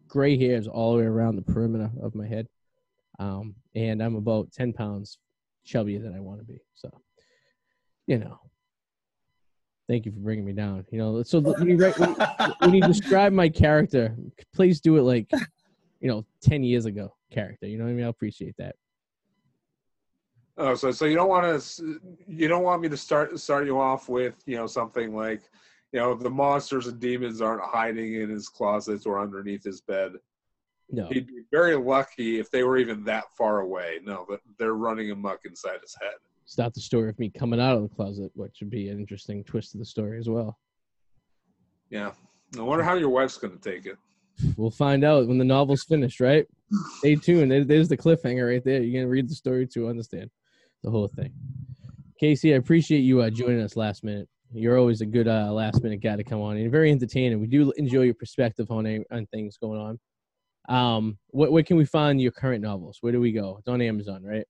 gray 0.07 0.37
hairs 0.37 0.67
all 0.67 0.93
the 0.93 0.99
way 0.99 1.05
around 1.05 1.35
the 1.35 1.53
perimeter 1.53 1.89
of 2.01 2.15
my 2.15 2.27
head, 2.27 2.47
um, 3.19 3.55
and 3.75 4.01
I'm 4.01 4.15
about 4.15 4.51
ten 4.51 4.73
pounds 4.73 5.17
chubbier 5.65 6.01
than 6.01 6.15
I 6.15 6.19
want 6.19 6.39
to 6.39 6.45
be. 6.45 6.59
So, 6.73 6.89
you 8.07 8.17
know. 8.17 8.39
Thank 9.89 10.05
you 10.05 10.13
for 10.13 10.19
bringing 10.19 10.45
me 10.45 10.53
down. 10.53 10.85
You 10.89 10.99
know, 10.99 11.23
so 11.23 11.41
when 11.41 11.67
you 11.67 11.75
write, 11.75 11.99
when, 12.59 12.73
you 12.73 12.81
describe 12.81 13.33
my 13.33 13.49
character, 13.49 14.15
please 14.53 14.79
do 14.79 14.95
it 14.95 15.01
like, 15.01 15.29
you 15.99 16.07
know, 16.07 16.25
ten 16.41 16.63
years 16.63 16.85
ago 16.85 17.13
character. 17.29 17.67
You 17.67 17.77
know 17.77 17.83
what 17.83 17.89
I 17.89 17.93
mean? 17.93 18.05
I 18.05 18.09
appreciate 18.09 18.55
that. 18.57 18.75
Oh, 20.57 20.75
so 20.75 20.91
so 20.91 21.05
you 21.05 21.15
don't 21.15 21.27
want 21.27 21.61
to 21.61 21.99
you 22.27 22.47
don't 22.47 22.63
want 22.63 22.81
me 22.81 22.87
to 22.87 22.95
start 22.95 23.37
start 23.37 23.65
you 23.65 23.81
off 23.81 24.07
with 24.07 24.35
you 24.45 24.55
know 24.55 24.67
something 24.67 25.13
like 25.13 25.41
you 25.91 25.99
know 25.99 26.15
the 26.15 26.29
monsters 26.29 26.87
and 26.87 26.99
demons 26.99 27.41
aren't 27.41 27.63
hiding 27.63 28.15
in 28.15 28.29
his 28.29 28.47
closets 28.47 29.05
or 29.05 29.19
underneath 29.19 29.63
his 29.63 29.81
bed. 29.81 30.13
No, 30.89 31.07
He'd 31.07 31.27
be 31.27 31.43
very 31.51 31.75
lucky 31.75 32.39
if 32.39 32.51
they 32.51 32.63
were 32.63 32.77
even 32.77 33.03
that 33.05 33.25
far 33.37 33.61
away. 33.61 33.99
No, 34.03 34.25
but 34.27 34.41
they're 34.59 34.73
running 34.73 35.11
amok 35.11 35.39
inside 35.45 35.79
his 35.81 35.95
head. 36.01 36.15
it's 36.43 36.57
not 36.57 36.73
the 36.73 36.81
story 36.81 37.09
of 37.09 37.17
me 37.17 37.29
coming 37.29 37.61
out 37.61 37.77
of 37.77 37.83
the 37.83 37.95
closet, 37.95 38.31
which 38.35 38.57
would 38.59 38.69
be 38.69 38.89
an 38.89 38.99
interesting 38.99 39.43
twist 39.43 39.71
to 39.71 39.77
the 39.77 39.85
story 39.85 40.19
as 40.19 40.27
well. 40.27 40.57
Yeah, 41.89 42.11
I 42.57 42.61
wonder 42.61 42.83
how 42.83 42.95
your 42.95 43.09
wife's 43.09 43.37
going 43.37 43.57
to 43.57 43.71
take 43.71 43.85
it. 43.85 43.97
We'll 44.57 44.71
find 44.71 45.03
out 45.03 45.27
when 45.27 45.37
the 45.37 45.45
novel's 45.45 45.83
finished, 45.83 46.19
right? 46.19 46.45
Stay 46.97 47.15
tuned. 47.15 47.69
There's 47.69 47.89
the 47.89 47.97
cliffhanger 47.97 48.49
right 48.49 48.63
there. 48.63 48.81
You're 48.81 49.01
gonna 49.01 49.11
read 49.11 49.29
the 49.29 49.35
story 49.35 49.67
to 49.73 49.87
understand 49.87 50.29
the 50.83 50.89
whole 50.89 51.07
thing. 51.07 51.33
Kacy, 52.21 52.53
I 52.53 52.57
appreciate 52.57 52.99
you 52.99 53.21
uh, 53.21 53.29
joining 53.29 53.61
us 53.61 53.75
last 53.75 54.03
minute. 54.03 54.27
You're 54.53 54.77
always 54.77 55.01
a 55.01 55.05
good 55.05 55.27
uh, 55.27 55.51
last 55.51 55.81
minute 55.81 56.01
guy 56.01 56.15
to 56.15 56.23
come 56.23 56.41
on, 56.41 56.53
and 56.53 56.61
you're 56.61 56.71
very 56.71 56.91
entertaining. 56.91 57.39
We 57.39 57.47
do 57.47 57.71
enjoy 57.77 58.01
your 58.01 58.13
perspective 58.13 58.69
on 58.69 58.85
on 59.11 59.25
things 59.27 59.57
going 59.57 59.79
on. 59.79 59.99
Um, 60.67 61.17
what 61.29 61.51
where 61.51 61.63
can 61.63 61.77
we 61.77 61.85
find 61.85 62.21
your 62.21 62.31
current 62.31 62.61
novels? 62.61 62.97
Where 63.01 63.13
do 63.13 63.21
we 63.21 63.31
go? 63.31 63.57
It's 63.59 63.67
on 63.67 63.81
Amazon, 63.81 64.23
right? 64.23 64.45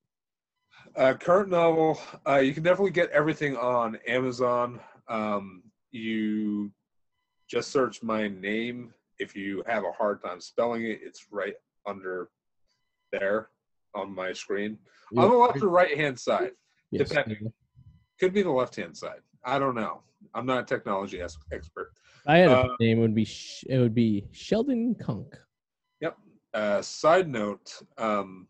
Uh, 0.95 1.13
current 1.13 1.49
novel, 1.49 1.99
uh, 2.27 2.37
you 2.37 2.53
can 2.53 2.63
definitely 2.63 2.91
get 2.91 3.09
everything 3.11 3.55
on 3.55 3.97
Amazon. 4.07 4.79
Um, 5.07 5.63
you 5.91 6.71
just 7.49 7.71
search 7.71 8.01
my 8.01 8.27
name. 8.27 8.93
If 9.19 9.35
you 9.35 9.63
have 9.67 9.83
a 9.83 9.91
hard 9.91 10.23
time 10.23 10.41
spelling 10.41 10.83
it, 10.83 10.99
it's 11.03 11.27
right 11.31 11.53
under 11.85 12.29
there 13.11 13.49
on 13.93 14.13
my 14.13 14.33
screen. 14.33 14.79
On 15.15 15.29
the 15.29 15.35
left 15.35 15.61
or 15.61 15.67
right 15.67 15.95
hand 15.95 16.19
side. 16.19 16.51
Yes. 16.91 17.09
depending. 17.09 17.53
Could 18.19 18.33
be 18.33 18.41
the 18.41 18.51
left 18.51 18.75
hand 18.75 18.97
side. 18.97 19.21
I 19.43 19.59
don't 19.59 19.75
know. 19.75 20.01
I'm 20.33 20.45
not 20.45 20.59
a 20.63 20.65
technology 20.65 21.21
es- 21.21 21.37
expert. 21.51 21.91
I 22.27 22.37
had 22.37 22.51
a 22.51 22.57
Uh, 22.59 22.75
name. 22.79 22.99
It 22.99 23.01
would 23.01 23.15
be 23.15 23.25
Sh- 23.25 23.65
it 23.67 23.79
would 23.79 23.95
be 23.95 24.27
Sheldon 24.31 24.95
Kunk. 24.95 25.35
Yep. 25.99 26.17
Uh, 26.53 26.81
side 26.81 27.27
note: 27.27 27.81
um, 27.97 28.47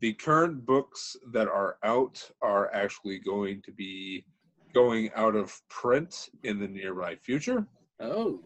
the 0.00 0.12
current 0.14 0.66
books 0.66 1.16
that 1.32 1.46
are 1.48 1.78
out 1.84 2.28
are 2.42 2.72
actually 2.74 3.18
going 3.20 3.62
to 3.62 3.72
be 3.72 4.24
going 4.74 5.12
out 5.14 5.36
of 5.36 5.60
print 5.68 6.30
in 6.42 6.58
the 6.58 6.66
nearby 6.66 7.14
future. 7.16 7.66
Oh. 8.00 8.40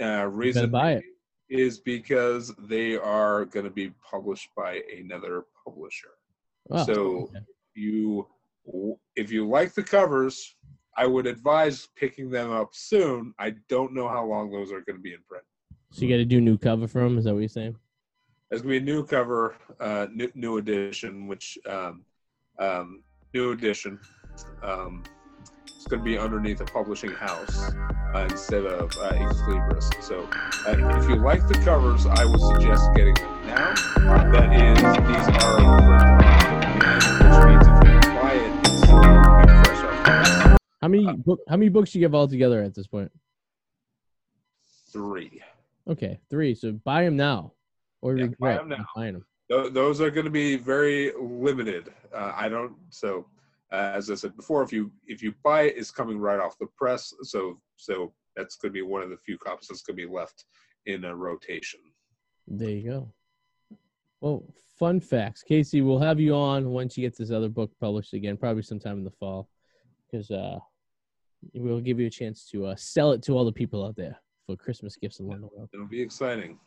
Uh, 0.00 0.26
reason 0.26 0.70
buy 0.70 0.92
it. 0.92 1.04
is 1.48 1.78
because 1.78 2.54
they 2.58 2.96
are 2.96 3.44
going 3.44 3.64
to 3.64 3.70
be 3.70 3.90
published 4.02 4.48
by 4.56 4.82
another 4.98 5.44
publisher. 5.64 6.10
Oh, 6.70 6.84
So- 6.84 7.16
okay. 7.24 7.38
You, 7.74 8.26
if 9.16 9.30
you 9.30 9.46
like 9.46 9.74
the 9.74 9.82
covers, 9.82 10.56
I 10.96 11.06
would 11.06 11.26
advise 11.26 11.88
picking 11.94 12.30
them 12.30 12.50
up 12.50 12.70
soon. 12.72 13.34
I 13.38 13.54
don't 13.68 13.92
know 13.92 14.08
how 14.08 14.24
long 14.24 14.50
those 14.50 14.72
are 14.72 14.80
going 14.80 14.96
to 14.96 15.02
be 15.02 15.12
in 15.12 15.20
print. 15.28 15.44
so 15.90 16.02
you 16.02 16.08
got 16.08 16.16
to 16.16 16.24
do 16.24 16.40
new 16.40 16.56
cover 16.56 16.88
for 16.88 17.02
them. 17.02 17.18
Is 17.18 17.24
that 17.24 17.34
what 17.34 17.40
you're 17.40 17.48
saying? 17.48 17.76
There's 18.48 18.62
gonna 18.62 18.74
be 18.74 18.76
a 18.78 18.80
new 18.80 19.04
cover, 19.04 19.56
uh, 19.80 20.06
new, 20.14 20.30
new 20.36 20.58
edition, 20.58 21.26
which 21.26 21.58
um, 21.68 22.04
um, 22.60 23.02
new 23.34 23.50
edition. 23.50 23.98
Um, 24.62 25.02
it's 25.66 25.86
gonna 25.86 26.04
be 26.04 26.16
underneath 26.16 26.60
a 26.60 26.64
publishing 26.64 27.10
house 27.10 27.72
uh, 28.14 28.28
instead 28.30 28.64
of 28.64 28.92
uh, 29.02 29.12
Xlibris. 29.14 30.00
So, 30.00 30.28
uh, 30.68 30.98
if 30.98 31.08
you 31.08 31.16
like 31.16 31.48
the 31.48 31.54
covers, 31.64 32.06
I 32.06 32.24
would 32.24 32.40
suggest 32.40 32.88
getting 32.94 33.14
them 33.14 33.46
now. 33.46 33.74
That 34.30 34.52
is, 34.52 34.80
these 34.80 35.42
are 35.42 36.35
How 40.86 40.90
many 40.90 41.04
Uh, 41.04 41.14
book, 41.14 41.40
how 41.48 41.56
many 41.56 41.68
books 41.68 41.96
you 41.96 42.04
have 42.04 42.14
all 42.14 42.28
together 42.28 42.62
at 42.62 42.72
this 42.72 42.86
point? 42.86 43.10
Three. 44.92 45.42
Okay, 45.88 46.20
three. 46.30 46.54
So 46.54 46.74
buy 46.74 47.02
them 47.02 47.16
now, 47.16 47.54
or 48.02 48.16
Yeah, 48.16 48.26
buy 48.38 48.50
regret 48.50 48.60
'em 48.60 48.68
now. 48.68 48.76
not 48.76 48.86
buying 48.94 49.12
them. 49.14 49.26
Tho- 49.48 49.68
those 49.68 50.00
are 50.00 50.12
going 50.12 50.26
to 50.26 50.30
be 50.30 50.54
very 50.54 51.10
limited. 51.18 51.92
Uh, 52.12 52.32
I 52.36 52.48
don't. 52.48 52.76
So, 52.90 53.28
uh, 53.72 53.90
as 53.98 54.12
I 54.12 54.14
said 54.14 54.36
before, 54.36 54.62
if 54.62 54.72
you 54.72 54.92
if 55.08 55.24
you 55.24 55.34
buy 55.42 55.62
it, 55.62 55.76
it's 55.76 55.90
coming 55.90 56.20
right 56.20 56.38
off 56.38 56.56
the 56.56 56.68
press. 56.68 57.12
So 57.22 57.60
so 57.74 58.14
that's 58.36 58.54
going 58.54 58.70
to 58.70 58.72
be 58.72 58.82
one 58.82 59.02
of 59.02 59.10
the 59.10 59.16
few 59.16 59.38
copies 59.38 59.66
that's 59.66 59.82
going 59.82 59.96
to 59.98 60.06
be 60.06 60.12
left 60.12 60.44
in 60.84 61.02
a 61.04 61.16
rotation. 61.16 61.80
There 62.46 62.70
you 62.70 62.88
go. 62.88 63.12
Well, 64.20 64.44
fun 64.78 65.00
facts, 65.00 65.42
Kacy. 65.42 65.84
We'll 65.84 65.98
have 65.98 66.20
you 66.20 66.32
on 66.36 66.70
once 66.70 66.96
you 66.96 67.00
get 67.04 67.16
this 67.18 67.32
other 67.32 67.48
book 67.48 67.72
published 67.80 68.12
again, 68.12 68.36
probably 68.36 68.62
sometime 68.62 68.98
in 68.98 69.04
the 69.04 69.10
fall, 69.10 69.50
because 70.08 70.30
uh, 70.30 70.60
we'll 71.54 71.80
give 71.80 72.00
you 72.00 72.06
a 72.06 72.10
chance 72.10 72.48
to 72.50 72.66
uh, 72.66 72.76
sell 72.76 73.12
it 73.12 73.22
to 73.24 73.32
all 73.32 73.44
the 73.44 73.52
people 73.52 73.84
out 73.84 73.96
there 73.96 74.16
for 74.46 74.56
Christmas 74.56 74.96
gifts 74.96 75.20
along 75.20 75.40
the 75.40 75.48
world. 75.48 75.68
It'll 75.72 75.86
be 75.86 76.00
exciting. 76.00 76.58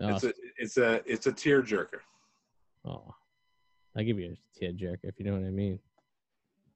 Oh, 0.00 0.08
It's 0.14 0.24
a 0.24 0.32
it's 0.58 0.76
a 0.76 1.02
it's 1.06 1.26
a 1.26 1.32
tear 1.32 1.62
jerker. 1.62 2.00
oh, 2.84 3.14
I'll 3.96 4.04
give 4.04 4.18
you 4.18 4.34
a 4.34 4.58
tear 4.58 4.72
jerker 4.72 5.04
if 5.04 5.18
you 5.18 5.24
know 5.24 5.32
what 5.32 5.46
I 5.46 5.50
mean. 5.50 5.78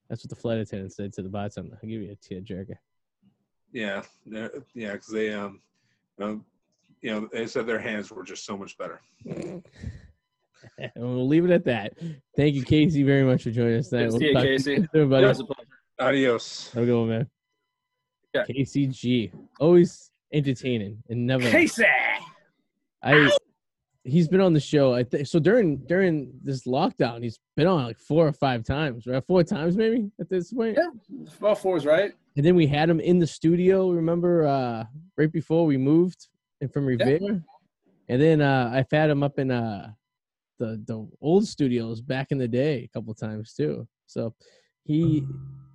That's 0.09 0.25
what 0.25 0.31
the 0.31 0.37
flight 0.37 0.59
attendant 0.59 0.93
said 0.93 1.13
to 1.15 1.23
the 1.23 1.29
bartender. 1.29 1.79
I'll 1.83 1.89
give 1.89 2.01
you 2.03 2.13
a 2.13 2.17
tear 2.17 2.41
jerker. 2.41 2.77
Yeah, 3.73 4.03
yeah, 4.25 4.93
because 4.93 5.09
they 5.09 5.33
um, 5.33 5.61
um, 6.21 6.45
you 7.03 7.11
know, 7.13 7.29
they 7.33 7.47
said 7.47 7.67
their 7.67 7.79
hands 7.79 8.11
were 8.11 8.25
just 8.25 8.45
so 8.45 8.57
much 8.57 8.77
better. 8.77 9.01
And 9.25 9.63
we'll 10.97 11.29
leave 11.29 11.45
it 11.45 11.51
at 11.51 11.65
that. 11.65 11.95
Thank 12.37 12.55
you, 12.55 12.65
Kacy, 12.65 13.05
very 13.05 13.25
much 13.25 13.45
for 13.45 13.51
joining 13.51 13.79
us 13.79 13.89
tonight. 13.89 14.11
Good 14.11 14.13
to 14.13 14.19
see 14.19 14.27
you, 14.27 14.35
talk 14.35 14.45
Kacy. 14.45 14.89
you 14.95 15.45
soon, 16.01 16.07
buddy. 16.07 16.25
It 16.25 16.33
was 16.33 16.69
a 16.69 16.71
pleasure. 16.71 16.71
Adios. 16.71 16.71
Have 16.73 16.83
a 16.83 16.87
good 16.87 16.99
one, 16.99 17.09
man. 17.09 17.31
Yeah. 18.35 18.45
Kacy 18.45 18.91
G, 18.91 19.33
always 19.59 20.11
entertaining 20.33 21.03
and 21.09 21.27
never. 21.27 21.45
Kacy. 21.45 21.85
I 23.03 23.31
he's 24.05 24.29
been 24.29 24.41
on 24.41 24.53
the 24.53 24.61
show. 24.61 24.95
I 24.95 25.05
think 25.05 25.27
so 25.27 25.39
during 25.39 25.79
during 25.87 26.33
this 26.43 26.65
lockdown, 26.65 27.23
he's 27.23 27.39
been 27.57 27.67
on 27.67 27.85
like 27.85 27.99
four 27.99 28.27
or 28.27 28.33
five 28.33 28.65
times, 28.65 29.07
right? 29.07 29.23
Four 29.27 29.43
times 29.45 29.77
maybe 29.77 30.11
at 30.21 30.29
this 30.29 30.53
point. 30.53 30.79
Yeah. 30.79 31.27
Well, 31.41 31.55
four's 31.55 31.87
right. 31.87 32.13
And 32.37 32.45
then 32.47 32.55
we 32.55 32.67
had 32.67 32.89
him 32.89 33.01
in 33.01 33.19
the 33.19 33.27
studio. 33.27 33.91
Remember, 33.91 34.47
uh, 34.47 34.85
right 35.17 35.33
before 35.33 35.67
we 35.67 35.77
moved 35.77 36.29
and 36.61 36.73
from 36.73 36.87
Revere, 36.87 37.43
and 38.09 38.23
then 38.23 38.41
uh, 38.41 38.71
I've 38.73 38.91
had 38.91 39.11
him 39.11 39.23
up 39.23 39.39
in 39.39 39.51
uh, 39.51 39.91
the 40.59 40.83
the 40.87 41.09
old 41.21 41.47
studios 41.47 42.01
back 42.01 42.29
in 42.31 42.39
the 42.39 42.49
day 42.49 42.85
a 42.85 42.89
couple 42.89 43.13
times 43.15 43.55
too. 43.55 43.89
So 44.07 44.35
he 44.91 45.25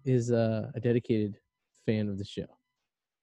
is 0.04 0.30
uh, 0.32 0.70
a 0.76 0.80
dedicated 0.82 1.38
fan 1.86 2.10
of 2.10 2.18
the 2.18 2.26
show, 2.26 2.46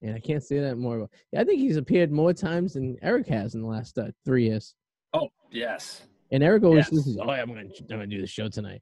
and 0.01 0.15
I 0.15 0.21
can't 0.21 0.43
say 0.43 0.59
that 0.61 0.77
more. 0.77 0.97
About, 0.97 1.11
yeah, 1.33 1.43
I 1.43 1.45
think 1.45 1.61
he's 1.61 1.77
appeared 1.77 2.11
more 2.11 2.33
times 2.33 2.73
than 2.75 2.97
Eric 3.03 3.27
has 3.29 3.55
in 3.55 3.61
the 3.61 3.67
last 3.69 3.99
uh, 3.99 4.07
three 4.25 4.47
years. 4.47 4.75
Oh, 5.13 5.29
yes. 5.51 6.03
And 6.31 6.43
Eric 6.43 6.63
always 6.65 6.91
Yes. 6.91 7.05
says, 7.05 7.19
"Oh, 7.21 7.27
yeah, 7.31 7.43
I'm 7.43 7.49
gonna, 7.49 7.61
I'm 7.61 7.87
gonna 7.89 8.07
do 8.07 8.23
the 8.23 8.27
show 8.27 8.49
tonight. 8.49 8.81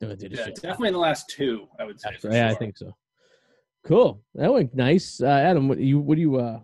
I'm 0.00 0.06
gonna 0.08 0.16
do 0.16 0.28
the 0.28 0.36
Yeah, 0.36 0.44
show." 0.44 0.50
definitely 0.52 0.88
in 0.88 0.94
the 0.94 1.00
last 1.00 1.28
two, 1.30 1.66
I 1.80 1.84
would 1.84 2.00
say. 2.00 2.16
yeah, 2.30 2.48
I 2.48 2.54
think 2.54 2.78
so. 2.78 2.94
Cool. 3.84 4.22
That 4.36 4.52
went 4.52 4.72
nice. 4.74 5.20
Uh, 5.20 5.26
Adam, 5.26 5.66
what 5.68 5.78
you 5.78 5.98
what 5.98 6.14
do 6.14 6.20
you 6.20 6.36
uh 6.36 6.60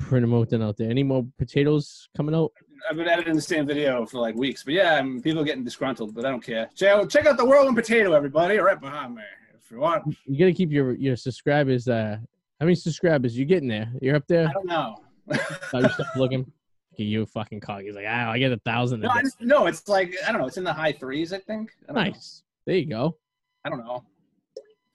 promoting 0.00 0.60
out 0.62 0.76
there? 0.76 0.90
Any 0.90 1.04
more 1.04 1.24
potatoes 1.38 2.08
coming 2.16 2.34
out? 2.34 2.50
I've 2.88 2.96
been 2.96 3.08
editing 3.08 3.34
the 3.34 3.42
same 3.42 3.66
video 3.66 4.06
for 4.06 4.20
like 4.20 4.34
weeks, 4.34 4.62
but 4.62 4.74
yeah, 4.74 4.94
I 4.94 5.02
mean, 5.02 5.20
people 5.20 5.40
are 5.42 5.44
getting 5.44 5.64
disgruntled, 5.64 6.14
but 6.14 6.24
I 6.24 6.30
don't 6.30 6.42
care. 6.42 6.68
Check, 6.74 7.08
check 7.08 7.26
out 7.26 7.36
the 7.36 7.44
Whirlwind 7.44 7.76
Potato, 7.76 8.12
everybody, 8.12 8.58
right 8.58 8.80
behind 8.80 9.14
me. 9.14 9.22
If 9.62 9.70
you 9.70 9.78
want, 9.78 10.16
You 10.26 10.38
gotta 10.38 10.52
keep 10.52 10.70
your 10.70 10.94
your 10.94 11.16
subscribers. 11.16 11.88
Uh, 11.88 12.18
how 12.60 12.66
many 12.66 12.76
subscribers 12.76 13.36
you 13.36 13.44
getting 13.44 13.68
there? 13.68 13.92
You're 14.00 14.16
up 14.16 14.26
there. 14.28 14.48
I 14.48 14.52
don't 14.52 14.66
know. 14.66 14.96
Oh, 15.74 15.80
you 15.80 15.88
stop 15.88 16.06
looking. 16.16 16.50
You 16.96 17.26
fucking 17.26 17.60
cock. 17.60 17.82
He's 17.82 17.94
like, 17.96 18.06
ah, 18.08 18.30
I 18.30 18.38
get 18.38 18.52
a 18.52 18.58
thousand. 18.58 19.00
no, 19.00 19.10
just, 19.20 19.40
no, 19.40 19.66
it's 19.66 19.88
like 19.88 20.14
I 20.26 20.32
don't 20.32 20.40
know. 20.40 20.46
It's 20.46 20.56
in 20.56 20.64
the 20.64 20.72
high 20.72 20.92
threes, 20.92 21.32
I 21.32 21.38
think. 21.38 21.72
I 21.82 21.92
don't 21.92 21.96
know. 21.96 22.10
nice. 22.10 22.42
There 22.64 22.76
you 22.76 22.86
go. 22.86 23.16
I 23.64 23.68
don't 23.68 23.80
know. 23.84 24.04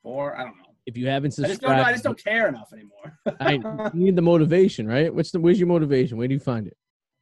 Four. 0.01 0.37
I 0.37 0.43
don't 0.43 0.57
know. 0.57 0.63
If 0.85 0.97
you 0.97 1.07
haven't 1.07 1.37
I 1.37 1.47
just 1.47 1.61
don't. 1.61 1.71
I 1.71 1.91
just 1.91 2.03
don't 2.03 2.21
care 2.21 2.47
enough 2.47 2.73
anymore. 2.73 3.19
I 3.39 3.53
you 3.53 3.89
need 4.05 4.15
the 4.15 4.21
motivation, 4.21 4.87
right? 4.87 5.13
What's 5.13 5.31
the 5.31 5.39
where's 5.39 5.59
your 5.59 5.67
motivation? 5.67 6.17
Where 6.17 6.27
do 6.27 6.33
you 6.33 6.39
find 6.39 6.65
it? 6.65 6.77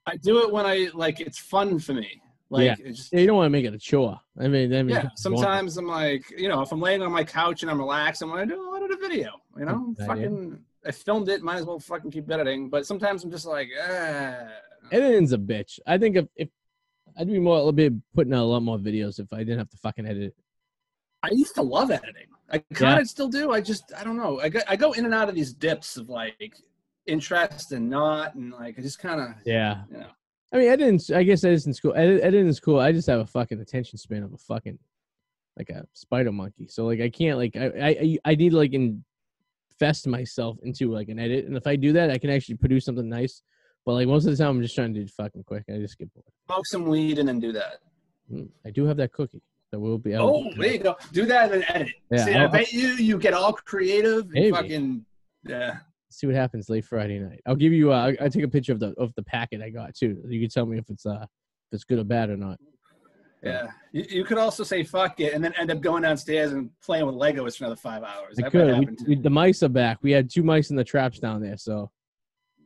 I 0.09 0.17
do 0.17 0.43
it 0.43 0.51
when 0.51 0.65
I 0.65 0.89
like. 0.93 1.19
It's 1.19 1.37
fun 1.37 1.79
for 1.79 1.93
me. 1.93 2.21
Like 2.49 2.65
Yeah. 2.65 2.75
it's 2.79 2.97
just, 2.97 3.13
Yeah, 3.13 3.19
you 3.19 3.27
don't 3.27 3.37
want 3.37 3.45
to 3.45 3.51
make 3.51 3.65
it 3.65 3.73
a 3.73 3.77
chore. 3.77 4.19
I 4.39 4.47
mean, 4.47 4.73
I 4.73 4.83
mean, 4.83 4.95
yeah. 4.95 5.09
Sometimes 5.15 5.77
I'm 5.77 5.85
like, 5.85 6.23
you 6.35 6.49
know, 6.49 6.61
if 6.61 6.71
I'm 6.71 6.81
laying 6.81 7.01
on 7.01 7.11
my 7.11 7.23
couch 7.23 7.61
and 7.61 7.69
I'm 7.69 7.77
relaxed, 7.77 8.21
I'm 8.21 8.29
do. 8.47 8.71
I 8.73 8.79
did 8.79 8.91
a 8.91 8.97
video. 8.97 9.31
You 9.57 9.65
know, 9.65 9.95
fucking. 10.05 10.59
I 10.85 10.91
filmed 10.91 11.29
it. 11.29 11.43
Might 11.43 11.57
as 11.57 11.65
well 11.65 11.79
fucking 11.79 12.09
keep 12.09 12.29
editing. 12.31 12.69
But 12.69 12.85
sometimes 12.85 13.23
I'm 13.23 13.31
just 13.31 13.45
like, 13.45 13.69
ah. 13.79 14.47
editing's 14.91 15.33
a 15.33 15.37
bitch. 15.37 15.79
I 15.85 15.97
think 15.97 16.15
if, 16.15 16.25
if 16.35 16.49
I'd 17.17 17.27
be 17.27 17.39
more 17.39 17.67
I'd 17.67 17.75
be 17.75 17.91
putting 18.13 18.33
out 18.33 18.43
a 18.43 18.45
lot 18.45 18.61
more 18.61 18.77
videos 18.77 19.19
if 19.19 19.31
I 19.31 19.39
didn't 19.39 19.59
have 19.59 19.69
to 19.69 19.77
fucking 19.77 20.05
edit 20.05 20.23
it. 20.23 20.35
I 21.21 21.29
used 21.31 21.53
to 21.55 21.61
love 21.61 21.91
editing. 21.91 22.27
I 22.51 22.59
kind 22.73 22.99
of 22.99 23.07
still 23.07 23.27
do. 23.27 23.51
I 23.51 23.61
just 23.61 23.91
I 23.95 24.03
don't 24.03 24.17
know. 24.17 24.39
I 24.39 24.49
go, 24.49 24.61
I 24.67 24.75
go 24.75 24.93
in 24.93 25.05
and 25.05 25.13
out 25.13 25.29
of 25.29 25.35
these 25.35 25.53
dips 25.53 25.97
of 25.97 26.09
like 26.09 26.55
interest 27.09 27.71
and 27.71 27.89
not, 27.89 28.35
and 28.35 28.51
like 28.51 28.77
I 28.77 28.81
just 28.81 28.99
kind 28.99 29.19
of 29.21 29.27
Yeah. 29.45 29.83
you 29.91 29.97
know. 29.97 30.07
I 30.51 30.57
mean, 30.57 30.67
editing's, 30.69 31.11
I 31.11 31.23
guess 31.23 31.43
cool. 31.79 31.93
Edit, 31.95 32.21
editing's 32.23 32.25
cool. 32.25 32.25
I 32.25 32.31
didn't 32.31 32.55
school. 32.55 32.79
I 32.79 32.91
just 32.91 33.07
have 33.07 33.19
a 33.19 33.25
fucking 33.25 33.59
attention 33.59 33.97
span 33.99 34.23
of 34.23 34.33
a 34.33 34.37
fucking, 34.37 34.79
like 35.57 35.69
a 35.69 35.85
spider 35.93 36.31
monkey. 36.31 36.67
So, 36.67 36.85
like, 36.87 37.01
I 37.01 37.09
can't, 37.09 37.37
like, 37.37 37.55
I, 37.55 37.67
I, 37.79 38.17
I 38.25 38.35
need 38.35 38.49
to, 38.51 38.57
like, 38.57 38.73
invest 38.73 40.07
myself 40.07 40.57
into, 40.63 40.91
like, 40.91 41.09
an 41.09 41.19
edit. 41.19 41.45
And 41.45 41.55
if 41.55 41.67
I 41.67 41.75
do 41.75 41.93
that, 41.93 42.09
I 42.09 42.17
can 42.17 42.31
actually 42.31 42.55
produce 42.55 42.85
something 42.85 43.07
nice. 43.07 43.43
But, 43.85 43.93
like, 43.93 44.07
most 44.07 44.25
of 44.25 44.35
the 44.35 44.43
time, 44.43 44.55
I'm 44.55 44.61
just 44.63 44.73
trying 44.73 44.91
to 44.95 44.99
do 45.01 45.07
fucking 45.07 45.43
quick. 45.43 45.65
I 45.69 45.77
just 45.77 45.97
get 45.99 46.11
bored. 46.15 46.25
Smoke 46.47 46.65
some 46.65 46.85
weed 46.85 47.19
and 47.19 47.27
then 47.29 47.39
do 47.39 47.51
that. 47.51 47.75
Mm, 48.33 48.49
I 48.65 48.71
do 48.71 48.85
have 48.85 48.97
that 48.97 49.11
cookie. 49.13 49.43
That 49.71 49.79
will 49.79 49.99
be 49.99 50.15
out. 50.15 50.21
Oh, 50.23 50.51
there 50.57 50.73
you 50.73 50.79
go. 50.79 50.95
Do 51.13 51.27
that 51.27 51.51
and 51.53 51.63
edit. 51.67 51.89
Yeah, 52.11 52.25
See, 52.25 52.33
I 52.33 52.41
I'll- 52.45 52.49
bet 52.49 52.73
you 52.73 52.87
you 52.93 53.19
get 53.19 53.35
all 53.35 53.53
creative 53.53 54.21
and 54.23 54.31
Maybe. 54.31 54.49
fucking 54.51 55.05
yeah. 55.47 55.77
See 56.11 56.27
what 56.27 56.35
happens 56.35 56.69
late 56.69 56.85
Friday 56.85 57.19
night. 57.19 57.41
I'll 57.45 57.55
give 57.55 57.73
you. 57.73 57.93
Uh, 57.93 58.13
I 58.19 58.25
I 58.25 58.29
take 58.29 58.43
a 58.43 58.49
picture 58.49 58.73
of 58.73 58.79
the 58.79 58.93
of 58.97 59.13
the 59.15 59.23
packet 59.23 59.61
I 59.61 59.69
got 59.69 59.95
too. 59.95 60.21
You 60.27 60.39
can 60.39 60.49
tell 60.49 60.65
me 60.65 60.77
if 60.77 60.89
it's 60.89 61.05
uh 61.05 61.23
if 61.23 61.73
it's 61.73 61.83
good 61.83 61.99
or 61.99 62.03
bad 62.03 62.29
or 62.29 62.37
not. 62.37 62.57
Yeah. 63.43 63.67
You, 63.91 64.05
you 64.09 64.23
could 64.25 64.37
also 64.37 64.63
say 64.63 64.83
fuck 64.83 65.19
it 65.19 65.33
and 65.33 65.43
then 65.43 65.53
end 65.57 65.71
up 65.71 65.81
going 65.81 66.03
downstairs 66.03 66.51
and 66.51 66.69
playing 66.83 67.05
with 67.05 67.15
Legos 67.15 67.57
for 67.57 67.65
another 67.65 67.77
five 67.77 68.03
hours. 68.03 68.37
I 68.37 68.43
That 68.43 68.51
could. 68.51 68.79
We, 69.07 69.15
we, 69.15 69.21
the 69.21 69.29
mice 69.29 69.63
are 69.63 69.69
back. 69.69 69.99
We 70.01 70.11
had 70.11 70.29
two 70.29 70.43
mice 70.43 70.69
in 70.69 70.75
the 70.75 70.83
traps 70.83 71.19
down 71.19 71.41
there, 71.41 71.57
so 71.57 71.89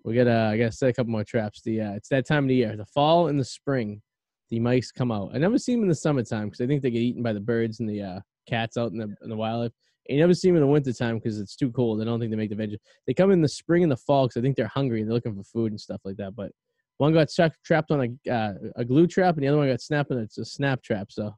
we 0.04 0.16
gotta. 0.16 0.50
I 0.52 0.58
gotta 0.58 0.72
set 0.72 0.90
a 0.90 0.94
couple 0.94 1.12
more 1.12 1.24
traps. 1.24 1.62
The 1.62 1.82
uh, 1.82 1.92
it's 1.94 2.10
that 2.10 2.28
time 2.28 2.46
of 2.46 2.50
the 2.50 2.56
year, 2.56 2.76
the 2.76 2.86
fall 2.86 3.28
and 3.28 3.40
the 3.40 3.46
spring. 3.46 4.02
The 4.50 4.60
mice 4.60 4.92
come 4.92 5.12
out. 5.12 5.32
I 5.34 5.38
never 5.40 5.58
see 5.58 5.74
them 5.74 5.84
in 5.84 5.90
the 5.90 5.96
summertime 5.96 6.46
because 6.46 6.62
I 6.62 6.68
think 6.68 6.84
they 6.84 6.92
get 6.92 7.02
eaten 7.02 7.24
by 7.24 7.34
the 7.34 7.40
birds 7.40 7.80
and 7.80 7.90
the 7.90 8.02
uh, 8.02 8.20
cats 8.48 8.78
out 8.78 8.92
in 8.92 8.98
the 8.98 9.16
in 9.24 9.30
the 9.30 9.38
wildlife. 9.38 9.72
And 10.10 10.18
you 10.18 10.24
never 10.24 10.34
see 10.34 10.50
them 10.50 10.58
in 10.58 10.62
the 10.62 10.68
wintertime 10.68 11.18
because 11.18 11.40
it's 11.40 11.56
too 11.56 11.72
cold. 11.72 12.02
I 12.02 12.06
don't 12.06 12.20
think 12.20 12.32
they 12.32 12.38
make 12.38 12.50
the 12.50 12.56
veg. 12.56 12.78
They 13.08 13.14
come 13.14 13.32
in 13.32 13.42
the 13.42 13.48
spring 13.48 13.84
and 13.84 13.92
the 13.92 13.98
fall 13.98 14.28
because 14.28 14.38
I 14.38 14.42
think 14.42 14.58
they're 14.58 14.68
hungry 14.68 15.00
and 15.00 15.10
they're 15.10 15.16
looking 15.16 15.36
for 15.36 15.44
food 15.44 15.72
and 15.72 15.80
stuff 15.80 16.02
like 16.04 16.18
that. 16.18 16.36
But 16.36 16.52
one 16.98 17.14
got 17.14 17.32
stuck, 17.32 17.54
trapped 17.64 17.92
on 17.92 18.18
a 18.28 18.32
uh, 18.32 18.54
a 18.76 18.86
glue 18.86 19.08
trap, 19.08 19.36
and 19.36 19.44
the 19.44 19.48
other 19.48 19.58
one 19.58 19.68
got 19.68 19.82
snapped 19.82 20.12
on 20.12 20.18
it's 20.20 20.38
a 20.38 20.46
snap 20.46 20.84
trap. 20.84 21.12
So 21.12 21.34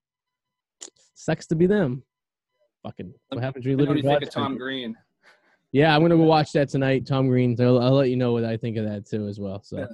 sucks 1.14 1.46
to 1.48 1.56
be 1.56 1.68
them. 1.68 2.04
Fucking 2.84 3.14
what 3.30 3.44
happens 3.44 3.66
when 3.66 3.72
you 3.72 3.86
live 3.86 3.96
in 3.96 4.04
think 4.04 4.24
of 4.24 4.30
Tom. 4.30 4.58
Green? 4.58 4.96
Yeah, 5.72 5.96
I'm 5.96 6.02
gonna 6.02 6.16
go 6.16 6.24
watch 6.24 6.52
that 6.54 6.70
tonight. 6.70 7.06
Tom 7.06 7.28
Green. 7.28 7.56
I'll, 7.60 7.80
I'll 7.80 7.94
let 7.94 8.10
you 8.10 8.16
know 8.16 8.34
what 8.34 8.46
I 8.46 8.58
think 8.58 8.78
of 8.78 8.86
that 8.86 9.06
too 9.06 9.28
as 9.28 9.40
well. 9.40 9.62
So, 9.64 9.80
Yeah. 9.80 9.86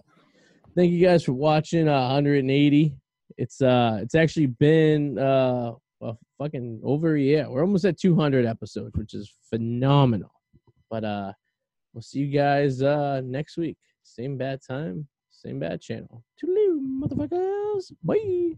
thank 0.76 0.92
you 0.92 1.06
guys 1.06 1.24
for 1.24 1.34
watching. 1.34 1.88
Uh, 1.88 2.02
180. 2.02 2.96
It's 3.38 3.62
uh, 3.62 4.00
it's 4.02 4.16
actually 4.16 4.48
been 4.48 5.18
uh, 5.18 5.74
well, 6.02 6.18
fucking 6.40 6.82
over 6.84 7.16
a 7.16 7.22
year. 7.22 7.48
We're 7.48 7.62
almost 7.62 7.86
at 7.86 8.00
200 8.00 8.46
episodes, 8.46 8.98
which 8.98 9.14
is 9.14 9.32
phenomenal. 9.50 10.32
But 10.90 11.04
uh, 11.04 11.32
we'll 11.94 12.02
see 12.02 12.20
you 12.20 12.28
guys 12.28 12.82
uh 12.82 13.22
next 13.24 13.56
week. 13.56 13.78
Same 14.04 14.36
bad 14.36 14.60
time, 14.68 15.08
same 15.30 15.60
bad 15.60 15.80
channel. 15.80 16.26
Toodaloo, 16.44 17.02
motherfuckers. 17.02 17.94
Bye. 18.04 18.58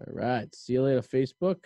All 0.00 0.12
right. 0.12 0.54
See 0.54 0.74
you 0.74 0.82
later, 0.82 1.02
Facebook. 1.02 1.64